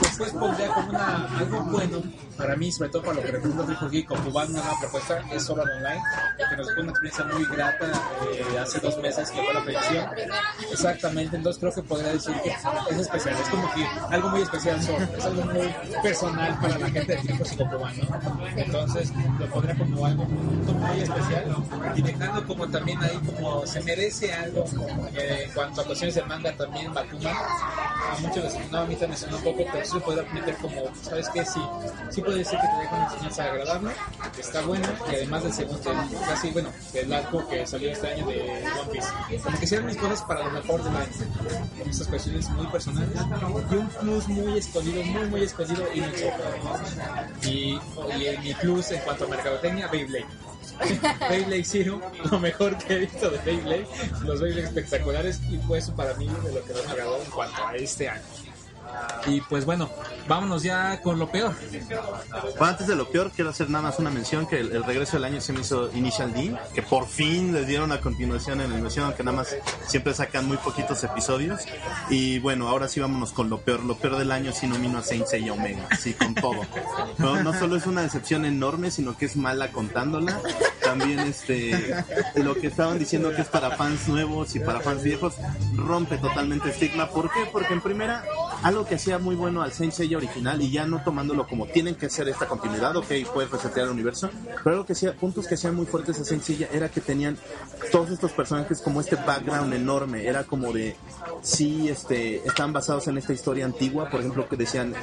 después 0.00 0.32
pondría 0.32 0.68
como 0.68 0.90
una, 0.90 1.38
algo 1.38 1.60
bueno 1.64 2.02
para 2.36 2.56
mí, 2.56 2.72
sobre 2.72 2.90
todo 2.90 3.02
para 3.02 3.14
lo 3.14 3.22
que 3.22 3.32
representa 3.32 3.66
Triple 3.66 3.88
Geek, 3.90 4.06
como 4.08 4.30
van 4.32 4.50
una 4.50 4.60
nueva 4.60 4.80
propuesta, 4.80 5.22
es 5.32 5.50
Art 5.50 5.58
Online, 5.60 6.02
que 6.48 6.56
nos 6.56 6.72
fue 6.72 6.82
una 6.82 6.90
experiencia 6.90 7.24
muy 7.24 7.44
grata 7.44 7.86
eh, 8.32 8.58
hace 8.58 8.80
dos 8.80 8.98
meses 8.98 9.30
que 9.30 9.42
fue 9.42 9.54
la 9.54 9.64
predicción. 9.64 10.06
Exactamente, 10.72 11.36
entonces 11.36 11.60
creo 11.60 11.74
que 11.74 11.82
podría 11.82 12.12
decir 12.12 12.34
que 12.42 12.50
es 12.50 12.98
especial, 12.98 13.36
es 13.40 13.48
como 13.48 13.72
que 13.72 13.86
algo 14.10 14.28
muy 14.30 14.42
especial 14.42 14.82
Sword, 14.82 15.08
es 15.16 15.24
algo 15.24 15.42
muy 15.44 15.74
personal 16.02 16.58
para 16.60 16.78
la 16.78 16.90
gente 16.90 17.16
de 17.16 17.22
tiempo 17.22 17.44
psicopomano. 17.44 18.02
Entonces 18.56 19.12
lo 19.38 19.46
pondría 19.46 19.76
como 19.76 20.06
algo 20.06 20.24
muy 20.24 21.00
especial 21.00 21.56
y 21.94 22.02
dejando 22.02 22.46
como 22.46 22.68
también 22.68 23.02
ahí 23.02 23.18
como 23.26 23.66
se 23.66 23.80
merece 23.82 24.32
algo 24.32 24.64
eh, 25.14 25.44
en 25.46 25.52
cuanto 25.52 25.80
a 25.80 25.84
cuestiones 25.84 26.14
de 26.14 26.22
manga 26.22 26.56
también 26.56 26.92
Bakuman 26.92 27.36
a 27.36 28.18
muchos 28.20 28.44
les 28.44 28.70
no, 28.70 28.78
a 28.78 28.84
mí 28.84 28.94
también 28.94 29.10
me 29.10 29.16
sonó 29.16 29.36
un 29.36 29.42
poco 29.44 29.64
pero 29.72 29.84
sí 29.84 29.94
lo 29.94 30.00
podría 30.00 30.32
meter 30.32 30.56
como 30.56 30.82
sabes 31.02 31.28
que 31.28 31.44
sí 31.44 31.60
sí 32.10 32.20
puede 32.22 32.38
decir 32.38 32.58
que 32.58 32.66
te 32.66 32.76
deja 32.82 32.96
una 32.96 33.04
enseñanza 33.06 33.44
agradable 33.44 33.90
está 34.38 34.62
buena 34.62 34.88
y 35.10 35.14
además 35.14 35.42
del 35.44 35.52
segundo 35.52 35.92
casi 36.26 36.50
bueno 36.50 36.70
del 36.92 37.12
arco 37.12 37.46
que 37.48 37.66
salió 37.66 37.92
este 37.92 38.08
año 38.08 38.26
de 38.26 38.40
One 38.40 38.92
Piece. 38.92 39.42
Como 39.42 39.58
que 39.58 39.64
hicieron 39.64 39.86
mis 39.86 39.96
cosas 39.96 40.22
para 40.22 40.44
lo 40.44 40.50
mejor 40.50 40.82
del 40.82 40.96
año 40.96 41.08
en 41.80 41.90
estas 41.90 42.08
cuestiones 42.08 42.48
muy 42.50 42.66
personales 42.66 43.08
y 43.70 43.74
un 43.74 43.88
plus 43.88 44.28
muy 44.28 44.58
escondido 44.58 45.02
muy 45.04 45.28
muy 45.28 45.42
escondido 45.42 45.84
y 45.94 46.00
y, 47.48 47.80
y 48.18 48.26
en 48.26 48.42
mi 48.42 48.54
plus 48.54 48.90
en 48.90 49.00
cuanto 49.00 49.24
a 49.24 49.28
mercadotecnia 49.28 49.88
Beyblade 49.88 50.26
Beyblade 51.28 51.64
Zero, 51.64 52.00
lo 52.30 52.38
mejor 52.38 52.76
que 52.78 52.94
he 52.94 52.98
visto 53.00 53.30
de 53.30 53.38
Beyblade, 53.38 53.86
los 54.24 54.40
Beyblade 54.40 54.66
espectaculares 54.66 55.40
y 55.50 55.58
fue 55.58 55.78
eso 55.78 55.94
para 55.94 56.14
mí 56.14 56.26
de 56.44 56.52
lo 56.52 56.64
que 56.64 56.72
más 56.72 56.84
me 56.86 56.90
agradó 56.92 57.22
en 57.22 57.30
cuanto 57.30 57.66
a 57.66 57.76
este 57.76 58.08
año. 58.08 58.22
Y 59.26 59.40
pues 59.42 59.64
bueno, 59.64 59.90
vámonos 60.28 60.62
ya 60.62 61.00
con 61.02 61.18
lo 61.18 61.30
peor. 61.30 61.54
Bueno, 62.58 62.66
antes 62.66 62.86
de 62.86 62.96
lo 62.96 63.10
peor, 63.10 63.30
quiero 63.30 63.50
hacer 63.50 63.68
nada 63.68 63.82
más 63.82 63.98
una 63.98 64.10
mención 64.10 64.46
que 64.46 64.60
el, 64.60 64.72
el 64.72 64.84
regreso 64.84 65.12
del 65.16 65.24
año 65.24 65.40
se 65.40 65.52
me 65.52 65.60
hizo 65.60 65.90
Initial 65.94 66.32
D, 66.32 66.56
que 66.74 66.82
por 66.82 67.06
fin 67.06 67.52
les 67.52 67.66
dieron 67.66 67.92
a 67.92 68.00
continuación 68.00 68.60
en 68.60 68.72
animación, 68.72 69.06
aunque 69.06 69.22
nada 69.22 69.38
más 69.38 69.56
siempre 69.86 70.14
sacan 70.14 70.46
muy 70.46 70.56
poquitos 70.56 71.02
episodios. 71.04 71.60
Y 72.08 72.38
bueno, 72.38 72.68
ahora 72.68 72.88
sí 72.88 73.00
vámonos 73.00 73.32
con 73.32 73.50
lo 73.50 73.60
peor. 73.60 73.84
Lo 73.84 73.96
peor 73.96 74.16
del 74.16 74.32
año 74.32 74.52
sí 74.52 74.66
nomino 74.66 74.98
a 74.98 75.02
Saint 75.02 75.26
Seiya 75.26 75.52
Omega, 75.52 75.88
sí, 75.98 76.14
con 76.14 76.34
todo. 76.34 76.60
No, 77.18 77.42
no 77.42 77.58
solo 77.58 77.76
es 77.76 77.86
una 77.86 78.02
decepción 78.02 78.44
enorme, 78.44 78.90
sino 78.90 79.16
que 79.16 79.26
es 79.26 79.36
mala 79.36 79.72
contándola. 79.72 80.40
También 80.82 81.20
este 81.20 82.04
lo 82.36 82.54
que 82.54 82.68
estaban 82.68 82.98
diciendo 82.98 83.34
que 83.34 83.42
es 83.42 83.48
para 83.48 83.76
fans 83.76 84.08
nuevos 84.08 84.56
y 84.56 84.60
para 84.60 84.80
fans 84.80 85.02
viejos 85.02 85.34
rompe 85.76 86.18
totalmente 86.18 86.70
estigma. 86.70 87.08
¿Por 87.08 87.30
qué? 87.30 87.48
Porque 87.52 87.74
en 87.74 87.80
primera 87.80 88.24
algo 88.62 88.79
que 88.86 88.96
hacía 88.96 89.18
muy 89.18 89.34
bueno 89.34 89.62
al 89.62 89.72
Saint 89.72 89.92
Seiya 89.92 90.16
original 90.16 90.60
y 90.62 90.70
ya 90.70 90.86
no 90.86 91.02
tomándolo 91.02 91.46
como 91.46 91.66
tienen 91.66 91.94
que 91.94 92.08
ser 92.08 92.28
esta 92.28 92.46
continuidad, 92.46 92.96
ok, 92.96 93.06
puedes 93.32 93.50
resetear 93.50 93.86
el 93.86 93.92
universo, 93.92 94.30
pero 94.62 94.76
algo 94.76 94.86
que 94.86 94.92
hacía, 94.92 95.14
puntos 95.14 95.46
que 95.46 95.54
hacían 95.54 95.74
muy 95.74 95.86
fuertes 95.86 96.18
a 96.20 96.24
Saint 96.24 96.42
Seiya 96.42 96.68
era 96.72 96.88
que 96.88 97.00
tenían 97.00 97.36
todos 97.92 98.10
estos 98.10 98.32
personajes 98.32 98.80
como 98.80 99.00
este 99.00 99.16
background 99.16 99.72
enorme, 99.74 100.26
era 100.26 100.44
como 100.44 100.72
de, 100.72 100.96
sí, 101.42 101.88
este, 101.88 102.36
están 102.46 102.72
basados 102.72 103.08
en 103.08 103.18
esta 103.18 103.32
historia 103.32 103.64
antigua, 103.64 104.08
por 104.10 104.20
ejemplo, 104.20 104.48
que 104.48 104.56
decían, 104.56 104.94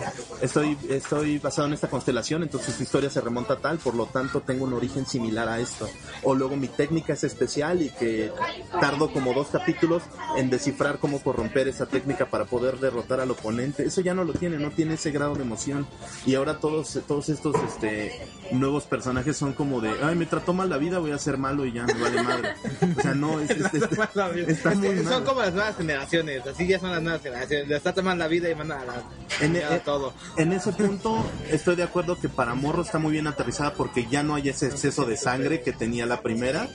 estoy, 0.41 0.77
estoy 0.89 1.39
basado 1.39 1.67
en 1.67 1.73
esta 1.73 1.89
constelación, 1.89 2.43
entonces 2.43 2.75
su 2.75 2.83
historia 2.83 3.09
se 3.09 3.21
remonta 3.21 3.53
a 3.53 3.57
tal, 3.57 3.77
por 3.77 3.95
lo 3.95 4.05
tanto 4.05 4.41
tengo 4.41 4.65
un 4.65 4.73
origen 4.73 5.05
similar 5.05 5.47
a 5.49 5.59
esto, 5.59 5.87
o 6.23 6.35
luego 6.35 6.55
mi 6.55 6.67
técnica 6.67 7.13
es 7.13 7.23
especial 7.23 7.81
y 7.81 7.89
que 7.89 8.31
tardo 8.79 9.11
como 9.11 9.33
dos 9.33 9.47
capítulos 9.47 10.03
en 10.37 10.49
descifrar 10.49 10.99
cómo 10.99 11.21
corromper 11.21 11.67
esa 11.67 11.85
técnica 11.85 12.25
para 12.29 12.45
poder 12.45 12.79
derrotar 12.79 13.19
al 13.19 13.31
oponente. 13.31 13.66
Eso 13.77 14.01
ya 14.01 14.13
no 14.13 14.23
lo 14.23 14.33
tiene, 14.33 14.57
no 14.57 14.71
tiene 14.71 14.95
ese 14.95 15.11
grado 15.11 15.35
de 15.35 15.43
emoción. 15.43 15.87
Y 16.25 16.35
ahora 16.35 16.59
todos, 16.59 16.99
todos 17.07 17.29
estos 17.29 17.55
este, 17.67 18.27
nuevos 18.51 18.83
personajes 18.85 19.35
son 19.37 19.53
como 19.53 19.81
de, 19.81 19.91
ay, 20.03 20.15
me 20.15 20.25
trató 20.25 20.53
mal 20.53 20.69
la 20.69 20.77
vida, 20.77 20.99
voy 20.99 21.11
a 21.11 21.17
ser 21.17 21.37
malo 21.37 21.65
y 21.65 21.73
ya 21.73 21.85
me 21.85 21.93
vale 21.93 22.23
madre. 22.23 22.53
O 22.97 23.01
sea, 23.01 23.13
no, 23.13 23.39
es, 23.39 23.49
es- 23.51 23.73
es- 23.73 23.83
está 24.47 24.71
muy 24.75 25.03
Son 25.03 25.23
como 25.23 25.41
las 25.41 25.53
nuevas 25.53 25.75
generaciones, 25.77 26.45
así 26.45 26.67
ya 26.67 26.79
son 26.79 26.91
las 26.91 27.01
nuevas 27.01 27.21
generaciones. 27.21 27.67
Les 27.67 27.81
trata 27.81 28.01
mal 28.01 28.17
la 28.17 28.27
vida 28.27 28.49
y 28.49 28.55
mandan 28.55 28.81
a 28.81 28.85
la 28.85 28.93
En, 29.41 29.55
en- 29.55 29.79
todo. 29.83 30.13
en 30.37 30.53
ese 30.53 30.71
punto 30.73 31.25
estoy 31.51 31.75
de 31.75 31.83
acuerdo 31.83 32.19
que 32.19 32.29
para 32.29 32.53
Morro 32.55 32.81
está 32.81 32.99
muy 32.99 33.11
bien 33.11 33.27
aterrizada 33.27 33.73
porque 33.73 34.07
ya 34.09 34.23
no 34.23 34.35
hay 34.35 34.49
ese 34.49 34.67
exceso 34.67 35.05
de 35.05 35.17
sangre 35.17 35.61
que 35.61 35.73
tenía 35.73 36.05
la 36.05 36.21
primera. 36.21 36.67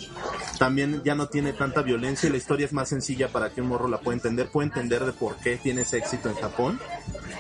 También 0.59 1.03
ya 1.05 1.15
no 1.15 1.29
tiene 1.29 1.53
tanta 1.53 1.83
violencia 1.83 2.29
y 2.29 2.33
la 2.33 2.39
historia 2.39 2.67
es 2.67 2.73
más 2.73 2.89
sencilla 2.89 3.29
para 3.29 3.51
que 3.51 3.61
un 3.61 3.69
morro 3.69 3.89
la 3.89 3.99
pueda 4.01 4.17
entender. 4.17 4.49
Puede 4.49 4.69
entender 4.69 5.05
de 5.05 5.13
por 5.13 5.37
qué 5.37 5.57
tiene 5.57 5.83
ese 5.83 5.99
éxito 5.99 6.29
en 6.29 6.37
Japón. 6.37 6.81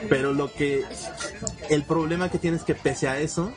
Pero 0.08 0.32
lo 0.32 0.52
que... 0.52 0.84
El 1.70 1.84
problema 1.84 2.30
que 2.30 2.38
tienes 2.38 2.62
que 2.62 2.74
pese 2.74 3.08
a 3.08 3.18
eso... 3.18 3.52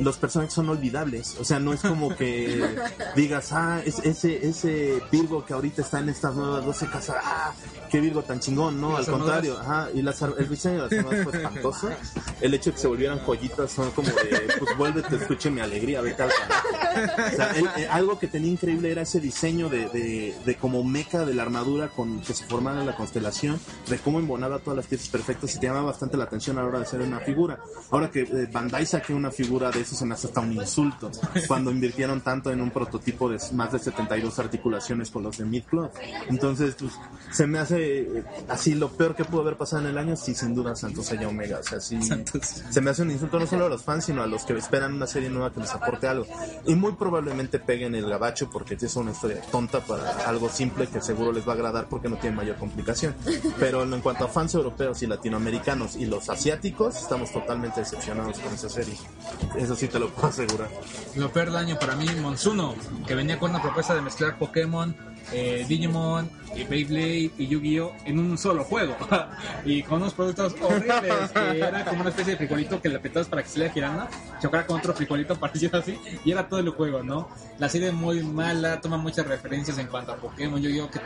Los 0.00 0.16
personajes 0.16 0.52
son 0.54 0.68
olvidables, 0.70 1.36
o 1.40 1.44
sea, 1.44 1.60
no 1.60 1.72
es 1.72 1.80
como 1.80 2.14
que 2.16 2.74
digas, 3.14 3.52
ah, 3.52 3.80
es- 3.84 4.00
ese, 4.00 4.46
ese 4.46 5.00
Virgo 5.12 5.44
que 5.46 5.52
ahorita 5.54 5.82
está 5.82 6.00
en 6.00 6.08
estas 6.08 6.34
nuevas 6.34 6.64
12 6.64 6.86
casas, 6.88 7.16
ah, 7.22 7.52
qué 7.90 8.00
Virgo 8.00 8.22
tan 8.22 8.40
chingón, 8.40 8.80
no, 8.80 8.96
al 8.96 9.06
contrario, 9.06 9.58
Ajá, 9.60 9.88
y 9.94 10.02
las, 10.02 10.20
el 10.22 10.48
diseño 10.48 10.88
de 10.88 10.96
las 10.96 11.04
armaduras 11.06 11.24
fue 11.24 11.36
espantoso. 11.42 11.90
El 12.40 12.54
hecho 12.54 12.70
de 12.70 12.74
que 12.74 12.80
se 12.80 12.88
volvieran 12.88 13.20
joyitas 13.20 13.70
son 13.70 13.90
como 13.92 14.08
de, 14.08 14.48
pues 14.58 14.76
vuélvete, 14.76 15.16
escuche 15.16 15.50
mi 15.50 15.60
alegría, 15.60 16.00
vete 16.00 16.22
al. 16.24 16.30
O 16.30 17.36
sea, 17.36 17.50
el- 17.52 17.82
eh, 17.82 17.88
algo 17.90 18.18
que 18.18 18.26
tenía 18.28 18.50
increíble 18.50 18.90
era 18.90 19.02
ese 19.02 19.20
diseño 19.20 19.68
de, 19.68 19.88
de, 19.90 20.34
de 20.44 20.54
como 20.56 20.82
meca 20.84 21.24
de 21.24 21.34
la 21.34 21.42
armadura 21.42 21.88
con 21.88 22.20
que 22.20 22.34
se 22.34 22.44
formara 22.46 22.84
la 22.84 22.96
constelación, 22.96 23.60
de 23.88 23.98
cómo 23.98 24.18
embonaba 24.18 24.58
todas 24.58 24.76
las 24.76 24.86
piezas 24.86 25.08
perfectas 25.08 25.54
y 25.54 25.60
te 25.60 25.66
llamaba 25.66 25.86
bastante 25.86 26.16
la 26.16 26.24
atención 26.24 26.58
a 26.58 26.62
la 26.62 26.68
hora 26.68 26.78
de 26.80 26.84
hacer 26.84 27.00
una 27.00 27.20
figura. 27.20 27.58
Ahora 27.90 28.10
que 28.10 28.22
eh, 28.22 28.48
Bandai 28.50 28.86
saque 28.86 29.14
una 29.14 29.30
figura 29.30 29.70
de 29.70 29.83
eso 29.84 29.94
se 29.94 30.04
me 30.04 30.14
hace 30.14 30.26
hasta 30.26 30.40
un 30.40 30.52
insulto, 30.52 31.10
cuando 31.46 31.70
invirtieron 31.70 32.20
tanto 32.20 32.50
en 32.50 32.60
un 32.60 32.70
prototipo 32.70 33.28
de 33.28 33.38
más 33.52 33.72
de 33.72 33.78
72 33.78 34.38
articulaciones 34.38 35.10
con 35.10 35.22
los 35.22 35.38
de 35.38 35.44
Midcloth. 35.44 35.92
Entonces, 36.28 36.74
pues, 36.78 36.92
se 37.30 37.46
me 37.46 37.58
hace 37.58 38.00
eh, 38.00 38.24
así 38.48 38.74
lo 38.74 38.90
peor 38.90 39.14
que 39.14 39.24
pudo 39.24 39.42
haber 39.42 39.56
pasado 39.56 39.82
en 39.82 39.88
el 39.88 39.98
año, 39.98 40.16
sí, 40.16 40.34
sin 40.34 40.54
duda, 40.54 40.74
Santos 40.74 41.06
Seiya 41.06 41.28
Omega. 41.28 41.58
O 41.58 41.62
sea, 41.62 41.80
sí, 41.80 41.98
se 42.02 42.80
me 42.80 42.90
hace 42.90 43.02
un 43.02 43.10
insulto 43.10 43.38
no 43.38 43.46
solo 43.46 43.66
a 43.66 43.68
los 43.68 43.82
fans, 43.82 44.06
sino 44.06 44.22
a 44.22 44.26
los 44.26 44.44
que 44.44 44.56
esperan 44.56 44.94
una 44.94 45.06
serie 45.06 45.30
nueva 45.30 45.52
que 45.52 45.60
les 45.60 45.70
aporte 45.70 46.08
algo. 46.08 46.26
Y 46.66 46.74
muy 46.74 46.92
probablemente 46.92 47.58
peguen 47.58 47.94
el 47.94 48.08
gabacho 48.08 48.50
porque 48.50 48.74
es 48.80 48.96
una 48.96 49.12
historia 49.12 49.40
tonta 49.50 49.80
para 49.80 50.10
algo 50.26 50.48
simple 50.48 50.86
que 50.86 51.00
seguro 51.00 51.32
les 51.32 51.46
va 51.46 51.52
a 51.52 51.54
agradar 51.54 51.86
porque 51.88 52.08
no 52.08 52.16
tiene 52.16 52.36
mayor 52.36 52.56
complicación. 52.56 53.14
Pero 53.58 53.82
en 53.82 54.00
cuanto 54.00 54.24
a 54.24 54.28
fans 54.28 54.54
europeos 54.54 55.02
y 55.02 55.06
latinoamericanos 55.06 55.96
y 55.96 56.06
los 56.06 56.28
asiáticos, 56.28 56.96
estamos 56.96 57.32
totalmente 57.32 57.80
decepcionados 57.80 58.38
con 58.38 58.54
esa 58.54 58.68
serie. 58.68 58.94
Eso 59.56 59.73
sí 59.74 59.88
te 59.88 59.98
lo 59.98 60.10
puedo 60.10 60.28
asegurar. 60.28 60.68
Lo 61.16 61.32
peor 61.32 61.50
para 61.78 61.96
mí, 61.96 62.06
Monsuno, 62.20 62.74
que 63.06 63.14
venía 63.14 63.38
con 63.38 63.50
una 63.50 63.62
propuesta 63.62 63.94
de 63.94 64.02
mezclar 64.02 64.38
Pokémon, 64.38 64.94
eh, 65.32 65.64
Digimon, 65.68 66.28
y 66.56 66.64
Beyblade 66.64 67.30
y 67.38 67.46
Yu-Gi-Oh! 67.46 67.92
en 68.04 68.18
un 68.18 68.38
solo 68.38 68.64
juego. 68.64 68.96
y 69.64 69.82
con 69.82 70.00
unos 70.02 70.14
productos 70.14 70.54
horribles, 70.60 71.30
que 71.32 71.58
era 71.58 71.84
como 71.84 72.00
una 72.00 72.10
especie 72.10 72.32
de 72.32 72.38
frijolito 72.38 72.80
que 72.80 72.88
le 72.88 72.96
apretabas 72.96 73.28
para 73.28 73.42
que 73.42 73.48
se 73.48 73.58
le 73.58 73.70
girando, 73.70 74.06
chocara 74.40 74.66
con 74.66 74.78
otro 74.78 74.94
frijolito 74.94 75.36
parecido 75.40 75.78
así, 75.78 75.98
y 76.24 76.32
era 76.32 76.48
todo 76.48 76.60
el 76.60 76.68
juego, 76.70 77.02
¿no? 77.02 77.28
La 77.58 77.68
serie 77.68 77.88
es 77.88 77.94
muy 77.94 78.22
mala, 78.22 78.80
toma 78.80 78.96
muchas 78.96 79.26
referencias 79.26 79.78
en 79.78 79.86
cuanto 79.86 80.12
a 80.12 80.16
Pokémon, 80.16 80.60
Yu-Gi-Oh! 80.60 80.90
que 80.90 80.98
eh, 80.98 81.02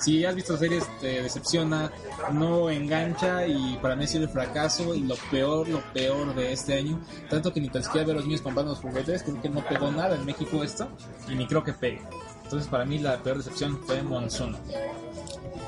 si 0.00 0.24
has 0.24 0.34
visto 0.34 0.56
series 0.56 0.84
te 1.00 1.22
decepciona, 1.22 1.90
no 2.32 2.70
engancha 2.70 3.46
y 3.46 3.78
para 3.80 3.96
mí 3.96 4.04
ha 4.04 4.06
sido 4.06 4.24
el 4.24 4.30
fracaso 4.30 4.94
y 4.94 5.00
lo 5.00 5.16
peor, 5.30 5.68
lo 5.68 5.80
peor 5.92 6.34
de 6.34 6.52
este 6.52 6.74
año. 6.74 7.00
Tanto 7.28 7.52
que 7.52 7.60
ni 7.60 7.68
tan 7.68 7.82
siquiera 7.82 8.06
veo 8.06 8.14
a 8.14 8.16
los 8.16 8.26
niños 8.26 8.42
comprando 8.42 8.72
los 8.72 8.80
juguetes, 8.80 9.22
creo 9.22 9.40
que 9.40 9.48
no 9.48 9.64
pegó 9.66 9.90
nada 9.90 10.14
en 10.16 10.24
México 10.24 10.62
esto 10.62 10.88
y 11.28 11.34
ni 11.34 11.46
creo 11.46 11.62
que 11.62 11.72
pegue. 11.72 12.00
Entonces 12.44 12.68
para 12.68 12.84
mí 12.84 12.98
la 12.98 13.22
peor 13.22 13.38
decepción 13.38 13.78
fue 13.84 14.02
Monsoon. 14.02 14.56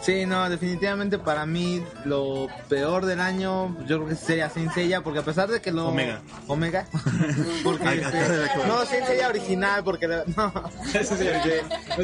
Sí, 0.06 0.24
no, 0.24 0.48
definitivamente 0.48 1.18
para 1.18 1.44
mí 1.46 1.82
lo 2.04 2.46
peor 2.68 3.06
del 3.06 3.18
año, 3.18 3.76
yo 3.88 3.96
creo 3.96 4.06
que 4.06 4.14
sería 4.14 4.48
Saint 4.48 4.72
Seiya, 4.72 5.00
porque 5.00 5.18
a 5.18 5.24
pesar 5.24 5.48
de 5.50 5.60
que 5.60 5.72
lo... 5.72 5.88
Omega. 5.88 6.22
Omega. 6.46 6.86
porque, 7.64 7.88
este, 7.88 8.68
no, 8.68 8.86
Saint 8.86 9.04
Seiya 9.04 9.28
original, 9.28 9.82
porque... 9.82 10.06
No, 10.06 10.52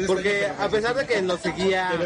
porque 0.05 0.47
a 0.59 0.67
pesar 0.67 0.95
de 0.95 1.05
que 1.05 1.21
lo 1.21 1.37
seguía... 1.37 1.91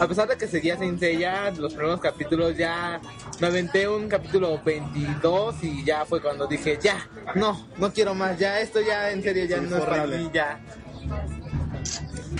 A 0.00 0.08
pesar 0.08 0.26
de 0.26 0.36
que 0.36 0.48
seguía 0.48 0.76
Saint 0.76 0.98
Seiya, 0.98 1.52
los 1.52 1.74
primeros 1.74 2.00
capítulos 2.00 2.56
ya 2.56 3.00
me 3.38 3.46
aventé 3.46 3.88
un 3.88 4.08
capítulo 4.08 4.60
22 4.64 5.62
y 5.62 5.84
ya 5.84 6.04
fue 6.06 6.20
cuando 6.20 6.48
dije, 6.48 6.76
ya, 6.82 7.08
no, 7.36 7.68
no 7.76 7.92
quiero 7.92 8.16
más, 8.16 8.36
ya, 8.36 8.58
esto 8.58 8.80
ya 8.80 9.12
en 9.12 9.22
serio 9.22 9.44
ya 9.44 9.60
no 9.60 9.76
es 9.76 9.84
para 9.84 10.08
mí, 10.08 10.28
ya. 10.32 10.58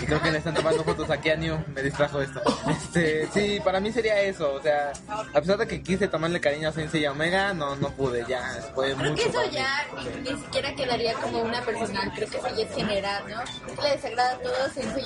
Y 0.02 0.06
creo 0.06 0.20
que 0.22 0.30
le 0.30 0.38
están 0.38 0.54
tomando 0.54 0.82
fotos 0.84 1.10
aquí 1.10 1.30
a 1.30 1.36
New, 1.36 1.58
me 1.74 1.82
distrajo 1.82 2.20
esto. 2.22 2.40
Este, 2.68 3.28
sí, 3.32 3.60
para 3.64 3.80
mí 3.80 3.92
sería 3.92 4.20
eso, 4.20 4.54
o 4.54 4.62
sea, 4.62 4.92
a 5.34 5.40
pesar 5.40 5.58
de 5.58 5.66
que 5.66 5.82
quise 5.82 6.08
tomarle 6.08 6.40
cariño 6.40 6.68
a 6.68 6.72
Saint 6.72 6.90
Seiya 6.90 7.12
Omega, 7.12 7.52
no, 7.52 7.76
no 7.76 7.90
pude, 7.90 8.24
ya, 8.28 8.42
fue 8.74 8.94
Creo 8.94 9.10
mucho. 9.10 9.22
que 9.22 9.28
eso 9.28 9.50
ya 9.50 9.86
ni, 10.24 10.30
ni 10.30 10.40
siquiera 10.40 10.74
quedaría 10.74 11.14
como 11.14 11.40
una 11.42 11.60
personal, 11.62 12.10
creo 12.14 12.28
que 12.28 12.36
eso 12.38 12.48
ya 12.56 12.62
es 12.64 12.74
general, 12.74 13.22
¿no? 13.28 13.82
Le 13.82 13.90
desagrada 13.90 14.32
a 14.32 14.38
todos 14.38 14.76
en 14.76 14.92
su 14.92 14.98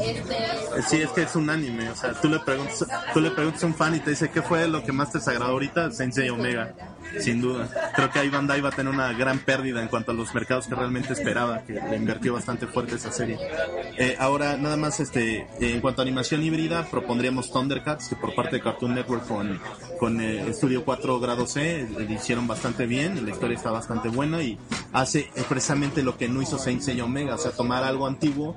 Este, 0.00 0.82
Sí, 0.88 1.02
es 1.02 1.10
que 1.10 1.22
es 1.22 1.36
un 1.36 1.50
anime, 1.50 1.90
o 1.90 1.94
sea, 1.94 2.12
tú 2.12 2.28
le 2.28 2.38
preguntas, 2.40 2.84
tú 3.12 3.20
le 3.20 3.30
preguntas 3.30 3.62
a 3.62 3.66
un 3.66 3.74
fan 3.74 3.94
y 3.94 4.00
te 4.00 4.10
dice 4.10 4.30
qué 4.30 4.42
fue 4.42 4.66
lo 4.68 4.82
que 4.82 4.92
más 4.92 5.12
te 5.12 5.18
desagradó 5.18 5.52
ahorita, 5.52 5.90
Sensei 5.90 6.30
Omega, 6.30 6.72
sin 7.20 7.40
duda. 7.40 7.68
Creo 7.94 8.10
que 8.10 8.18
ahí 8.18 8.28
Bandai 8.28 8.60
va 8.60 8.70
a 8.70 8.72
tener 8.72 8.92
una 8.92 9.12
gran 9.12 9.38
pérdida 9.38 9.82
en 9.82 9.88
cuanto 9.88 10.12
a 10.12 10.14
los 10.14 10.34
mercados 10.34 10.66
que 10.66 10.74
realmente 10.74 11.12
esperaba, 11.12 11.62
que 11.64 11.74
le 11.74 11.96
invirtió 11.96 12.34
bastante 12.34 12.66
fuerte 12.66 12.96
esa 12.96 13.12
serie. 13.12 13.38
Eh, 13.98 14.16
ahora, 14.18 14.56
nada 14.56 14.76
más, 14.76 15.00
este, 15.00 15.46
en 15.60 15.80
cuanto 15.80 16.02
a 16.02 16.04
animación 16.04 16.42
híbrida, 16.42 16.86
propondríamos 16.90 17.52
Thundercats, 17.52 18.08
que 18.08 18.16
por 18.16 18.34
parte 18.34 18.56
de 18.56 18.62
Cartoon 18.62 18.94
Network 18.94 19.26
con, 19.26 19.60
con 19.98 20.20
eh, 20.20 20.48
Estudio 20.48 20.84
4 20.84 21.20
Grado 21.20 21.46
C, 21.46 21.82
eh, 21.82 21.88
le 21.98 22.12
hicieron 22.12 22.46
bastante 22.46 22.86
bien, 22.86 23.24
la 23.24 23.30
historia 23.30 23.56
está 23.56 23.70
bastante 23.70 24.08
buena 24.08 24.42
y 24.42 24.58
hace 24.92 25.30
precisamente 25.48 26.02
lo 26.02 26.16
que 26.16 26.28
no 26.28 26.42
hizo 26.42 26.58
Saint 26.58 26.80
Seiya 26.80 27.04
Omega, 27.04 27.34
o 27.34 27.38
sea, 27.38 27.52
tomar 27.52 27.84
algo 27.84 28.06
antiguo 28.06 28.56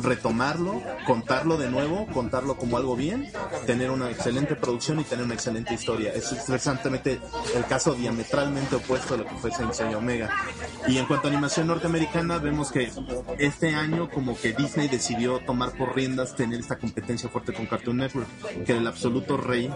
retomarlo, 0.00 0.82
contarlo 1.06 1.56
de 1.56 1.70
nuevo, 1.70 2.06
contarlo 2.12 2.56
como 2.56 2.76
algo 2.76 2.96
bien, 2.96 3.30
tener 3.66 3.90
una 3.90 4.10
excelente 4.10 4.56
producción 4.56 5.00
y 5.00 5.04
tener 5.04 5.24
una 5.24 5.34
excelente 5.34 5.74
historia. 5.74 6.12
Es 6.12 6.32
interesantemente 6.32 7.20
el 7.54 7.64
caso 7.66 7.94
diametralmente 7.94 8.76
opuesto 8.76 9.14
a 9.14 9.16
lo 9.18 9.24
que 9.24 9.34
fue 9.36 9.50
Saint 9.50 9.72
Seiya 9.72 9.98
Omega. 9.98 10.30
Y 10.88 10.98
en 10.98 11.06
cuanto 11.06 11.28
a 11.28 11.30
animación 11.30 11.66
norteamericana, 11.66 12.38
vemos 12.38 12.72
que 12.72 12.90
este 13.38 13.74
año 13.74 14.10
como 14.10 14.36
que 14.36 14.52
Disney 14.52 14.88
decidió 14.88 15.40
tomar 15.40 15.72
por 15.72 15.94
riendas 15.94 16.34
tener 16.34 16.60
esta 16.60 16.78
competencia 16.78 17.28
fuerte 17.28 17.52
con 17.52 17.66
Cartoon 17.66 17.98
Network, 17.98 18.28
que 18.64 18.72
era 18.72 18.80
el 18.80 18.86
absoluto 18.86 19.36
rey 19.36 19.72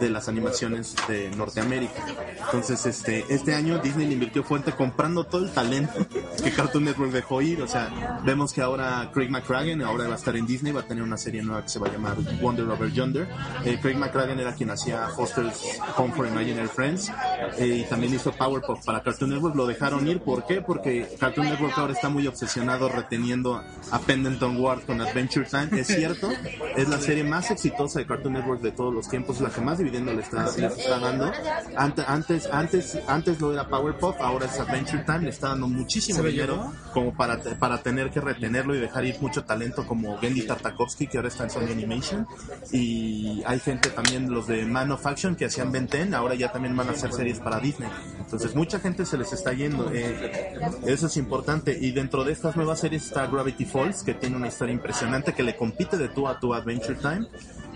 de 0.00 0.10
las 0.10 0.28
animaciones 0.28 0.94
de 1.08 1.30
Norteamérica. 1.36 2.04
Entonces, 2.44 2.86
este, 2.86 3.24
este 3.28 3.54
año 3.54 3.78
Disney 3.78 4.06
le 4.06 4.14
invirtió 4.14 4.42
fuerte 4.44 4.72
comprando 4.72 5.24
todo 5.24 5.44
el 5.44 5.52
talento 5.52 6.06
que 6.42 6.50
Cartoon 6.52 6.84
Network 6.84 7.12
dejó 7.12 7.42
ir. 7.42 7.62
O 7.62 7.68
sea, 7.68 8.20
vemos 8.24 8.52
que 8.52 8.62
ahora 8.62 9.10
Craig 9.12 9.30
McCracken, 9.40 9.82
ahora 9.82 10.06
va 10.08 10.14
a 10.14 10.16
estar 10.16 10.36
en 10.36 10.46
Disney, 10.46 10.72
va 10.72 10.80
a 10.80 10.86
tener 10.86 11.02
una 11.02 11.16
serie 11.16 11.42
nueva 11.42 11.62
que 11.62 11.68
se 11.68 11.78
va 11.78 11.88
a 11.88 11.92
llamar 11.92 12.16
Wonder 12.40 12.66
Over 12.68 12.90
Yonder. 12.92 13.28
Eh, 13.64 13.78
Craig 13.80 13.96
McCracken 13.96 14.38
era 14.38 14.54
quien 14.54 14.70
hacía 14.70 15.08
Foster's 15.08 15.60
Home 15.96 16.12
for 16.14 16.26
Imaginary 16.26 16.68
Friends 16.68 17.10
eh, 17.58 17.84
y 17.84 17.88
también 17.88 18.14
hizo 18.14 18.32
Powerpuff 18.32 18.84
para 18.84 19.02
Cartoon 19.02 19.30
Network, 19.30 19.54
lo 19.56 19.66
dejaron 19.66 20.06
ir. 20.08 20.20
¿Por 20.20 20.44
qué? 20.46 20.60
Porque 20.60 21.16
Cartoon 21.18 21.46
Network 21.48 21.76
ahora 21.78 21.92
está 21.92 22.08
muy 22.08 22.26
obsesionado 22.26 22.88
reteniendo 22.88 23.62
a 23.90 23.98
Pendleton 24.00 24.56
Ward 24.60 24.82
con 24.86 25.00
Adventure 25.00 25.46
Time. 25.46 25.68
Es 25.80 25.86
cierto, 25.86 26.28
es 26.76 26.88
la 26.88 26.98
serie 26.98 27.24
más 27.24 27.50
exitosa 27.50 27.98
de 28.00 28.06
Cartoon 28.06 28.34
Network 28.34 28.60
de 28.60 28.72
todos 28.72 28.92
los 28.92 29.08
tiempos, 29.08 29.40
la 29.40 29.50
que 29.50 29.60
más 29.60 29.78
dividendo 29.78 30.12
le 30.12 30.22
está, 30.22 30.44
le 30.56 30.66
está 30.66 30.98
dando. 30.98 31.30
Ante- 31.76 32.00
Antes, 32.10 32.48
antes, 32.50 32.98
antes 33.06 33.40
lo 33.40 33.52
era 33.52 33.68
Powerpuff, 33.68 34.16
ahora 34.20 34.46
es 34.46 34.58
Adventure 34.58 35.04
Time, 35.04 35.20
le 35.20 35.30
está 35.30 35.48
dando 35.50 35.68
muchísimo 35.68 36.16
¿Se 36.18 36.22
lo 36.24 36.28
dinero 36.28 36.72
como 36.92 37.14
para, 37.14 37.38
para 37.58 37.78
tener 37.78 38.10
que 38.10 38.20
retenerlo 38.20 38.74
y 38.74 38.80
dejar 38.80 39.04
ir 39.04 39.16
mucho 39.20 39.29
talento 39.38 39.86
como 39.86 40.18
Gendy 40.18 40.42
Tartakovsky 40.42 41.06
que 41.06 41.18
ahora 41.18 41.28
está 41.28 41.44
en 41.44 41.50
Sony 41.50 41.70
Animation 41.72 42.26
y 42.72 43.42
hay 43.46 43.60
gente 43.60 43.90
también 43.90 44.32
los 44.32 44.46
de 44.46 44.66
Man 44.66 44.90
of 44.90 45.06
Action 45.06 45.36
que 45.36 45.46
hacían 45.46 45.72
Ben 45.72 45.86
10 45.86 46.12
ahora 46.14 46.34
ya 46.34 46.52
también 46.52 46.76
van 46.76 46.88
a 46.88 46.92
hacer 46.92 47.12
series 47.12 47.38
para 47.38 47.60
Disney. 47.60 47.88
Entonces 48.18 48.54
mucha 48.54 48.80
gente 48.80 49.06
se 49.06 49.16
les 49.16 49.32
está 49.32 49.52
yendo 49.52 49.90
eh, 49.92 50.58
eso 50.86 51.06
es 51.06 51.16
importante. 51.16 51.78
Y 51.80 51.92
dentro 51.92 52.24
de 52.24 52.32
estas 52.32 52.56
nuevas 52.56 52.80
series 52.80 53.06
está 53.06 53.26
Gravity 53.26 53.64
Falls 53.64 54.02
que 54.02 54.14
tiene 54.14 54.36
una 54.36 54.48
historia 54.48 54.74
impresionante 54.74 55.32
que 55.32 55.42
le 55.42 55.56
compite 55.56 55.96
de 55.96 56.08
tú 56.08 56.26
a 56.28 56.38
tú 56.38 56.52
Adventure 56.54 56.96
Time 56.96 57.26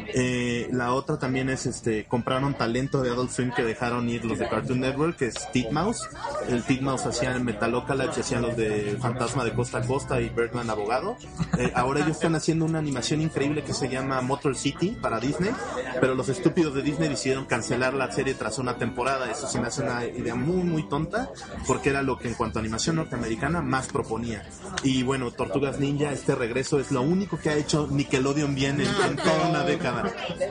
eh, 0.09 0.69
la 0.73 0.93
otra 0.93 1.19
también 1.19 1.49
es 1.49 1.67
este 1.67 2.05
compraron 2.07 2.55
talento 2.55 3.03
de 3.03 3.11
Adult 3.11 3.31
Swim 3.31 3.53
que 3.53 3.63
dejaron 3.63 4.09
ir 4.09 4.25
los 4.25 4.39
de 4.39 4.49
Cartoon 4.49 4.81
Network 4.81 5.17
que 5.17 5.27
es 5.27 5.51
Titmouse 5.53 6.09
el 6.49 6.63
Titmouse 6.63 7.07
hacía 7.07 7.39
Metalocalypse 7.39 8.21
hacían 8.21 8.43
los 8.43 8.57
de 8.57 8.97
Fantasma 9.01 9.45
de 9.45 9.53
Costa 9.55 9.79
a 9.79 9.83
Costa 9.83 10.21
y 10.21 10.29
Birdman 10.29 10.71
Abogado. 10.71 11.17
Eh, 11.59 11.73
ahora 11.75 12.01
ellos 12.01 12.17
están 12.17 12.35
haciendo 12.35 12.65
una 12.65 12.79
animación 12.79 13.21
increíble 13.21 13.63
que 13.63 13.73
se 13.73 13.89
llama 13.89 14.21
Motor 14.21 14.57
City 14.57 14.97
para 15.01 15.21
Disney 15.21 15.51
pero 16.01 16.15
los 16.15 16.29
estúpidos 16.29 16.75
de 16.75 16.83
Disney 16.83 17.09
decidieron 17.09 17.47
cancelar 17.47 17.95
la 17.95 18.11
serie 18.11 18.35
tras 18.35 18.59
una 18.59 18.77
temporada. 18.77 19.31
Eso 19.31 19.47
se 19.47 19.61
me 19.61 19.69
hace 19.69 19.83
una 19.83 20.05
idea 20.05 20.35
muy 20.35 20.63
muy 20.63 20.89
tonta 20.89 21.31
porque 21.67 21.91
era 21.91 22.03
lo 22.03 22.19
que 22.19 22.29
en 22.29 22.35
cuanto 22.35 22.59
a 22.59 22.61
animación 22.61 22.97
norteamericana 22.97 23.63
más 23.63 23.89
proponía. 23.89 24.47
Y 24.83 25.03
bueno 25.03 25.31
Tortugas 25.31 25.79
Ninja 25.79 26.13
este 26.13 26.35
regreso 26.35 26.79
es 26.79 26.91
lo 26.91 27.03
único 27.03 27.39
que 27.39 27.51
ha 27.51 27.57
hecho 27.57 27.89
Nickelodeon 27.91 28.55
bien 28.55 28.81
en, 28.81 28.89
en 28.89 29.17
toda 29.17 29.49
una 29.49 29.65
década 29.65 29.94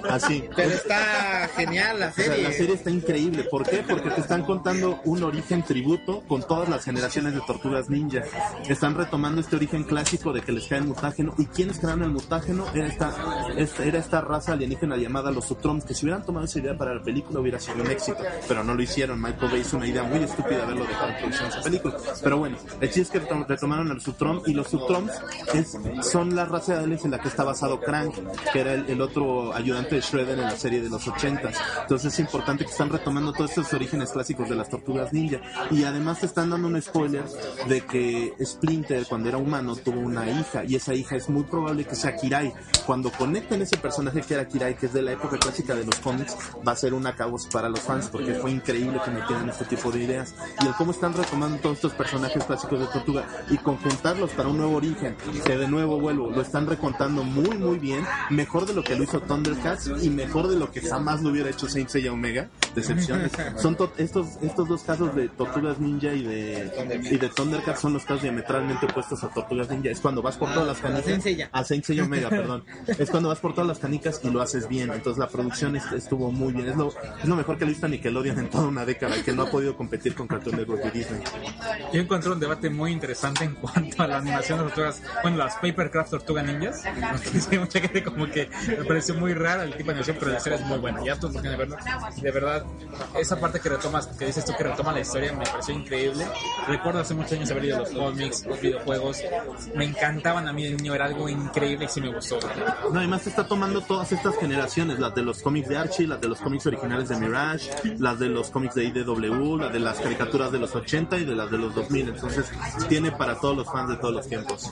así 0.10 0.44
Pero 0.56 0.70
está 0.72 1.48
genial 1.56 2.00
la 2.00 2.08
o 2.08 2.12
sea, 2.14 2.26
serie. 2.26 2.44
la 2.44 2.52
serie 2.52 2.76
está 2.76 2.90
increíble. 2.90 3.44
¿Por 3.44 3.64
qué? 3.68 3.84
Porque 3.88 4.10
te 4.10 4.22
están 4.22 4.44
contando 4.44 5.00
un 5.06 5.24
origen 5.24 5.64
tributo 5.64 6.22
con 6.28 6.42
todas 6.48 6.70
las 6.70 6.84
generaciones 6.84 7.34
de 7.34 7.42
tortugas 7.42 7.90
ninja. 7.90 8.22
Están 8.68 8.96
retomando 8.96 9.42
este 9.42 9.56
origen 9.56 9.84
clásico 9.84 10.34
de 10.34 10.42
que 10.42 10.52
les 10.52 10.68
cae 10.68 10.80
el 10.80 10.86
mutágeno. 10.86 11.34
¿Y 11.38 11.46
quiénes 11.46 11.80
crearon 11.80 12.04
el 12.04 12.12
mutágeno? 12.12 12.66
Era 12.74 12.88
esta, 12.88 13.14
esta- 13.58 13.84
era 13.86 14.00
esta 14.00 14.22
raza 14.22 14.54
alienígena 14.54 14.98
llamada 14.98 15.32
los 15.32 15.46
Sutroms, 15.46 15.86
que 15.86 15.94
si 15.94 16.06
hubieran 16.06 16.26
tomado 16.26 16.46
esa 16.46 16.60
idea 16.60 16.78
para 16.78 16.94
la 16.96 17.02
película 17.04 17.40
hubiera 17.40 17.60
sido 17.60 17.82
un 17.84 17.92
éxito. 17.92 18.20
Pero 18.48 18.64
no 18.64 18.74
lo 18.76 18.82
hicieron. 18.82 19.22
Michael 19.22 19.52
Bay 19.52 19.62
hizo 19.62 19.78
una 19.78 19.88
idea 19.88 20.04
muy 20.04 20.20
estúpida 20.24 20.64
haberlo 20.64 20.86
dejado 20.86 21.10
en 21.10 21.16
producción 21.18 21.50
de 21.50 21.56
esa 21.56 21.62
película. 21.64 21.98
Pero 22.24 22.38
bueno, 22.38 22.58
el 22.82 22.88
chiste 22.92 23.02
es 23.02 23.10
que 23.10 23.22
retom- 23.22 23.46
retomaron 23.48 23.92
al 23.92 24.02
Sutrom 24.02 24.42
y 24.46 24.54
los 24.54 24.68
Sutroms 24.68 25.12
es, 25.54 25.78
son 26.10 26.36
la 26.36 26.46
raza 26.46 26.74
de 26.78 26.84
aliens 26.84 27.06
en 27.06 27.12
la 27.12 27.20
que 27.20 27.28
está 27.28 27.44
basado 27.44 27.80
Crank, 27.80 28.14
que 28.52 28.60
era 28.60 28.74
el, 28.74 28.86
el 28.90 29.02
otro 29.02 29.33
ayudante 29.54 29.96
de 29.96 30.02
Shredder 30.02 30.40
en 30.40 30.46
la 30.46 30.58
serie 30.58 30.82
de 30.82 30.90
los 30.90 31.08
80 31.08 31.52
Entonces 31.82 32.14
es 32.14 32.20
importante 32.20 32.66
que 32.66 32.72
están 32.72 32.90
retomando 32.90 33.34
todos 33.34 33.52
estos 33.52 33.74
orígenes 33.74 34.12
clásicos 34.12 34.50
de 34.50 34.56
las 34.56 34.70
tortugas 34.70 35.12
ninja. 35.14 35.42
Y 35.72 35.84
además 35.84 36.20
te 36.20 36.26
están 36.26 36.50
dando 36.50 36.68
un 36.68 36.82
spoiler 36.82 37.24
de 37.68 37.82
que 37.82 38.34
Splinter, 38.44 39.06
cuando 39.08 39.30
era 39.30 39.38
humano, 39.38 39.76
tuvo 39.76 40.00
una 40.00 40.30
hija. 40.30 40.64
Y 40.66 40.76
esa 40.76 40.94
hija 40.94 41.16
es 41.16 41.30
muy 41.30 41.44
probable 41.44 41.86
que 41.86 41.96
sea 41.96 42.16
Kirai. 42.16 42.54
Cuando 42.86 43.12
conecten 43.12 43.62
ese 43.62 43.78
personaje 43.78 44.22
que 44.22 44.34
era 44.34 44.48
Kirai, 44.48 44.76
que 44.76 44.88
es 44.88 44.94
de 44.94 45.02
la 45.02 45.14
época 45.14 45.38
clásica 45.38 45.76
de 45.76 45.86
los 45.86 45.96
cómics, 45.96 46.36
va 46.66 46.74
a 46.74 46.76
ser 46.76 46.94
una 46.94 47.16
cabos 47.16 47.48
para 47.48 47.70
los 47.70 47.80
fans, 47.80 48.10
porque 48.12 48.34
fue 48.36 48.52
increíble 48.52 49.00
que 49.04 49.12
metieran 49.12 49.50
este 49.50 49.66
tipo 49.66 49.92
de 49.92 50.04
ideas. 50.04 50.36
Y 50.62 50.68
el 50.68 50.74
cómo 50.74 50.92
están 50.92 51.14
retomando 51.14 51.58
todos 51.58 51.78
estos 51.78 51.94
personajes 51.94 52.44
clásicos 52.44 52.80
de 52.80 52.88
Tortuga 52.88 53.26
y 53.50 53.58
conjuntarlos 53.58 54.32
para 54.32 54.50
un 54.50 54.58
nuevo 54.58 54.76
origen, 54.76 55.16
que 55.46 55.58
de 55.58 55.68
nuevo 55.68 56.00
vuelvo, 56.00 56.30
lo 56.30 56.42
están 56.42 56.68
recontando 56.68 57.24
muy, 57.24 57.58
muy 57.58 57.80
bien, 57.80 58.06
mejor 58.30 58.66
de 58.66 58.74
lo 58.74 58.84
que 58.84 58.96
lo 58.96 59.04
hizo 59.04 59.22
Thundercats 59.28 59.92
y 60.02 60.10
mejor 60.10 60.48
de 60.48 60.58
lo 60.58 60.72
que 60.72 60.82
jamás 60.82 61.22
lo 61.22 61.30
hubiera 61.30 61.50
hecho 61.50 61.68
Saint 61.68 61.90
Seiya 61.90 62.12
Omega. 62.14 62.50
Decepciones. 62.76 63.32
Son 63.58 63.76
to- 63.76 63.94
estos, 63.98 64.28
estos 64.42 64.68
dos 64.68 64.82
casos 64.82 65.14
de 65.16 65.30
Tortugas 65.30 65.80
Ninja 65.80 66.12
y 66.14 66.24
de, 66.24 66.72
y 67.12 67.18
de 67.18 67.30
Thundercats 67.30 67.82
son 67.82 67.94
los 67.94 68.04
casos 68.04 68.24
diametralmente 68.24 68.86
opuestos 68.88 69.24
a 69.24 69.30
Tortugas 69.30 69.70
Ninja. 69.70 69.90
Es 69.92 70.00
cuando 70.00 70.22
vas 70.22 70.38
por 70.38 70.52
todas 70.54 70.68
las 70.68 70.78
canicas. 70.80 71.50
A 71.52 71.64
Saint 71.64 71.84
Seiya 71.84 72.04
Omega, 72.06 72.30
perdón. 72.30 72.64
Es 72.88 73.10
cuando 73.12 73.30
vas 73.30 73.40
por 73.40 73.54
todas 73.54 73.68
las 73.68 73.80
canicas 73.80 74.20
y 74.24 74.30
lo 74.32 74.42
haces 74.42 74.68
bien. 74.68 74.92
Entonces 74.92 75.20
la 75.20 75.28
producción 75.28 75.76
est- 75.76 75.92
estuvo 75.94 76.32
muy 76.32 76.54
bien. 76.54 76.70
Es 76.70 76.76
lo, 76.78 76.92
es 77.22 77.28
lo 77.28 77.36
mejor 77.36 77.58
que 77.58 77.66
le 77.66 77.74
a 77.82 77.88
Nickelodeon 77.88 78.38
en 78.40 78.50
toda 78.50 78.68
una 78.68 78.86
década, 78.86 79.16
que 79.24 79.32
no 79.34 79.42
ha 79.44 79.50
podido 79.52 79.76
competir 79.76 80.14
con 80.14 80.28
Cartoon 80.28 80.58
Network 80.58 80.86
y 80.86 80.98
Disney. 80.98 81.22
Yo 81.92 82.00
encontré 82.02 82.32
un 82.32 82.40
debate 82.40 82.70
muy 82.70 82.92
interesante 82.92 83.44
en 83.46 83.56
cuanto 83.56 84.04
a 84.04 84.08
la 84.08 84.18
animación 84.20 84.60
de 84.60 84.66
tortugas, 84.66 85.02
bueno, 85.22 85.38
las 85.38 85.56
Papercraft 85.56 86.12
Tortuga 86.12 86.44
Ninjas. 86.44 86.84
Mucha 87.60 87.80
gente 87.82 88.04
como 88.04 88.28
que 88.30 88.50
me 88.68 88.84
pareció 88.86 89.13
muy 89.14 89.34
rara 89.34 89.64
el 89.64 89.72
tipo 89.72 89.86
de 89.86 89.92
animación, 89.92 90.18
pero 90.20 90.32
la 90.32 90.38
historia 90.38 90.60
es 90.60 90.66
muy 90.66 90.78
buena. 90.78 91.04
Ya 91.04 91.16
tú 91.16 91.32
porque 91.32 91.50
de 91.50 91.58
verdad, 91.58 91.78
de 92.16 92.32
verdad, 92.32 92.66
esa 93.20 93.40
parte 93.40 93.60
que 93.60 93.70
retomas, 93.70 94.08
que 94.08 94.26
dices 94.26 94.46
tú 94.46 94.54
que 94.58 94.64
retoma 94.64 94.92
la 94.92 95.02
historia, 95.02 95.34
me 95.34 95.46
pareció 95.46 95.74
increíble. 95.74 96.26
Recuerdo 96.68 97.00
hace 97.00 97.14
muchos 97.14 97.34
años 97.34 97.52
haber 97.52 97.66
ido 97.66 97.78
a 97.78 97.80
los 97.80 97.90
cómics, 97.90 98.46
los 98.46 98.62
videojuegos, 98.62 99.22
me 99.76 99.86
encantaban 99.86 100.48
a 100.48 100.54
mí 100.54 100.64
de 100.64 100.72
niño, 100.72 100.96
era 100.96 101.06
algo 101.06 101.30
increíble 101.30 101.86
y 101.86 101.88
sí 101.88 102.02
me 102.02 102.14
gustó. 102.14 102.40
No, 102.92 103.00
además 103.00 103.26
está 103.28 103.48
tomando 103.48 103.82
todas 103.82 104.12
estas 104.12 104.36
generaciones, 104.38 105.00
las 105.00 105.16
de 105.16 105.22
los 105.22 105.42
cómics 105.42 105.70
de 105.70 105.78
Archie, 105.78 106.08
las 106.08 106.22
de 106.22 106.28
los 106.28 106.40
cómics 106.40 106.66
originales 106.66 107.10
de 107.10 107.16
Mirage, 107.18 107.70
las 108.00 108.20
de 108.20 108.30
los 108.30 108.50
cómics 108.50 108.76
de 108.76 108.86
IDW, 108.86 109.58
las 109.58 109.74
de 109.74 109.80
las 109.80 110.00
caricaturas 110.00 110.52
de 110.52 110.60
los 110.60 110.76
80 110.76 111.18
y 111.18 111.26
de 111.26 111.36
las 111.36 111.52
de 111.52 111.58
los 111.58 111.76
2000. 111.76 112.10
Entonces 112.10 112.46
tiene 112.90 113.12
para 113.12 113.40
todos 113.40 113.58
los 113.58 113.68
fans 113.68 113.90
de 113.90 113.98
todos 113.98 114.14
los 114.14 114.28
tiempos. 114.28 114.72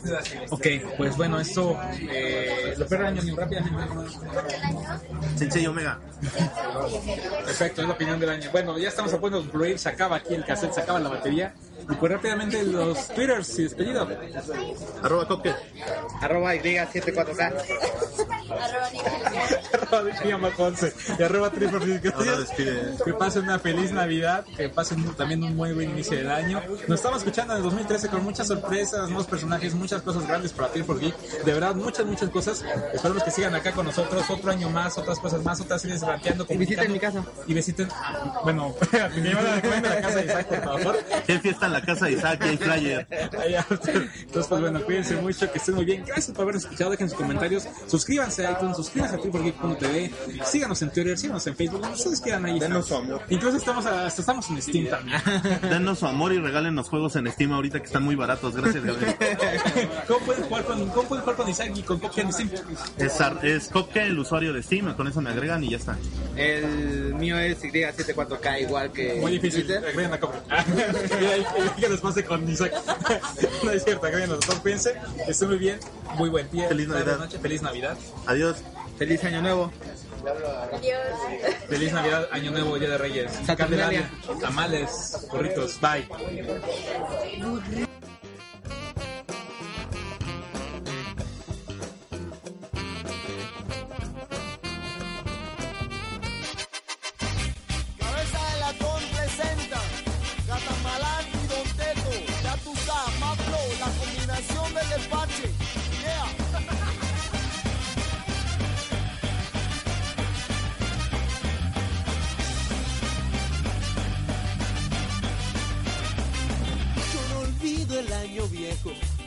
Ok, 0.49 0.67
pues 0.97 1.17
bueno, 1.17 1.39
esto, 1.39 1.77
eh, 1.99 2.75
lo 2.77 2.87
peor 2.87 3.05
del 3.05 3.19
año, 3.19 3.35
rápidamente. 3.35 3.71
Sensei 5.35 5.67
Omega. 5.67 5.99
Perfecto, 7.45 7.81
es 7.81 7.87
la 7.87 7.93
opinión 7.93 8.19
del 8.19 8.29
año. 8.29 8.49
Bueno, 8.51 8.77
ya 8.77 8.89
estamos 8.89 9.13
a 9.13 9.19
punto 9.19 9.37
de 9.37 9.43
concluir, 9.43 9.79
se 9.79 9.89
acaba 9.89 10.17
aquí 10.17 10.33
el 10.33 10.45
cassette, 10.45 10.73
se 10.73 10.81
acaba 10.81 10.99
la 10.99 11.09
batería. 11.09 11.53
Y 11.89 11.95
pues 11.95 12.11
rápidamente 12.11 12.63
los 12.63 13.07
twitters 13.09 13.59
y 13.59 13.63
despedido. 13.63 14.07
Arroba 15.03 15.27
Copke. 15.27 15.53
Arroba 16.21 16.55
Y74K. 16.55 17.53
Arroba 19.91 20.49
Ponce 20.55 20.93
y 21.17 21.23
arroba. 21.23 21.51
Que 21.51 23.13
pasen 23.13 23.43
una 23.43 23.59
feliz 23.59 23.91
Navidad, 23.91 24.45
que 24.55 24.69
pasen 24.69 25.03
también 25.15 25.43
un 25.43 25.55
muy 25.55 25.73
buen 25.73 25.89
inicio 25.89 26.17
del 26.17 26.29
año. 26.29 26.61
Nos 26.87 26.99
estamos 26.99 27.19
escuchando 27.19 27.53
en 27.53 27.57
el 27.57 27.63
2013 27.63 28.09
con 28.09 28.23
muchas 28.23 28.47
sorpresas, 28.47 29.09
nuevos 29.09 29.27
personajes, 29.27 29.73
muchas 29.73 30.01
cosas 30.01 30.27
grandes 30.27 30.53
para 30.53 30.69
Triple 30.69 30.99
Geek. 30.99 31.43
De 31.43 31.53
verdad, 31.53 31.75
muchas, 31.75 32.05
muchas 32.05 32.29
cosas. 32.29 32.63
Esperamos 32.93 33.23
que 33.23 33.31
sigan 33.31 33.55
acá 33.55 33.71
con 33.71 33.85
nosotros 33.85 34.23
otro 34.29 34.51
año 34.51 34.69
más, 34.69 34.97
otras 34.97 35.19
cosas 35.19 35.43
más, 35.43 35.59
otras 35.61 35.81
series 35.81 36.01
rankeando. 36.01 36.45
Y 36.49 36.57
visiten 36.57 36.91
mi 36.91 36.99
casa. 36.99 37.23
Y 37.47 37.53
visiten, 37.53 37.87
ah, 37.91 38.41
bueno, 38.43 38.73
que 38.91 39.21
llevan 39.21 39.45
a 39.45 39.55
la 39.55 39.81
la 39.81 40.01
casa 40.01 40.19
de 40.19 40.25
Isaac, 40.25 40.47
por 40.47 40.63
favor. 40.63 40.99
¿Qué 41.25 41.39
fiesta 41.39 41.67
en 41.71 41.79
la 41.79 41.85
casa 41.85 42.05
de 42.05 42.13
Isaac 42.13 42.41
y 42.45 42.49
hay 42.49 42.57
flyer? 42.57 43.07
Entonces, 43.11 44.47
pues 44.47 44.61
bueno, 44.61 44.81
cuídense 44.81 45.15
mucho, 45.17 45.51
que 45.51 45.57
estén 45.57 45.75
muy 45.75 45.85
bien. 45.85 46.03
Gracias 46.05 46.31
por 46.35 46.43
habernos 46.43 46.63
escuchado, 46.63 46.91
dejen 46.91 47.09
sus 47.09 47.17
comentarios, 47.17 47.67
suscríbanse 47.87 48.45
a 48.45 48.51
iTunes, 48.51 48.75
suscríbanse 48.77 49.15
a 49.15 49.19
triforgeek.tv, 49.19 50.11
síganos 50.45 50.81
en 50.81 50.91
Twitter, 50.91 51.17
síganos 51.17 51.45
en 51.47 51.55
Facebook, 51.55 51.81
donde 51.81 51.97
ustedes 51.97 52.21
quieran 52.21 52.45
ahí. 52.45 52.59
Denos 52.59 52.87
su 52.87 52.95
amor. 52.95 53.21
Incluso 53.29 53.57
estamos, 53.57 53.85
a- 53.85 54.05
hasta 54.05 54.21
estamos 54.21 54.49
en 54.49 54.61
Steam 54.61 54.87
también. 54.89 55.19
Denos 55.69 55.99
su 55.99 56.07
amor 56.07 56.33
y 56.33 56.39
regálenos 56.39 56.89
juegos 56.89 57.15
en 57.15 57.31
Steam 57.31 57.51
ahorita 57.53 57.79
que 57.79 57.85
están 57.85 58.03
muy 58.03 58.15
baratos. 58.15 58.55
Gracias, 58.55 58.83
Gabriel. 58.83 59.15
¿Cómo 60.07 60.19
pueden 60.25 60.43
jugar 60.43 60.63
con, 60.65 60.89
cómo 60.89 61.07
pueden 61.07 61.23
jugar 61.23 61.35
con 61.37 61.49
Isaac 61.49 61.71
y 61.75 61.81
con 61.83 61.99
Copia 61.99 62.23
en 62.23 62.33
Steam? 62.33 62.49
Es, 62.97 63.21
Ar- 63.21 63.45
es 63.45 63.69
Copke, 63.69 64.03
el 64.03 64.19
usuario 64.19 64.53
de 64.53 64.61
Steam. 64.63 64.93
Con 64.95 65.07
eso 65.07 65.21
me 65.21 65.29
agregan 65.29 65.63
y 65.63 65.69
ya 65.69 65.77
está. 65.77 65.97
El 66.35 67.13
mío 67.15 67.37
es 67.39 67.61
Y74K, 67.63 68.61
igual 68.61 68.91
que. 68.91 69.15
Muy 69.21 69.33
difícil, 69.33 69.65
Twitter. 69.65 69.85
agreguen 69.87 70.13
a 70.13 70.19
Copia. 70.19 70.41
que 71.79 71.89
les 71.89 72.01
pase 72.01 72.23
con 72.25 72.47
Isaac. 72.49 72.73
no 73.63 73.71
es 73.71 73.83
cierto, 73.83 74.07
los 74.09 74.39
dos, 74.39 74.55
cuídense, 74.59 74.95
que 75.25 75.31
estén 75.31 75.49
muy 75.49 75.57
bien, 75.57 75.79
muy 76.15 76.29
buen 76.29 76.49
día, 76.51 76.67
Feliz 76.67 76.87
Navidad. 76.87 77.19
noche, 77.19 77.39
feliz 77.39 77.61
Navidad. 77.61 77.97
Adiós. 78.25 78.57
Feliz 78.97 79.23
Año 79.23 79.41
Nuevo. 79.41 79.71
Adiós. 80.73 80.99
Feliz 81.67 81.91
Navidad, 81.91 82.27
Año 82.31 82.51
Nuevo, 82.51 82.77
Día 82.77 82.89
de 82.89 82.97
Reyes. 82.97 83.31
Candelaria, 83.57 84.11
tamales, 84.39 85.27
burritos, 85.31 85.79
bye. 85.81 86.07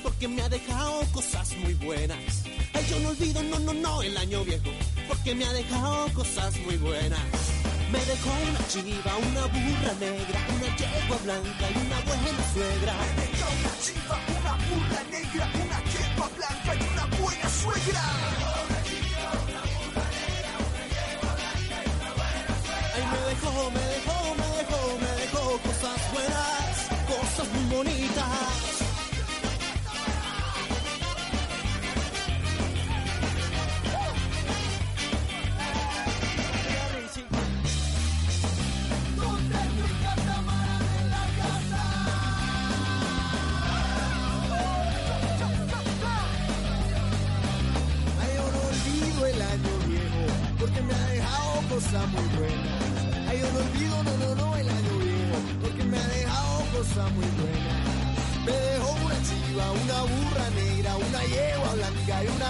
Porque 0.03 0.29
me 0.29 0.43
ha 0.43 0.49
dejado 0.49 1.01
cosas 1.13 1.57
muy 1.59 1.75
buenas. 1.75 2.19
Ay, 2.73 2.87
yo 2.91 2.99
no 3.01 3.11
olvido, 3.11 3.43
no, 3.43 3.59
no, 3.59 3.75
no, 3.75 4.03
el 4.03 4.17
año 4.17 4.45
viejo, 4.45 4.71
porque 5.09 5.35
me 5.35 5.45
ha 5.45 5.53
dejado 5.53 6.13
cosas 6.13 6.57
muy 6.61 6.77
buenas. 6.77 7.21
Me 7.93 7.99
dejó 8.05 8.31
una 8.49 8.67
chiva, 8.69 9.17
una 9.17 9.47
burra 9.47 9.95
negra, 10.01 10.41
una 10.57 10.77
yegua 10.77 11.17
blanca 11.23 11.71
y 11.71 11.87
una 11.87 12.01
buena 12.01 12.53
suegra. 12.53 12.95
Me 13.17 13.23
dejó 13.23 13.47
una 13.61 13.73
chiva, 13.85 14.17
una 14.41 14.53
burra 14.67 15.03
negra, 15.11 15.51
una 15.65 15.79
yegua 15.93 16.29
blanca 16.37 16.75
y 16.75 16.83
una 16.93 17.05
buena 17.19 17.49
suegra. 17.51 18.03
Ay, 22.95 23.05
me 23.13 23.19
dejó, 23.31 23.71
me 23.71 23.85
dejó, 23.95 24.35
me 24.41 24.49
dejó, 24.59 24.99
me 24.99 25.13
dejó 25.23 25.59
cosas 25.59 25.99
buenas, 26.13 26.73
cosas 27.07 27.49
muy 27.53 27.77
bonitas. 27.77 28.74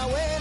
Blanca 0.07 0.34